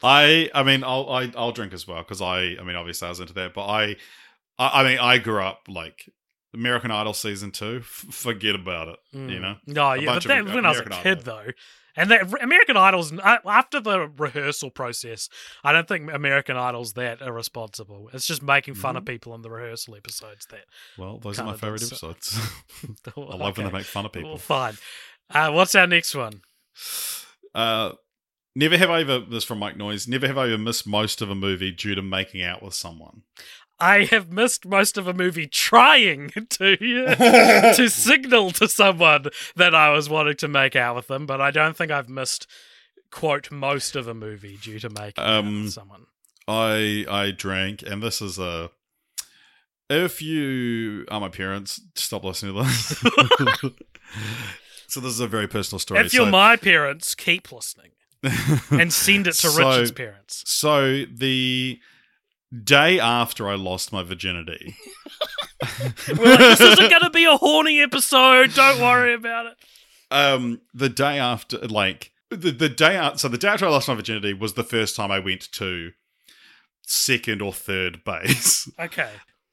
I, 0.02 0.27
I 0.54 0.62
mean, 0.62 0.84
I'll, 0.84 1.08
I, 1.10 1.30
I'll 1.36 1.52
drink 1.52 1.72
as 1.72 1.86
well 1.86 1.98
because 2.02 2.20
I, 2.22 2.56
I 2.60 2.62
mean, 2.64 2.76
obviously 2.76 3.06
I 3.06 3.10
was 3.10 3.20
into 3.20 3.34
that, 3.34 3.54
but 3.54 3.66
I, 3.66 3.96
I, 4.58 4.80
I 4.80 4.84
mean, 4.84 4.98
I 4.98 5.18
grew 5.18 5.40
up 5.42 5.62
like 5.68 6.10
American 6.54 6.90
Idol 6.90 7.12
season 7.14 7.50
two. 7.50 7.78
F- 7.80 8.06
forget 8.10 8.54
about 8.54 8.88
it, 8.88 8.98
you 9.12 9.38
know. 9.40 9.56
No, 9.66 9.90
A 9.90 9.96
yeah, 9.96 10.06
but 10.06 10.12
bunch 10.12 10.24
of 10.24 10.28
that, 10.28 10.54
when 10.54 10.64
I 10.66 10.70
was 10.70 10.78
a 10.80 10.82
American 10.84 11.02
kid, 11.16 11.24
though, 11.24 11.46
and 11.96 12.10
that 12.12 12.32
American 12.42 12.76
Idol's 12.76 13.12
after 13.18 13.80
the 13.80 14.08
rehearsal 14.16 14.70
process, 14.70 15.28
I 15.64 15.72
don't 15.72 15.88
think 15.88 16.10
American 16.12 16.56
Idol's 16.56 16.92
that 16.94 17.20
irresponsible. 17.20 18.08
It's 18.12 18.26
just 18.26 18.42
making 18.42 18.74
fun 18.74 18.96
of 18.96 19.02
Mm-hmm. 19.02 19.12
people 19.12 19.34
in 19.34 19.42
the 19.42 19.50
rehearsal 19.50 19.96
episodes. 19.96 20.46
That 20.50 20.64
Well, 20.96 21.18
those 21.18 21.38
are 21.40 21.44
my 21.46 21.56
favorite 21.56 21.82
episodes. 21.82 22.38
I 23.16 23.20
love 23.36 23.56
when 23.58 23.66
they 23.66 23.72
make 23.72 23.84
fun 23.86 24.06
of 24.06 24.12
people. 24.12 24.30
Well, 24.30 24.38
fine. 24.38 24.78
Uh, 25.30 25.50
what's 25.50 25.74
our 25.74 25.86
next 25.88 26.14
one? 26.14 26.40
Uh, 27.54 27.92
never 28.58 28.76
have 28.76 28.90
I 28.90 29.00
ever. 29.00 29.20
This 29.20 29.44
from 29.44 29.60
Mike 29.60 29.76
Noise. 29.76 30.08
Never 30.08 30.26
have 30.26 30.36
I 30.36 30.48
ever 30.48 30.58
missed 30.58 30.86
most 30.86 31.22
of 31.22 31.30
a 31.30 31.34
movie 31.34 31.70
due 31.70 31.94
to 31.94 32.02
making 32.02 32.42
out 32.42 32.62
with 32.62 32.74
someone. 32.74 33.22
I 33.80 34.04
have 34.06 34.32
missed 34.32 34.66
most 34.66 34.98
of 34.98 35.06
a 35.06 35.14
movie 35.14 35.46
trying 35.46 36.30
to 36.50 36.76
to 37.76 37.88
signal 37.88 38.50
to 38.52 38.68
someone 38.68 39.26
that 39.54 39.74
I 39.74 39.90
was 39.90 40.10
wanting 40.10 40.36
to 40.38 40.48
make 40.48 40.74
out 40.76 40.96
with 40.96 41.06
them, 41.06 41.26
but 41.26 41.40
I 41.40 41.50
don't 41.50 41.76
think 41.76 41.92
I've 41.92 42.08
missed 42.08 42.46
quote 43.10 43.50
most 43.50 43.96
of 43.96 44.08
a 44.08 44.14
movie 44.14 44.58
due 44.60 44.78
to 44.80 44.90
making 44.90 45.22
out 45.24 45.44
Um, 45.44 45.62
with 45.64 45.72
someone. 45.72 46.06
I 46.48 47.06
I 47.08 47.30
drank, 47.30 47.82
and 47.82 48.02
this 48.02 48.20
is 48.20 48.38
a. 48.38 48.70
If 49.90 50.20
you 50.20 51.06
are 51.10 51.20
my 51.20 51.30
parents, 51.30 51.80
stop 51.94 52.24
listening 52.24 52.54
to 52.54 52.62
this. 52.62 52.98
so 54.86 55.00
this 55.00 55.12
is 55.12 55.20
a 55.20 55.26
very 55.26 55.46
personal 55.46 55.78
story. 55.78 56.00
If 56.00 56.12
you're 56.12 56.26
so, 56.26 56.30
my 56.30 56.56
parents, 56.56 57.14
keep 57.14 57.50
listening 57.50 57.92
and 58.70 58.92
send 58.92 59.26
it 59.26 59.32
to 59.34 59.48
So- 59.48 59.68
Richard's 59.68 59.92
parents. 59.92 60.42
so 60.46 61.04
the 61.04 61.78
day 62.64 62.98
after 62.98 63.48
I 63.48 63.54
lost 63.56 63.92
my 63.92 64.02
virginity, 64.02 64.74
We're 66.08 66.30
like, 66.30 66.38
this 66.38 66.60
isn't 66.60 66.90
going 66.90 67.02
to 67.02 67.10
be 67.10 67.24
a 67.24 67.36
horny 67.36 67.80
episode. 67.80 68.54
Don't 68.54 68.80
worry 68.80 69.14
about 69.14 69.46
it. 69.46 69.56
um, 70.10 70.60
the 70.72 70.88
day 70.88 71.18
after, 71.18 71.58
like 71.58 72.12
the 72.30 72.50
the 72.52 72.68
day 72.68 72.96
out, 72.96 73.18
so 73.20 73.28
the 73.28 73.38
day 73.38 73.48
after 73.48 73.66
I 73.66 73.68
lost 73.70 73.88
my 73.88 73.94
virginity 73.94 74.32
was 74.34 74.54
the 74.54 74.64
first 74.64 74.96
time 74.96 75.10
I 75.10 75.18
went 75.18 75.50
to 75.52 75.90
second 76.82 77.42
or 77.42 77.52
third 77.52 78.02
base. 78.04 78.68
Okay. 78.80 79.10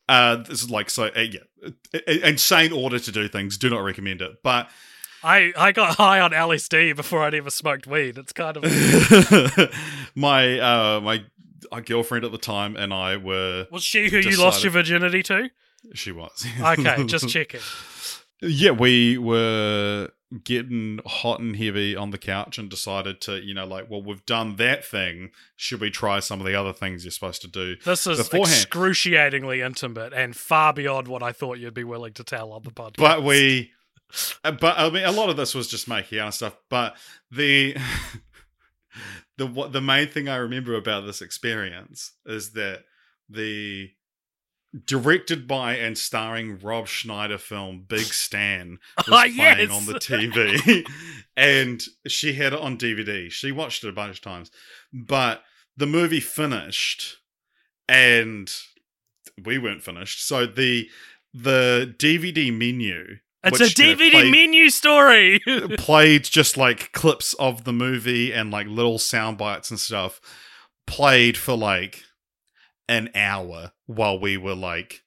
Uh, 0.08 0.36
this 0.38 0.62
is 0.62 0.70
like 0.70 0.90
so, 0.92 1.06
uh, 1.08 1.20
yeah, 1.20 2.00
insane 2.24 2.72
order 2.72 3.00
to 3.00 3.12
do 3.12 3.28
things. 3.28 3.58
Do 3.58 3.70
not 3.70 3.80
recommend 3.80 4.22
it, 4.22 4.32
but. 4.44 4.70
I, 5.26 5.52
I 5.58 5.72
got 5.72 5.96
high 5.96 6.20
on 6.20 6.32
LSD 6.32 6.96
before 6.96 7.24
I'd 7.24 7.34
ever 7.34 7.50
smoked 7.50 7.88
weed. 7.88 8.18
It's 8.18 8.32
kind 8.32 8.58
of. 8.58 8.64
my 10.16 10.60
uh 10.60 11.02
my 11.02 11.24
uh, 11.72 11.80
girlfriend 11.80 12.26
at 12.26 12.32
the 12.32 12.38
time 12.38 12.76
and 12.76 12.94
I 12.94 13.18
were 13.18 13.68
Was 13.72 13.84
she 13.84 14.10
who 14.10 14.18
you 14.20 14.40
lost 14.40 14.64
your 14.64 14.72
virginity 14.72 15.24
to? 15.24 15.50
she 15.94 16.12
was 16.12 16.46
Okay, 16.62 17.04
just 17.06 17.28
checking. 17.38 17.60
yeah 18.42 18.72
we 18.72 19.18
were 19.18 20.10
getting 20.44 21.00
hot 21.06 21.40
and 21.40 21.56
heavy 21.56 21.96
on 21.96 22.10
the 22.10 22.18
couch 22.18 22.58
and 22.58 22.70
decided 22.70 23.22
to 23.22 23.40
you 23.46 23.54
know 23.54 23.66
like 23.66 23.90
well 23.90 24.02
we've 24.02 24.26
done 24.26 24.56
that 24.56 24.84
thing 24.84 25.30
should 25.56 25.80
we 25.80 25.90
try 25.92 26.20
some 26.20 26.40
of 26.42 26.46
the 26.48 26.56
other 26.56 26.74
things 26.74 27.06
you're 27.06 27.12
supposed 27.12 27.42
to 27.42 27.48
do 27.48 27.76
This 27.86 28.08
is 28.08 28.18
beforehand 28.18 28.52
excruciatingly 28.52 29.62
intimate 29.62 30.12
and 30.14 30.36
far 30.36 30.74
beyond 30.74 31.08
what 31.08 31.22
I 31.22 31.32
thought 31.32 31.60
you'd 31.60 31.74
be 31.76 31.84
willing 31.84 32.14
to 32.14 32.24
tell 32.24 32.52
on 32.52 32.64
the 32.64 32.72
podcast. 32.72 32.98
but 32.98 33.24
we 33.24 33.72
but 34.44 34.78
I 34.78 34.90
mean 34.90 35.04
a 35.04 35.12
lot 35.12 35.30
of 35.30 35.38
this 35.38 35.54
was 35.56 35.68
just 35.68 35.88
making 35.88 36.20
out 36.20 36.26
and 36.26 36.34
stuff 36.34 36.56
but 36.70 36.96
the 37.32 37.76
the 39.38 39.48
what 39.48 39.72
the 39.74 39.82
main 39.82 40.08
thing 40.08 40.30
I 40.30 40.38
remember 40.38 40.76
about 40.76 41.06
this 41.06 41.22
experience 41.22 42.14
is 42.26 42.52
that 42.54 42.84
the 43.30 43.92
directed 44.86 45.48
by 45.48 45.76
and 45.76 45.98
starring 45.98 46.60
Rob 46.60 46.88
Schneider 46.88 47.38
film 47.38 47.86
Big 47.88 48.06
Stan 48.06 48.78
was 48.98 49.06
Ah, 49.10 49.22
playing 49.24 49.38
yes. 49.38 49.72
on 49.72 49.86
the 49.86 49.94
TV 50.00 50.86
and 51.38 51.82
she 52.08 52.34
had 52.34 52.54
it 52.54 52.60
on 52.60 52.78
DVD. 52.78 53.32
She 53.32 53.52
watched 53.52 53.84
it 53.84 53.90
a 53.90 53.94
bunch 53.94 54.18
of 54.18 54.22
times. 54.22 54.52
But 54.92 55.44
the 55.78 55.86
movie 55.86 56.20
finished 56.20 57.18
and 57.88 58.54
we 59.44 59.58
weren't 59.58 59.84
finished. 59.84 60.26
So 60.28 60.46
the 60.46 60.90
the 61.34 61.94
DVD 61.98 62.58
menu 62.58 63.18
it's 63.46 63.60
a 63.60 63.64
which, 63.66 63.80
you 63.80 63.86
know, 63.88 63.96
DVD 63.96 64.12
played- 64.12 64.32
menu 64.32 64.70
story. 64.70 65.40
played 65.78 66.24
just 66.24 66.58
like 66.58 66.92
clips 66.92 67.34
of 67.36 67.64
the 67.64 67.74
movie 67.74 68.32
and 68.34 68.52
like 68.52 68.68
little 68.68 68.98
sound 69.00 69.38
bites 69.38 69.70
and 69.72 69.80
stuff 69.80 70.20
played 70.88 71.36
for 71.38 71.56
like 71.58 72.04
an 72.88 73.10
hour 73.16 73.72
while 73.88 74.20
we 74.20 74.38
were 74.38 74.56
like 74.56 75.02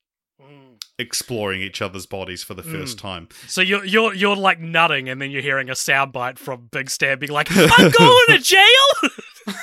exploring 1.00 1.60
each 1.62 1.80
other's 1.80 2.06
bodies 2.06 2.42
for 2.42 2.54
the 2.54 2.62
first 2.64 2.96
Mm. 2.96 3.00
time. 3.00 3.28
So 3.46 3.60
you're 3.60 3.84
you're 3.84 4.12
you're 4.14 4.34
like 4.34 4.58
nutting, 4.58 5.08
and 5.08 5.22
then 5.22 5.30
you're 5.30 5.42
hearing 5.42 5.68
a 5.70 5.74
soundbite 5.74 6.38
from 6.38 6.66
Big 6.72 6.90
Stan 6.90 7.20
being 7.20 7.30
like, 7.30 7.46
"I'm 7.52 7.90
going 7.90 8.26
to 8.30 8.38
jail." 8.40 9.54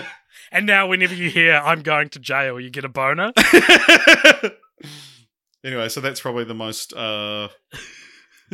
and 0.52 0.66
now, 0.66 0.88
whenever 0.88 1.14
you 1.14 1.30
hear 1.30 1.54
"I'm 1.54 1.82
going 1.82 2.08
to 2.10 2.18
jail," 2.18 2.58
you 2.58 2.68
get 2.70 2.84
a 2.84 2.88
boner. 2.88 3.32
anyway, 5.64 5.88
so 5.88 6.00
that's 6.00 6.20
probably 6.20 6.44
the 6.44 6.54
most 6.54 6.92
uh 6.94 7.48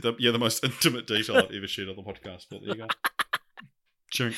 the, 0.03 0.15
yeah, 0.19 0.31
the 0.31 0.39
most 0.39 0.65
intimate 0.65 1.07
detail 1.07 1.37
I've 1.37 1.51
ever 1.51 1.67
shared 1.67 1.89
on 1.89 1.97
the 1.97 2.03
podcast. 2.03 2.47
But 2.51 2.61
there 2.65 2.77
you 2.77 2.83
go. 2.83 2.87
Drink. 4.11 4.37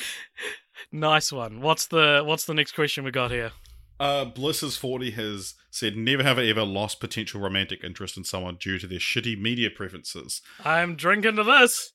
nice 0.91 1.31
one. 1.31 1.61
What's 1.61 1.87
the 1.87 2.23
what's 2.25 2.45
the 2.45 2.53
next 2.53 2.73
question 2.73 3.03
we 3.03 3.11
got 3.11 3.31
here? 3.31 3.51
Uh, 3.99 4.25
Bliss's 4.25 4.77
40 4.77 5.11
has 5.11 5.53
said, 5.69 5.95
Never 5.95 6.23
have 6.23 6.39
I 6.39 6.45
ever 6.45 6.63
lost 6.63 6.99
potential 6.99 7.39
romantic 7.39 7.83
interest 7.83 8.17
in 8.17 8.23
someone 8.23 8.57
due 8.59 8.79
to 8.79 8.87
their 8.87 8.97
shitty 8.97 9.39
media 9.39 9.69
preferences. 9.69 10.41
I'm 10.65 10.95
drinking 10.95 11.35
to 11.35 11.43
this. 11.43 11.93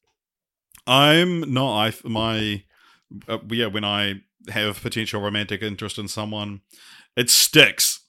I'm 0.86 1.52
not. 1.52 1.76
I 1.76 1.92
my 2.08 2.62
uh, 3.28 3.38
yeah. 3.50 3.66
When 3.66 3.84
I 3.84 4.22
have 4.48 4.80
potential 4.80 5.20
romantic 5.20 5.62
interest 5.62 5.98
in 5.98 6.06
someone, 6.06 6.60
it 7.16 7.28
sticks. 7.28 8.00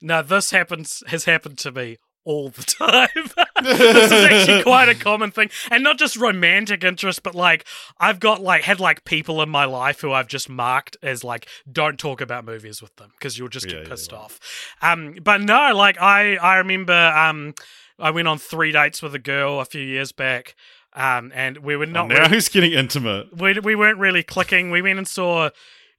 Now 0.00 0.22
this 0.22 0.50
happens 0.50 1.02
has 1.08 1.24
happened 1.24 1.58
to 1.58 1.72
me 1.72 1.98
all 2.28 2.50
the 2.50 2.62
time. 2.62 3.08
this 3.64 4.12
is 4.12 4.12
actually 4.12 4.62
quite 4.62 4.88
a 4.88 4.94
common 4.94 5.30
thing, 5.30 5.50
and 5.70 5.82
not 5.82 5.98
just 5.98 6.16
romantic 6.16 6.84
interest, 6.84 7.22
but 7.22 7.34
like 7.34 7.66
I've 7.98 8.20
got 8.20 8.40
like 8.42 8.62
had 8.62 8.80
like 8.80 9.04
people 9.04 9.40
in 9.42 9.48
my 9.48 9.64
life 9.64 10.00
who 10.00 10.12
I've 10.12 10.28
just 10.28 10.48
marked 10.48 10.96
as 11.02 11.24
like 11.24 11.48
don't 11.70 11.98
talk 11.98 12.20
about 12.20 12.44
movies 12.44 12.82
with 12.82 12.94
them 12.96 13.10
because 13.18 13.38
you'll 13.38 13.48
just 13.48 13.66
get 13.66 13.74
Yeah, 13.76 13.82
yeah, 13.82 13.88
pissed 13.88 14.12
right. 14.12 14.18
off. 14.20 14.38
Um, 14.82 15.16
but 15.22 15.40
no, 15.40 15.72
like 15.74 16.00
I 16.00 16.36
I 16.36 16.56
remember 16.58 16.92
um 17.16 17.54
I 17.98 18.10
went 18.10 18.28
on 18.28 18.38
three 18.38 18.72
dates 18.72 19.02
with 19.02 19.14
a 19.14 19.18
girl 19.18 19.60
a 19.60 19.64
few 19.64 19.82
years 19.82 20.12
back. 20.12 20.54
Um, 20.94 21.30
and 21.34 21.58
we 21.58 21.76
were 21.76 21.84
Oh, 21.84 21.90
not 21.90 22.08
now 22.08 22.14
really- 22.22 22.34
he's 22.36 22.48
getting 22.48 22.72
intimate. 22.72 23.36
we 23.36 23.58
we 23.60 23.74
weren't 23.74 23.98
really 23.98 24.22
clicking. 24.22 24.70
We 24.70 24.82
went 24.82 24.98
and 24.98 25.06
saw 25.06 25.50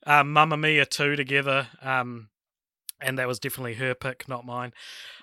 uh, 0.06 0.24
Mamma 0.24 0.58
Mia 0.58 0.86
two 0.86 1.16
together, 1.16 1.68
um, 1.82 2.30
and 3.02 3.18
that 3.18 3.28
was 3.28 3.40
definitely 3.40 3.76
her 3.76 3.94
pick, 3.96 4.28
not 4.28 4.46
mine. 4.46 4.74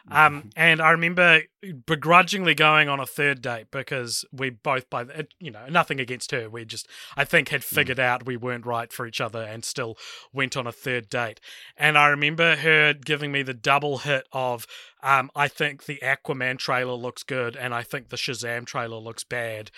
Um, 0.09 0.51
and 0.55 0.81
I 0.81 0.90
remember 0.90 1.43
begrudgingly 1.85 2.55
going 2.55 2.89
on 2.89 3.01
a 3.01 3.07
third 3.07 3.43
date 3.43 3.66
because 3.73 4.24
we 4.32 4.51
both, 4.51 4.89
by 4.89 5.03
the- 5.05 5.27
you 5.40 5.51
know, 5.51 5.66
nothing 5.69 5.98
against 5.98 6.31
her. 6.31 6.48
We 6.48 6.65
just, 6.65 6.89
I 7.16 7.24
think, 7.24 7.48
had 7.48 7.65
figured 7.65 7.98
out 7.98 8.24
we 8.24 8.36
weren't 8.36 8.65
right 8.66 8.93
for 8.93 9.07
each 9.07 9.20
other, 9.20 9.43
and 9.43 9.65
still 9.65 9.97
went 10.32 10.57
on 10.57 10.66
a 10.66 10.73
third 10.73 11.09
date. 11.09 11.40
And 11.77 11.98
I 11.98 12.09
remember 12.09 12.57
her 12.57 12.94
giving 12.94 13.32
me 13.32 13.43
the 13.43 13.55
double 13.55 13.98
hit 13.98 14.28
of, 14.32 14.66
um, 15.03 15.31
I 15.35 15.48
think 15.48 15.85
the 15.85 15.98
Aquaman 16.03 16.59
trailer 16.59 16.94
looks 16.94 17.24
good, 17.24 17.57
and 17.57 17.74
I 17.74 17.82
think 17.82 18.09
the 18.09 18.16
Shazam 18.16 18.65
trailer 18.65 18.98
looks 18.98 19.24
bad. 19.24 19.70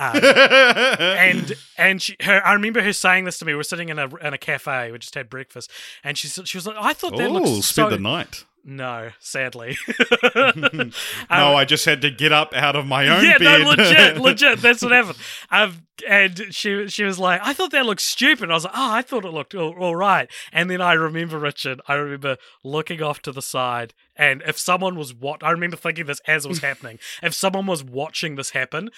Um, 0.00 0.16
and 0.24 1.52
and 1.76 2.02
she, 2.02 2.16
her, 2.22 2.44
I 2.44 2.54
remember 2.54 2.82
her 2.82 2.92
saying 2.92 3.26
this 3.26 3.38
to 3.38 3.44
me. 3.44 3.52
We 3.52 3.56
were 3.58 3.62
sitting 3.62 3.90
in 3.90 3.98
a 3.98 4.08
in 4.16 4.32
a 4.32 4.38
cafe. 4.38 4.90
We 4.90 4.98
just 4.98 5.14
had 5.14 5.28
breakfast, 5.28 5.70
and 6.02 6.16
she 6.16 6.26
said- 6.26 6.48
she 6.48 6.56
was 6.56 6.66
like, 6.66 6.76
"I 6.78 6.94
thought 6.94 7.16
that 7.18 7.28
oh, 7.28 7.34
looks 7.34 7.66
spend 7.66 7.90
so." 7.90 7.90
the 7.90 7.98
night. 7.98 8.44
No, 8.62 9.10
sadly. 9.20 9.78
no, 10.34 10.92
I 11.30 11.64
just 11.66 11.86
had 11.86 12.02
to 12.02 12.10
get 12.10 12.30
up 12.30 12.52
out 12.54 12.76
of 12.76 12.86
my 12.86 13.08
own 13.08 13.20
Um, 13.20 13.24
yeah, 13.24 13.38
bed. 13.38 13.62
no, 13.62 13.68
legit, 13.70 14.18
legit. 14.18 14.60
That's 14.60 14.82
what 14.82 14.92
happened. 14.92 15.16
Um, 15.50 15.86
and 16.06 16.46
she 16.50 16.86
she 16.88 17.04
was 17.04 17.18
like, 17.18 17.40
"I 17.42 17.52
thought 17.54 17.70
that 17.72 17.86
looked 17.86 18.02
stupid." 18.02 18.50
I 18.50 18.54
was 18.54 18.64
like, 18.64 18.74
"Oh, 18.76 18.92
I 18.92 19.02
thought 19.02 19.24
it 19.24 19.32
looked 19.32 19.54
all, 19.54 19.74
all 19.78 19.96
right." 19.96 20.30
And 20.52 20.70
then 20.70 20.80
I 20.80 20.92
remember 20.92 21.38
Richard. 21.38 21.80
I 21.88 21.94
remember 21.94 22.36
looking 22.62 23.02
off 23.02 23.22
to 23.22 23.32
the 23.32 23.42
side, 23.42 23.94
and 24.14 24.42
if 24.46 24.58
someone 24.58 24.96
was 24.96 25.14
what 25.14 25.42
I 25.42 25.50
remember 25.50 25.76
thinking 25.76 26.06
this 26.06 26.20
as 26.26 26.44
it 26.44 26.48
was 26.48 26.60
happening. 26.60 26.98
if 27.22 27.32
someone 27.34 27.66
was 27.66 27.82
watching 27.82 28.36
this 28.36 28.50
happen. 28.50 28.90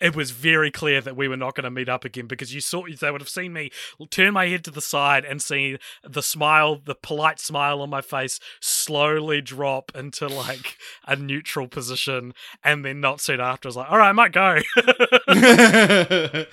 It 0.00 0.16
was 0.16 0.30
very 0.30 0.70
clear 0.70 1.00
that 1.00 1.16
we 1.16 1.28
were 1.28 1.36
not 1.36 1.54
going 1.54 1.64
to 1.64 1.70
meet 1.70 1.88
up 1.88 2.04
again 2.04 2.26
because 2.26 2.54
you 2.54 2.60
saw 2.60 2.84
they 3.00 3.10
would 3.10 3.20
have 3.20 3.28
seen 3.28 3.52
me 3.52 3.70
turn 4.10 4.32
my 4.34 4.46
head 4.46 4.64
to 4.64 4.70
the 4.70 4.80
side 4.80 5.24
and 5.24 5.42
see 5.42 5.78
the 6.02 6.22
smile, 6.22 6.80
the 6.82 6.94
polite 6.94 7.38
smile 7.38 7.82
on 7.82 7.90
my 7.90 8.00
face, 8.00 8.40
slowly 8.60 9.40
drop 9.40 9.92
into 9.94 10.26
like 10.28 10.78
a 11.06 11.16
neutral 11.16 11.68
position, 11.68 12.32
and 12.64 12.84
then 12.84 13.00
not 13.00 13.20
soon 13.20 13.40
after, 13.40 13.66
I 13.66 13.70
was 13.70 13.76
like, 13.76 13.90
"All 13.90 13.98
right, 13.98 14.08
I 14.08 14.12
might 14.12 14.32
go." 14.32 14.58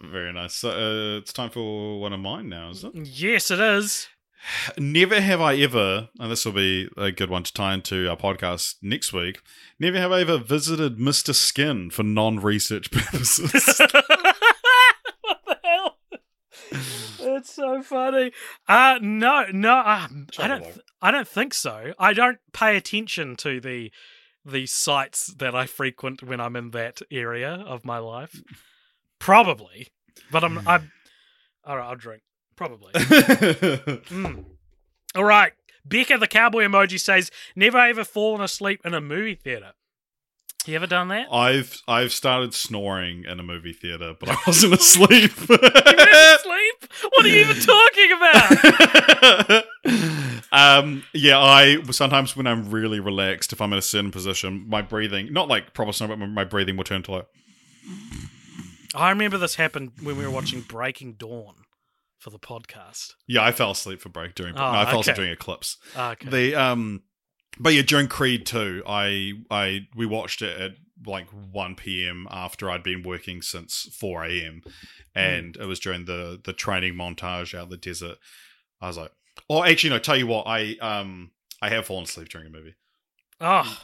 Very 0.00 0.32
nice. 0.32 0.54
So 0.54 0.70
uh, 0.70 1.18
it's 1.18 1.32
time 1.32 1.50
for 1.50 2.00
one 2.00 2.12
of 2.12 2.20
mine 2.20 2.48
now, 2.48 2.70
is 2.70 2.84
it? 2.84 2.94
yes, 2.94 3.50
it 3.50 3.60
is. 3.60 4.08
Never 4.78 5.20
have 5.20 5.40
I 5.40 5.56
ever, 5.56 6.08
and 6.18 6.30
this 6.30 6.44
will 6.44 6.52
be 6.52 6.88
a 6.96 7.12
good 7.12 7.30
one 7.30 7.44
to 7.44 7.52
tie 7.52 7.74
into 7.74 8.08
our 8.08 8.16
podcast 8.16 8.76
next 8.82 9.12
week. 9.12 9.40
Never 9.78 9.98
have 9.98 10.12
I 10.12 10.20
ever 10.20 10.38
visited 10.38 10.98
Mr. 10.98 11.34
Skin 11.34 11.90
for 11.90 12.02
non-research 12.02 12.90
purposes. 12.90 13.78
what 15.20 15.38
the 15.46 15.58
hell? 15.64 15.98
It's 17.20 17.54
so 17.54 17.82
funny. 17.82 18.32
Uh 18.68 18.98
no, 19.00 19.46
no, 19.52 19.76
uh, 19.76 20.08
I 20.38 20.48
don't. 20.48 20.62
Trouble. 20.62 20.72
I 21.00 21.10
don't 21.10 21.28
think 21.28 21.54
so. 21.54 21.92
I 21.98 22.12
don't 22.12 22.38
pay 22.52 22.76
attention 22.76 23.36
to 23.36 23.60
the 23.60 23.90
the 24.44 24.66
sites 24.66 25.32
that 25.38 25.54
I 25.54 25.66
frequent 25.66 26.22
when 26.22 26.40
I'm 26.40 26.56
in 26.56 26.70
that 26.72 27.00
area 27.10 27.50
of 27.50 27.84
my 27.84 27.98
life. 27.98 28.42
Probably, 29.18 29.88
but 30.30 30.44
I'm. 30.44 30.66
I'm. 30.68 30.92
All 31.64 31.78
right, 31.78 31.88
I'll 31.88 31.96
drink. 31.96 32.22
Probably. 32.56 32.92
Mm. 34.10 34.44
All 35.16 35.24
right. 35.24 35.52
Becca 35.84 36.18
the 36.18 36.26
cowboy 36.26 36.64
emoji 36.64 36.98
says, 36.98 37.30
"Never 37.54 37.78
ever 37.78 38.04
fallen 38.04 38.40
asleep 38.40 38.80
in 38.84 38.94
a 38.94 39.00
movie 39.00 39.34
theater." 39.34 39.72
You 40.66 40.76
ever 40.76 40.86
done 40.86 41.08
that? 41.08 41.26
I've 41.30 41.82
I've 41.86 42.10
started 42.12 42.54
snoring 42.54 43.24
in 43.24 43.38
a 43.38 43.42
movie 43.42 43.74
theater, 43.74 44.14
but 44.18 44.30
I 44.30 44.36
wasn't 44.46 44.72
asleep. 44.74 45.32
You 45.50 45.56
asleep? 46.36 46.92
What 47.12 47.24
are 47.24 47.28
you 47.28 47.40
even 47.40 47.56
talking 47.60 48.12
about? 49.52 49.64
um, 50.52 51.04
yeah, 51.12 51.38
I 51.38 51.82
sometimes 51.90 52.34
when 52.36 52.46
I'm 52.46 52.70
really 52.70 52.98
relaxed, 53.00 53.52
if 53.52 53.60
I'm 53.60 53.72
in 53.72 53.78
a 53.78 53.82
certain 53.82 54.10
position, 54.10 54.64
my 54.68 54.80
breathing, 54.82 55.32
not 55.32 55.48
like 55.48 55.74
proper 55.74 55.92
snore, 55.92 56.08
but 56.08 56.18
my- 56.18 56.26
my 56.26 56.44
breathing 56.44 56.76
will 56.76 56.84
turn 56.84 57.02
to 57.04 57.10
like. 57.12 57.26
I 58.94 59.10
remember 59.10 59.36
this 59.38 59.56
happened 59.56 59.92
when 60.02 60.16
we 60.16 60.24
were 60.24 60.30
watching 60.30 60.62
Breaking 60.62 61.12
Dawn 61.14 61.54
for 62.24 62.30
the 62.30 62.38
podcast. 62.38 63.12
Yeah, 63.28 63.44
I 63.44 63.52
fell 63.52 63.72
asleep 63.72 64.00
for 64.00 64.08
break 64.08 64.34
during. 64.34 64.54
Oh, 64.54 64.58
no, 64.58 64.64
I 64.78 64.86
fell 64.90 65.00
asleep 65.00 65.16
during 65.16 65.30
Eclipse. 65.32 65.76
Ah, 65.94 66.12
Okay. 66.12 66.30
The 66.30 66.54
um, 66.54 67.02
but 67.60 67.74
yeah, 67.74 67.82
during 67.82 68.08
Creed 68.08 68.46
two, 68.46 68.82
I 68.86 69.34
I 69.50 69.86
we 69.94 70.06
watched 70.06 70.40
it 70.40 70.58
at 70.58 70.72
like 71.06 71.28
one 71.52 71.74
p.m. 71.74 72.26
after 72.30 72.70
I'd 72.70 72.82
been 72.82 73.02
working 73.02 73.42
since 73.42 73.94
four 73.98 74.24
a.m. 74.24 74.62
and 75.14 75.54
it 75.56 75.66
was 75.66 75.78
during 75.78 76.06
the 76.06 76.40
the 76.42 76.54
training 76.54 76.94
montage 76.94 77.54
out 77.54 77.64
in 77.64 77.68
the 77.70 77.76
desert. 77.76 78.16
I 78.80 78.86
was 78.88 78.96
like, 78.96 79.12
oh, 79.50 79.62
actually, 79.62 79.90
no. 79.90 79.98
Tell 79.98 80.16
you 80.16 80.26
what, 80.26 80.46
I 80.46 80.76
um 80.80 81.32
I 81.60 81.68
have 81.68 81.84
fallen 81.86 82.04
asleep 82.04 82.30
during 82.30 82.46
a 82.46 82.50
movie. 82.50 82.74
oh, 83.40 83.82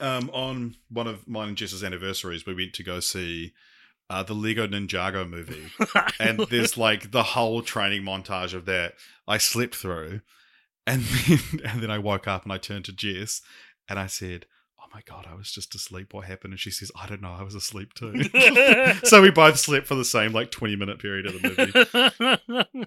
Um, 0.00 0.30
on 0.32 0.76
one 0.90 1.06
of 1.06 1.26
mine 1.26 1.48
and 1.48 1.56
Jess's 1.56 1.82
anniversaries, 1.82 2.46
we 2.46 2.54
went 2.54 2.74
to 2.74 2.84
go 2.84 3.00
see 3.00 3.52
uh, 4.10 4.22
the 4.22 4.34
Lego 4.34 4.66
Ninjago 4.66 5.28
movie. 5.28 5.70
and 6.20 6.40
there's 6.50 6.76
like 6.76 7.10
the 7.10 7.22
whole 7.22 7.62
training 7.62 8.02
montage 8.02 8.54
of 8.54 8.64
that 8.66 8.94
I 9.26 9.38
slept 9.38 9.74
through, 9.74 10.20
and 10.86 11.02
then 11.02 11.38
and 11.64 11.82
then 11.82 11.90
I 11.90 11.98
woke 11.98 12.26
up 12.26 12.44
and 12.44 12.52
I 12.52 12.58
turned 12.58 12.86
to 12.86 12.92
Jess 12.92 13.42
and 13.88 13.98
I 13.98 14.06
said, 14.06 14.46
"Oh 14.80 14.86
my 14.94 15.02
god, 15.06 15.26
I 15.30 15.34
was 15.34 15.50
just 15.50 15.74
asleep. 15.74 16.14
What 16.14 16.26
happened?" 16.26 16.52
And 16.52 16.60
she 16.60 16.70
says, 16.70 16.90
"I 16.96 17.06
don't 17.06 17.22
know. 17.22 17.36
I 17.38 17.42
was 17.42 17.54
asleep 17.54 17.94
too." 17.94 18.24
so 19.04 19.20
we 19.20 19.30
both 19.30 19.58
slept 19.58 19.86
for 19.86 19.94
the 19.94 20.04
same 20.04 20.32
like 20.32 20.50
20 20.50 20.76
minute 20.76 20.98
period 20.98 21.26
of 21.26 21.42
the 21.42 22.86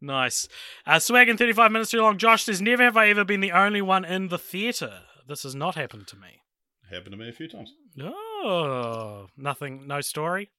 nice. 0.00 0.48
Uh, 0.86 0.96
Swaggin, 0.96 1.38
35 1.38 1.70
minutes 1.70 1.90
too 1.90 2.00
long. 2.00 2.18
Josh 2.18 2.44
says, 2.44 2.60
Never 2.60 2.82
have 2.82 2.96
I 2.96 3.08
ever 3.08 3.24
been 3.24 3.40
the 3.40 3.52
only 3.52 3.82
one 3.82 4.04
in 4.04 4.28
the 4.28 4.38
theatre. 4.38 5.02
This 5.26 5.44
has 5.44 5.54
not 5.54 5.74
happened 5.74 6.06
to 6.08 6.16
me. 6.16 6.42
Happened 6.90 7.12
to 7.12 7.16
me 7.16 7.28
a 7.28 7.32
few 7.32 7.48
times. 7.48 7.72
Oh, 8.00 9.26
nothing, 9.36 9.86
no 9.86 10.00
story. 10.00 10.50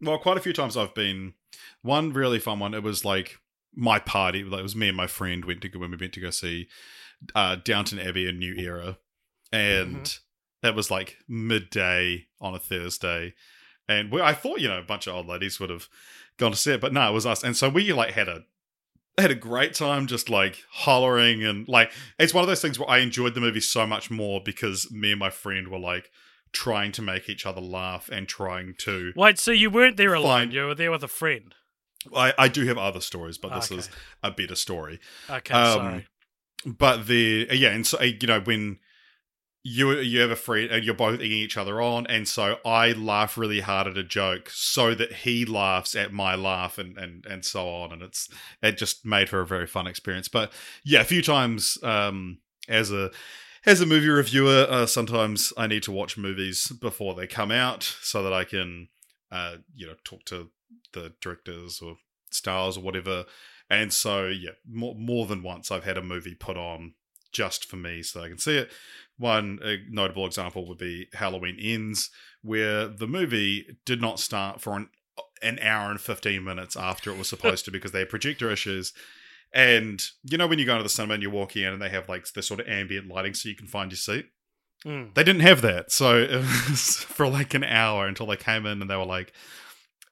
Well, 0.00 0.18
quite 0.18 0.38
a 0.38 0.40
few 0.40 0.52
times 0.52 0.76
I've 0.76 0.94
been. 0.94 1.34
One 1.82 2.12
really 2.12 2.38
fun 2.38 2.58
one. 2.58 2.74
It 2.74 2.82
was 2.82 3.04
like 3.04 3.38
my 3.74 3.98
party. 3.98 4.44
Like 4.44 4.60
it 4.60 4.64
was 4.64 4.76
me 4.76 4.88
and 4.88 4.96
my 4.96 5.06
friend 5.06 5.44
went 5.44 5.60
to 5.62 5.68
go 5.68 5.78
when 5.78 5.90
we 5.90 5.96
went 5.96 6.12
to 6.14 6.20
go 6.20 6.30
see 6.30 6.68
uh, 7.34 7.56
Downton 7.56 7.98
Abbey: 7.98 8.28
A 8.28 8.32
New 8.32 8.54
Era, 8.54 8.98
and 9.52 10.18
that 10.62 10.74
was 10.74 10.90
like 10.90 11.18
midday 11.28 12.26
on 12.40 12.54
a 12.54 12.58
Thursday. 12.58 13.34
And 13.86 14.10
we, 14.10 14.20
I 14.20 14.32
thought 14.32 14.60
you 14.60 14.68
know 14.68 14.78
a 14.78 14.82
bunch 14.82 15.06
of 15.06 15.14
old 15.14 15.26
ladies 15.26 15.60
would 15.60 15.70
have 15.70 15.88
gone 16.38 16.52
to 16.52 16.56
see 16.56 16.72
it, 16.72 16.80
but 16.80 16.92
no, 16.92 17.08
it 17.08 17.12
was 17.12 17.26
us. 17.26 17.44
And 17.44 17.56
so 17.56 17.68
we 17.68 17.92
like 17.92 18.14
had 18.14 18.28
a 18.28 18.44
had 19.18 19.30
a 19.30 19.34
great 19.36 19.74
time 19.74 20.06
just 20.06 20.28
like 20.28 20.62
hollering 20.70 21.44
and 21.44 21.68
like 21.68 21.92
it's 22.18 22.34
one 22.34 22.42
of 22.42 22.48
those 22.48 22.60
things 22.60 22.78
where 22.78 22.90
I 22.90 22.98
enjoyed 22.98 23.34
the 23.34 23.40
movie 23.40 23.60
so 23.60 23.86
much 23.86 24.10
more 24.10 24.40
because 24.44 24.90
me 24.90 25.12
and 25.12 25.18
my 25.20 25.30
friend 25.30 25.68
were 25.68 25.78
like 25.78 26.10
trying 26.52 26.92
to 26.92 27.02
make 27.02 27.28
each 27.28 27.46
other 27.46 27.60
laugh 27.60 28.08
and 28.10 28.26
trying 28.28 28.74
to 28.78 29.12
Wait, 29.16 29.38
so 29.38 29.50
you 29.50 29.70
weren't 29.70 29.96
there 29.96 30.14
alone? 30.14 30.48
Fine. 30.48 30.50
You 30.52 30.66
were 30.66 30.74
there 30.74 30.90
with 30.90 31.02
a 31.04 31.08
friend. 31.08 31.54
I, 32.14 32.34
I 32.36 32.48
do 32.48 32.66
have 32.66 32.76
other 32.76 33.00
stories, 33.00 33.38
but 33.38 33.54
this 33.54 33.70
Okay. 33.70 33.80
is 33.80 33.90
a 34.22 34.30
better 34.30 34.56
story. 34.56 35.00
Okay, 35.30 35.54
Um, 35.54 35.72
sorry. 35.72 36.06
But 36.66 37.06
the 37.06 37.48
yeah, 37.52 37.70
and 37.70 37.86
so 37.86 38.00
you 38.02 38.26
know 38.26 38.40
when 38.40 38.78
you 39.66 39.98
you 39.98 40.20
have 40.20 40.30
a 40.30 40.36
friend 40.36 40.70
and 40.70 40.84
you're 40.84 40.94
both 40.94 41.20
egging 41.20 41.32
each 41.32 41.56
other 41.56 41.80
on, 41.80 42.06
and 42.06 42.28
so 42.28 42.58
I 42.66 42.92
laugh 42.92 43.38
really 43.38 43.60
hard 43.60 43.86
at 43.86 43.96
a 43.96 44.04
joke 44.04 44.50
so 44.50 44.94
that 44.94 45.12
he 45.12 45.46
laughs 45.46 45.96
at 45.96 46.12
my 46.12 46.34
laugh, 46.34 46.76
and 46.76 46.98
and 46.98 47.24
and 47.24 47.44
so 47.44 47.66
on, 47.66 47.90
and 47.90 48.02
it's 48.02 48.28
it 48.62 48.76
just 48.76 49.06
made 49.06 49.30
for 49.30 49.40
a 49.40 49.46
very 49.46 49.66
fun 49.66 49.86
experience. 49.86 50.28
But 50.28 50.52
yeah, 50.84 51.00
a 51.00 51.04
few 51.04 51.22
times 51.22 51.78
um, 51.82 52.38
as 52.68 52.92
a 52.92 53.10
as 53.64 53.80
a 53.80 53.86
movie 53.86 54.10
reviewer, 54.10 54.66
uh, 54.68 54.84
sometimes 54.84 55.50
I 55.56 55.66
need 55.66 55.82
to 55.84 55.92
watch 55.92 56.18
movies 56.18 56.68
before 56.68 57.14
they 57.14 57.26
come 57.26 57.50
out 57.50 57.82
so 58.02 58.22
that 58.22 58.34
I 58.34 58.44
can 58.44 58.88
uh, 59.32 59.56
you 59.74 59.86
know 59.86 59.94
talk 60.04 60.26
to 60.26 60.50
the 60.92 61.14
directors 61.22 61.80
or 61.80 61.96
stars 62.30 62.76
or 62.76 62.82
whatever. 62.82 63.24
And 63.70 63.92
so, 63.92 64.26
yeah, 64.26 64.50
more, 64.68 64.94
more 64.94 65.26
than 65.26 65.42
once 65.42 65.70
I've 65.70 65.84
had 65.84 65.96
a 65.96 66.02
movie 66.02 66.34
put 66.34 66.58
on 66.58 66.94
just 67.32 67.64
for 67.64 67.76
me 67.76 68.02
so 68.02 68.22
I 68.22 68.28
can 68.28 68.38
see 68.38 68.56
it. 68.56 68.70
One 69.16 69.60
notable 69.90 70.26
example 70.26 70.66
would 70.68 70.78
be 70.78 71.08
Halloween 71.12 71.56
Ends, 71.60 72.10
where 72.42 72.88
the 72.88 73.06
movie 73.06 73.78
did 73.84 74.00
not 74.00 74.18
start 74.18 74.60
for 74.60 74.76
an, 74.76 74.88
an 75.42 75.58
hour 75.60 75.90
and 75.90 76.00
15 76.00 76.42
minutes 76.42 76.76
after 76.76 77.10
it 77.10 77.18
was 77.18 77.28
supposed 77.34 77.64
to 77.64 77.70
because 77.70 77.92
they 77.92 78.00
had 78.00 78.08
projector 78.08 78.50
issues. 78.50 78.92
And 79.52 80.02
you 80.24 80.36
know 80.36 80.48
when 80.48 80.58
you 80.58 80.66
go 80.66 80.72
into 80.72 80.82
the 80.82 80.88
cinema 80.88 81.14
and 81.14 81.22
you're 81.22 81.30
walking 81.30 81.62
in 81.62 81.72
and 81.72 81.80
they 81.80 81.88
have 81.90 82.08
like 82.08 82.26
this 82.32 82.48
sort 82.48 82.58
of 82.58 82.66
ambient 82.66 83.08
lighting 83.08 83.34
so 83.34 83.48
you 83.48 83.54
can 83.54 83.68
find 83.68 83.92
your 83.92 83.96
seat. 83.96 84.26
Mm. 84.84 85.14
They 85.14 85.24
didn't 85.24 85.42
have 85.42 85.62
that, 85.62 85.90
so 85.90 86.16
it 86.22 86.36
was 86.68 86.96
for 86.96 87.28
like 87.28 87.54
an 87.54 87.64
hour 87.64 88.06
until 88.06 88.26
they 88.26 88.36
came 88.36 88.66
in 88.66 88.82
and 88.82 88.90
they 88.90 88.96
were 88.96 89.06
like, 89.06 89.32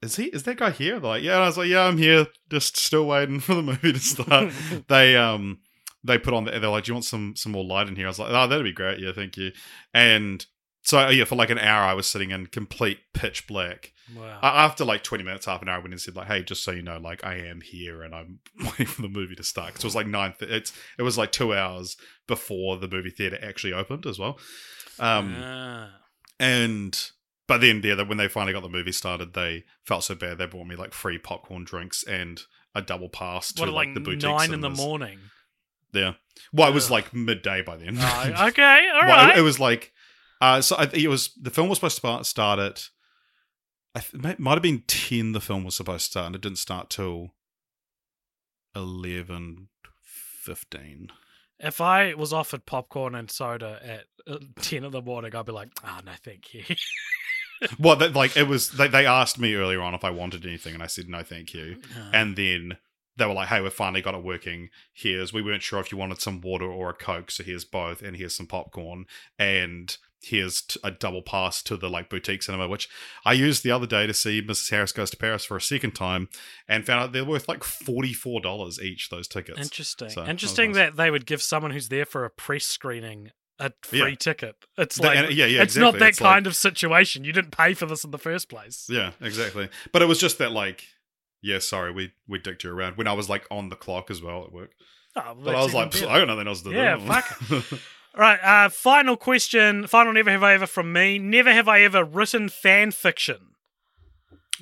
"Is 0.00 0.16
he? 0.16 0.26
Is 0.26 0.44
that 0.44 0.58
guy 0.58 0.70
here?" 0.70 0.98
They're 0.98 1.10
like, 1.10 1.22
"Yeah." 1.22 1.34
And 1.34 1.42
I 1.42 1.46
was 1.46 1.58
like, 1.58 1.68
"Yeah, 1.68 1.82
I'm 1.82 1.98
here, 1.98 2.28
just 2.50 2.76
still 2.76 3.06
waiting 3.06 3.40
for 3.40 3.54
the 3.54 3.62
movie 3.62 3.92
to 3.92 3.98
start." 3.98 4.52
they 4.88 5.16
um 5.16 5.58
they 6.04 6.18
put 6.18 6.34
on 6.34 6.44
the, 6.44 6.50
they're 6.58 6.70
like, 6.70 6.84
"Do 6.84 6.90
you 6.90 6.94
want 6.94 7.04
some 7.04 7.34
some 7.36 7.52
more 7.52 7.64
light 7.64 7.88
in 7.88 7.96
here?" 7.96 8.06
I 8.06 8.10
was 8.10 8.18
like, 8.18 8.30
"Oh, 8.30 8.46
that'd 8.46 8.64
be 8.64 8.72
great. 8.72 8.98
Yeah, 8.98 9.12
thank 9.14 9.36
you." 9.36 9.52
And 9.94 10.44
so 10.84 11.08
yeah, 11.10 11.24
for 11.24 11.36
like 11.36 11.50
an 11.50 11.58
hour, 11.58 11.84
I 11.84 11.94
was 11.94 12.06
sitting 12.08 12.30
in 12.32 12.46
complete 12.46 12.98
pitch 13.14 13.46
black. 13.46 13.92
Wow. 14.16 14.40
After 14.42 14.84
like 14.84 15.04
twenty 15.04 15.22
minutes, 15.24 15.46
half 15.46 15.62
an 15.62 15.68
hour, 15.68 15.76
I 15.76 15.78
went 15.78 15.92
and 15.94 16.00
said 16.00 16.16
like, 16.16 16.26
"Hey, 16.26 16.42
just 16.42 16.64
so 16.64 16.72
you 16.72 16.82
know, 16.82 16.98
like 16.98 17.24
I 17.24 17.36
am 17.36 17.60
here 17.60 18.02
and 18.02 18.14
I'm 18.14 18.40
waiting 18.64 18.86
for 18.86 19.02
the 19.02 19.08
movie 19.08 19.36
to 19.36 19.44
start." 19.44 19.68
Because 19.68 19.84
it 19.84 19.86
was 19.86 19.94
like 19.94 20.08
nine. 20.08 20.34
Th- 20.38 20.50
it's 20.50 20.72
it 20.98 21.02
was 21.02 21.16
like 21.16 21.30
two 21.32 21.54
hours 21.54 21.96
before 22.26 22.76
the 22.78 22.88
movie 22.88 23.10
theater 23.10 23.38
actually 23.42 23.72
opened 23.72 24.06
as 24.06 24.18
well. 24.18 24.38
Um, 24.98 25.34
Ah. 25.38 25.90
and 26.40 27.10
but 27.48 27.60
then 27.60 27.80
yeah, 27.84 28.00
when 28.02 28.18
they 28.18 28.28
finally 28.28 28.52
got 28.52 28.62
the 28.62 28.68
movie 28.68 28.92
started, 28.92 29.34
they 29.34 29.64
felt 29.84 30.04
so 30.04 30.14
bad 30.14 30.38
they 30.38 30.46
bought 30.46 30.66
me 30.66 30.76
like 30.76 30.92
free 30.92 31.18
popcorn 31.18 31.64
drinks 31.64 32.02
and 32.02 32.42
a 32.74 32.82
double 32.82 33.08
pass 33.08 33.52
to 33.52 33.62
What, 33.62 33.68
like, 33.70 33.86
like 33.88 33.94
the 33.94 34.00
boutique 34.00 34.22
nine 34.22 34.52
in 34.52 34.60
the 34.62 34.70
morning? 34.70 35.18
Yeah, 35.92 36.14
well, 36.52 36.68
it 36.68 36.74
was 36.74 36.90
like 36.90 37.12
midday 37.14 37.62
by 37.62 37.76
then. 37.76 37.96
Oh, 38.00 38.32
okay, 38.48 38.86
all 38.94 39.00
Well, 39.06 39.26
right. 39.26 39.36
it, 39.36 39.40
it 39.40 39.42
was 39.42 39.60
like 39.60 39.92
uh, 40.40 40.60
so. 40.60 40.76
I 40.76 40.88
it 40.92 41.08
was 41.08 41.32
the 41.40 41.50
film 41.50 41.68
was 41.68 41.78
supposed 41.78 41.96
to 41.96 42.00
start- 42.00 42.26
start 42.26 42.58
at. 42.58 42.88
I 43.94 44.00
th- 44.00 44.24
it 44.24 44.40
might 44.40 44.52
have 44.54 44.62
been 44.62 44.82
ten. 44.86 45.32
The 45.32 45.40
film 45.40 45.64
was 45.64 45.74
supposed 45.76 46.06
to 46.06 46.10
start, 46.12 46.26
and 46.28 46.34
it 46.34 46.40
didn't 46.40 46.58
start 46.58 46.88
till 46.90 47.34
eleven 48.74 49.68
fifteen. 50.02 51.08
if 51.58 51.80
I 51.80 52.14
was 52.14 52.32
offered 52.32 52.66
popcorn 52.66 53.14
and 53.14 53.30
soda 53.30 53.78
at 53.84 54.04
uh, 54.32 54.38
10 54.60 54.84
in 54.84 54.90
the 54.90 55.02
morning, 55.02 55.34
I'd 55.36 55.46
be 55.46 55.52
like, 55.52 55.68
oh, 55.84 56.00
no, 56.04 56.12
thank 56.24 56.54
you. 56.54 56.64
Well, 57.78 57.94
that, 57.94 58.12
like 58.14 58.36
it 58.36 58.48
was. 58.48 58.70
They, 58.72 58.88
they 58.88 59.06
asked 59.06 59.38
me 59.38 59.54
earlier 59.54 59.80
on 59.82 59.94
if 59.94 60.02
I 60.02 60.10
wanted 60.10 60.44
anything, 60.44 60.74
and 60.74 60.82
I 60.82 60.88
said 60.88 61.08
no, 61.08 61.22
thank 61.22 61.54
you. 61.54 61.76
Uh, 61.96 62.10
And 62.12 62.34
then 62.34 62.76
they 63.16 63.26
were 63.26 63.34
like, 63.34 63.48
"Hey, 63.48 63.60
we've 63.60 63.72
finally 63.72 64.00
got 64.02 64.14
it 64.14 64.22
working. 64.24 64.70
Here's 64.92 65.32
we 65.32 65.42
weren't 65.42 65.62
sure 65.62 65.80
if 65.80 65.92
you 65.92 65.98
wanted 65.98 66.20
some 66.20 66.40
water 66.40 66.64
or 66.66 66.90
a 66.90 66.94
coke, 66.94 67.30
so 67.30 67.42
here's 67.44 67.64
both, 67.64 68.02
and 68.02 68.16
here's 68.16 68.34
some 68.34 68.46
popcorn, 68.46 69.04
and 69.38 69.96
here's 70.24 70.62
t- 70.62 70.78
a 70.84 70.90
double 70.92 71.20
pass 71.20 71.62
to 71.64 71.76
the 71.76 71.90
like 71.90 72.08
boutique 72.08 72.42
cinema, 72.44 72.68
which 72.68 72.88
I 73.24 73.32
used 73.32 73.64
the 73.64 73.72
other 73.72 73.86
day 73.88 74.06
to 74.06 74.14
see 74.14 74.40
Mrs. 74.40 74.70
Harris 74.70 74.92
Goes 74.92 75.10
to 75.10 75.16
Paris 75.16 75.44
for 75.44 75.56
a 75.56 75.60
second 75.60 75.92
time, 75.96 76.28
and 76.68 76.86
found 76.86 77.02
out 77.02 77.12
they're 77.12 77.24
worth 77.24 77.48
like 77.48 77.64
forty 77.64 78.12
four 78.12 78.40
dollars 78.40 78.80
each. 78.80 79.10
Those 79.10 79.28
tickets. 79.28 79.58
Interesting. 79.60 80.10
So, 80.10 80.22
that 80.22 80.30
Interesting 80.30 80.70
nice. 80.72 80.76
that 80.76 80.96
they 80.96 81.10
would 81.10 81.26
give 81.26 81.42
someone 81.42 81.72
who's 81.72 81.88
there 81.88 82.06
for 82.06 82.24
a 82.24 82.30
press 82.30 82.64
screening 82.64 83.30
a 83.58 83.72
free 83.82 83.98
Yeah. 84.10 84.14
ticket. 84.16 84.56
It's 84.78 84.98
like, 84.98 85.16
and- 85.18 85.32
yeah, 85.32 85.46
yeah, 85.46 85.62
it's 85.62 85.76
not 85.76 85.98
that 85.98 86.08
It's 86.10 86.20
like- 86.20 86.32
kind 86.34 86.46
of 86.46 86.56
situation. 86.56 87.22
You 87.24 87.32
didn't 87.32 87.50
pay 87.52 87.74
for 87.74 87.86
this 87.86 88.02
in 88.02 88.10
the 88.10 88.18
first 88.18 88.48
place. 88.48 88.86
Yeah, 88.88 89.12
exactly. 89.20 89.68
But 89.92 90.02
it 90.02 90.06
was 90.06 90.18
just 90.18 90.38
that 90.38 90.50
like, 90.52 90.84
yeah, 91.42 91.58
sorry, 91.58 91.90
we 91.92 92.12
we 92.28 92.38
dicked 92.38 92.64
you 92.64 92.70
around 92.72 92.96
when 92.96 93.06
I 93.08 93.12
was 93.12 93.28
like 93.28 93.46
on 93.50 93.68
the 93.68 93.76
clock 93.76 94.10
as 94.10 94.22
well 94.22 94.44
at 94.44 94.52
work. 94.52 94.70
Oh, 95.16 95.20
well, 95.24 95.34
But 95.44 95.54
I 95.56 95.62
was 95.62 95.74
like, 95.74 95.88
even 95.88 95.98
"Pfft, 96.00 96.02
better. 96.08 96.12
I 96.14 96.18
got 96.20 96.28
nothing 96.28 96.48
else 96.48 96.62
to 96.62 96.70
Yeah, 96.70 96.96
do. 96.96 97.06
fuck 97.06 97.80
Right, 98.16 98.38
uh, 98.42 98.68
final 98.68 99.16
question. 99.16 99.86
Final 99.86 100.12
never 100.12 100.30
have 100.30 100.42
I 100.42 100.52
ever 100.54 100.66
from 100.66 100.92
me. 100.92 101.18
Never 101.18 101.50
have 101.52 101.66
I 101.66 101.80
ever 101.80 102.04
written 102.04 102.50
fan 102.50 102.90
fiction. 102.90 103.38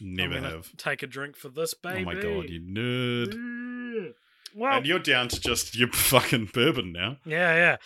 Never 0.01 0.41
have. 0.41 0.77
Take 0.77 1.03
a 1.03 1.07
drink 1.07 1.37
for 1.37 1.49
this, 1.49 1.75
baby. 1.75 2.03
Oh 2.03 2.05
my 2.05 2.15
god, 2.15 2.49
you 2.49 2.61
nerd. 2.61 3.35
Mm. 3.35 4.13
Well, 4.55 4.79
And 4.79 4.87
you're 4.87 4.99
down 4.99 5.29
to 5.29 5.41
just 5.41 5.77
your 5.77 5.89
fucking 5.93 6.51
bourbon 6.53 6.93
now. 6.93 7.19
yeah, 7.25 7.55
yeah. 7.55 7.77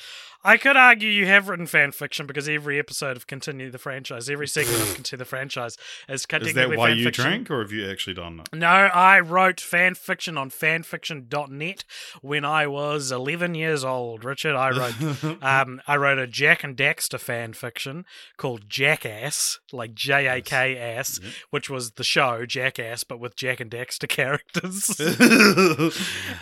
I 0.45 0.59
could 0.59 0.77
argue 0.77 1.09
you 1.09 1.27
have 1.27 1.49
written 1.49 1.67
fan 1.67 1.93
fiction 1.93 2.27
because 2.27 2.49
every 2.49 2.79
episode 2.79 3.17
of 3.17 3.27
Continue 3.27 3.71
the 3.71 3.79
Franchise, 3.79 4.29
every 4.29 4.47
segment 4.47 4.83
of 4.83 4.95
Continue 4.95 5.25
the 5.25 5.29
Franchise 5.29 5.79
is 6.09 6.27
Is 6.31 6.55
that 6.55 6.77
why 6.77 6.91
fan 6.91 6.99
you 6.99 7.05
fiction. 7.05 7.25
drank, 7.25 7.51
or 7.51 7.63
have 7.63 7.73
you 7.73 7.91
actually 7.91 8.13
done 8.15 8.37
that? 8.37 8.53
No, 8.53 8.67
I 8.67 9.21
wrote 9.21 9.59
fan 9.59 9.95
fiction 9.95 10.37
on 10.37 10.51
fanfiction.net 10.51 11.85
when 12.21 12.45
I 12.45 12.67
was 12.67 13.11
11 13.11 13.55
years 13.55 13.85
old. 13.85 14.23
Richard, 14.25 14.55
I 14.55 14.71
wrote 14.71 15.25
um, 15.43 15.81
I 15.87 15.97
wrote 15.97 16.19
a 16.19 16.27
Jak 16.27 16.63
and 16.63 16.77
Daxter 16.77 17.19
fan 17.19 17.55
fiction 17.55 18.05
called 18.37 18.69
Jackass, 18.69 19.61
like 19.73 19.95
J 19.95 20.27
A 20.27 20.43
K 20.43 20.77
S, 20.77 21.21
which 21.51 21.71
was 21.71 21.93
the 21.93 22.05
show 22.05 22.45
Jackass, 22.45 23.03
but 23.05 23.19
with 23.19 23.35
Jak 23.35 23.61
and 23.61 23.71
Daxter 23.71 24.09
characters. 24.09 25.01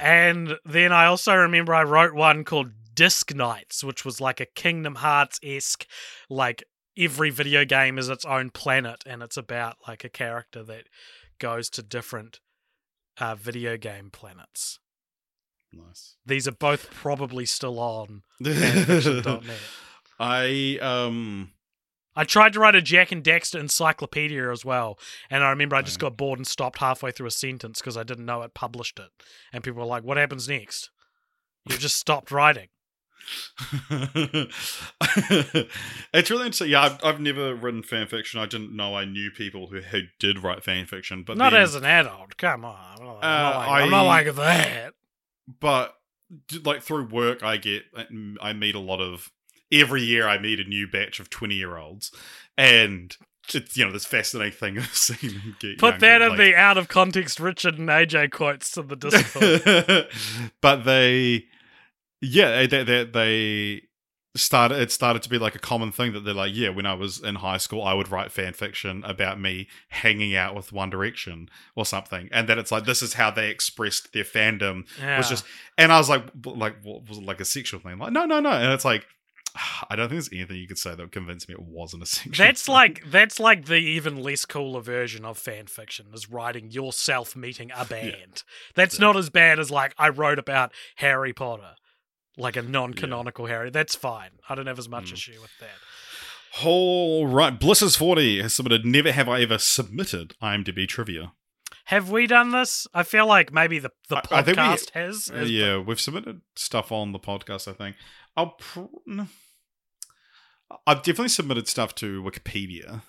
and 0.01 0.57
then 0.65 0.93
I 0.93 1.07
also 1.07 1.35
remember 1.35 1.73
I 1.73 1.85
wrote 1.85 2.15
one 2.15 2.43
called 2.45 2.73
Disc 3.03 3.35
Knights, 3.35 3.83
which 3.83 4.05
was 4.05 4.21
like 4.21 4.39
a 4.39 4.47
Kingdom 4.47 4.95
Hearts 4.95 5.41
esque, 5.43 5.89
like 6.31 6.63
every 6.97 7.31
video 7.31 7.65
game 7.65 7.99
is 7.99 8.09
its 8.09 8.25
own 8.25 8.51
planet, 8.51 9.03
and 9.05 9.25
it's 9.25 9.37
about 9.37 9.79
like 9.89 10.05
a 10.05 10.09
character 10.09 10.63
that 10.63 10.85
goes 11.41 11.69
to 11.71 11.83
different 11.83 12.39
uh, 13.19 13.35
video 13.35 13.77
game 13.77 14.09
planets. 14.13 14.79
nice. 15.73 16.15
These 16.25 16.47
are 16.47 16.53
both 16.53 16.93
probably 16.93 17.45
still 17.45 17.81
on 17.81 18.23
I 20.21 20.79
um 20.81 21.51
I 22.15 22.23
tried 22.23 22.53
to 22.53 22.61
write 22.61 22.77
a 22.77 22.83
Jak 22.83 23.11
and 23.11 23.25
Daxter 23.25 23.59
encyclopedia 23.59 24.49
as 24.49 24.65
well, 24.65 24.97
and 25.29 25.43
I 25.43 25.51
remember 25.51 25.75
I 25.75 25.83
just 25.83 25.99
got 25.99 26.17
bored 26.17 26.39
and 26.39 26.47
stopped 26.47 26.79
halfway 26.79 27.11
through 27.11 27.27
a 27.27 27.33
sentence 27.33 27.81
because 27.81 27.97
I 27.97 28.05
didn't 28.05 28.27
know 28.27 28.43
it 28.43 28.55
published 28.55 29.01
it, 29.01 29.11
and 29.53 29.65
people 29.65 29.81
were 29.81 29.89
like, 29.89 30.05
"What 30.05 30.19
happens 30.19 30.49
next?" 30.49 30.91
You 31.69 31.79
just 31.79 31.97
stopped 31.97 32.31
writing. 32.31 32.69
it's 36.13 36.31
really 36.31 36.47
interesting. 36.47 36.71
Yeah, 36.71 36.83
I've, 36.83 37.05
I've 37.05 37.21
never 37.21 37.55
written 37.55 37.83
fan 37.83 38.07
fiction. 38.07 38.41
I 38.41 38.47
didn't 38.47 38.75
know 38.75 38.95
I 38.95 39.05
knew 39.05 39.31
people 39.31 39.69
who, 39.69 39.81
who 39.81 40.03
did 40.19 40.43
write 40.43 40.63
fan 40.65 40.87
fiction, 40.87 41.23
but 41.27 41.37
not 41.37 41.51
then- 41.53 41.63
as 41.63 41.75
an 41.75 41.85
adult. 41.85 42.37
Come 42.37 42.65
on, 42.65 42.77
I'm 42.99 43.05
not, 43.05 43.19
I'm 43.23 43.43
not 43.43 43.55
Uh, 43.55 43.59
like, 43.69 43.83
I'm 43.85 43.91
not 43.91 44.03
like 44.03 44.35
that. 44.37 44.95
but 45.61 45.95
like 46.65 46.81
through 46.81 47.05
work 47.09 47.43
i 47.43 47.59
get 47.59 47.83
i 48.41 48.55
meet 48.55 48.75
a 48.75 48.79
lot 48.79 49.03
of 49.03 49.31
every 49.71 50.01
year 50.03 50.27
i 50.27 50.39
meet 50.39 50.59
a 50.59 50.65
new 50.65 50.89
batch 50.89 51.21
of 51.21 51.29
20 51.29 51.55
year 51.55 51.77
olds 51.77 52.11
and 52.57 53.19
it's 53.53 53.77
you 53.77 53.85
know 53.85 53.93
this 53.93 54.07
fascinating 54.07 54.57
thing 54.57 54.79
of 54.79 54.87
seeing 54.97 55.35
them 55.35 55.55
get 55.61 55.77
Put 55.79 56.01
that 56.01 56.23
in 56.23 56.31
like- 56.31 56.39
the 56.39 56.55
out 56.57 56.79
of 56.79 56.89
context 56.89 57.39
Richard 57.39 57.79
and 57.79 57.91
AJ 57.91 58.31
quotes 58.31 58.71
to 58.73 58.83
the 58.83 58.97
Discord. 59.05 60.09
but 60.63 60.85
they 60.87 61.45
yeah 62.23 62.67
they, 62.67 62.83
they 62.85 63.05
they 63.05 63.83
started 64.35 64.79
it 64.81 64.91
started 64.91 65.23
to 65.23 65.29
be 65.29 65.37
like 65.39 65.55
a 65.55 65.59
common 65.59 65.93
thing 65.93 66.15
that 66.15 66.21
they're 66.21 66.33
like 66.33 66.53
yeah 66.55 66.71
when 66.71 66.87
i 66.87 66.95
was 66.95 67.21
in 67.21 67.35
high 67.35 67.59
school 67.59 67.83
i 67.83 67.93
would 67.93 68.11
write 68.11 68.33
fan 68.33 68.55
fiction 68.55 69.05
about 69.05 69.39
me 69.39 69.69
hanging 69.91 70.35
out 70.35 70.55
with 70.55 70.73
one 70.73 70.89
direction 70.89 71.51
or 71.77 71.85
something 71.85 72.31
and 72.33 72.49
that 72.49 72.57
it's 72.57 72.73
like 72.73 72.87
this 72.87 73.03
is 73.03 73.13
how 73.15 73.31
they 73.31 73.51
expressed 73.51 74.15
their 74.15 74.25
fandom 74.25 74.87
yeah. 74.99 75.19
was 75.19 75.29
just 75.29 75.45
and 75.77 75.93
i 75.93 75.99
was 75.99 76.09
like 76.09 76.25
like 76.45 76.77
what 76.83 77.07
was 77.07 77.19
it 77.19 77.25
like 77.25 77.41
a 77.41 77.45
sexual 77.45 77.79
thing 77.79 77.99
like 77.99 78.11
no 78.13 78.25
no 78.25 78.41
no 78.41 78.51
and 78.53 78.73
it's 78.73 78.87
like 78.87 79.05
i 79.91 79.97
don't 79.97 80.09
think 80.09 80.13
there's 80.13 80.33
anything 80.33 80.57
you 80.57 80.67
could 80.67 80.79
say 80.79 80.91
that 80.91 80.99
would 80.99 81.13
convince 81.13 81.47
me 81.47 81.53
it 81.55 81.61
wasn't 81.61 82.03
a 82.03 82.07
sexual 82.07 82.47
That's 82.47 82.63
thing. 82.65 82.73
like 82.73 83.03
that's 83.11 83.39
like 83.39 83.67
the 83.67 83.75
even 83.77 84.17
less 84.17 84.47
cooler 84.47 84.81
version 84.81 85.27
of 85.27 85.37
fan 85.37 85.67
fiction 85.67 86.07
is 86.15 86.31
writing 86.31 86.71
yourself 86.71 87.37
meeting 87.37 87.71
a 87.77 87.85
band. 87.85 88.45
That's 88.75 88.99
Yeah. 88.99 89.07
not 89.09 89.17
as 89.19 89.29
bad 89.29 89.59
as 89.59 89.71
like 89.71 89.93
I 89.99 90.09
wrote 90.09 90.39
about 90.39 90.73
Harry 90.97 91.35
Potter, 91.35 91.75
like 92.37 92.57
a 92.57 92.63
non-canonical 92.63 93.47
Harry. 93.47 93.71
That's 93.71 93.95
fine. 93.95 94.31
I 94.49 94.55
don't 94.55 94.67
have 94.67 94.79
as 94.79 94.89
much 94.89 95.11
Mm. 95.11 95.13
issue 95.15 95.41
with 95.41 95.51
that. 95.61 95.79
all 96.63 97.27
right 97.27 97.59
bliss's 97.59 97.97
40 97.97 98.43
has 98.43 98.53
submitted 98.53 98.85
never 98.85 99.11
have 99.11 99.27
i 99.27 99.41
ever 99.41 99.57
submitted 99.57 100.35
imdb 100.43 100.87
trivia 100.87 101.33
Have 101.87 102.11
we 102.11 102.27
done 102.27 102.51
this? 102.51 102.87
I 102.93 103.03
feel 103.05 103.27
like 103.27 103.53
maybe 103.53 103.79
the 103.79 103.91
the 104.11 104.17
I- 104.31 104.39
I 104.41 104.43
think 104.43 104.57
we- 104.59 104.63
podcast 104.63 104.91
has. 104.91 105.31
Uh, 105.35 105.41
yeah, 105.47 105.79
we've 105.79 106.01
submitted 106.01 106.43
stuff 106.55 106.93
on 106.93 107.13
the 107.13 107.19
podcast. 107.19 107.67
I 107.69 107.73
think 107.73 107.97
I'll. 108.37 108.51
Pr-. 108.51 109.23
I've 110.87 110.99
definitely 111.03 111.29
submitted 111.29 111.69
stuff 111.69 111.95
to 111.97 112.23
Wikipedia. 112.23 113.03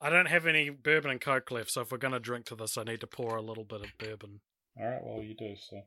I 0.00 0.08
don't 0.10 0.26
have 0.28 0.46
any 0.46 0.70
bourbon 0.70 1.10
and 1.10 1.20
coke 1.20 1.50
left, 1.50 1.70
so 1.70 1.82
if 1.82 1.92
we're 1.92 1.98
gonna 1.98 2.18
drink 2.20 2.46
to 2.46 2.54
this, 2.56 2.76
I 2.78 2.84
need 2.84 3.00
to 3.00 3.06
pour 3.06 3.36
a 3.36 3.42
little 3.42 3.64
bit 3.64 3.82
of 3.82 3.90
bourbon. 3.98 4.40
All 4.78 4.86
right, 4.88 5.00
well 5.04 5.22
you 5.22 5.34
do 5.34 5.54
so. 5.56 5.82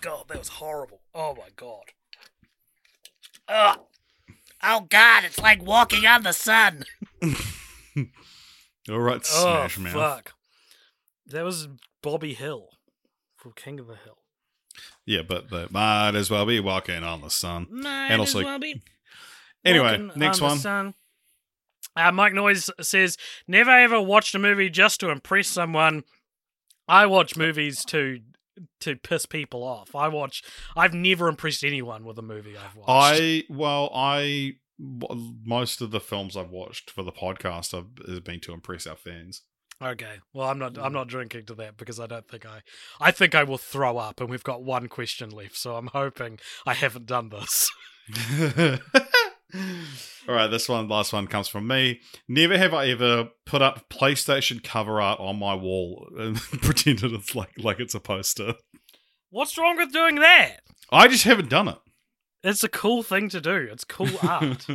God, 0.00 0.24
that 0.28 0.38
was 0.38 0.48
horrible. 0.48 1.00
Oh 1.14 1.34
my 1.34 1.48
god. 1.56 1.82
Ugh. 3.48 3.80
Oh 4.62 4.80
god, 4.88 5.24
it's 5.24 5.38
like 5.38 5.62
walking 5.62 6.06
on 6.06 6.22
the 6.22 6.32
sun. 6.32 6.84
All 8.90 8.98
right, 9.00 9.20
Oh 9.32 9.66
Smash 9.68 9.78
Mouth. 9.78 9.92
fuck. 9.92 10.32
That 11.26 11.44
was 11.44 11.68
Bobby 12.02 12.34
Hill 12.34 12.68
from 13.36 13.52
King 13.52 13.78
of 13.80 13.86
the 13.86 13.96
Hill. 13.96 14.18
Yeah, 15.04 15.22
but 15.28 15.50
they 15.50 15.66
might 15.70 16.14
as 16.14 16.30
well 16.30 16.46
be 16.46 16.60
walking 16.60 17.02
on 17.04 17.20
the 17.20 17.28
sun. 17.30 17.66
Might 17.70 18.08
And 18.10 18.20
also- 18.20 18.38
as 18.40 18.44
well 18.44 18.58
be 18.58 18.82
Anyway, 19.64 19.98
walking 20.02 20.12
next 20.16 20.40
on 20.40 20.48
the 20.48 20.52
one. 20.54 20.58
sun. 20.58 20.94
Uh, 21.96 22.12
Mike 22.12 22.32
Noyes 22.32 22.70
says, 22.80 23.16
"Never 23.48 23.70
ever 23.72 24.00
watched 24.00 24.34
a 24.34 24.38
movie 24.38 24.70
just 24.70 25.00
to 25.00 25.10
impress 25.10 25.48
someone. 25.48 26.04
I 26.86 27.06
watch 27.06 27.36
movies 27.36 27.84
to 27.86 28.20
to 28.80 28.96
piss 28.96 29.26
people 29.26 29.62
off. 29.62 29.94
I 29.94 30.08
watch. 30.08 30.42
I've 30.76 30.94
never 30.94 31.28
impressed 31.28 31.64
anyone 31.64 32.04
with 32.04 32.18
a 32.18 32.22
movie 32.22 32.56
I've 32.56 32.76
watched. 32.76 32.88
I 32.88 33.44
well, 33.48 33.90
I 33.94 34.56
most 34.78 35.80
of 35.80 35.90
the 35.90 36.00
films 36.00 36.36
I've 36.36 36.50
watched 36.50 36.90
for 36.90 37.02
the 37.02 37.12
podcast 37.12 37.72
have 37.72 37.86
has 38.06 38.20
been 38.20 38.40
to 38.40 38.52
impress 38.52 38.86
our 38.86 38.96
fans. 38.96 39.42
okay. 39.82 40.20
Well, 40.32 40.48
I'm 40.48 40.58
not. 40.58 40.78
I'm 40.78 40.90
mm. 40.90 40.94
not 40.94 41.08
drinking 41.08 41.46
to 41.46 41.54
that 41.56 41.76
because 41.76 41.98
I 41.98 42.06
don't 42.06 42.28
think 42.28 42.46
I. 42.46 42.62
I 43.00 43.10
think 43.10 43.34
I 43.34 43.44
will 43.44 43.58
throw 43.58 43.98
up, 43.98 44.20
and 44.20 44.30
we've 44.30 44.44
got 44.44 44.62
one 44.62 44.88
question 44.88 45.30
left. 45.30 45.56
So 45.56 45.76
I'm 45.76 45.88
hoping 45.88 46.38
I 46.66 46.74
haven't 46.74 47.06
done 47.06 47.30
this. 47.30 47.70
All 49.54 50.34
right, 50.34 50.48
this 50.48 50.68
one, 50.68 50.88
last 50.88 51.12
one 51.12 51.26
comes 51.26 51.48
from 51.48 51.66
me. 51.66 52.00
Never 52.28 52.58
have 52.58 52.74
I 52.74 52.88
ever 52.88 53.30
put 53.46 53.62
up 53.62 53.88
PlayStation 53.88 54.62
cover 54.62 55.00
art 55.00 55.20
on 55.20 55.38
my 55.38 55.54
wall 55.54 56.08
and 56.18 56.36
pretended 56.62 57.12
it's 57.12 57.34
like 57.34 57.52
like 57.58 57.80
it's 57.80 57.94
a 57.94 58.00
poster. 58.00 58.54
What's 59.30 59.56
wrong 59.56 59.76
with 59.76 59.92
doing 59.92 60.16
that? 60.16 60.58
I 60.90 61.08
just 61.08 61.24
haven't 61.24 61.48
done 61.48 61.68
it. 61.68 61.78
It's 62.42 62.62
a 62.62 62.68
cool 62.68 63.02
thing 63.02 63.28
to 63.30 63.40
do. 63.40 63.68
It's 63.70 63.84
cool 63.84 64.08
art. 64.22 64.66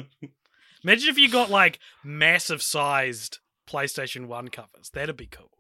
Imagine 0.84 1.10
if 1.10 1.18
you 1.18 1.30
got 1.30 1.50
like 1.50 1.80
massive 2.04 2.62
sized 2.62 3.40
PlayStation 3.70 4.28
1 4.28 4.50
covers. 4.50 4.90
That'd 4.94 5.18
be 5.18 5.28
cool. 5.28 5.52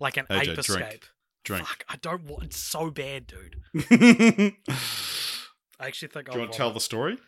Like 0.00 0.16
an 0.16 0.26
AJ, 0.30 0.40
Ape 0.40 0.44
drink. 0.44 0.58
Escape. 0.58 1.04
Drink. 1.44 1.66
Fuck, 1.66 1.84
I 1.88 1.96
don't 1.96 2.24
want 2.24 2.44
it's 2.44 2.56
so 2.56 2.90
bad, 2.90 3.26
dude. 3.26 3.56
I 5.78 5.86
actually 5.86 6.08
think 6.08 6.28
you 6.28 6.32
I'll 6.32 6.32
Do 6.32 6.38
you 6.38 6.40
want 6.40 6.52
to 6.52 6.58
tell 6.58 6.72
the 6.72 6.80
story? 6.80 7.18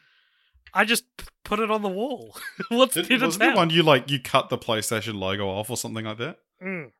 I 0.77 0.85
just 0.85 1.05
put 1.45 1.59
it 1.59 1.71
on 1.71 1.83
the 1.83 1.89
wall. 1.89 2.37
What's 2.69 2.95
Did, 2.95 3.23
wasn't 3.23 3.43
the 3.43 3.57
one 3.57 3.71
you 3.71 3.83
like 3.83 4.11
you 4.11 4.21
cut 4.21 4.51
the 4.51 4.59
PlayStation 4.59 5.15
logo 5.15 5.49
off 5.49 5.71
or 5.71 5.77
something 5.77 6.05
like 6.05 6.19
that, 6.19 6.39
Mm. 6.63 6.91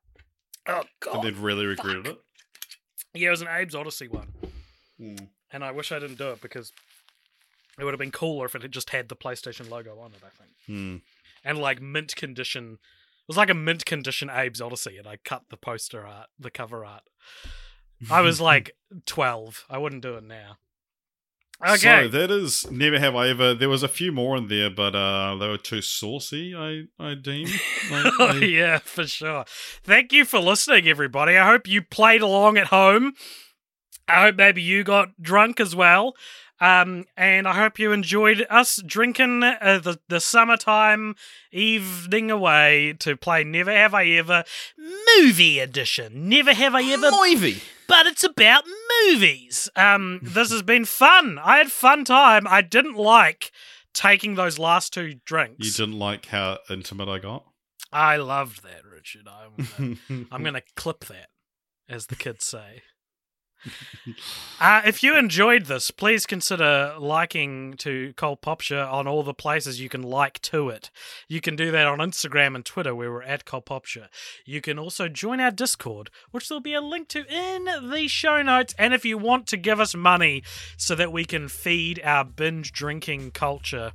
Oh 0.67 0.83
god! 1.01 1.15
and 1.15 1.25
then 1.25 1.43
really 1.43 1.67
regretted 1.67 2.07
fuck. 2.07 2.19
Yeah, 3.15 3.29
it 3.29 3.31
was 3.31 3.43
an 3.43 3.49
Abe's 3.49 3.75
Oddysee 3.75 4.11
one. 4.11 4.29
Mm. 5.01 5.29
And 5.53 5.65
I 5.65 5.71
wish 5.71 5.93
I 5.93 5.99
didn't 5.99 6.19
do 6.19 6.31
it 6.31 6.41
because 6.41 6.73
it 7.79 7.85
would 7.85 7.93
have 7.93 8.01
been 8.01 8.11
cooler 8.11 8.47
if 8.47 8.55
it 8.55 8.63
had 8.63 8.73
just 8.73 8.91
had 8.91 9.09
the 9.09 9.17
PlayStation 9.17 9.71
logo 9.71 9.99
on 10.01 10.13
it, 10.13 10.23
I 10.25 10.31
think. 10.31 10.51
Hmm. 10.67 10.97
And 11.45 11.59
like 11.59 11.81
mint 11.81 12.17
condition 12.17 12.79
it 13.27 13.29
was 13.29 13.37
like 13.37 13.51
a 13.51 13.55
mint 13.55 13.85
condition 13.85 14.31
Abe's 14.31 14.61
Oddysee 14.61 14.99
and 14.99 15.07
I 15.07 15.19
cut 15.25 15.43
the 15.51 15.57
poster 15.57 16.07
art, 16.07 16.29
the 16.39 16.51
cover 16.51 16.85
art. 16.85 17.03
I 18.11 18.21
was 18.21 18.41
like 18.53 18.77
12. 19.07 19.65
I 19.69 19.79
wouldn't 19.79 20.03
do 20.03 20.15
it 20.15 20.25
now. 20.25 20.59
Okay. 21.65 22.03
So 22.05 22.09
that 22.09 22.31
is 22.31 22.71
never 22.71 22.99
have 22.99 23.17
I 23.17 23.29
ever. 23.29 23.55
There 23.55 23.69
was 23.69 23.83
a 23.83 23.89
few 23.89 24.13
more 24.13 24.37
in 24.37 24.49
there, 24.49 24.69
but 24.71 24.95
uh, 24.95 25.37
they 25.37 25.49
were 25.49 25.57
too 25.59 25.81
saucy. 25.83 26.55
I 26.55 26.85
I 27.03 27.15
deem. 27.15 27.47
I, 27.91 28.11
oh, 28.21 28.27
I- 28.29 28.45
yeah, 28.45 28.79
for 28.79 29.07
sure. 29.07 29.45
Thank 29.83 30.13
you 30.13 30.25
for 30.25 30.39
listening, 30.39 30.87
everybody. 30.89 31.37
I 31.37 31.47
hope 31.47 31.67
you 31.67 31.81
played 31.83 32.21
along 32.23 32.59
at 32.59 32.67
home. 32.69 33.15
I 34.09 34.23
hope 34.23 34.37
maybe 34.37 34.61
you 34.63 34.85
got 34.85 35.21
drunk 35.21 35.59
as 35.61 35.75
well. 35.75 36.15
Um, 36.59 37.05
and 37.19 37.47
I 37.47 37.53
hope 37.55 37.79
you 37.79 37.93
enjoyed 37.93 38.47
us 38.49 38.81
drinking 38.87 39.43
uh, 39.43 39.79
the, 39.83 39.99
the 40.09 40.21
summertime 40.21 41.15
evening 41.53 42.31
away 42.31 42.95
to 43.01 43.15
play 43.17 43.45
Never 43.45 43.71
Have 43.71 43.93
I 43.93 44.07
Ever 44.07 44.43
Movie 45.19 45.59
Edition. 45.59 46.29
Never 46.31 46.55
Have 46.55 46.75
I 46.75 46.83
Ever 46.85 47.11
Movie. 47.11 47.61
but 47.89 48.07
it's 48.07 48.25
about 48.25 48.65
movies. 49.05 49.69
Um, 49.77 50.21
this 50.23 50.51
has 50.51 50.63
been 50.63 50.85
fun. 50.85 51.39
I 51.43 51.59
had 51.59 51.71
fun 51.71 52.05
time. 52.05 52.47
I 52.49 52.63
didn't 52.63 52.97
like 52.97 53.53
taking 53.95 54.35
those 54.35 54.59
last 54.59 54.93
two 54.93 55.15
drinks. 55.25 55.67
You 55.67 55.73
didn't 55.73 55.99
like 55.99 56.27
how 56.27 56.59
intimate 56.71 57.09
I 57.09 57.19
got. 57.19 57.45
I 57.93 58.17
loved 58.17 58.63
that, 58.63 58.85
Richard. 58.85 59.27
I'm 59.29 59.97
gonna, 60.09 60.27
I'm 60.33 60.43
gonna 60.43 60.63
clip 60.77 61.07
that, 61.07 61.29
as 61.89 62.07
the 62.07 62.17
kids 62.17 62.45
say. 62.45 62.83
Uh, 64.59 64.81
if 64.87 65.03
you 65.03 65.15
enjoyed 65.15 65.67
this, 65.67 65.91
please 65.91 66.25
consider 66.25 66.95
liking 66.99 67.75
to 67.75 68.15
Cult 68.17 68.41
Popture 68.41 68.81
on 68.81 69.07
all 69.07 69.23
the 69.23 69.35
places 69.35 69.83
you 69.83 69.91
can 69.91 70.03
like 70.03 70.41
to 70.41 70.71
it. 70.71 70.91
You 71.29 71.43
can 71.43 71.57
do 71.57 71.71
that 71.73 71.87
on 71.87 71.99
Instagram 71.99 72.55
and 72.55 72.65
Twitter, 72.65 72.95
where 72.95 73.13
we're 73.13 73.23
at 73.23 73.45
Cult 73.45 73.67
Popture. 73.67 74.09
You 74.47 74.63
can 74.63 74.79
also 74.79 75.09
join 75.09 75.41
our 75.41 75.51
Discord, 75.51 76.09
which 76.31 76.49
there'll 76.49 76.63
be 76.63 76.73
a 76.73 76.81
link 76.81 77.09
to 77.09 77.27
in 77.27 77.67
the 77.91 78.09
show 78.09 78.41
notes. 78.41 78.75
And 78.79 78.95
if 78.95 79.05
you 79.05 79.19
want 79.19 79.47
to 79.49 79.59
give 79.59 79.79
us 79.79 79.95
money 79.95 80.43
so 80.79 80.95
that 80.95 81.13
we 81.13 81.27
can 81.27 81.49
feed 81.49 82.01
our 82.03 82.25
binge 82.25 82.73
drinking 82.73 83.33
culture, 83.33 83.93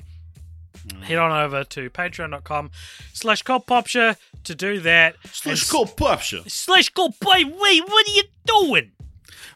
head 1.02 1.18
on 1.18 1.32
over 1.32 1.64
to 1.64 1.90
patreon.com 1.90 2.70
slash 3.14 3.42
Cult 3.42 3.66
Popture 3.66 4.16
to 4.44 4.56
do 4.56 4.80
that. 4.82 5.16
Slash 5.32 5.68
Popsha. 5.70 6.50
Slash 6.50 6.92
Boy, 6.92 7.10
wait, 7.20 7.84
what 7.88 8.08
are 8.08 8.12
you 8.12 8.24
doing? 8.46 8.92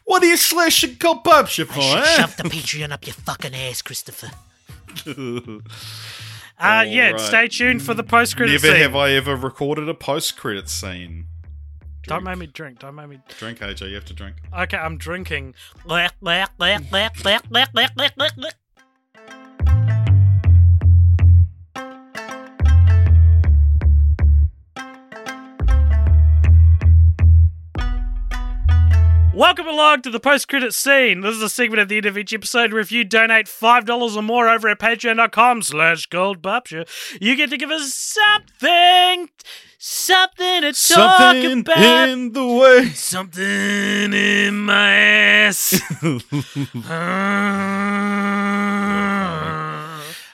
What 0.04 0.22
are 0.22 0.26
you 0.26 0.36
slashing 0.36 0.96
call 0.96 1.22
Popsha 1.22 1.66
for? 1.66 1.80
Sh- 1.80 1.94
eh? 1.94 2.16
Shove 2.16 2.36
the 2.36 2.44
Patreon 2.44 2.92
up 2.92 3.06
your 3.06 3.14
fucking 3.14 3.54
ass, 3.54 3.82
Christopher. 3.82 4.30
Uh, 6.58 6.82
yeah, 6.88 7.10
right. 7.10 7.20
stay 7.20 7.48
tuned 7.48 7.82
for 7.82 7.92
the 7.92 8.02
post 8.02 8.34
credit 8.34 8.52
Never 8.52 8.68
scene. 8.68 8.76
have 8.76 8.96
I 8.96 9.10
ever 9.10 9.36
recorded 9.36 9.90
a 9.90 9.94
post-credit 9.94 10.70
scene. 10.70 11.26
Don't 12.04 12.24
make 12.24 12.38
me 12.38 12.46
drink. 12.46 12.78
Don't 12.78 12.94
make 12.94 13.08
me. 13.08 13.18
Drink, 13.38 13.58
AJ. 13.58 13.90
You 13.90 13.94
have 13.96 14.06
to 14.06 14.14
drink. 14.14 14.36
Okay, 14.56 14.78
I'm 14.78 14.96
drinking. 14.96 15.54
Welcome 29.36 29.68
along 29.68 30.00
to 30.02 30.10
the 30.10 30.18
post 30.18 30.48
credit 30.48 30.72
scene. 30.72 31.20
This 31.20 31.36
is 31.36 31.42
a 31.42 31.50
segment 31.50 31.80
at 31.80 31.88
the 31.90 31.98
end 31.98 32.06
of 32.06 32.16
each 32.16 32.32
episode 32.32 32.72
where 32.72 32.80
if 32.80 32.90
you 32.90 33.04
donate 33.04 33.44
$5 33.44 34.16
or 34.16 34.22
more 34.22 34.48
over 34.48 34.66
at 34.70 34.78
patreon.com 34.78 35.60
slash 35.60 36.08
cultpopture, 36.08 36.88
you 37.20 37.36
get 37.36 37.50
to 37.50 37.58
give 37.58 37.70
us 37.70 37.92
something, 37.92 39.28
something 39.76 40.62
to 40.62 40.72
talk 40.72 41.18
Something 41.18 41.60
about. 41.60 42.08
in 42.08 42.32
the 42.32 42.46
way. 42.46 42.86
Something 42.94 44.14
in 44.14 44.60
my 44.60 44.94
ass. 44.94 45.82
Ah. 46.88 48.16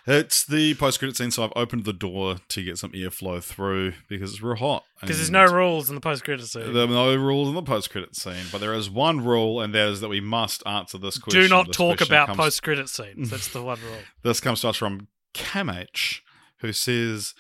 It's 0.05 0.45
the 0.45 0.75
post-credit 0.75 1.17
scene, 1.17 1.31
so 1.31 1.45
I've 1.45 1.53
opened 1.55 1.85
the 1.85 1.93
door 1.93 2.39
to 2.49 2.65
get 2.65 2.77
some 2.77 2.91
airflow 2.91 3.41
through 3.43 3.93
because 4.09 4.33
it's 4.33 4.43
real 4.43 4.57
hot. 4.57 4.83
Because 5.01 5.19
there's 5.19 5.31
no 5.31 5.45
rules 5.45 5.89
in 5.89 5.95
the 5.95 6.01
post 6.01 6.25
credit 6.25 6.45
scene. 6.47 6.73
There 6.73 6.85
are 6.85 6.89
no 6.89 7.15
rules 7.15 7.49
in 7.49 7.55
the 7.55 7.63
post-credit 7.63 8.17
scene, 8.17 8.47
but 8.51 8.61
there 8.61 8.75
is 8.75 8.91
one 8.91 9.25
rule, 9.25 9.61
and 9.61 9.73
that 9.75 9.89
is 9.91 10.01
that 10.01 10.09
we 10.09 10.21
must 10.21 10.67
answer 10.67 10.99
this 10.99 11.19
question. 11.19 11.41
Do 11.43 11.49
not 11.49 11.69
This 11.69 11.77
talk 11.77 11.99
question 11.99 12.13
about 12.15 12.27
comes- 12.29 12.37
post 12.39 12.63
credit 12.65 12.89
scenes. 12.89 13.31
That's 13.31 13.49
the 13.49 13.63
one 13.63 13.79
rule. 13.81 13.99
This 14.25 14.41
comes 14.41 14.61
to 14.63 14.71
us 14.71 14.77
from 14.77 15.07
Camh, 15.35 16.21
who 16.59 16.73
says, 16.73 17.35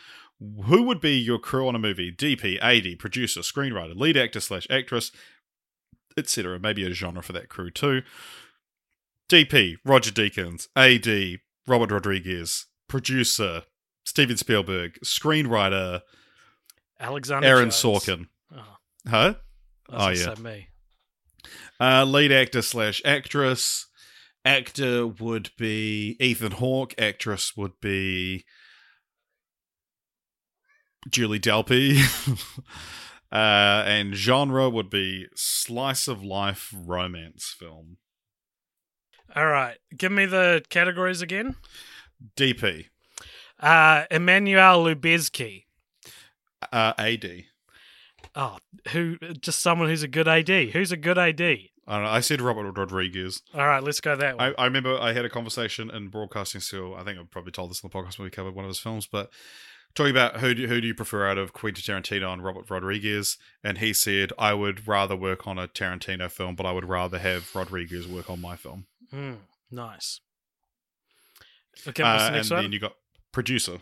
"Who 0.66 0.82
would 0.84 1.00
be 1.00 1.16
your 1.18 1.40
crew 1.40 1.66
on 1.66 1.74
a 1.74 1.80
movie? 1.80 2.12
DP, 2.12 2.58
AD, 2.62 2.96
producer, 3.00 3.40
screenwriter, 3.40 3.96
lead 3.96 4.16
actor 4.16 4.38
slash 4.40 4.68
actress, 4.70 5.10
etc. 6.16 6.60
Maybe 6.60 6.84
a 6.86 6.92
genre 6.92 7.22
for 7.24 7.32
that 7.32 7.48
crew 7.48 7.70
too. 7.70 8.02
DP, 9.28 9.78
Roger 9.84 10.10
Deakins. 10.12 10.68
AD, 10.76 11.40
Robert 11.66 11.90
Rodriguez. 11.90 12.66
Producer, 12.88 13.62
Steven 14.04 14.36
Spielberg. 14.36 14.98
Screenwriter, 15.04 16.02
Alexander 17.00 17.46
Aaron 17.46 17.70
Jones. 17.70 17.82
Sorkin. 17.82 18.26
Oh, 18.54 18.76
Huh? 19.08 19.34
Oh, 19.88 20.08
yeah. 20.08 20.34
me. 20.38 20.68
Uh, 21.80 22.04
lead 22.04 22.30
actor 22.30 22.62
slash 22.62 23.02
actress. 23.04 23.86
Actor 24.44 25.06
would 25.06 25.50
be 25.56 26.16
Ethan 26.20 26.52
Hawke. 26.52 26.94
Actress 26.98 27.56
would 27.56 27.80
be 27.80 28.44
Julie 31.10 31.40
Delpy. 31.40 31.98
uh, 33.32 33.34
and 33.86 34.14
genre 34.14 34.68
would 34.68 34.90
be 34.90 35.26
slice 35.34 36.08
of 36.08 36.22
life 36.22 36.72
romance 36.74 37.54
film. 37.58 37.98
All 39.34 39.46
right, 39.46 39.78
give 39.96 40.12
me 40.12 40.26
the 40.26 40.62
categories 40.68 41.22
again. 41.22 41.56
DP. 42.36 42.86
Uh, 43.58 44.04
Emmanuel 44.10 44.84
Lubezki. 44.84 45.64
Uh, 46.72 46.92
AD. 46.98 47.44
Oh, 48.34 48.58
who? 48.90 49.16
Just 49.40 49.60
someone 49.60 49.88
who's 49.88 50.02
a 50.02 50.08
good 50.08 50.28
AD. 50.28 50.48
Who's 50.48 50.92
a 50.92 50.96
good 50.96 51.18
AD? 51.18 51.40
I 51.40 51.96
don't 51.96 52.04
know. 52.04 52.10
I 52.10 52.20
said 52.20 52.40
Robert 52.40 52.70
Rodriguez. 52.76 53.42
All 53.54 53.66
right, 53.66 53.82
let's 53.82 54.00
go 54.00 54.14
that 54.14 54.38
way. 54.38 54.54
I, 54.56 54.62
I 54.62 54.64
remember 54.66 54.98
I 54.98 55.12
had 55.12 55.24
a 55.24 55.30
conversation 55.30 55.90
in 55.90 56.08
broadcasting 56.08 56.60
school. 56.60 56.94
I 56.94 57.02
think 57.02 57.18
I 57.18 57.22
probably 57.28 57.52
told 57.52 57.70
this 57.70 57.82
in 57.82 57.90
the 57.90 57.96
podcast 57.96 58.18
when 58.18 58.24
we 58.24 58.30
covered 58.30 58.54
one 58.54 58.64
of 58.64 58.68
his 58.68 58.78
films, 58.78 59.06
but 59.06 59.30
talking 59.94 60.12
about 60.12 60.38
who 60.38 60.54
do, 60.54 60.68
who 60.68 60.80
do 60.80 60.86
you 60.86 60.94
prefer 60.94 61.26
out 61.26 61.38
of 61.38 61.52
Quentin 61.52 61.82
Tarantino 61.82 62.32
and 62.32 62.44
Robert 62.44 62.70
Rodriguez, 62.70 63.36
and 63.64 63.78
he 63.78 63.92
said 63.92 64.32
I 64.38 64.54
would 64.54 64.86
rather 64.86 65.16
work 65.16 65.46
on 65.46 65.58
a 65.58 65.66
Tarantino 65.66 66.30
film, 66.30 66.54
but 66.54 66.66
I 66.66 66.72
would 66.72 66.88
rather 66.88 67.18
have 67.18 67.54
Rodriguez 67.54 68.06
work 68.06 68.30
on 68.30 68.40
my 68.40 68.56
film. 68.56 68.86
Hmm, 69.12 69.34
nice. 69.70 70.20
Okay, 71.86 72.02
what's 72.02 72.22
Uh, 72.22 72.26
the 72.26 72.36
next 72.36 72.50
and 72.50 72.56
one? 72.56 72.64
then 72.64 72.72
you 72.72 72.78
got 72.80 72.94
producer. 73.32 73.78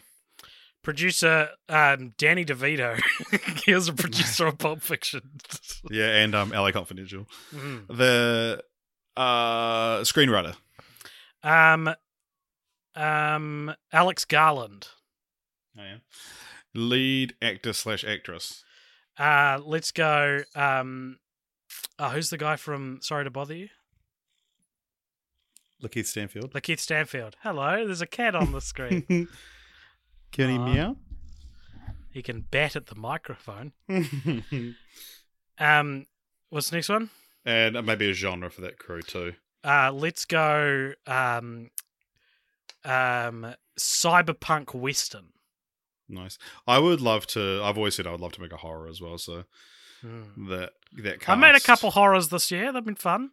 Producer 0.82 1.50
um, 1.68 2.14
Danny 2.16 2.44
DeVito. 2.44 2.98
he 3.64 3.74
was 3.74 3.88
a 3.88 3.92
producer 3.92 4.46
of 4.46 4.58
Pulp 4.58 4.82
Fiction. 4.82 5.20
Yeah, 5.90 6.08
and 6.16 6.34
um, 6.34 6.50
LA 6.50 6.72
Confidential. 6.72 7.26
Mm. 7.54 7.86
The 7.88 8.62
uh, 9.16 10.00
screenwriter. 10.00 10.54
Um, 11.42 11.94
um, 12.94 13.74
Alex 13.92 14.24
Garland. 14.26 14.88
Oh, 15.78 15.82
yeah. 15.82 15.96
Lead 16.74 17.34
actor 17.42 17.72
slash 17.72 18.04
actress. 18.04 18.62
Uh, 19.18 19.58
let's 19.64 19.90
go. 19.90 20.40
Um, 20.54 21.18
oh, 21.98 22.08
who's 22.10 22.30
the 22.30 22.38
guy 22.38 22.56
from 22.56 22.98
Sorry 23.02 23.24
to 23.24 23.30
Bother 23.30 23.54
You? 23.54 23.68
Lakeith 25.82 26.06
Stanfield. 26.06 26.52
Lakeith 26.52 26.78
Stanfield. 26.80 27.36
Hello, 27.42 27.84
there's 27.86 28.00
a 28.02 28.06
cat 28.06 28.34
on 28.34 28.52
the 28.52 28.60
screen. 28.60 29.28
Can 30.32 30.48
he 30.50 30.58
Aw. 30.58 30.64
meow? 30.72 30.96
he 32.12 32.22
can 32.22 32.40
bat 32.40 32.74
at 32.76 32.86
the 32.86 32.94
microphone. 32.96 33.72
Um, 35.58 36.06
what's 36.48 36.70
the 36.70 36.76
next 36.76 36.88
one? 36.88 37.10
and 37.44 37.84
maybe 37.86 38.10
a 38.10 38.14
genre 38.14 38.50
for 38.50 38.60
that 38.62 38.78
crew 38.78 39.02
too. 39.02 39.34
Uh, 39.64 39.90
let's 39.92 40.24
go. 40.24 40.92
Um, 41.06 41.70
um, 42.84 43.54
cyberpunk 43.78 44.74
western. 44.74 45.28
Nice. 46.08 46.38
I 46.66 46.78
would 46.78 47.00
love 47.00 47.26
to. 47.28 47.60
I've 47.62 47.76
always 47.76 47.94
said 47.94 48.06
I 48.06 48.10
would 48.12 48.20
love 48.20 48.32
to 48.32 48.40
make 48.40 48.52
a 48.52 48.56
horror 48.58 48.88
as 48.88 49.00
well. 49.00 49.18
So 49.18 49.44
Hmm. 50.00 50.48
that 50.48 50.72
that. 51.02 51.28
I 51.28 51.34
made 51.34 51.54
a 51.54 51.60
couple 51.60 51.90
horrors 51.90 52.28
this 52.30 52.50
year. 52.50 52.72
They've 52.72 52.84
been 52.84 52.94
fun. 52.94 53.30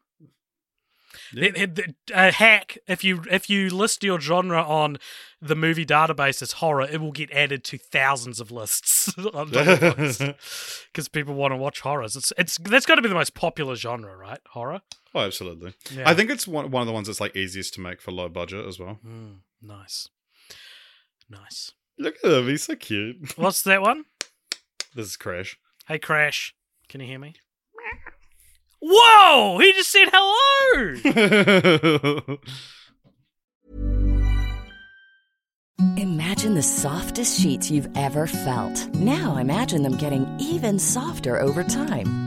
Yeah. 1.33 1.45
It- 1.55 1.79
it- 1.79 1.95
a 2.13 2.31
hack 2.31 2.77
if 2.87 3.03
you 3.03 3.23
if 3.29 3.49
you 3.49 3.69
list 3.69 4.03
your 4.03 4.19
genre 4.19 4.61
on 4.61 4.97
the 5.41 5.55
movie 5.55 5.85
database 5.85 6.41
as 6.41 6.53
horror, 6.53 6.83
it 6.83 6.99
will 7.01 7.11
get 7.11 7.31
added 7.31 7.63
to 7.65 7.77
thousands 7.77 8.39
of 8.39 8.51
lists 8.51 9.13
because 9.15 11.07
people 11.11 11.33
want 11.35 11.51
to 11.51 11.55
watch 11.57 11.81
horrors. 11.81 12.15
It's 12.15 12.33
it's 12.37 12.57
that's 12.57 12.85
got 12.85 12.95
to 12.95 13.01
be 13.01 13.09
the 13.09 13.15
most 13.15 13.33
popular 13.33 13.75
genre, 13.75 14.15
right? 14.15 14.39
Horror. 14.51 14.81
Oh, 15.13 15.21
absolutely. 15.21 15.73
Yeah. 15.91 16.09
I 16.09 16.13
think 16.13 16.29
it's 16.29 16.47
one 16.47 16.71
one 16.71 16.81
of 16.81 16.87
the 16.87 16.93
ones 16.93 17.07
that's 17.07 17.21
like 17.21 17.35
easiest 17.35 17.73
to 17.75 17.81
make 17.81 18.01
for 18.01 18.11
low 18.11 18.29
budget 18.29 18.65
as 18.65 18.79
well. 18.79 18.99
Mm, 19.05 19.37
nice, 19.61 20.09
nice. 21.29 21.71
Look 21.99 22.15
at 22.23 22.31
him. 22.31 22.47
He's 22.47 22.63
so 22.63 22.75
cute. 22.75 23.37
What's 23.37 23.63
that 23.63 23.81
one? 23.81 24.05
This 24.95 25.07
is 25.07 25.17
Crash. 25.17 25.57
Hey, 25.87 25.99
Crash, 25.99 26.53
can 26.89 27.01
you 27.01 27.07
hear 27.07 27.19
me? 27.19 27.35
Whoa! 28.81 29.59
He 29.59 29.73
just 29.73 29.91
said 29.91 30.09
hello. 30.13 32.37
Imagine 35.97 36.55
the 36.55 36.63
softest 36.63 37.39
sheets 37.39 37.71
you've 37.71 37.89
ever 37.95 38.27
felt. 38.27 38.93
Now 38.95 39.37
imagine 39.37 39.83
them 39.83 39.97
getting 39.97 40.27
even 40.39 40.79
softer 40.79 41.39
over 41.39 41.63
time. 41.63 42.26